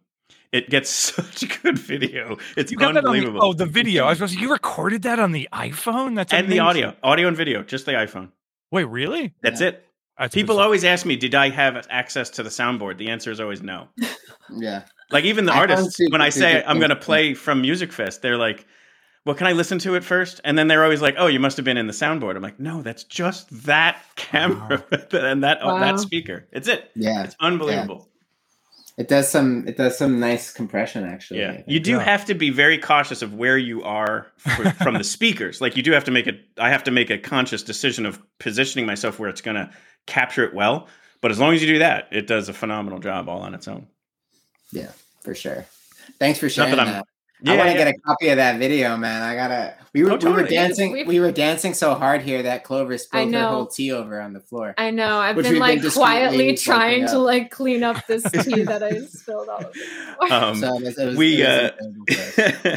it 0.53 0.71
gets 0.71 0.89
such 1.15 1.63
good 1.63 1.79
video 1.79 2.37
it's 2.57 2.71
You 2.71 2.79
got 2.79 2.95
that 2.95 3.05
on 3.05 3.13
the, 3.13 3.19
unbelievable 3.19 3.45
oh, 3.45 3.53
the 3.53 3.67
video. 3.67 4.05
I 4.05 4.11
was 4.11 4.19
supposed 4.19 4.35
to, 4.35 4.41
you 4.41 4.51
recorded 4.51 5.03
that 5.03 5.19
on 5.19 5.33
the 5.33 5.49
iPhone. 5.53 6.15
That's 6.17 6.33
and 6.33 6.49
the 6.51 6.61
audio 6.61 6.95
audio 7.03 7.29
and 7.29 7.37
video 7.37 7.63
just 7.63 7.87
the 7.87 7.93
iphone 7.93 8.31
Wait, 8.71 8.85
really? 8.85 9.35
that's 9.43 9.61
it 9.61 9.85
I 10.17 10.25
thought 10.25 10.33
people 10.33 10.59
it 10.59 10.63
always 10.63 10.85
ask 10.85 11.07
me 11.07 11.17
did 11.17 11.35
i 11.35 11.49
have 11.49 11.87
access 11.91 12.31
to 12.31 12.43
the 12.43 12.51
soundboard 12.51 12.99
the 12.99 13.09
answer 13.09 13.31
is 13.31 13.41
always 13.41 13.63
no 13.63 13.89
Yeah. 14.51 14.83
like 15.11 15.25
even 15.25 15.45
the 15.45 15.53
iPhone 15.53 15.57
artists 15.71 16.01
when 16.11 16.21
i 16.21 16.29
say 16.29 16.63
i'm 16.67 16.79
going 16.79 16.91
to 16.91 16.97
play 16.97 17.35
from 17.35 17.63
Musikfest 17.63 18.21
they're 18.21 18.37
like 18.37 18.67
well, 19.29 19.35
can 19.35 19.47
I 19.47 19.53
listen 19.53 19.79
to 19.81 19.95
it 19.95 20.05
first? 20.05 20.41
And 20.43 20.57
then 20.57 20.69
they're 20.69 20.83
always 20.85 21.03
like, 21.03 21.17
oh, 21.19 21.27
you 21.27 21.39
must 21.39 21.59
have 21.59 21.65
been 21.65 21.77
in 21.77 21.87
the 21.87 21.93
soundboard. 21.93 22.35
I'm 22.35 22.43
like, 22.43 22.59
no, 22.59 22.81
that's 22.81 23.05
just 23.05 23.51
that 23.65 24.01
camera 24.17 24.83
and 25.13 25.45
that 25.45 25.59
oh, 25.61 25.75
Wow. 25.75 25.81
that 25.81 26.01
speaker. 26.01 26.47
It's 26.51 26.67
it. 26.67 26.91
Yeah, 26.95 27.25
It's 27.25 27.37
unbelievable. 27.39 28.09
It 28.99 29.07
does 29.09 29.29
some 29.29 29.67
it 29.69 29.77
does 29.77 29.97
some 29.97 30.19
nice 30.21 30.53
compression 30.53 31.05
actually. 31.05 31.41
Yeah, 31.41 31.63
you 31.67 31.79
do 31.81 31.93
Yeah. 31.93 32.01
have 32.03 32.25
to 32.27 32.35
be 32.35 32.51
very 32.51 32.77
cautious 32.79 33.23
of 33.23 33.33
where 33.33 33.57
you 33.57 33.83
are 33.85 34.27
for, 34.39 34.71
from 34.73 34.95
the 34.95 35.05
speakers. 35.17 35.61
Like 35.61 35.77
you 35.77 35.83
do 35.85 35.93
have 35.93 36.05
to 36.05 36.11
make 36.11 36.27
it. 36.27 36.41
I 36.59 36.69
have 36.69 36.83
to 36.85 36.91
make 36.91 37.09
a 37.09 37.17
conscious 37.17 37.63
decision 37.63 38.05
of 38.05 38.21
positioning 38.41 38.87
myself 38.87 39.19
where 39.19 39.31
it's 39.31 39.41
going 39.41 39.55
to 39.57 39.71
capture 40.07 40.45
it 40.45 40.53
well. 40.53 40.89
But 41.21 41.31
as 41.31 41.39
long 41.39 41.55
as 41.55 41.63
you 41.63 41.69
do 41.69 41.79
that, 41.79 42.09
it 42.13 42.27
does 42.27 42.49
a 42.49 42.53
phenomenal 42.53 42.99
job 42.99 43.29
all 43.29 43.41
on 43.41 43.55
its 43.55 43.69
own. 43.69 43.87
Yeah, 44.73 44.91
for 45.23 45.35
sure. 45.35 45.65
Thanks 46.19 46.39
for 46.39 46.47
Not 46.47 46.53
sharing 46.53 46.77
that 46.77 46.85
that. 46.87 47.05
I'm- 47.47 47.55
I 47.55 47.57
want 47.57 47.67
to 47.71 47.79
yeah. 47.79 47.85
get 47.85 47.95
a 47.95 47.99
copy 48.01 48.29
of 48.29 48.37
that 48.37 48.59
video, 48.59 48.97
man. 48.97 49.23
I 49.23 49.35
gotta. 49.35 49.75
We 49.95 50.03
were 50.05 50.13
Oh, 50.13 50.17
we 50.17 50.33
were 50.33 50.43
dancing. 50.43 50.93
We've- 50.93 51.09
We 51.09 51.21
were 51.21 51.33
dancing 51.33 51.73
so 51.75 51.95
hard 51.95 52.23
here 52.23 52.43
that 52.43 52.65
Clover 52.65 52.99
spilled 52.99 53.33
her 53.33 53.47
whole 53.49 53.67
tea 53.67 53.93
over 53.93 54.21
on 54.21 54.33
the 54.33 54.41
floor. 54.41 54.75
I 54.77 54.91
know. 54.91 55.19
I've 55.19 55.37
been 55.37 55.45
we've 55.45 55.53
been 55.55 55.61
like 55.61 55.93
quietly 55.93 56.57
trying 56.57 57.07
to 57.07 57.19
like 57.19 57.51
clean 57.51 57.83
up 57.83 58.07
this 58.07 58.23
tea 58.45 58.63
that 58.63 58.83
I 58.83 59.01
spilled 59.07 59.49
all 59.49 59.65
over. 60.21 60.35
Um, 60.35 60.57
so 60.57 60.77
it 60.77 60.83
was, 60.83 60.99
it 60.99 61.07
was, 61.07 61.17
we 61.17 61.45
uh, 61.45 61.71
incredible 61.81 62.05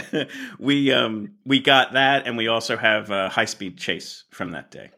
for 0.09 0.17
us. 0.19 0.27
we 0.59 0.91
um 0.91 1.31
we 1.45 1.59
got 1.59 1.93
that, 1.93 2.27
and 2.27 2.37
we 2.37 2.47
also 2.47 2.77
have 2.77 3.09
a 3.09 3.29
high 3.29 3.45
speed 3.45 3.77
chase 3.77 4.23
from 4.31 4.51
that 4.51 4.71
day. 4.71 4.91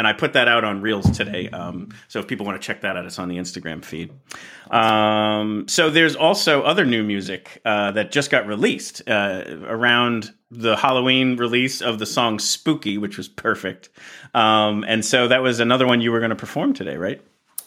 And 0.00 0.06
I 0.06 0.14
put 0.14 0.32
that 0.32 0.48
out 0.48 0.64
on 0.64 0.80
Reels 0.80 1.10
today. 1.10 1.50
Um, 1.50 1.90
so 2.08 2.20
if 2.20 2.26
people 2.26 2.46
want 2.46 2.58
to 2.58 2.66
check 2.66 2.80
that 2.80 2.96
out, 2.96 3.04
it's 3.04 3.18
on 3.18 3.28
the 3.28 3.36
Instagram 3.36 3.84
feed. 3.84 4.10
Um, 4.70 5.68
so 5.68 5.90
there's 5.90 6.16
also 6.16 6.62
other 6.62 6.86
new 6.86 7.02
music 7.02 7.60
uh, 7.66 7.90
that 7.90 8.10
just 8.10 8.30
got 8.30 8.46
released 8.46 9.06
uh, 9.06 9.44
around 9.66 10.32
the 10.50 10.74
Halloween 10.74 11.36
release 11.36 11.82
of 11.82 11.98
the 11.98 12.06
song 12.06 12.38
"Spooky," 12.38 12.96
which 12.96 13.18
was 13.18 13.28
perfect. 13.28 13.90
Um, 14.32 14.86
and 14.88 15.04
so 15.04 15.28
that 15.28 15.42
was 15.42 15.60
another 15.60 15.86
one 15.86 16.00
you 16.00 16.12
were 16.12 16.20
going 16.20 16.30
to 16.30 16.34
perform 16.34 16.72
today, 16.72 16.96
right? 16.96 17.20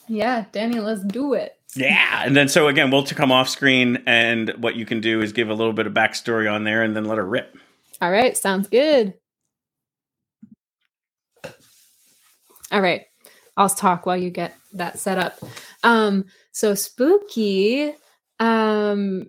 yeah, 0.08 0.46
Dani, 0.52 0.84
let's 0.84 1.04
do 1.04 1.34
it. 1.36 1.56
Yeah, 1.76 2.24
and 2.26 2.36
then 2.36 2.50
so 2.50 2.68
again, 2.68 2.90
we'll 2.90 3.04
to 3.04 3.14
come 3.14 3.32
off 3.32 3.48
screen, 3.48 4.02
and 4.08 4.50
what 4.58 4.76
you 4.76 4.88
can 4.88 5.02
do 5.02 5.22
is 5.22 5.34
give 5.34 5.52
a 5.52 5.54
little 5.54 5.74
bit 5.74 5.86
of 5.86 5.94
backstory 5.94 6.52
on 6.52 6.64
there, 6.64 6.82
and 6.82 6.96
then 6.96 7.06
let 7.06 7.20
her 7.20 7.26
rip. 7.28 7.56
All 8.02 8.10
right, 8.10 8.36
sounds 8.36 8.68
good. 8.68 9.14
All 12.74 12.82
right, 12.82 13.06
I'll 13.56 13.70
talk 13.70 14.08
while 14.08 14.18
you 14.18 14.32
get 14.32 14.56
that 14.74 14.98
set 14.98 15.20
up. 15.20 15.38
Um, 15.84 16.26
so 16.52 16.74
spooky 16.74 17.94
um, 18.40 19.28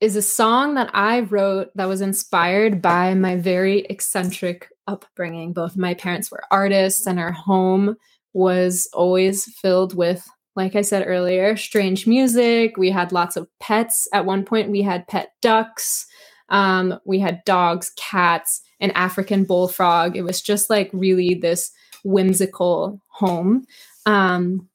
is 0.00 0.16
a 0.16 0.22
song 0.22 0.76
that 0.76 0.90
I 0.94 1.20
wrote 1.20 1.68
that 1.74 1.88
was 1.88 2.00
inspired 2.00 2.80
by 2.80 3.12
my 3.12 3.36
very 3.36 3.80
eccentric 3.80 4.70
upbringing. 4.86 5.52
Both 5.52 5.76
my 5.76 5.92
parents 5.92 6.30
were 6.30 6.42
artists, 6.50 7.06
and 7.06 7.20
our 7.20 7.32
home 7.32 7.96
was 8.32 8.88
always 8.94 9.44
filled 9.60 9.94
with, 9.94 10.26
like 10.56 10.74
I 10.74 10.80
said 10.80 11.04
earlier, 11.06 11.58
strange 11.58 12.06
music. 12.06 12.78
We 12.78 12.90
had 12.90 13.12
lots 13.12 13.36
of 13.36 13.46
pets. 13.60 14.08
At 14.14 14.24
one 14.24 14.46
point, 14.46 14.70
we 14.70 14.80
had 14.80 15.06
pet 15.06 15.32
ducks. 15.42 16.06
Um, 16.48 16.98
we 17.04 17.18
had 17.18 17.44
dogs, 17.44 17.92
cats, 17.98 18.62
an 18.80 18.90
African 18.92 19.44
bullfrog. 19.44 20.16
It 20.16 20.22
was 20.22 20.40
just 20.40 20.70
like 20.70 20.88
really 20.94 21.34
this 21.34 21.70
whimsical 22.04 23.00
home. 23.08 23.64
Um, 24.06 24.68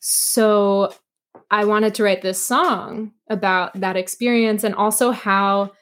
so 0.00 0.92
I 1.50 1.64
wanted 1.64 1.94
to 1.96 2.02
write 2.02 2.22
this 2.22 2.44
song 2.44 3.12
about 3.30 3.78
that 3.80 3.96
experience 3.96 4.64
and 4.64 4.74
also 4.74 5.10
how 5.10 5.72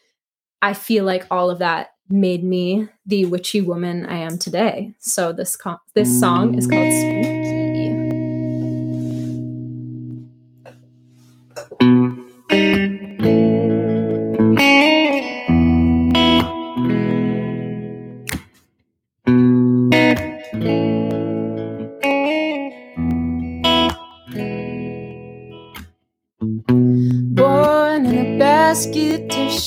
I 0.61 0.75
feel 0.75 1.05
like 1.05 1.27
all 1.31 1.51
of 1.51 1.59
that 1.59 1.91
made 2.09 2.45
me 2.45 2.89
the 3.07 3.25
witchy 3.27 3.61
woman 3.61 4.07
I 4.07 4.19
am 4.19 4.39
today. 4.39 4.95
So 4.99 5.33
this 5.33 5.57
co- 5.57 5.81
this 5.95 6.21
song 6.21 6.55
is 6.55 6.67
called 6.67 6.93
Spooky. 6.93 7.62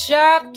Basket 0.08 0.55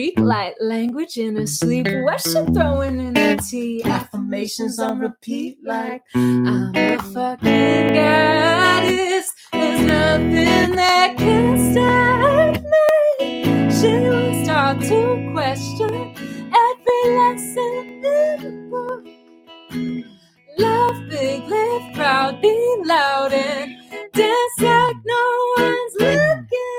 a 0.00 0.12
freak. 0.12 0.18
Hmm. 0.18 0.24
Light 0.24 0.54
language 0.60 1.16
in 1.16 1.36
her 1.36 1.46
sleep. 1.46 1.86
She 1.86 2.32
throwing 2.32 3.00
in 3.00 3.14
the 3.14 3.42
tea? 3.48 3.82
Affirmations 3.84 4.78
on 4.78 4.98
repeat, 5.00 5.58
like 5.64 6.02
I'm 6.14 6.74
a 6.74 6.98
fucking 6.98 7.94
goddess. 7.94 9.32
There's 9.52 9.80
nothing 9.80 10.76
that 10.76 11.16
can 11.16 11.72
stop 11.72 12.62
me. 12.62 13.70
She 13.70 14.08
was 14.08 14.44
start 14.44 14.80
to 14.80 15.30
question 15.32 16.14
every 16.64 17.02
lesson 17.16 18.02
in 18.04 18.40
the 18.42 18.68
book. 18.70 19.04
Love 20.58 21.08
big, 21.08 21.42
live 21.44 21.94
proud, 21.94 22.40
be 22.42 22.82
loud, 22.84 23.32
and 23.32 23.76
dance 24.12 24.60
like 24.60 24.96
no 25.04 25.54
one's 25.56 25.94
looking. 26.00 26.69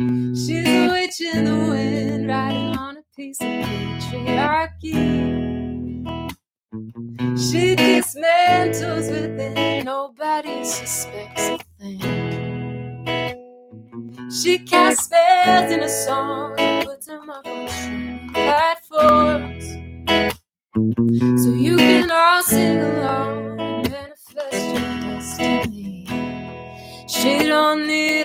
She's 0.00 0.66
a 0.66 0.88
witch 0.90 1.20
in 1.20 1.44
the 1.44 1.54
wind, 1.54 2.26
riding 2.26 2.74
on 2.74 2.96
a 2.96 3.02
piece 3.14 3.38
of 3.42 3.46
patriarchy. 3.46 4.94
She 7.36 7.76
dismantles 7.76 9.10
within, 9.10 9.84
nobody 9.84 10.64
suspects 10.64 11.48
a 11.50 11.58
thing. 11.78 12.00
She 14.30 14.58
casts 14.60 15.04
spells 15.04 15.70
in 15.70 15.82
a 15.82 15.88
song 15.88 16.56
puts 16.82 17.04
them 17.04 17.28
up 17.28 17.46
on 17.46 17.68
streaming 17.68 18.30
platforms. 18.32 19.64
So 21.42 21.50
you 21.50 21.76
can 21.76 22.10
all 22.10 22.42
sing 22.42 22.80
along 22.80 23.60
and 23.60 23.90
manifest 23.90 24.64
your 24.64 24.80
destiny. 25.12 26.06
She 27.06 27.44
don't 27.44 27.86
need 27.86 28.19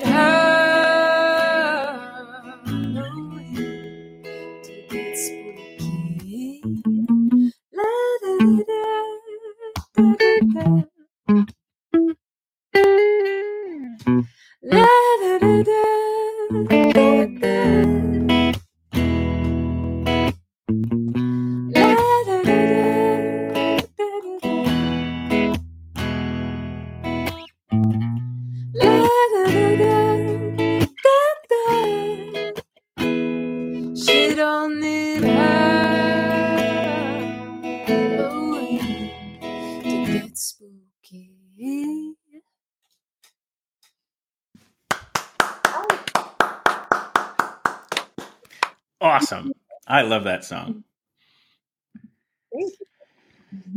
love 50.06 50.24
that 50.26 50.44
song. 50.46 50.84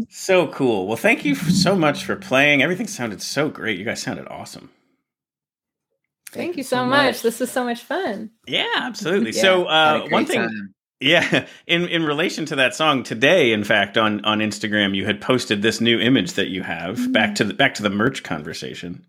So 0.09 0.48
cool. 0.48 0.86
Well, 0.86 0.96
thank 0.96 1.24
you 1.24 1.34
so 1.34 1.76
much 1.76 2.05
for 2.05 2.16
playing. 2.16 2.62
Everything 2.62 2.86
sounded 2.86 3.22
so 3.22 3.48
great. 3.48 3.78
You 3.78 3.84
guys 3.84 4.02
sounded 4.02 4.26
awesome. 4.28 4.70
Thank 6.30 6.56
you 6.56 6.62
so 6.62 6.84
much. 6.84 7.22
This 7.22 7.40
was 7.40 7.50
so 7.50 7.64
much 7.64 7.82
fun. 7.82 8.30
Yeah, 8.46 8.66
absolutely. 8.76 9.30
Yeah, 9.32 9.40
so, 9.40 9.64
uh, 9.64 10.06
one 10.09 10.26
thing, 10.26 10.40
time. 10.40 10.74
yeah, 11.00 11.46
in 11.66 11.88
in 11.88 12.02
relation 12.05 12.44
to 12.46 12.56
that 12.56 12.74
song 12.74 13.02
today, 13.02 13.52
in 13.52 13.64
fact, 13.64 13.96
on 13.96 14.24
on 14.24 14.40
Instagram, 14.40 14.94
you 14.94 15.06
had 15.06 15.20
posted 15.20 15.62
this 15.62 15.80
new 15.80 15.98
image 15.98 16.34
that 16.34 16.48
you 16.48 16.62
have 16.62 17.12
back 17.12 17.34
to 17.36 17.44
the 17.44 17.55
back 17.55 17.74
to 17.74 17.82
the 17.82 17.90
merch 17.90 18.22
conversation, 18.22 19.06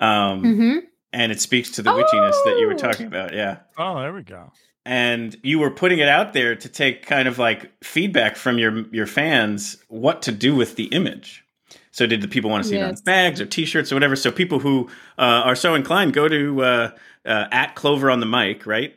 um, 0.00 0.40
hmm 0.42 0.78
and 1.12 1.32
it 1.32 1.40
speaks 1.40 1.70
to 1.72 1.82
the 1.82 1.90
witchiness 1.90 2.44
that 2.44 2.56
you 2.60 2.66
were 2.68 2.74
Oh. 2.74 2.78
talking 2.78 3.06
about. 3.06 3.32
Yeah, 3.34 3.58
Oh, 3.76 4.00
there 4.00 4.12
we 4.12 4.22
go. 4.22 4.52
And 4.90 5.36
you 5.44 5.60
were 5.60 5.70
putting 5.70 6.00
it 6.00 6.08
out 6.08 6.32
there 6.32 6.56
to 6.56 6.68
take 6.68 7.06
kind 7.06 7.28
of 7.28 7.38
like 7.38 7.70
feedback 7.82 8.34
from 8.34 8.58
your 8.58 8.86
your 8.88 9.06
fans 9.06 9.76
what 9.86 10.22
to 10.22 10.32
do 10.32 10.56
with 10.56 10.74
the 10.74 10.86
image. 10.86 11.44
So 11.92 12.06
did 12.06 12.22
the 12.22 12.28
people 12.28 12.50
want 12.50 12.64
to 12.64 12.68
see 12.68 12.76
it 12.76 12.82
on 12.82 12.94
bags 13.04 13.40
or 13.40 13.46
T-shirts 13.46 13.92
or 13.92 13.94
whatever? 13.94 14.16
So 14.16 14.32
people 14.32 14.58
who 14.58 14.88
uh, 15.16 15.42
are 15.44 15.54
so 15.54 15.74
inclined, 15.76 16.12
go 16.12 16.26
to 16.26 16.62
uh, 16.62 16.90
uh, 17.24 17.46
at 17.52 17.76
Clover 17.76 18.10
on 18.10 18.18
the 18.18 18.26
mic, 18.26 18.66
right? 18.66 18.96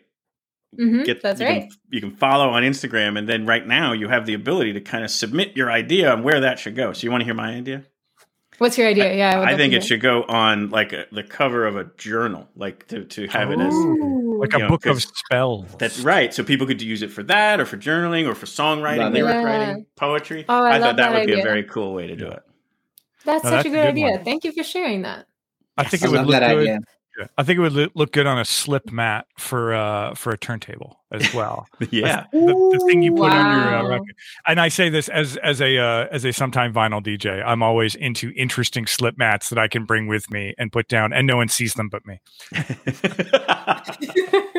hmm 0.75 1.03
Get- 1.03 1.21
That's 1.21 1.39
you 1.39 1.45
right. 1.45 1.61
Can, 1.61 1.69
you 1.91 2.01
can 2.01 2.15
follow 2.15 2.49
on 2.49 2.63
Instagram, 2.63 3.17
and 3.17 3.29
then 3.29 3.45
right 3.45 3.65
now 3.65 3.93
you 3.93 4.09
have 4.09 4.25
the 4.25 4.33
ability 4.33 4.73
to 4.73 4.81
kind 4.81 5.03
of 5.03 5.11
submit 5.11 5.55
your 5.55 5.71
idea 5.71 6.11
on 6.11 6.23
where 6.23 6.39
that 6.39 6.57
should 6.57 6.75
go. 6.75 6.91
So 6.93 7.05
you 7.05 7.11
want 7.11 7.21
to 7.21 7.25
hear 7.25 7.35
my 7.35 7.53
idea? 7.53 7.83
What's 8.57 8.77
your 8.77 8.87
idea? 8.87 9.13
Yeah, 9.15 9.39
would 9.39 9.47
I 9.47 9.57
think 9.57 9.73
it 9.73 9.83
should 9.83 10.01
go 10.01 10.23
on 10.23 10.69
like 10.69 10.93
a, 10.93 11.05
the 11.11 11.23
cover 11.23 11.65
of 11.65 11.75
a 11.75 11.85
journal, 11.97 12.47
like 12.55 12.87
to 12.87 13.05
to 13.05 13.27
have 13.27 13.51
it 13.51 13.59
as 13.59 13.73
Ooh. 13.73 14.32
Like 14.43 14.53
a 14.53 14.59
know, 14.59 14.67
book 14.69 14.85
of 14.85 15.01
spells. 15.01 15.65
That's 15.79 15.99
right. 15.99 16.33
So 16.33 16.43
people 16.43 16.67
could 16.67 16.81
use 16.81 17.01
it 17.01 17.11
for 17.11 17.23
that, 17.23 17.59
or 17.59 17.65
for 17.65 17.77
journaling, 17.77 18.27
or 18.27 18.35
for 18.35 18.45
songwriting, 18.45 18.97
Love 18.99 19.13
lyric 19.13 19.33
Yeah. 19.33 19.43
writing, 19.43 19.85
poetry. 19.95 20.45
Oh, 20.49 20.53
I 20.53 20.57
I, 20.57 20.71
love 20.77 20.81
thought 20.81 20.97
that, 20.97 21.11
that 21.11 21.19
would 21.19 21.25
be 21.27 21.39
a 21.39 21.43
very 21.43 21.63
cool 21.63 21.93
way 21.93 22.07
to 22.07 22.15
do 22.15 22.27
it. 22.27 22.41
That's 23.25 23.43
No, 23.43 23.49
such 23.51 23.63
that's 23.63 23.65
a 23.65 23.69
a 23.69 23.71
good 23.71 23.77
good 23.81 23.87
idea. 23.89 24.11
one. 24.17 24.23
Thank 24.25 24.43
you 24.43 24.51
for 24.51 24.63
sharing 24.63 25.03
that. 25.03 25.25
I 25.77 25.85
think 25.85 26.03
I 26.03 26.07
it 26.07 26.09
would 26.09 26.17
love 26.17 26.25
look 26.27 26.39
that 26.39 26.47
good. 26.53 26.59
idea. 26.59 26.79
Yeah. 27.19 27.27
I 27.37 27.43
think 27.43 27.59
it 27.59 27.61
would 27.61 27.91
look 27.95 28.11
good 28.11 28.25
on 28.25 28.39
a 28.39 28.45
slip 28.45 28.91
mat 28.91 29.27
for 29.37 29.73
uh 29.75 30.15
for 30.15 30.31
a 30.31 30.37
turntable 30.37 30.99
as 31.11 31.31
well. 31.33 31.67
Yeah. 31.91 32.25
the, 32.31 32.39
the 32.39 32.85
thing 32.87 33.03
you 33.03 33.13
put 33.13 33.31
on 33.31 33.59
your 33.61 33.75
uh, 33.75 33.87
record. 33.87 34.15
And 34.47 34.59
I 34.59 34.69
say 34.69 34.89
this 34.89 35.09
as 35.09 35.37
as 35.37 35.61
a 35.61 35.77
uh, 35.77 36.07
as 36.11 36.25
a 36.25 36.33
sometime 36.33 36.73
vinyl 36.73 37.03
DJ. 37.03 37.43
I'm 37.45 37.61
always 37.61 37.93
into 37.93 38.31
interesting 38.35 38.87
slip 38.87 39.17
mats 39.17 39.49
that 39.49 39.59
I 39.59 39.67
can 39.67 39.85
bring 39.85 40.07
with 40.07 40.31
me 40.31 40.55
and 40.57 40.71
put 40.71 40.87
down, 40.87 41.13
and 41.13 41.27
no 41.27 41.37
one 41.37 41.49
sees 41.49 41.75
them 41.75 41.89
but 41.89 42.03
me. 42.05 42.19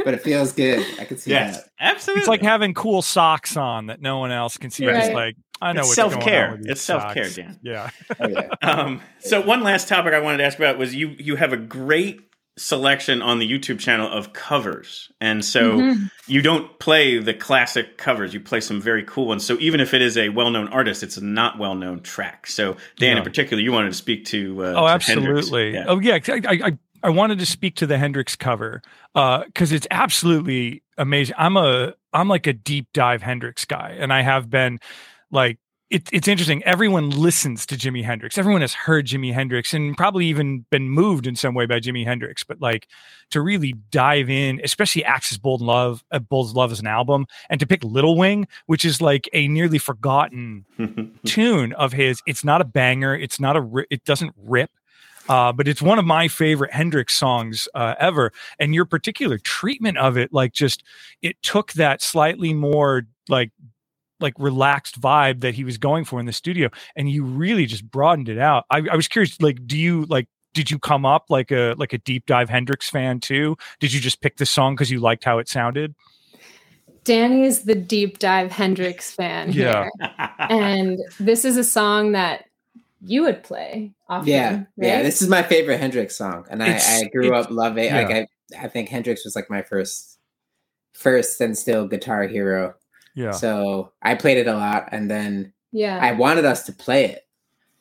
But 0.05 0.13
it 0.13 0.21
feels 0.23 0.53
good. 0.53 0.85
I 1.01 1.07
can 1.07 1.17
see 1.17 1.31
yes, 1.31 1.57
that. 1.63 1.71
absolutely. 1.81 2.21
It's 2.21 2.29
like 2.29 2.43
having 2.43 2.75
cool 2.75 3.01
socks 3.01 3.57
on 3.57 3.87
that 3.87 4.03
no 4.03 4.19
one 4.19 4.31
else 4.31 4.59
can 4.59 4.71
see. 4.71 4.85
It's 4.85 5.07
Right. 5.09 5.15
like 5.15 5.37
I 5.63 5.73
know 5.73 5.81
It's 5.81 5.95
self-care. 5.95 6.47
on 6.49 6.53
with 6.53 6.63
these 6.65 6.73
It's 6.73 6.83
self-care, 6.83 7.25
socks. 7.25 7.37
Dan. 7.37 7.59
Yeah. 7.63 7.89
Oh, 8.21 8.29
yeah. 8.29 8.49
Um, 8.61 9.01
so 9.21 9.41
one 9.41 9.63
last 9.63 9.89
topic 9.89 10.13
I 10.13 10.21
wanted 10.21 10.39
to 10.39 10.45
ask 10.45 10.59
about 10.59 10.77
was 10.77 10.95
you 10.95 11.17
you 11.19 11.37
have 11.37 11.55
a 11.55 11.57
great 11.57 12.21
selection 12.57 13.21
on 13.21 13.39
the 13.41 13.51
YouTube 13.51 13.79
channel 13.81 14.11
of 14.11 14.33
covers, 14.33 15.11
and 15.21 15.45
so 15.45 15.79
Mhm. 15.79 16.11
you 16.27 16.41
don't 16.41 16.79
play 16.79 17.19
the 17.19 17.35
classic 17.35 17.99
covers. 17.99 18.33
You 18.33 18.41
play 18.41 18.61
some 18.61 18.81
very 18.81 19.03
cool 19.03 19.27
ones. 19.27 19.45
So 19.45 19.57
even 19.61 19.81
if 19.81 19.93
it 19.93 20.01
is 20.03 20.17
a 20.17 20.29
well 20.29 20.51
known 20.51 20.69
artist, 20.69 21.03
it's 21.03 21.17
a 21.17 21.25
not 21.25 21.59
well 21.59 21.75
known 21.75 22.01
track. 22.01 22.47
So 22.47 22.77
Dan, 22.97 23.17
in 23.17 23.25
particular, 23.25 23.63
you 23.63 23.73
wanted 23.73 23.89
to 23.89 23.95
speak 23.97 24.25
to. 24.27 24.65
Uh, 24.65 24.75
Oh, 24.77 24.87
to 24.87 24.93
absolutely. 24.93 25.73
Yeah. 25.75 25.85
Oh, 25.89 25.99
yeah. 26.01 26.19
I, 26.29 26.33
I, 26.33 26.61
I- 26.69 26.79
I 27.03 27.11
wanted 27.11 27.39
to 27.41 27.45
speak 27.45 27.75
to 27.77 27.87
the 27.87 27.99
Hendrix 27.99 28.35
cover 28.35 28.81
because 29.13 29.73
it's 29.73 29.87
absolutely 29.91 30.83
amazing. 30.97 31.35
I'm 31.37 31.57
a 31.59 31.93
I'm 32.15 32.29
like 32.29 32.47
a 32.47 32.55
deep 32.55 32.87
dive 32.95 33.21
Hendrix 33.21 33.67
guy, 33.67 33.95
and 33.99 34.11
I 34.13 34.23
have 34.23 34.49
been 34.49 34.79
like. 35.31 35.59
It, 35.91 36.09
it's 36.13 36.27
interesting. 36.27 36.65
Everyone 36.65 37.11
listens 37.11 37.67
to 37.67 37.77
Jimi 37.77 38.03
Hendrix. 38.03 38.39
Everyone 38.39 38.63
has 38.63 38.73
heard 38.73 39.07
Jimi 39.07 39.35
Hendrix 39.35 39.75
and 39.75 39.95
probably 39.97 40.27
even 40.27 40.65
been 40.71 40.89
moved 40.89 41.27
in 41.27 41.37
some 41.37 41.55
way 41.55 41.67
by 41.67 41.79
Jimi 41.79 42.05
Hendrix. 42.07 42.43
But 42.43 42.61
like 42.61 42.89
to 43.31 43.43
really 43.43 43.75
dive 43.91 44.31
in, 44.31 44.61
especially 44.65 45.05
Axis 45.05 45.37
Bold 45.37 45.61
Love, 45.61 46.03
uh, 46.11 46.21
Bold 46.21 46.57
Love 46.57 46.73
as 46.73 46.81
an 46.81 46.87
album, 46.87 47.27
and 47.51 47.61
to 47.61 47.67
pick 47.67 47.85
Little 47.85 48.17
Wing, 48.17 48.49
which 48.67 48.85
is 48.85 49.03
like 49.03 49.29
a 49.35 49.47
nearly 49.47 49.79
forgotten 49.79 50.65
tune 51.27 51.75
of 51.75 51.93
his. 51.93 52.23
It's 52.27 52.45
not 52.45 52.63
a 52.63 52.65
banger. 52.65 53.15
It's 53.15 53.39
not 53.39 53.57
a. 53.57 53.85
It 53.91 54.05
doesn't 54.05 54.35
rip. 54.39 54.71
Uh, 55.29 55.53
but 55.53 55.69
it's 55.69 55.81
one 55.81 55.99
of 55.99 56.05
my 56.05 56.29
favorite 56.29 56.73
Hendrix 56.73 57.15
songs 57.15 57.69
uh, 57.75 57.95
ever. 57.99 58.33
And 58.59 58.75
your 58.75 58.85
particular 58.85 59.39
treatment 59.39 59.97
of 59.99 60.17
it, 60.17 60.33
like 60.33 60.53
just 60.53 60.83
it 61.23 61.41
took 61.43 61.73
that 61.75 62.03
slightly 62.03 62.53
more 62.53 63.03
like 63.29 63.51
like 64.25 64.35
relaxed 64.39 65.01
vibe 65.01 65.41
that 65.43 65.55
he 65.55 65.63
was 65.63 65.79
going 65.79 66.05
for 66.05 66.19
in 66.19 66.27
the 66.27 66.33
studio, 66.33 66.69
and 66.97 67.09
you 67.09 67.23
really 67.25 67.67
just 67.67 67.89
broadened 67.89 68.29
it 68.29 68.39
out. 68.39 68.65
I, 68.71 68.83
I 68.91 68.97
was 68.97 69.07
curious, 69.07 69.41
like, 69.41 69.65
do 69.67 69.79
you 69.79 70.05
like? 70.07 70.27
Did 70.55 70.71
you 70.71 70.79
come 70.79 71.05
up 71.07 71.27
like 71.31 71.51
a 71.53 71.75
like 71.79 71.93
a 71.93 71.99
deep 71.99 72.27
dive 72.27 72.49
Hendrix 72.49 72.89
fan 72.91 73.21
too? 73.21 73.57
Did 73.81 73.93
you 73.93 74.01
just 74.01 74.21
pick 74.21 74.37
the 74.39 74.47
song 74.47 74.75
because 74.75 74.91
you 74.91 74.99
liked 75.01 75.25
how 75.25 75.39
it 75.39 75.49
sounded? 75.49 75.95
Dani 77.05 77.45
is 77.45 77.65
the 77.65 77.75
deep 77.75 78.19
dive 78.19 78.51
Hendrix 78.51 79.11
fan 79.11 79.53
Yeah. 79.53 79.89
here. 79.99 80.31
And 80.39 80.99
this 81.21 81.45
is 81.45 81.57
a 81.57 81.65
song 81.65 82.13
that 82.13 82.45
you 83.03 83.23
would 83.23 83.43
play 83.43 83.93
often. 84.09 84.29
Yeah, 84.29 84.63
yeah. 84.77 85.03
This 85.03 85.21
is 85.21 85.29
my 85.29 85.43
favorite 85.43 85.79
Hendrix 85.79 86.17
song, 86.17 86.47
and 86.51 86.63
I, 86.63 86.77
I 86.79 87.05
grew 87.13 87.35
up 87.35 87.51
loving. 87.51 87.85
yeah. 87.85 88.01
Like 88.03 88.11
I, 88.11 88.65
I 88.65 88.69
think 88.69 88.89
Hendrix 88.89 89.25
was 89.25 89.37
like 89.37 89.51
my 89.51 89.63
first, 89.63 90.19
first 90.95 91.41
and 91.41 91.59
still 91.59 91.87
guitar 91.87 92.27
hero. 92.27 92.75
Yeah. 93.15 93.31
So 93.33 93.93
I 94.03 94.15
played 94.15 94.39
it 94.39 94.47
a 94.47 94.55
lot, 94.55 94.89
and 94.93 95.11
then 95.11 95.53
yeah. 95.73 95.99
I 96.01 96.13
wanted 96.13 96.45
us 96.45 96.65
to 96.67 96.73
play 96.73 97.07
it. 97.07 97.21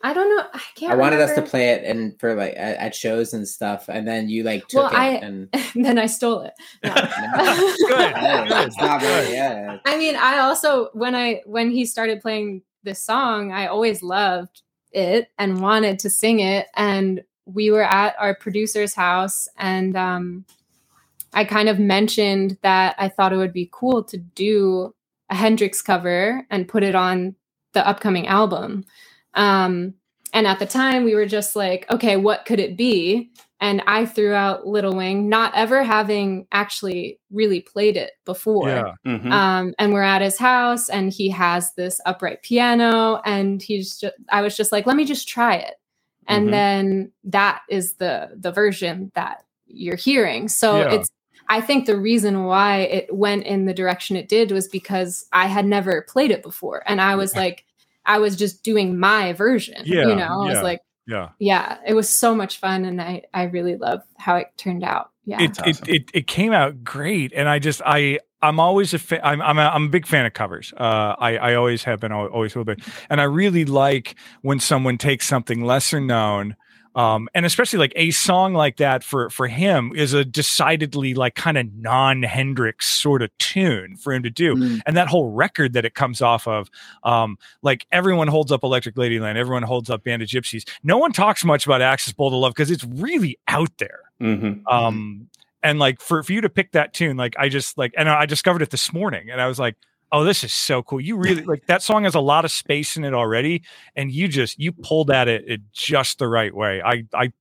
I 0.05 0.14
don't 0.14 0.35
know. 0.35 0.43
I 0.53 0.61
can't. 0.76 0.91
I 0.91 0.95
wanted 0.95 1.22
us 1.22 1.34
to 1.35 1.41
play 1.41 1.69
it 1.69 1.85
and 1.85 2.19
for 2.19 2.35
like 2.35 2.53
at, 2.57 2.76
at 2.77 2.93
shows 2.95 3.34
and 3.34 3.47
stuff, 3.47 3.88
and 3.88 4.05
then 4.07 4.27
you 4.27 4.43
like 4.43 4.68
took 4.68 4.84
Well, 4.84 4.91
it 4.91 4.97
I- 4.97 5.07
and 5.15 5.47
then 5.76 5.97
I 5.97 6.07
stole 6.07 6.41
it. 6.41 6.53
No. 6.84 6.93
Good. 6.93 8.11
Yeah, 8.11 8.65
it's 8.65 8.77
not 8.77 8.99
Good. 8.99 9.34
yeah. 9.34 9.77
I 9.85 9.97
mean, 9.97 10.15
I 10.18 10.39
also 10.39 10.89
when 10.93 11.15
I 11.15 11.41
when 11.45 11.72
he 11.72 11.85
started 11.85 12.22
playing 12.22 12.64
this 12.84 13.01
song, 13.01 13.53
I 13.53 13.68
always 13.68 14.03
loved 14.03 14.61
it 14.91 15.30
and 15.39 15.61
wanted 15.61 15.99
to 15.99 16.10
sing 16.10 16.39
it. 16.41 16.68
And 16.76 17.23
we 17.45 17.72
were 17.72 17.84
at 17.84 18.15
our 18.19 18.35
producer's 18.35 18.93
house, 18.93 19.47
and 19.57 19.95
um, 19.95 20.45
I 21.34 21.45
kind 21.45 21.69
of 21.69 21.80
mentioned 21.80 22.57
that 22.61 22.95
I 22.97 23.07
thought 23.07 23.31
it 23.31 23.38
would 23.38 23.53
be 23.53 23.69
cool 23.72 24.03
to 24.03 24.18
do 24.18 24.93
a 25.30 25.36
Hendrix 25.36 25.82
cover 25.82 26.45
and 26.50 26.68
put 26.68 26.84
it 26.84 26.95
on 26.95 27.36
the 27.74 27.88
upcoming 27.88 28.28
album. 28.28 28.86
Um, 29.34 29.95
and 30.34 30.48
at 30.48 30.60
the 30.60 30.66
time, 30.66 31.04
we 31.04 31.16
were 31.16 31.26
just 31.28 31.56
like, 31.56 31.86
okay, 31.91 32.18
what 32.18 32.45
could 32.45 32.60
it 32.60 32.76
be? 32.78 33.32
And 33.60 33.82
I 33.88 34.06
threw 34.06 34.34
out 34.34 34.68
Little 34.68 34.94
Wing, 34.95 35.30
not 35.30 35.54
ever 35.56 35.84
having 35.84 36.48
actually 36.52 37.20
really 37.32 37.62
played 37.62 37.95
it 37.98 38.12
before. 38.26 38.70
Yeah. 38.70 38.94
Mhm. 39.06 39.32
Um, 39.32 39.74
and 39.80 39.94
we're 39.94 40.02
at 40.04 40.22
his 40.22 40.38
house, 40.38 40.90
and 40.90 41.12
he 41.14 41.30
has 41.30 41.74
this 41.76 42.02
upright 42.06 42.41
piano, 42.44 43.22
and 43.26 43.62
he's 43.62 43.98
just, 44.00 44.16
I 44.30 44.41
was 44.41 44.58
just 44.58 44.72
like, 44.72 44.86
let 44.86 44.98
me 44.98 45.06
just 45.06 45.28
try 45.28 45.56
it. 45.56 45.76
And 46.28 46.48
Mhm. 46.48 46.52
then 46.52 47.12
that 47.26 47.62
is 47.70 47.95
the 47.95 48.32
the 48.36 48.52
version 48.52 49.12
that 49.16 49.44
you're 49.68 49.95
hearing. 49.98 50.48
So 50.50 50.80
Yeah. 50.80 50.94
it's 50.95 51.10
I 51.49 51.61
think 51.61 51.86
the 51.86 51.98
reason 51.98 52.44
why 52.45 52.80
it 52.82 53.14
went 53.15 53.45
in 53.45 53.65
the 53.65 53.74
direction 53.74 54.15
it 54.15 54.28
did 54.30 54.52
was 54.52 54.68
because 54.68 55.26
I 55.32 55.48
had 55.48 55.65
never 55.65 56.02
played 56.07 56.32
it 56.32 56.41
before. 56.44 56.84
And 56.86 56.99
I 57.02 57.15
was 57.15 57.36
like, 57.36 57.65
I 58.06 58.20
was 58.20 58.36
just 58.36 58.64
doing 58.64 58.99
my 58.99 59.34
version. 59.34 59.82
Yeah, 59.86 60.07
You 60.07 60.15
know, 60.15 60.41
I 60.41 60.48
yeah. 60.48 60.53
was 60.53 60.61
like, 60.64 60.82
Yeah. 61.07 61.30
yeah, 61.40 61.78
it 61.86 61.94
was 61.94 62.10
so 62.10 62.36
much 62.36 62.57
fun. 62.60 62.86
And 62.86 63.02
I, 63.02 63.24
I 63.34 63.44
really 63.44 63.76
love 63.78 64.02
how 64.18 64.36
it 64.38 64.48
turned 64.57 64.84
out. 64.84 65.10
Yeah. 65.26 65.41
it, 65.41 65.57
it, 65.65 65.88
it 65.88 66.11
it 66.14 66.28
came 66.28 66.52
out 66.52 66.84
great 66.84 67.32
and 67.34 67.48
i 67.48 67.57
just 67.57 67.82
i 67.86 68.20
i'm 68.41 68.60
always 68.60 68.94
a 68.94 68.99
fan 68.99 69.22
I'm, 69.24 69.41
I'm, 69.41 69.57
a, 69.57 69.61
I'm 69.74 69.86
a 69.86 69.88
big 69.88 70.06
fan 70.06 70.26
of 70.26 70.34
covers 70.34 70.74
uh 70.76 71.15
i 71.18 71.38
i 71.38 71.53
always 71.56 71.86
have 71.86 72.02
been 72.02 72.11
al- 72.11 72.28
always 72.28 72.53
will 72.57 72.65
be 72.65 72.76
and 73.10 73.22
i 73.22 73.24
really 73.24 73.64
like 73.64 74.15
when 74.41 74.60
someone 74.60 74.98
takes 74.98 75.26
something 75.26 75.64
lesser 75.64 76.02
known 76.02 76.57
um 76.95 77.28
and 77.34 77.45
especially 77.45 77.80
like 77.80 77.94
a 77.95 78.11
song 78.11 78.53
like 78.53 78.78
that 78.78 79.03
for 79.03 79.30
for 79.30 79.48
him 79.48 79.91
is 79.95 80.14
a 80.14 80.24
decidedly 80.24 81.14
like 81.14 81.36
kind 81.36 81.57
of 81.57 81.68
non-hendrix 81.76 82.88
sort 82.88 83.22
of 83.22 83.36
tune 83.40 83.95
for 83.98 84.14
him 84.14 84.24
to 84.24 84.30
do 84.30 84.56
Mm. 84.56 84.82
and 84.86 84.95
that 84.98 85.07
whole 85.07 85.32
record 85.32 85.74
that 85.74 85.86
it 85.86 85.95
comes 85.95 86.22
off 86.22 86.48
of 86.48 86.70
um 87.03 87.38
like 87.61 87.86
everyone 87.91 88.28
holds 88.28 88.52
up 88.52 88.64
electric 88.64 88.95
ladyland 88.95 89.36
everyone 89.36 89.64
holds 89.64 89.90
up 89.90 90.03
band 90.03 90.22
of 90.22 90.28
gypsies 90.28 90.68
no 90.84 90.98
one 90.98 91.11
talks 91.11 91.44
much 91.44 91.65
about 91.65 91.82
Axis: 91.82 92.14
Bold 92.14 92.34
as 92.34 92.38
Love 92.38 92.53
because 92.53 92.70
it's 92.72 92.84
really 92.84 93.38
out 93.48 93.72
there 93.80 93.99
Mm-hmm. 94.22 94.65
um 94.68 95.28
and 95.64 95.80
like 95.80 95.99
for, 96.02 96.22
for 96.24 96.34
you 96.34 96.41
to 96.41 96.49
pick 96.49 96.74
that 96.74 96.94
tune 96.94 97.18
like 97.18 97.36
i 97.40 97.49
just 97.49 97.78
like 97.78 97.94
and 97.98 98.07
i 98.10 98.26
discovered 98.26 98.61
it 98.61 98.70
this 98.70 98.94
morning 98.94 99.30
and 99.32 99.41
i 99.41 99.48
was 99.48 99.57
like 99.60 99.76
oh 100.14 100.23
this 100.23 100.44
is 100.45 100.53
so 100.53 100.81
cool 100.84 101.02
you 101.02 101.18
really 101.18 101.44
like 101.45 101.65
that 101.68 101.81
song 101.81 102.06
has 102.06 102.15
a 102.15 102.19
lot 102.22 102.45
of 102.45 102.52
space 102.52 102.95
in 102.95 103.03
it 103.03 103.14
already 103.14 103.61
and 103.98 104.11
you 104.11 104.27
just 104.30 104.57
you 104.57 104.72
pulled 104.72 105.11
at 105.11 105.27
it, 105.27 105.44
it 105.48 105.61
just 105.73 106.19
the 106.19 106.27
right 106.27 106.56
way 106.56 106.81
i 106.81 107.03
i 107.14 107.31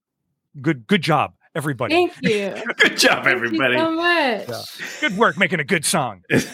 good 0.61 0.87
good 0.89 1.03
job 1.03 1.33
everybody 1.55 1.95
Thank 1.95 2.15
you. 2.23 2.55
Good 2.79 2.97
job, 2.97 3.25
Thank 3.25 3.27
you 3.27 3.45
everybody. 3.45 3.77
so 3.77 3.91
much. 3.93 4.49
Yeah. 4.49 4.63
good 5.03 5.19
work 5.19 5.37
making 5.37 5.61
a 5.61 5.65
good 5.65 5.85
song 5.85 6.23
Did 6.31 6.45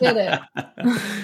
it. 0.00 0.40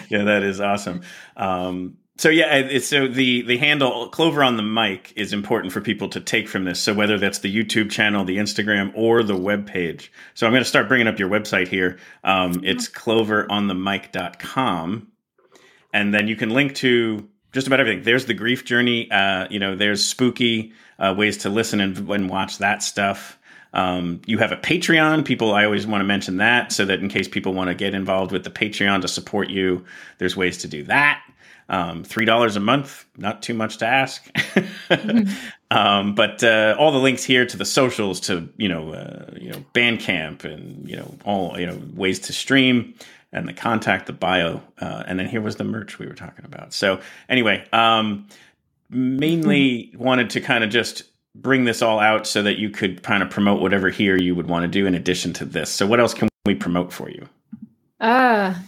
yeah, 0.08 0.22
that 0.24 0.42
is 0.42 0.58
awesome. 0.60 1.02
Um, 1.36 1.98
so 2.20 2.28
yeah, 2.28 2.54
it's 2.54 2.86
so 2.86 3.08
the 3.08 3.40
the 3.40 3.56
handle 3.56 4.10
Clover 4.10 4.44
on 4.44 4.58
the 4.58 4.62
mic 4.62 5.14
is 5.16 5.32
important 5.32 5.72
for 5.72 5.80
people 5.80 6.10
to 6.10 6.20
take 6.20 6.50
from 6.50 6.64
this. 6.64 6.78
So 6.78 6.92
whether 6.92 7.16
that's 7.16 7.38
the 7.38 7.48
YouTube 7.48 7.90
channel, 7.90 8.26
the 8.26 8.36
Instagram, 8.36 8.92
or 8.94 9.22
the 9.22 9.34
web 9.34 9.66
page. 9.66 10.12
So 10.34 10.46
I'm 10.46 10.52
going 10.52 10.62
to 10.62 10.68
start 10.68 10.86
bringing 10.86 11.08
up 11.08 11.18
your 11.18 11.30
website 11.30 11.68
here. 11.68 11.98
Um, 12.22 12.60
it's 12.62 12.90
cloveronthemic.com, 12.90 15.08
and 15.94 16.12
then 16.12 16.28
you 16.28 16.36
can 16.36 16.50
link 16.50 16.74
to 16.74 17.26
just 17.52 17.66
about 17.66 17.80
everything. 17.80 18.02
There's 18.02 18.26
the 18.26 18.34
grief 18.34 18.66
journey. 18.66 19.10
Uh, 19.10 19.48
you 19.48 19.58
know, 19.58 19.74
there's 19.74 20.04
spooky 20.04 20.74
uh, 20.98 21.14
ways 21.16 21.38
to 21.38 21.48
listen 21.48 21.80
and, 21.80 22.06
and 22.10 22.28
watch 22.28 22.58
that 22.58 22.82
stuff. 22.82 23.38
Um, 23.72 24.20
you 24.26 24.36
have 24.36 24.52
a 24.52 24.58
Patreon. 24.58 25.24
People, 25.24 25.54
I 25.54 25.64
always 25.64 25.86
want 25.86 26.02
to 26.02 26.06
mention 26.06 26.36
that 26.36 26.70
so 26.70 26.84
that 26.84 27.00
in 27.00 27.08
case 27.08 27.28
people 27.28 27.54
want 27.54 27.68
to 27.68 27.74
get 27.74 27.94
involved 27.94 28.30
with 28.30 28.44
the 28.44 28.50
Patreon 28.50 29.00
to 29.00 29.08
support 29.08 29.48
you, 29.48 29.86
there's 30.18 30.36
ways 30.36 30.58
to 30.58 30.68
do 30.68 30.84
that. 30.84 31.22
Um, 31.70 32.02
Three 32.02 32.24
dollars 32.24 32.56
a 32.56 32.60
month, 32.60 33.06
not 33.16 33.42
too 33.42 33.54
much 33.54 33.78
to 33.78 33.86
ask. 33.86 34.28
um, 35.70 36.16
but 36.16 36.42
uh, 36.42 36.74
all 36.76 36.90
the 36.90 36.98
links 36.98 37.22
here 37.22 37.46
to 37.46 37.56
the 37.56 37.64
socials, 37.64 38.18
to 38.22 38.48
you 38.56 38.68
know, 38.68 38.92
uh, 38.92 39.30
you 39.40 39.50
know, 39.50 39.64
Bandcamp, 39.72 40.44
and 40.44 40.88
you 40.88 40.96
know, 40.96 41.14
all 41.24 41.58
you 41.58 41.66
know, 41.66 41.80
ways 41.94 42.18
to 42.20 42.32
stream, 42.32 42.94
and 43.32 43.46
the 43.46 43.52
contact, 43.52 44.06
the 44.06 44.12
bio, 44.12 44.60
uh, 44.80 45.04
and 45.06 45.16
then 45.18 45.28
here 45.28 45.40
was 45.40 45.56
the 45.56 45.64
merch 45.64 46.00
we 46.00 46.06
were 46.06 46.14
talking 46.14 46.44
about. 46.44 46.74
So 46.74 47.00
anyway, 47.28 47.64
um, 47.72 48.26
mainly 48.90 49.92
wanted 49.96 50.30
to 50.30 50.40
kind 50.40 50.64
of 50.64 50.70
just 50.70 51.04
bring 51.36 51.64
this 51.64 51.82
all 51.82 52.00
out 52.00 52.26
so 52.26 52.42
that 52.42 52.58
you 52.58 52.70
could 52.70 53.04
kind 53.04 53.22
of 53.22 53.30
promote 53.30 53.60
whatever 53.60 53.88
here 53.90 54.16
you 54.16 54.34
would 54.34 54.48
want 54.48 54.64
to 54.64 54.68
do 54.68 54.86
in 54.86 54.96
addition 54.96 55.32
to 55.34 55.44
this. 55.44 55.70
So 55.70 55.86
what 55.86 56.00
else 56.00 56.14
can 56.14 56.28
we 56.44 56.56
promote 56.56 56.92
for 56.92 57.08
you? 57.08 57.28
Ah, 58.00 58.60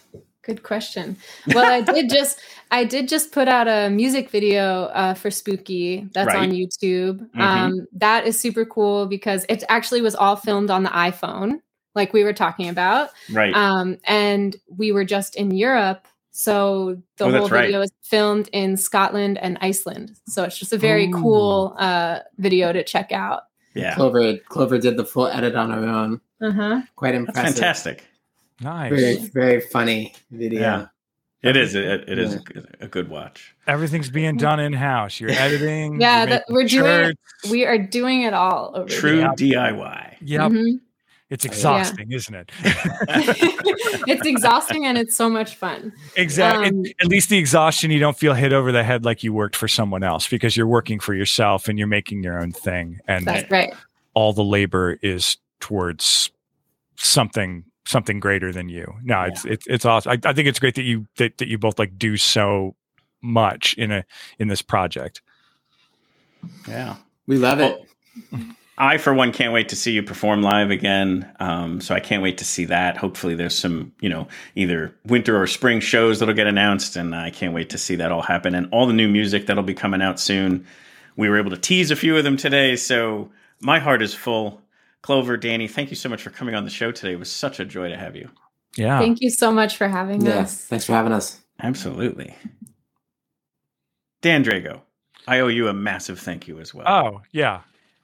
good 0.43 0.63
question. 0.63 1.17
Well, 1.55 1.65
I 1.71 1.81
did 1.81 2.09
just 2.19 2.41
I 2.71 2.85
did 2.85 3.09
just 3.09 3.33
put 3.33 3.49
out 3.49 3.69
a 3.69 3.91
music 3.91 4.31
video 4.31 4.85
uh, 4.87 5.15
for 5.15 5.31
Spooky 5.31 6.09
that's 6.15 6.35
on 6.35 6.51
Right. 6.51 6.53
YouTube. 6.53 7.29
Mhm. 7.31 7.41
Um, 7.41 7.87
that 7.95 8.27
is 8.27 8.39
super 8.41 8.65
cool 8.65 9.07
because 9.07 9.45
it 9.49 9.63
actually 9.69 10.01
was 10.03 10.15
all 10.15 10.37
filmed 10.37 10.71
on 10.71 10.83
the 10.83 10.89
iPhone, 10.91 11.61
like 11.95 12.13
we 12.13 12.25
were 12.25 12.33
talking 12.33 12.69
about. 12.69 13.11
Right. 13.33 13.55
Um, 13.55 13.99
and 14.05 14.57
we 14.77 14.91
were 14.93 15.05
just 15.05 15.37
in 15.37 15.51
Europe, 15.53 16.07
so 16.31 16.97
the 17.19 17.25
Oh, 17.27 17.31
that's 17.31 17.41
whole 17.41 17.49
right. 17.51 17.67
video 17.67 17.83
is 17.83 17.93
filmed 18.03 18.49
in 18.53 18.77
Scotland 18.77 19.39
and 19.39 19.59
Iceland. 19.61 20.13
So 20.27 20.45
it's 20.45 20.59
just 20.59 20.73
a 20.73 20.79
very 20.79 21.09
Ooh. 21.09 21.13
cool 21.21 21.77
uh, 21.79 22.21
video 22.39 22.73
to 22.73 22.83
check 22.83 23.13
out. 23.13 23.43
yeah. 23.75 23.95
Clover 23.95 24.37
Clover 24.49 24.79
did 24.79 24.97
the 24.97 25.05
full 25.05 25.27
edit 25.29 25.55
on 25.55 25.71
her 25.71 25.85
own. 25.87 26.21
Uh 26.41 26.51
huh. 26.51 26.81
Quite 26.97 27.13
That's 27.13 27.29
impressive. 27.29 27.55
fantastic. 27.55 28.05
Nice 28.63 28.91
Very 28.93 29.17
very 29.33 29.61
funny 29.61 30.15
video. 30.31 30.61
Yeah. 30.61 30.87
It 31.43 31.57
is. 31.57 31.75
It, 31.75 32.09
it 32.09 32.19
is 32.21 32.35
a 32.35 32.39
good- 32.39 32.77
a 32.81 32.87
good 32.87 33.09
watch. 33.09 33.55
everything's 33.67 34.11
being 34.11 34.37
done 34.37 34.61
in 34.61 34.73
house 34.73 35.19
you're 35.21 35.31
editing 35.47 36.01
Yeah, 36.01 36.19
you're 36.21 36.27
that, 36.29 36.45
we're 36.49 36.65
doing. 36.69 37.15
We 37.51 37.65
are 37.67 37.79
doing 37.79 38.23
it 38.23 38.33
all 38.35 38.73
over 38.75 38.89
True 38.89 39.19
here. 39.19 39.29
DIY. 39.37 40.17
yep 40.21 40.53
Mhm. 40.53 40.81
it's 41.31 41.45
exhausting 41.45 42.13
isn't 42.13 42.35
it 42.35 42.53
it's 44.07 44.27
exhausting 44.27 44.85
and 44.87 44.97
it's 44.99 45.17
so 45.17 45.29
much 45.29 45.55
fun. 45.57 45.93
Exactly. 46.17 46.69
Um, 46.69 46.85
At 47.01 47.07
least 47.09 47.29
the 47.29 47.39
exhaustion, 47.39 47.91
you 47.91 47.99
don't 47.99 48.17
feel 48.19 48.35
hit 48.35 48.53
over 48.53 48.71
the 48.73 48.85
head 48.85 49.05
like 49.05 49.23
you 49.25 49.33
worked 49.33 49.57
for 49.57 49.67
someone 49.69 50.03
else 50.05 50.29
because 50.29 50.57
you're 50.57 50.67
working 50.67 51.01
for 51.01 51.15
yourself 51.15 51.69
and 51.69 51.79
you're 51.79 51.89
making 51.89 52.23
your 52.23 52.41
own 52.41 52.53
thing, 52.53 53.01
and 53.09 53.25
That's 53.27 53.51
right. 53.51 53.73
all 54.15 54.33
the 54.33 54.45
labor 54.45 54.99
is 55.03 55.39
towards 55.61 56.31
something 56.97 57.65
something 57.87 58.21
greater 58.21 58.53
than 58.53 58.69
you. 58.69 58.95
No, 59.03 59.23
it's 59.23 59.45
it's 59.45 59.67
it's 59.67 59.85
awesome. 59.85 60.13
I, 60.13 60.29
I 60.29 60.33
think 60.33 60.49
it's 60.49 60.59
great 60.59 60.75
that 60.77 60.85
you 60.85 61.07
that, 61.17 61.39
that 61.39 61.49
you 61.49 61.59
both 61.59 61.79
like 61.79 61.99
do 61.99 62.17
so 62.17 62.77
much 63.21 63.75
in 63.75 63.91
a 63.91 64.05
in 64.39 64.49
this 64.49 64.63
project. 64.63 65.23
Yeah. 66.69 66.97
We 67.27 67.39
love 67.39 67.61
it. 67.61 67.81
I, 68.79 68.99
for 68.99 69.15
one, 69.15 69.33
can't 69.33 69.53
wait 69.53 69.69
to 69.69 69.77
see 69.77 69.93
you 69.93 70.03
perform 70.03 70.43
live 70.43 70.71
again. 70.71 71.31
Um, 71.39 71.81
so 71.81 71.95
I 71.95 72.01
can't 72.01 72.23
wait 72.23 72.39
to 72.39 72.45
see 72.45 72.65
that. 72.65 72.97
Hopefully, 72.97 73.35
there's 73.35 73.57
some, 73.57 73.93
you 74.01 74.09
know, 74.09 74.27
either 74.57 74.95
winter 75.07 75.41
or 75.41 75.47
spring 75.47 75.79
shows 75.79 76.19
that'll 76.19 76.35
get 76.35 76.47
announced, 76.47 76.97
and 76.97 77.15
I 77.15 77.31
can't 77.31 77.55
wait 77.55 77.71
to 77.71 77.79
see 77.79 77.95
that 77.97 78.11
all 78.11 78.23
happen. 78.23 78.55
And 78.55 78.69
all 78.73 78.87
the 78.87 78.93
new 78.93 79.09
music 79.09 79.47
that'll 79.47 79.63
be 79.63 79.75
coming 79.75 80.03
out 80.03 80.19
soon. 80.19 80.67
We 81.17 81.29
were 81.29 81.39
able 81.39 81.51
to 81.51 81.59
tease 81.59 81.91
a 81.91 81.97
few 81.97 82.17
of 82.17 82.25
them 82.25 82.37
today, 82.37 82.75
so 82.75 83.31
my 83.61 83.79
heart 83.79 84.03
is 84.03 84.15
full. 84.15 84.61
Clover, 85.03 85.37
Dani, 85.37 85.69
thank 85.71 85.91
you 85.91 85.97
so 85.97 86.09
much 86.09 86.23
for 86.23 86.31
coming 86.31 86.55
on 86.55 86.65
the 86.65 86.71
show 86.71 86.93
today. 86.93 87.13
It 87.13 87.19
was 87.19 87.31
such 87.31 87.59
a 87.61 87.65
joy 87.65 87.89
to 87.89 87.97
have 87.97 88.15
you. 88.17 88.31
Yeah. 88.77 88.99
Thank 88.99 89.21
you 89.21 89.31
so 89.31 89.53
much 89.53 89.77
for 89.77 89.89
having 89.89 90.25
Yeah. 90.25 90.41
us. 90.41 90.65
Thanks 90.65 90.85
for 90.87 90.93
having 90.93 91.13
us. 91.13 91.41
Absolutely. 91.61 92.35
Dan 94.23 94.45
Drago, 94.45 94.81
I 95.27 95.41
owe 95.41 95.49
you 95.49 95.69
a 95.69 95.73
massive 95.75 96.19
thank 96.21 96.47
you 96.47 96.61
as 96.61 96.73
well. 96.73 96.87
Oh 96.89 97.23
yeah. 97.33 97.61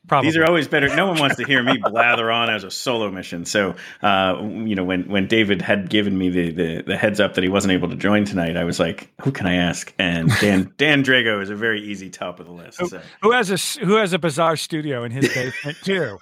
Probably. 0.07 0.31
These 0.31 0.39
are 0.39 0.45
always 0.47 0.67
better. 0.69 0.95
No 0.95 1.07
one 1.07 1.19
wants 1.19 1.37
to 1.37 1.45
hear 1.45 1.63
me 1.63 1.77
blather 1.83 2.31
on 2.31 2.49
as 2.49 2.65
a 2.65 2.71
solo 2.71 3.11
mission. 3.11 3.45
So, 3.45 3.75
uh, 4.03 4.39
you 4.41 4.75
know, 4.75 4.85
when, 4.85 5.07
when 5.09 5.27
David 5.27 5.61
had 5.61 5.91
given 5.91 6.17
me 6.17 6.31
the, 6.31 6.51
the, 6.51 6.83
the 6.87 6.97
heads 6.97 7.21
up 7.21 7.35
that 7.35 7.45
he 7.45 7.51
wasn't 7.51 7.73
able 7.73 7.91
to 7.91 7.97
join 7.97 8.25
tonight, 8.25 8.57
I 8.57 8.65
was 8.65 8.81
like, 8.81 9.11
who 9.21 9.31
can 9.31 9.47
I 9.47 9.57
ask? 9.57 9.93
And 9.99 10.31
Dan 10.41 10.73
Dan 10.79 11.05
Drago 11.05 11.43
is 11.43 11.51
a 11.51 11.57
very 11.57 11.83
easy 11.83 12.09
top 12.09 12.41
of 12.41 12.47
the 12.47 12.53
list. 12.53 12.79
So. 12.79 13.01
who 13.23 13.33
has 13.33 13.51
a 13.51 13.85
who 13.85 13.97
has 13.97 14.13
a 14.13 14.19
bizarre 14.19 14.57
studio 14.57 15.05
in 15.05 15.13
his 15.13 15.29
basement 15.33 15.77
too. 15.83 16.19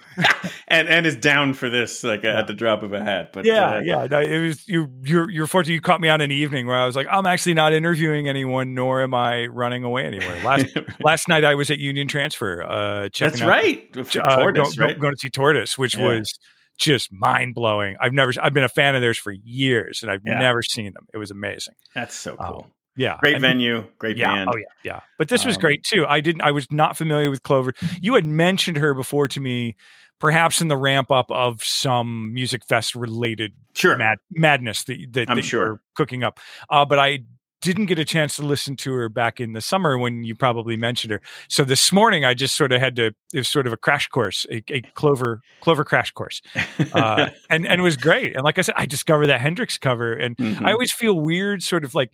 And 0.68 0.88
and 0.88 1.06
is 1.06 1.16
down 1.16 1.54
for 1.54 1.68
this 1.68 2.02
like 2.02 2.24
at 2.24 2.46
the 2.46 2.54
drop 2.54 2.82
of 2.82 2.92
a 2.92 3.02
hat. 3.02 3.32
But 3.32 3.44
yeah, 3.44 3.76
uh, 3.76 3.80
yeah. 3.80 4.06
No, 4.10 4.20
it 4.20 4.40
was 4.40 4.66
you. 4.68 4.90
You're 5.02 5.30
you're 5.30 5.46
fortunate. 5.46 5.74
You 5.74 5.80
caught 5.80 6.00
me 6.00 6.08
on 6.08 6.20
an 6.20 6.32
evening 6.32 6.66
where 6.66 6.76
I 6.76 6.86
was 6.86 6.96
like, 6.96 7.06
I'm 7.10 7.26
actually 7.26 7.54
not 7.54 7.72
interviewing 7.72 8.28
anyone, 8.28 8.74
nor 8.74 9.02
am 9.02 9.14
I 9.14 9.46
running 9.46 9.84
away 9.84 10.04
anywhere. 10.04 10.42
Last 10.42 10.66
last 11.00 11.28
night 11.28 11.44
I 11.44 11.54
was 11.54 11.70
at 11.70 11.78
Union 11.78 12.08
Transfer. 12.08 12.62
Uh, 12.62 13.08
checking 13.10 13.32
That's 13.32 13.42
out- 13.42 13.48
right. 13.66 13.96
Uh, 13.96 14.36
Tortoise, 14.36 14.76
go- 14.76 14.84
right? 14.84 14.98
going 14.98 15.12
to 15.14 15.18
see 15.18 15.30
Tortoise, 15.30 15.76
which 15.78 15.96
Yeah. 15.96 16.06
was 16.06 16.38
just 16.78 17.12
mind 17.12 17.54
blowing. 17.54 17.96
I've 18.00 18.12
never. 18.12 18.32
I've 18.42 18.52
been 18.54 18.64
a 18.64 18.68
fan 18.68 18.94
of 18.94 19.00
theirs 19.02 19.18
for 19.18 19.32
years, 19.32 20.02
and 20.02 20.10
I've 20.10 20.22
Yeah. 20.24 20.38
never 20.38 20.62
seen 20.62 20.92
them. 20.92 21.06
It 21.14 21.18
was 21.18 21.30
amazing. 21.30 21.74
That's 21.94 22.14
so 22.14 22.32
Um, 22.38 22.46
cool. 22.52 22.70
Yeah, 22.98 23.18
Great 23.20 23.34
and- 23.34 23.42
venue, 23.42 23.84
great 23.98 24.16
yeah, 24.16 24.34
band. 24.34 24.50
oh 24.52 24.56
yeah, 24.56 24.64
yeah. 24.82 25.00
But 25.18 25.28
this 25.28 25.44
was 25.44 25.56
Um, 25.56 25.60
great 25.60 25.82
too. 25.84 26.06
I 26.06 26.20
didn't. 26.20 26.40
I 26.42 26.50
was 26.50 26.70
not 26.72 26.96
familiar 26.96 27.30
with 27.30 27.42
Clover. 27.42 27.74
You 28.00 28.14
had 28.14 28.26
mentioned 28.26 28.78
her 28.78 28.94
before 28.94 29.26
to 29.26 29.40
me, 29.40 29.76
perhaps 30.18 30.62
in 30.62 30.68
the 30.68 30.78
ramp 30.78 31.10
up 31.10 31.30
of 31.30 31.62
some 31.62 32.32
Musikfest 32.34 32.98
related 32.98 33.52
Sure. 33.74 33.96
mad, 33.98 34.16
madness 34.30 34.84
that 34.84 34.96
that, 35.12 35.28
I'm 35.30 35.36
that 35.36 35.42
you 35.42 35.48
sure. 35.48 35.80
cooking 35.94 36.24
up. 36.24 36.40
Uh, 36.70 36.86
but 36.86 36.98
I 36.98 37.18
didn't 37.62 37.86
get 37.86 37.98
a 37.98 38.04
chance 38.04 38.36
to 38.36 38.42
listen 38.42 38.76
to 38.76 38.92
her 38.92 39.08
back 39.08 39.40
in 39.40 39.52
the 39.54 39.60
summer 39.60 39.96
when 39.98 40.22
you 40.24 40.34
probably 40.34 40.76
mentioned 40.76 41.10
her. 41.10 41.20
So 41.48 41.64
this 41.64 41.90
morning 41.92 42.24
I 42.24 42.34
just 42.34 42.54
sort 42.54 42.70
of 42.72 42.80
had 42.80 42.96
to. 42.96 43.06
It 43.32 43.38
was 43.38 43.48
sort 43.48 43.66
of 43.66 43.72
a 43.72 43.76
crash 43.76 44.08
course, 44.08 44.46
a, 44.50 44.62
a 44.70 44.82
Clover 44.94 45.40
Clover 45.60 45.84
crash 45.84 46.10
course, 46.12 46.42
uh, 46.92 47.30
and 47.50 47.66
and 47.66 47.80
it 47.80 47.82
was 47.82 47.96
great. 47.96 48.34
And 48.36 48.44
like 48.44 48.58
I 48.58 48.62
said, 48.62 48.74
I 48.76 48.86
discovered 48.86 49.26
that 49.28 49.40
Hendrix 49.40 49.78
cover, 49.78 50.12
and 50.12 50.36
Mhm. 50.36 50.64
I 50.66 50.72
always 50.72 50.92
feel 50.92 51.18
weird, 51.18 51.62
sort 51.62 51.84
of 51.84 51.94
like 51.94 52.10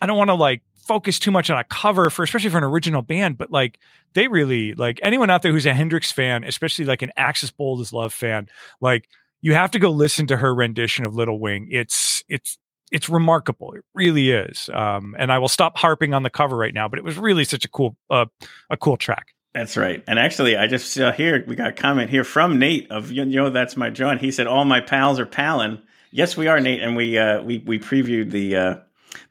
I 0.00 0.06
don't 0.06 0.18
want 0.18 0.28
to 0.28 0.34
like 0.34 0.62
focus 0.86 1.18
too 1.18 1.30
much 1.32 1.50
on 1.50 1.58
a 1.58 1.64
cover 1.64 2.10
for 2.10 2.22
especially 2.22 2.50
for 2.50 2.58
an 2.58 2.64
original 2.64 3.02
band, 3.02 3.36
but 3.38 3.50
like 3.50 3.78
they 4.12 4.28
really 4.28 4.74
like 4.74 5.00
anyone 5.02 5.30
out 5.30 5.42
there 5.42 5.50
who's 5.52 5.66
a 5.66 5.74
Hendrix 5.74 6.12
fan, 6.12 6.44
especially 6.44 6.84
like 6.84 7.02
an 7.02 7.10
Axis 7.16 7.50
Bold 7.50 7.80
as 7.80 7.92
Love 7.92 8.12
fan, 8.14 8.48
like 8.80 9.08
you 9.40 9.54
have 9.54 9.70
to 9.72 9.78
go 9.78 9.90
listen 9.90 10.26
to 10.28 10.36
her 10.36 10.54
rendition 10.54 11.06
of 11.06 11.14
Little 11.14 11.40
Wing. 11.40 11.68
It's 11.70 12.22
it's 12.28 12.58
it's 12.92 13.08
remarkable. 13.08 13.72
It 13.72 13.84
really 13.94 14.30
is. 14.30 14.70
Um, 14.72 15.16
and 15.18 15.32
I 15.32 15.38
will 15.38 15.48
stop 15.48 15.76
harping 15.76 16.14
on 16.14 16.22
the 16.22 16.30
cover 16.30 16.56
right 16.56 16.74
now, 16.74 16.88
but 16.88 16.98
it 16.98 17.04
was 17.04 17.18
really 17.18 17.44
such 17.44 17.64
a 17.64 17.68
cool 17.68 17.96
uh, 18.10 18.26
a 18.70 18.76
cool 18.76 18.96
track. 18.96 19.34
That's 19.54 19.76
right. 19.76 20.04
And 20.06 20.18
actually, 20.18 20.56
I 20.56 20.66
just 20.66 20.98
uh, 20.98 21.12
here 21.12 21.42
we 21.46 21.56
got 21.56 21.68
a 21.68 21.72
comment 21.72 22.10
here 22.10 22.24
from 22.24 22.58
Nate 22.58 22.90
of 22.90 23.10
you 23.10 23.24
know 23.24 23.50
that's 23.50 23.76
my 23.76 23.90
John. 23.90 24.18
He 24.18 24.30
said 24.30 24.46
all 24.46 24.64
my 24.64 24.80
pals 24.80 25.18
are 25.18 25.26
palin. 25.26 25.80
Yes, 26.10 26.36
we 26.36 26.46
are 26.46 26.60
Nate, 26.60 26.82
and 26.82 26.96
we 26.96 27.18
uh, 27.18 27.42
we 27.42 27.58
we 27.58 27.78
previewed 27.78 28.30
the 28.30 28.56
uh, 28.56 28.76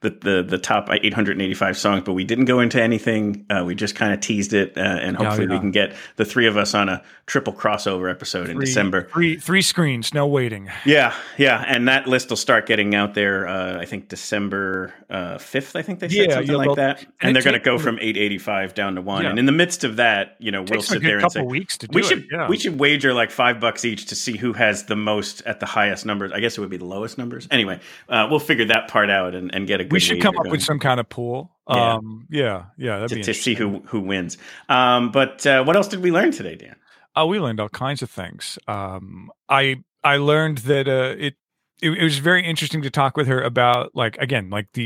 the, 0.01 0.09
the 0.09 0.43
the 0.43 0.57
top 0.57 0.89
885 0.89 1.77
songs, 1.77 2.03
but 2.05 2.13
we 2.13 2.23
didn't 2.23 2.45
go 2.45 2.59
into 2.59 2.81
anything. 2.81 3.45
Uh, 3.49 3.63
we 3.65 3.75
just 3.75 3.95
kind 3.95 4.13
of 4.13 4.19
teased 4.19 4.53
it, 4.53 4.77
uh, 4.77 4.81
and 4.81 5.17
hopefully 5.17 5.47
yeah. 5.47 5.53
we 5.53 5.59
can 5.59 5.71
get 5.71 5.95
the 6.15 6.25
three 6.25 6.47
of 6.47 6.57
us 6.57 6.73
on 6.73 6.89
a 6.89 7.03
triple 7.25 7.53
crossover 7.53 8.09
episode 8.09 8.49
in 8.49 8.59
December. 8.59 9.07
Three 9.11 9.37
three 9.37 9.61
screens, 9.61 10.13
no 10.13 10.27
waiting. 10.27 10.69
Yeah, 10.85 11.13
yeah, 11.37 11.63
and 11.67 11.87
that 11.87 12.07
list 12.07 12.29
will 12.29 12.37
start 12.37 12.65
getting 12.65 12.95
out 12.95 13.13
there. 13.13 13.47
Uh, 13.47 13.79
I 13.79 13.85
think 13.85 14.09
December 14.09 14.93
uh, 15.09 15.37
fifth. 15.37 15.75
I 15.75 15.81
think 15.81 15.99
they 15.99 16.09
said 16.09 16.29
Yeah, 16.29 16.35
something 16.35 16.51
yeah, 16.51 16.57
like 16.57 16.75
that, 16.75 17.01
and 17.01 17.09
and, 17.21 17.35
they're 17.35 17.43
going 17.43 17.53
to 17.53 17.59
go 17.59 17.77
from 17.77 17.95
885 17.95 18.73
down 18.73 18.95
to 18.95 19.01
one. 19.01 19.23
Yeah. 19.23 19.29
And 19.29 19.39
in 19.39 19.45
the 19.45 19.51
midst 19.51 19.83
of 19.83 19.97
that, 19.97 20.35
you 20.39 20.51
know, 20.51 20.63
we'll 20.63 20.81
sit 20.81 21.01
there 21.01 21.17
and 21.17 21.23
couple 21.23 21.41
say 21.41 21.47
weeks 21.47 21.77
to 21.79 21.87
do 21.87 21.95
we 21.95 22.01
it, 22.01 22.05
should 22.05 22.27
yeah. 22.31 22.47
we 22.47 22.57
should 22.57 22.79
wager 22.79 23.13
like 23.13 23.31
five 23.31 23.59
bucks 23.59 23.85
each 23.85 24.05
to 24.07 24.15
see 24.15 24.37
who 24.37 24.53
has 24.53 24.85
the 24.85 24.95
most 24.95 25.41
at 25.45 25.59
the 25.59 25.65
highest 25.65 26.05
numbers. 26.05 26.31
I 26.31 26.39
guess 26.39 26.57
it 26.57 26.61
would 26.61 26.69
be 26.69 26.77
the 26.77 26.85
lowest 26.85 27.17
numbers. 27.17 27.47
Anyway, 27.51 27.79
uh, 28.09 28.27
we'll 28.29 28.39
figure 28.39 28.65
that 28.65 28.87
part 28.87 29.09
out 29.09 29.35
and, 29.35 29.53
and 29.53 29.67
get 29.67 29.74
a. 29.81 29.83
Good 29.83 29.93
We 29.93 29.99
should 29.99 30.21
come 30.21 30.37
up 30.37 30.43
going 30.43 30.51
with 30.51 30.63
some 30.63 30.79
kind 30.79 30.99
of 30.99 31.09
pool. 31.09 31.51
Yeah. 31.69 31.93
Um, 31.93 32.27
yeah, 32.29 32.65
to, 33.07 33.23
to 33.23 33.33
see 33.33 33.55
who 33.55 33.79
who 33.85 33.99
wins. 33.99 34.37
Um, 34.69 35.11
but 35.11 35.45
uh, 35.47 35.63
what 35.63 35.75
else 35.75 35.87
did 35.87 36.01
we 36.01 36.11
learn 36.11 36.31
today, 36.31 36.55
Dan? 36.55 36.75
Oh, 37.15 37.25
we 37.27 37.39
learned 37.39 37.59
all 37.59 37.69
kinds 37.69 38.01
of 38.01 38.09
things. 38.09 38.59
Um, 38.67 39.31
I 39.49 39.83
I 40.03 40.17
learned 40.17 40.59
that 40.59 40.87
uh, 40.87 41.15
it, 41.17 41.35
it 41.81 41.89
it 41.89 42.03
was 42.03 42.19
very 42.19 42.45
interesting 42.45 42.81
to 42.83 42.89
talk 42.91 43.17
with 43.17 43.27
her 43.27 43.41
about 43.41 43.95
like 43.95 44.17
again 44.17 44.49
like 44.49 44.67
the 44.73 44.85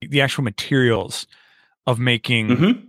the 0.00 0.20
actual 0.20 0.44
materials 0.44 1.26
of 1.86 1.98
making 1.98 2.48
Mhm. 2.48 2.88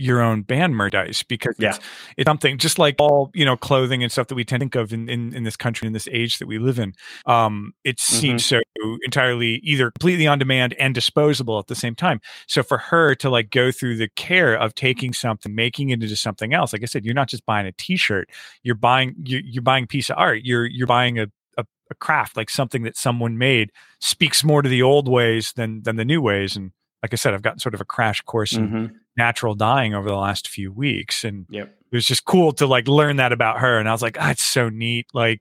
Your 0.00 0.20
own 0.20 0.42
band 0.42 0.74
merchandise 0.76 1.22
because 1.22 1.54
Yeah. 1.58 1.68
it's, 1.70 1.78
it's 2.16 2.26
something 2.28 2.56
just 2.58 2.78
like 2.78 2.96
all 2.98 3.30
you 3.34 3.44
know 3.44 3.56
clothing 3.56 4.02
and 4.02 4.10
stuff 4.10 4.28
that 4.28 4.34
we 4.34 4.44
tend 4.44 4.60
to 4.60 4.64
think 4.64 4.74
of 4.74 4.92
in, 4.92 5.08
in, 5.08 5.34
in 5.34 5.44
this 5.44 5.56
country 5.56 5.86
in 5.86 5.92
this 5.92 6.08
age 6.10 6.38
that 6.38 6.46
we 6.46 6.58
live 6.58 6.78
in 6.78 6.94
um 7.26 7.72
it 7.84 8.00
seems 8.00 8.44
so 8.46 8.60
entirely 9.04 9.56
either 9.62 9.90
completely 9.90 10.26
on 10.26 10.38
demand 10.38 10.72
and 10.74 10.94
disposable 10.94 11.58
at 11.58 11.66
the 11.66 11.74
same 11.74 11.94
time 11.94 12.20
so 12.46 12.62
for 12.62 12.78
her 12.78 13.14
to 13.14 13.28
like 13.28 13.50
go 13.50 13.70
through 13.70 13.96
the 13.96 14.08
care 14.16 14.54
of 14.54 14.74
taking 14.74 15.12
something 15.12 15.54
making 15.54 15.90
it 15.90 16.02
into 16.02 16.16
something 16.16 16.54
else 16.54 16.72
like 16.72 16.82
i 16.82 16.86
said 16.86 17.04
you're 17.04 17.14
not 17.14 17.28
just 17.28 17.44
buying 17.44 17.66
a 17.66 17.72
t-shirt 17.72 18.28
you're 18.62 18.74
buying 18.74 19.14
you're, 19.24 19.42
you're 19.44 19.62
buying 19.62 19.84
a 19.84 19.86
piece 19.86 20.08
of 20.10 20.16
art 20.18 20.40
you're 20.44 20.66
you're 20.66 20.86
buying 20.86 21.18
a, 21.18 21.26
a 21.58 21.94
craft 21.96 22.36
like 22.36 22.48
something 22.48 22.84
that 22.84 22.96
someone 22.96 23.36
made 23.36 23.70
speaks 24.00 24.44
more 24.44 24.62
to 24.62 24.68
the 24.68 24.80
old 24.82 25.08
ways 25.08 25.52
than 25.56 25.82
than 25.82 25.96
the 25.96 26.04
new 26.04 26.22
ways 26.22 26.56
and 26.56 26.70
like 27.02 27.12
i 27.12 27.16
said 27.16 27.34
i've 27.34 27.42
gotten 27.42 27.58
sort 27.58 27.74
of 27.74 27.80
a 27.80 27.84
crash 27.84 28.20
course 28.22 28.52
in 28.52 28.68
Mhm. 28.68 28.90
Natural 29.20 29.54
dyeing 29.54 29.94
over 29.94 30.08
the 30.08 30.16
last 30.16 30.48
few 30.48 30.72
weeks. 30.72 31.24
And 31.24 31.46
Yep. 31.50 31.68
it 31.92 31.96
was 31.96 32.06
just 32.06 32.24
cool 32.24 32.52
to 32.52 32.66
like 32.66 32.88
learn 32.88 33.16
that 33.16 33.32
about 33.32 33.58
her. 33.60 33.78
And 33.78 33.88
i 33.88 33.92
was 33.92 34.02
like 34.02 34.16
ah, 34.20 34.30
it's 34.30 34.42
so 34.42 34.68
neat. 34.70 35.06
Like 35.12 35.40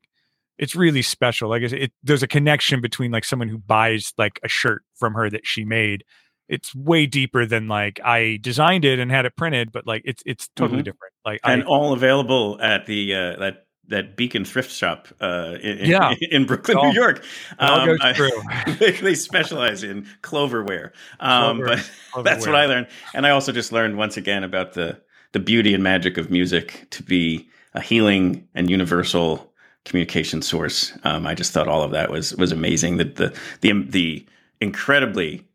it's 0.58 0.76
really 0.76 1.02
special. 1.02 1.50
Like 1.50 1.64
I 1.64 1.68
said, 1.68 1.82
it, 1.84 1.92
there's 2.04 2.22
a 2.24 2.28
connection 2.28 2.82
between 2.82 3.12
like 3.12 3.24
someone 3.24 3.48
who 3.48 3.58
buys 3.58 4.12
like 4.18 4.40
a 4.44 4.50
shirt 4.50 4.82
from 4.96 5.14
her 5.14 5.30
that 5.30 5.48
she 5.48 5.64
made. 5.64 6.04
It's 6.50 6.74
way 6.76 7.06
deeper 7.06 7.46
than 7.46 7.68
like 7.68 8.00
i 8.04 8.40
designed 8.42 8.84
it 8.84 8.98
and 9.00 9.12
had 9.12 9.26
it 9.26 9.36
printed 9.38 9.72
but 9.72 9.86
like 9.86 10.02
it's 10.04 10.24
it's 10.26 10.50
totally 10.56 10.82
Mhm. 10.82 10.86
different. 10.86 11.14
Like 11.26 11.40
and 11.44 11.64
I, 11.64 11.66
all 11.66 11.94
available 11.94 12.60
at 12.62 12.86
the 12.88 13.14
uh, 13.16 13.36
that 13.40 13.66
that 13.90 14.16
Beacon 14.16 14.46
thrift 14.46 14.72
shop 14.72 15.08
uh, 15.20 15.58
in, 15.62 15.90
Yeah. 15.90 16.14
in 16.32 16.46
Brooklyn, 16.46 16.78
New 16.78 16.94
York. 16.94 17.24
goes 17.60 18.00
I- 18.02 18.76
they, 18.80 19.16
specialize 19.16 19.84
in 19.84 20.08
cloverware, 20.22 20.92
um, 21.20 21.58
Clover- 21.62 21.84
but 22.16 22.24
that's 22.24 22.46
what. 22.46 22.56
I 22.56 22.66
learned. 22.66 22.88
And 23.14 23.26
I 23.28 23.32
also 23.32 23.52
just 23.52 23.72
learned 23.72 23.98
once 23.98 24.18
again 24.18 24.44
about 24.44 24.74
the 24.74 25.00
the 25.32 25.40
beauty 25.40 25.74
and 25.74 25.84
magic 25.84 26.18
of 26.18 26.32
music 26.32 26.88
to 26.92 27.04
be 27.04 27.48
a 27.74 27.82
healing 27.82 28.48
and 28.56 28.70
universal 28.70 29.52
communication 29.86 30.42
source. 30.42 30.92
Um, 31.04 31.28
I 31.28 31.36
just 31.36 31.52
thought 31.54 31.68
all 31.68 31.84
of 31.84 31.92
that 31.92 32.10
was 32.10 32.36
was 32.36 32.52
amazing. 32.52 32.98
That 32.98 33.16
the 33.16 33.38
the 33.62 33.74
the 33.84 34.26
incredibly 34.62 35.46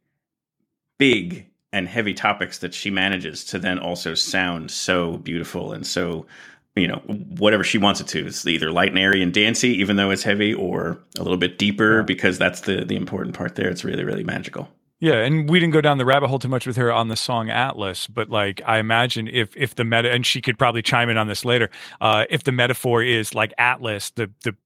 big 0.99 1.47
and 1.73 1.89
heavy 1.89 2.15
topics 2.15 2.59
that 2.59 2.73
she 2.73 2.89
manages 2.89 3.45
to 3.45 3.59
then 3.59 3.79
also 3.81 4.15
sound 4.15 4.71
so 4.71 5.17
beautiful 5.19 5.73
and 5.73 5.85
so 5.87 6.25
you 6.77 6.89
know 6.89 7.03
whatever 7.39 7.65
she 7.65 7.79
wants 7.79 8.01
it 8.01 8.09
to. 8.09 8.27
It's 8.27 8.47
either 8.47 8.71
light 8.71 8.91
and 8.91 8.99
airy 8.99 9.23
and 9.23 9.33
dancey 9.33 9.71
even 9.81 9.97
though 9.97 10.11
it's 10.11 10.23
heavy 10.23 10.53
or 10.53 10.99
a 11.19 11.23
little 11.23 11.39
bit 11.39 11.59
deeper 11.59 12.03
because 12.03 12.39
that's 12.39 12.63
the 12.63 12.85
the 12.85 12.97
important 12.97 13.37
part 13.37 13.55
there. 13.55 13.69
It's 13.69 13.85
really 13.85 14.05
really 14.05 14.25
magical. 14.25 14.69
Yeah, 15.01 15.17
and 15.17 15.51
we 15.51 15.61
didn't 15.61 15.75
go 15.75 15.81
down 15.81 15.99
the 15.99 16.05
rabbit 16.05 16.29
hole 16.29 16.39
too 16.39 16.49
much 16.49 16.67
with 16.67 16.77
her 16.77 16.91
on 16.91 17.09
the 17.09 17.17
song 17.17 17.51
Atlas, 17.51 18.07
but 18.07 18.31
like 18.31 18.63
I 18.65 18.79
imagine 18.79 19.29
if 19.29 19.55
if 19.57 19.75
the 19.75 19.85
meta 19.85 20.11
and 20.11 20.25
she 20.25 20.41
could 20.41 20.59
probably 20.59 20.83
chime 20.83 21.11
in 21.11 21.19
on 21.19 21.27
this 21.27 21.45
later, 21.45 21.69
uh, 22.01 22.25
if 22.31 22.45
the 22.45 22.53
metaphor 22.53 23.03
is 23.03 23.35
like 23.35 23.53
Atlas, 23.59 24.11
the 24.11 24.31
the 24.45 24.57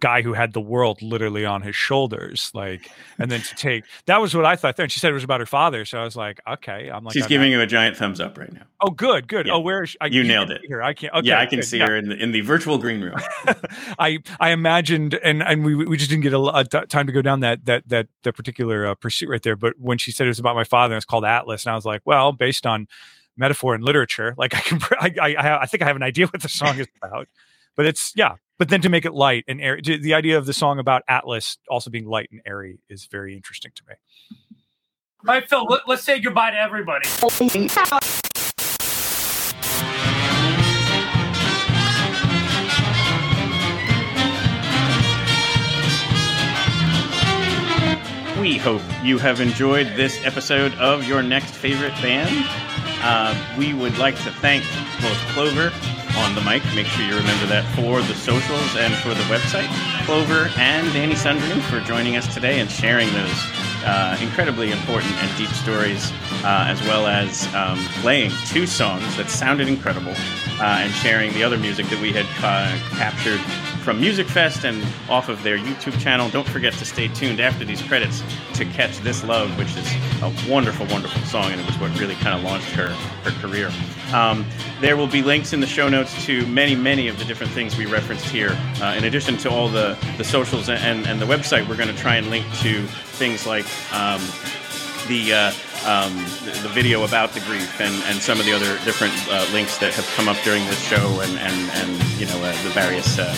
guy 0.00 0.22
who 0.22 0.32
had 0.32 0.52
the 0.52 0.60
world 0.60 1.02
literally 1.02 1.44
on 1.44 1.60
his 1.62 1.74
shoulders, 1.74 2.50
like, 2.54 2.88
and 3.18 3.30
then 3.32 3.40
to 3.42 3.54
take 3.56 3.84
that 4.06 4.20
was 4.20 4.34
what 4.34 4.44
I 4.44 4.54
thought 4.56 4.76
there. 4.76 4.84
And 4.84 4.92
she 4.92 5.00
said 5.00 5.10
it 5.10 5.14
was 5.14 5.24
about 5.24 5.40
her 5.40 5.46
father, 5.46 5.84
so 5.84 5.98
I 5.98 6.04
was 6.04 6.14
like, 6.14 6.40
okay, 6.48 6.88
I'm 6.88 7.02
like, 7.04 7.14
she's 7.14 7.24
I'm 7.24 7.28
giving 7.28 7.50
not- 7.50 7.56
you 7.58 7.62
a 7.62 7.66
giant 7.66 7.96
thumbs 7.96 8.20
up 8.20 8.38
right 8.38 8.52
now 8.52 8.62
oh, 8.80 8.90
good, 8.90 9.26
good. 9.26 9.46
Yeah. 9.48 9.54
Oh, 9.54 9.58
where 9.58 9.82
is 9.82 9.90
she? 9.90 9.98
I, 10.00 10.06
You 10.06 10.22
nailed 10.22 10.52
it. 10.52 10.60
here 10.64 10.80
I 10.80 10.94
can't. 10.94 11.12
Okay, 11.12 11.26
yeah 11.26 11.40
i 11.40 11.46
can 11.46 11.58
good. 11.58 11.64
see 11.66 11.78
Yeah. 11.78 11.88
her 11.88 11.96
in 11.96 12.08
the 12.10 12.16
in 12.16 12.30
the 12.30 12.42
virtual 12.42 12.78
green 12.78 13.00
room 13.02 13.16
I 13.98 14.18
I 14.40 14.50
imagined, 14.50 15.14
and 15.14 15.42
and 15.42 15.64
we 15.64 15.74
we 15.74 15.96
just 15.96 16.10
didn't 16.10 16.22
get 16.22 16.32
a, 16.32 16.40
a 16.40 16.64
t- 16.64 16.86
time 16.88 17.06
to 17.06 17.12
go 17.12 17.22
down 17.22 17.40
that 17.40 17.64
that 17.66 17.88
that 17.88 18.06
that 18.22 18.34
particular 18.34 18.86
uh, 18.86 18.94
pursuit 18.94 19.28
right 19.28 19.42
there. 19.42 19.56
But 19.56 19.74
when 19.78 19.98
she 19.98 20.12
said 20.12 20.26
it 20.26 20.30
was 20.30 20.38
about 20.38 20.54
my 20.56 20.64
father, 20.64 20.94
and 20.94 20.98
it's 20.98 21.06
called 21.06 21.24
Atlas, 21.24 21.64
and 21.66 21.72
I 21.72 21.74
was 21.74 21.84
like, 21.84 22.02
well, 22.04 22.32
based 22.32 22.66
on 22.66 22.86
metaphor 23.36 23.74
and 23.74 23.82
literature, 23.84 24.34
like 24.36 24.54
I 24.54 24.60
can, 24.60 24.80
I, 25.00 25.12
I- 25.36 25.58
I 25.62 25.66
think 25.66 25.82
I 25.82 25.86
have 25.86 25.96
an 25.96 26.02
idea 26.02 26.26
what 26.26 26.42
the 26.42 26.48
song 26.48 26.78
is 26.78 26.86
about. 27.02 27.28
But 27.76 27.86
it's 27.86 28.12
yeah. 28.16 28.34
But 28.58 28.70
then 28.70 28.80
to 28.82 28.88
make 28.88 29.04
it 29.04 29.14
light 29.14 29.44
and 29.46 29.60
airy, 29.60 29.82
to- 29.82 29.98
the 29.98 30.14
idea 30.14 30.36
of 30.36 30.46
the 30.46 30.52
song 30.52 30.80
about 30.80 31.02
Atlas 31.08 31.58
also 31.70 31.90
being 31.90 32.06
light 32.06 32.28
and 32.32 32.40
airy 32.44 32.80
is 32.88 33.06
very 33.06 33.34
interesting 33.34 33.70
to 33.76 33.82
me. 33.88 33.94
All 35.26 35.34
right, 35.34 35.48
Phil, 35.48 35.64
let, 35.64 35.82
let's 35.86 36.02
say 36.02 36.20
goodbye 36.20 36.50
to 36.50 36.56
everybody. 36.56 37.08
We 48.40 48.56
hope 48.56 48.82
you 49.02 49.18
have 49.18 49.40
enjoyed 49.40 49.88
this 49.96 50.24
episode 50.24 50.72
of 50.74 51.04
Your 51.04 51.22
Next 51.22 51.54
Favorite 51.54 51.94
Band. 52.00 52.30
Uh, 53.02 53.56
we 53.58 53.74
would 53.74 53.98
like 53.98 54.14
to 54.22 54.30
thank 54.30 54.64
both 55.00 55.18
Clover 55.34 55.72
on 56.16 56.34
the 56.34 56.40
mic. 56.40 56.62
Make 56.74 56.86
sure 56.86 57.04
you 57.04 57.16
remember 57.16 57.46
that 57.46 57.64
for 57.74 58.00
the 58.02 58.14
socials 58.14 58.76
and 58.76 58.94
for 58.96 59.10
the 59.10 59.26
website. 59.28 59.68
Clover 60.06 60.50
and 60.56 60.88
Dani 60.88 61.14
Sundream 61.14 61.60
for 61.70 61.80
joining 61.80 62.16
us 62.16 62.32
today 62.32 62.60
and 62.60 62.70
sharing 62.70 63.12
those 63.12 63.38
uh, 63.84 64.18
incredibly 64.20 64.70
important 64.72 65.12
and 65.14 65.38
deep 65.38 65.50
stories, 65.50 66.10
uh, 66.44 66.64
as 66.68 66.80
well 66.82 67.06
as 67.06 67.52
um, 67.54 67.78
playing 68.02 68.30
two 68.46 68.66
songs 68.66 69.16
that 69.16 69.30
sounded 69.30 69.68
incredible 69.68 70.14
uh, 70.60 70.80
and 70.80 70.92
sharing 70.92 71.32
the 71.34 71.42
other 71.42 71.58
music 71.58 71.86
that 71.86 72.00
we 72.00 72.12
had 72.12 72.26
uh, 72.42 72.76
captured 72.96 73.40
from 73.82 74.00
Musikfest 74.02 74.64
and 74.64 74.84
off 75.08 75.28
of 75.28 75.42
their 75.42 75.56
YouTube 75.56 75.98
channel. 75.98 76.28
Don't 76.28 76.48
forget 76.48 76.74
to 76.74 76.84
stay 76.84 77.08
tuned 77.08 77.40
after 77.40 77.64
these 77.64 77.80
credits 77.80 78.22
to 78.54 78.64
catch 78.66 78.98
This 78.98 79.24
Love, 79.24 79.56
which 79.56 79.74
is 79.76 79.90
a 80.20 80.50
wonderful, 80.50 80.86
wonderful 80.88 81.22
song, 81.22 81.50
and 81.52 81.60
it 81.60 81.66
was 81.66 81.78
what 81.78 81.98
really 81.98 82.14
kind 82.16 82.36
of 82.36 82.42
launched 82.42 82.70
her, 82.72 82.88
her 82.88 83.30
career. 83.40 83.70
Um, 84.12 84.44
there 84.80 84.96
will 84.96 85.06
be 85.06 85.22
links 85.22 85.52
in 85.52 85.60
the 85.60 85.66
show 85.66 85.88
notes 85.88 86.24
to 86.26 86.44
many, 86.46 86.74
many 86.74 87.08
of 87.08 87.18
the 87.18 87.24
different 87.24 87.52
things 87.52 87.78
we 87.78 87.86
referenced 87.86 88.26
here. 88.26 88.58
Uh, 88.82 88.94
in 88.98 89.04
addition 89.04 89.36
to 89.38 89.50
all 89.50 89.68
the, 89.68 89.96
the 90.18 90.24
socials 90.24 90.68
and, 90.68 91.06
and 91.06 91.20
the 91.20 91.26
website, 91.26 91.66
we're 91.68 91.76
going 91.76 91.88
to 91.88 91.96
try 91.96 92.16
and 92.16 92.28
link 92.28 92.44
to 92.58 92.86
things 93.18 93.46
like 93.46 93.66
um, 93.92 94.22
the, 95.08 95.32
uh, 95.32 95.52
um, 95.86 96.16
the 96.62 96.70
video 96.72 97.04
about 97.04 97.32
the 97.32 97.40
grief 97.40 97.80
and, 97.80 97.94
and 98.04 98.18
some 98.18 98.40
of 98.40 98.46
the 98.46 98.52
other 98.52 98.78
different 98.84 99.14
uh, 99.28 99.46
links 99.52 99.78
that 99.78 99.94
have 99.94 100.06
come 100.16 100.28
up 100.28 100.36
during 100.42 100.64
this 100.66 100.80
show 100.80 101.20
and, 101.20 101.38
and, 101.38 101.70
and 101.70 102.20
you 102.20 102.26
know 102.26 102.38
uh, 102.42 102.62
the 102.62 102.70
various 102.70 103.18
uh, 103.18 103.34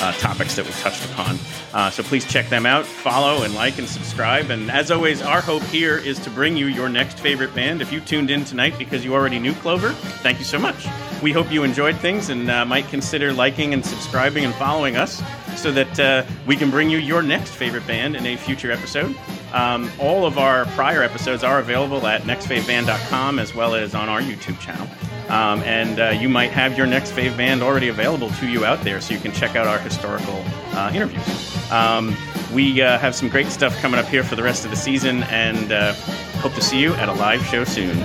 uh, 0.00 0.12
topics 0.14 0.56
that 0.56 0.64
we 0.64 0.72
touched 0.72 1.04
upon. 1.10 1.38
Uh, 1.72 1.90
so 1.90 2.02
please 2.02 2.24
check 2.24 2.48
them 2.48 2.66
out, 2.66 2.84
follow 2.84 3.42
and 3.42 3.54
like 3.54 3.78
and 3.78 3.88
subscribe. 3.88 4.50
And 4.50 4.70
as 4.70 4.90
always, 4.90 5.20
our 5.22 5.40
hope 5.40 5.62
here 5.64 5.98
is 5.98 6.18
to 6.20 6.30
bring 6.30 6.56
you 6.56 6.66
your 6.66 6.88
next 6.88 7.18
favorite 7.18 7.54
band. 7.54 7.82
If 7.82 7.92
you 7.92 8.00
tuned 8.00 8.30
in 8.30 8.44
tonight 8.44 8.78
because 8.78 9.04
you 9.04 9.14
already 9.14 9.38
knew 9.38 9.54
Clover, 9.54 9.90
thank 10.22 10.38
you 10.38 10.44
so 10.44 10.58
much. 10.58 10.86
We 11.22 11.32
hope 11.32 11.52
you 11.52 11.64
enjoyed 11.64 11.96
things 11.96 12.30
and 12.30 12.46
might 12.46 12.88
consider 12.88 13.32
liking 13.32 13.74
and 13.74 13.84
subscribing 13.84 14.44
and 14.44 14.54
following 14.54 14.96
us 14.96 15.22
so 15.56 15.70
that 15.72 16.00
uh, 16.00 16.24
we 16.46 16.56
can 16.56 16.70
bring 16.70 16.90
you 16.90 16.98
your 16.98 17.22
next 17.22 17.50
favorite 17.52 17.86
band 17.86 18.16
in 18.16 18.26
a 18.26 18.36
future 18.36 18.70
episode. 18.70 19.16
Um, 19.52 19.90
all 19.98 20.26
of 20.26 20.38
our 20.38 20.64
prior 20.66 21.02
episodes 21.02 21.42
are 21.42 21.58
available 21.58 22.06
at 22.06 22.22
nextfavband.com 22.22 23.38
as 23.38 23.54
well 23.54 23.74
as 23.74 23.94
on 23.94 24.08
our 24.08 24.20
YouTube 24.20 24.58
channel. 24.60 24.86
Um, 25.28 25.62
and 25.62 26.00
uh, 26.00 26.08
you 26.08 26.28
might 26.28 26.50
have 26.50 26.76
your 26.76 26.86
next 26.86 27.12
fave 27.12 27.36
band 27.36 27.62
already 27.62 27.88
available 27.88 28.30
to 28.30 28.48
you 28.48 28.64
out 28.64 28.82
there, 28.82 29.00
so 29.00 29.14
you 29.14 29.20
can 29.20 29.30
check 29.30 29.54
out 29.54 29.68
our 29.68 29.78
historical 29.78 30.42
uh, 30.72 30.90
interviews. 30.92 31.70
Um, 31.70 32.16
we 32.52 32.82
uh, 32.82 32.98
have 32.98 33.14
some 33.14 33.28
great 33.28 33.46
stuff 33.46 33.76
coming 33.80 34.00
up 34.00 34.06
here 34.06 34.24
for 34.24 34.34
the 34.34 34.42
rest 34.42 34.64
of 34.64 34.72
the 34.72 34.76
season, 34.76 35.22
and 35.24 35.70
uh, 35.70 35.94
hope 36.40 36.54
to 36.54 36.62
see 36.62 36.80
you 36.80 36.94
at 36.94 37.08
a 37.08 37.12
live 37.12 37.44
show 37.46 37.62
soon. 37.62 37.96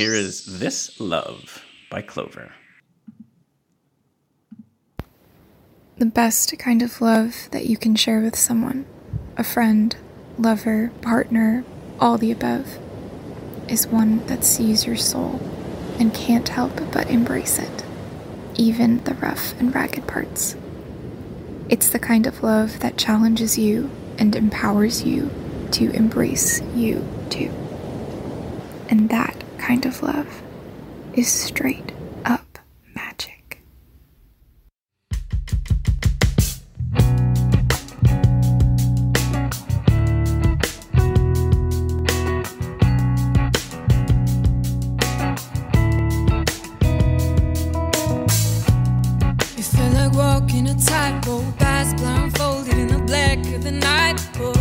Here 0.00 0.14
is 0.14 0.58
This 0.60 0.98
Love 0.98 1.62
by 1.90 2.00
Clover. 2.00 2.54
The 5.98 6.06
best 6.06 6.58
kind 6.58 6.80
of 6.80 7.02
love 7.02 7.50
that 7.50 7.66
you 7.66 7.76
can 7.76 7.94
share 7.94 8.22
with 8.22 8.34
someone, 8.34 8.86
a 9.36 9.44
friend, 9.44 9.94
lover, 10.38 10.90
partner, 11.02 11.64
all 11.98 12.16
the 12.16 12.32
above, 12.32 12.78
is 13.68 13.88
one 13.88 14.26
that 14.28 14.42
sees 14.42 14.86
your 14.86 14.96
soul 14.96 15.38
and 15.98 16.14
can't 16.14 16.48
help 16.48 16.74
but 16.92 17.10
embrace 17.10 17.58
it, 17.58 17.84
even 18.54 19.04
the 19.04 19.16
rough 19.16 19.52
and 19.60 19.74
ragged 19.74 20.06
parts. 20.06 20.56
It's 21.68 21.90
the 21.90 21.98
kind 21.98 22.26
of 22.26 22.42
love 22.42 22.80
that 22.80 22.96
challenges 22.96 23.58
you 23.58 23.90
and 24.16 24.34
empowers 24.34 25.04
you 25.04 25.30
to 25.72 25.90
embrace 25.90 26.62
you 26.74 27.06
too. 27.28 27.52
And 28.88 29.10
that 29.10 29.39
kind 29.60 29.84
of 29.84 30.02
love 30.02 30.42
is 31.12 31.28
straight 31.30 31.92
up 32.24 32.58
magic. 32.94 33.60
You 49.56 49.62
feel 49.62 49.90
like 49.92 50.12
walking 50.14 50.68
a 50.68 50.74
tightrope, 50.74 51.44
eyes 51.60 51.92
blindfolded 51.94 52.78
in 52.78 52.88
the 52.88 52.98
black 53.00 53.38
of 53.54 53.62
the 53.62 53.72
night, 53.72 54.18
boy. 54.38 54.56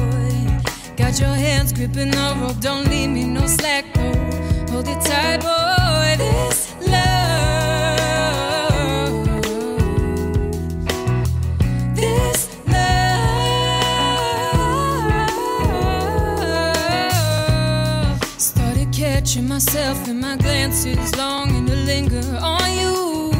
Got 0.97 1.19
your 1.21 1.29
hands 1.29 1.71
gripping 1.71 2.11
the 2.11 2.37
rope, 2.41 2.59
don't 2.59 2.85
leave 2.89 3.09
me 3.09 3.23
no 3.23 3.47
slack, 3.47 3.85
boy. 3.93 4.38
Hold 4.71 4.87
it 4.87 5.01
tight, 5.01 5.41
boy. 5.41 6.15
This 6.17 6.73
love, 6.87 8.29
this 11.95 12.47
love. 12.67 12.79
Started 18.37 18.91
catching 18.93 19.47
myself 19.47 20.07
in 20.07 20.19
my 20.21 20.37
glances, 20.37 21.15
longing 21.17 21.65
to 21.65 21.75
linger 21.75 22.23
on 22.41 22.71
you. 22.77 23.31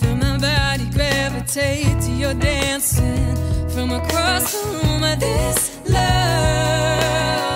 Feel 0.00 0.16
my 0.16 0.38
body 0.38 0.88
gravitate 0.90 2.00
to 2.02 2.10
your 2.12 2.34
dancing 2.34 3.36
from 3.68 3.90
across 3.92 4.52
the 4.52 4.58
room. 4.68 5.02
This 5.18 5.70
love, 5.88 7.49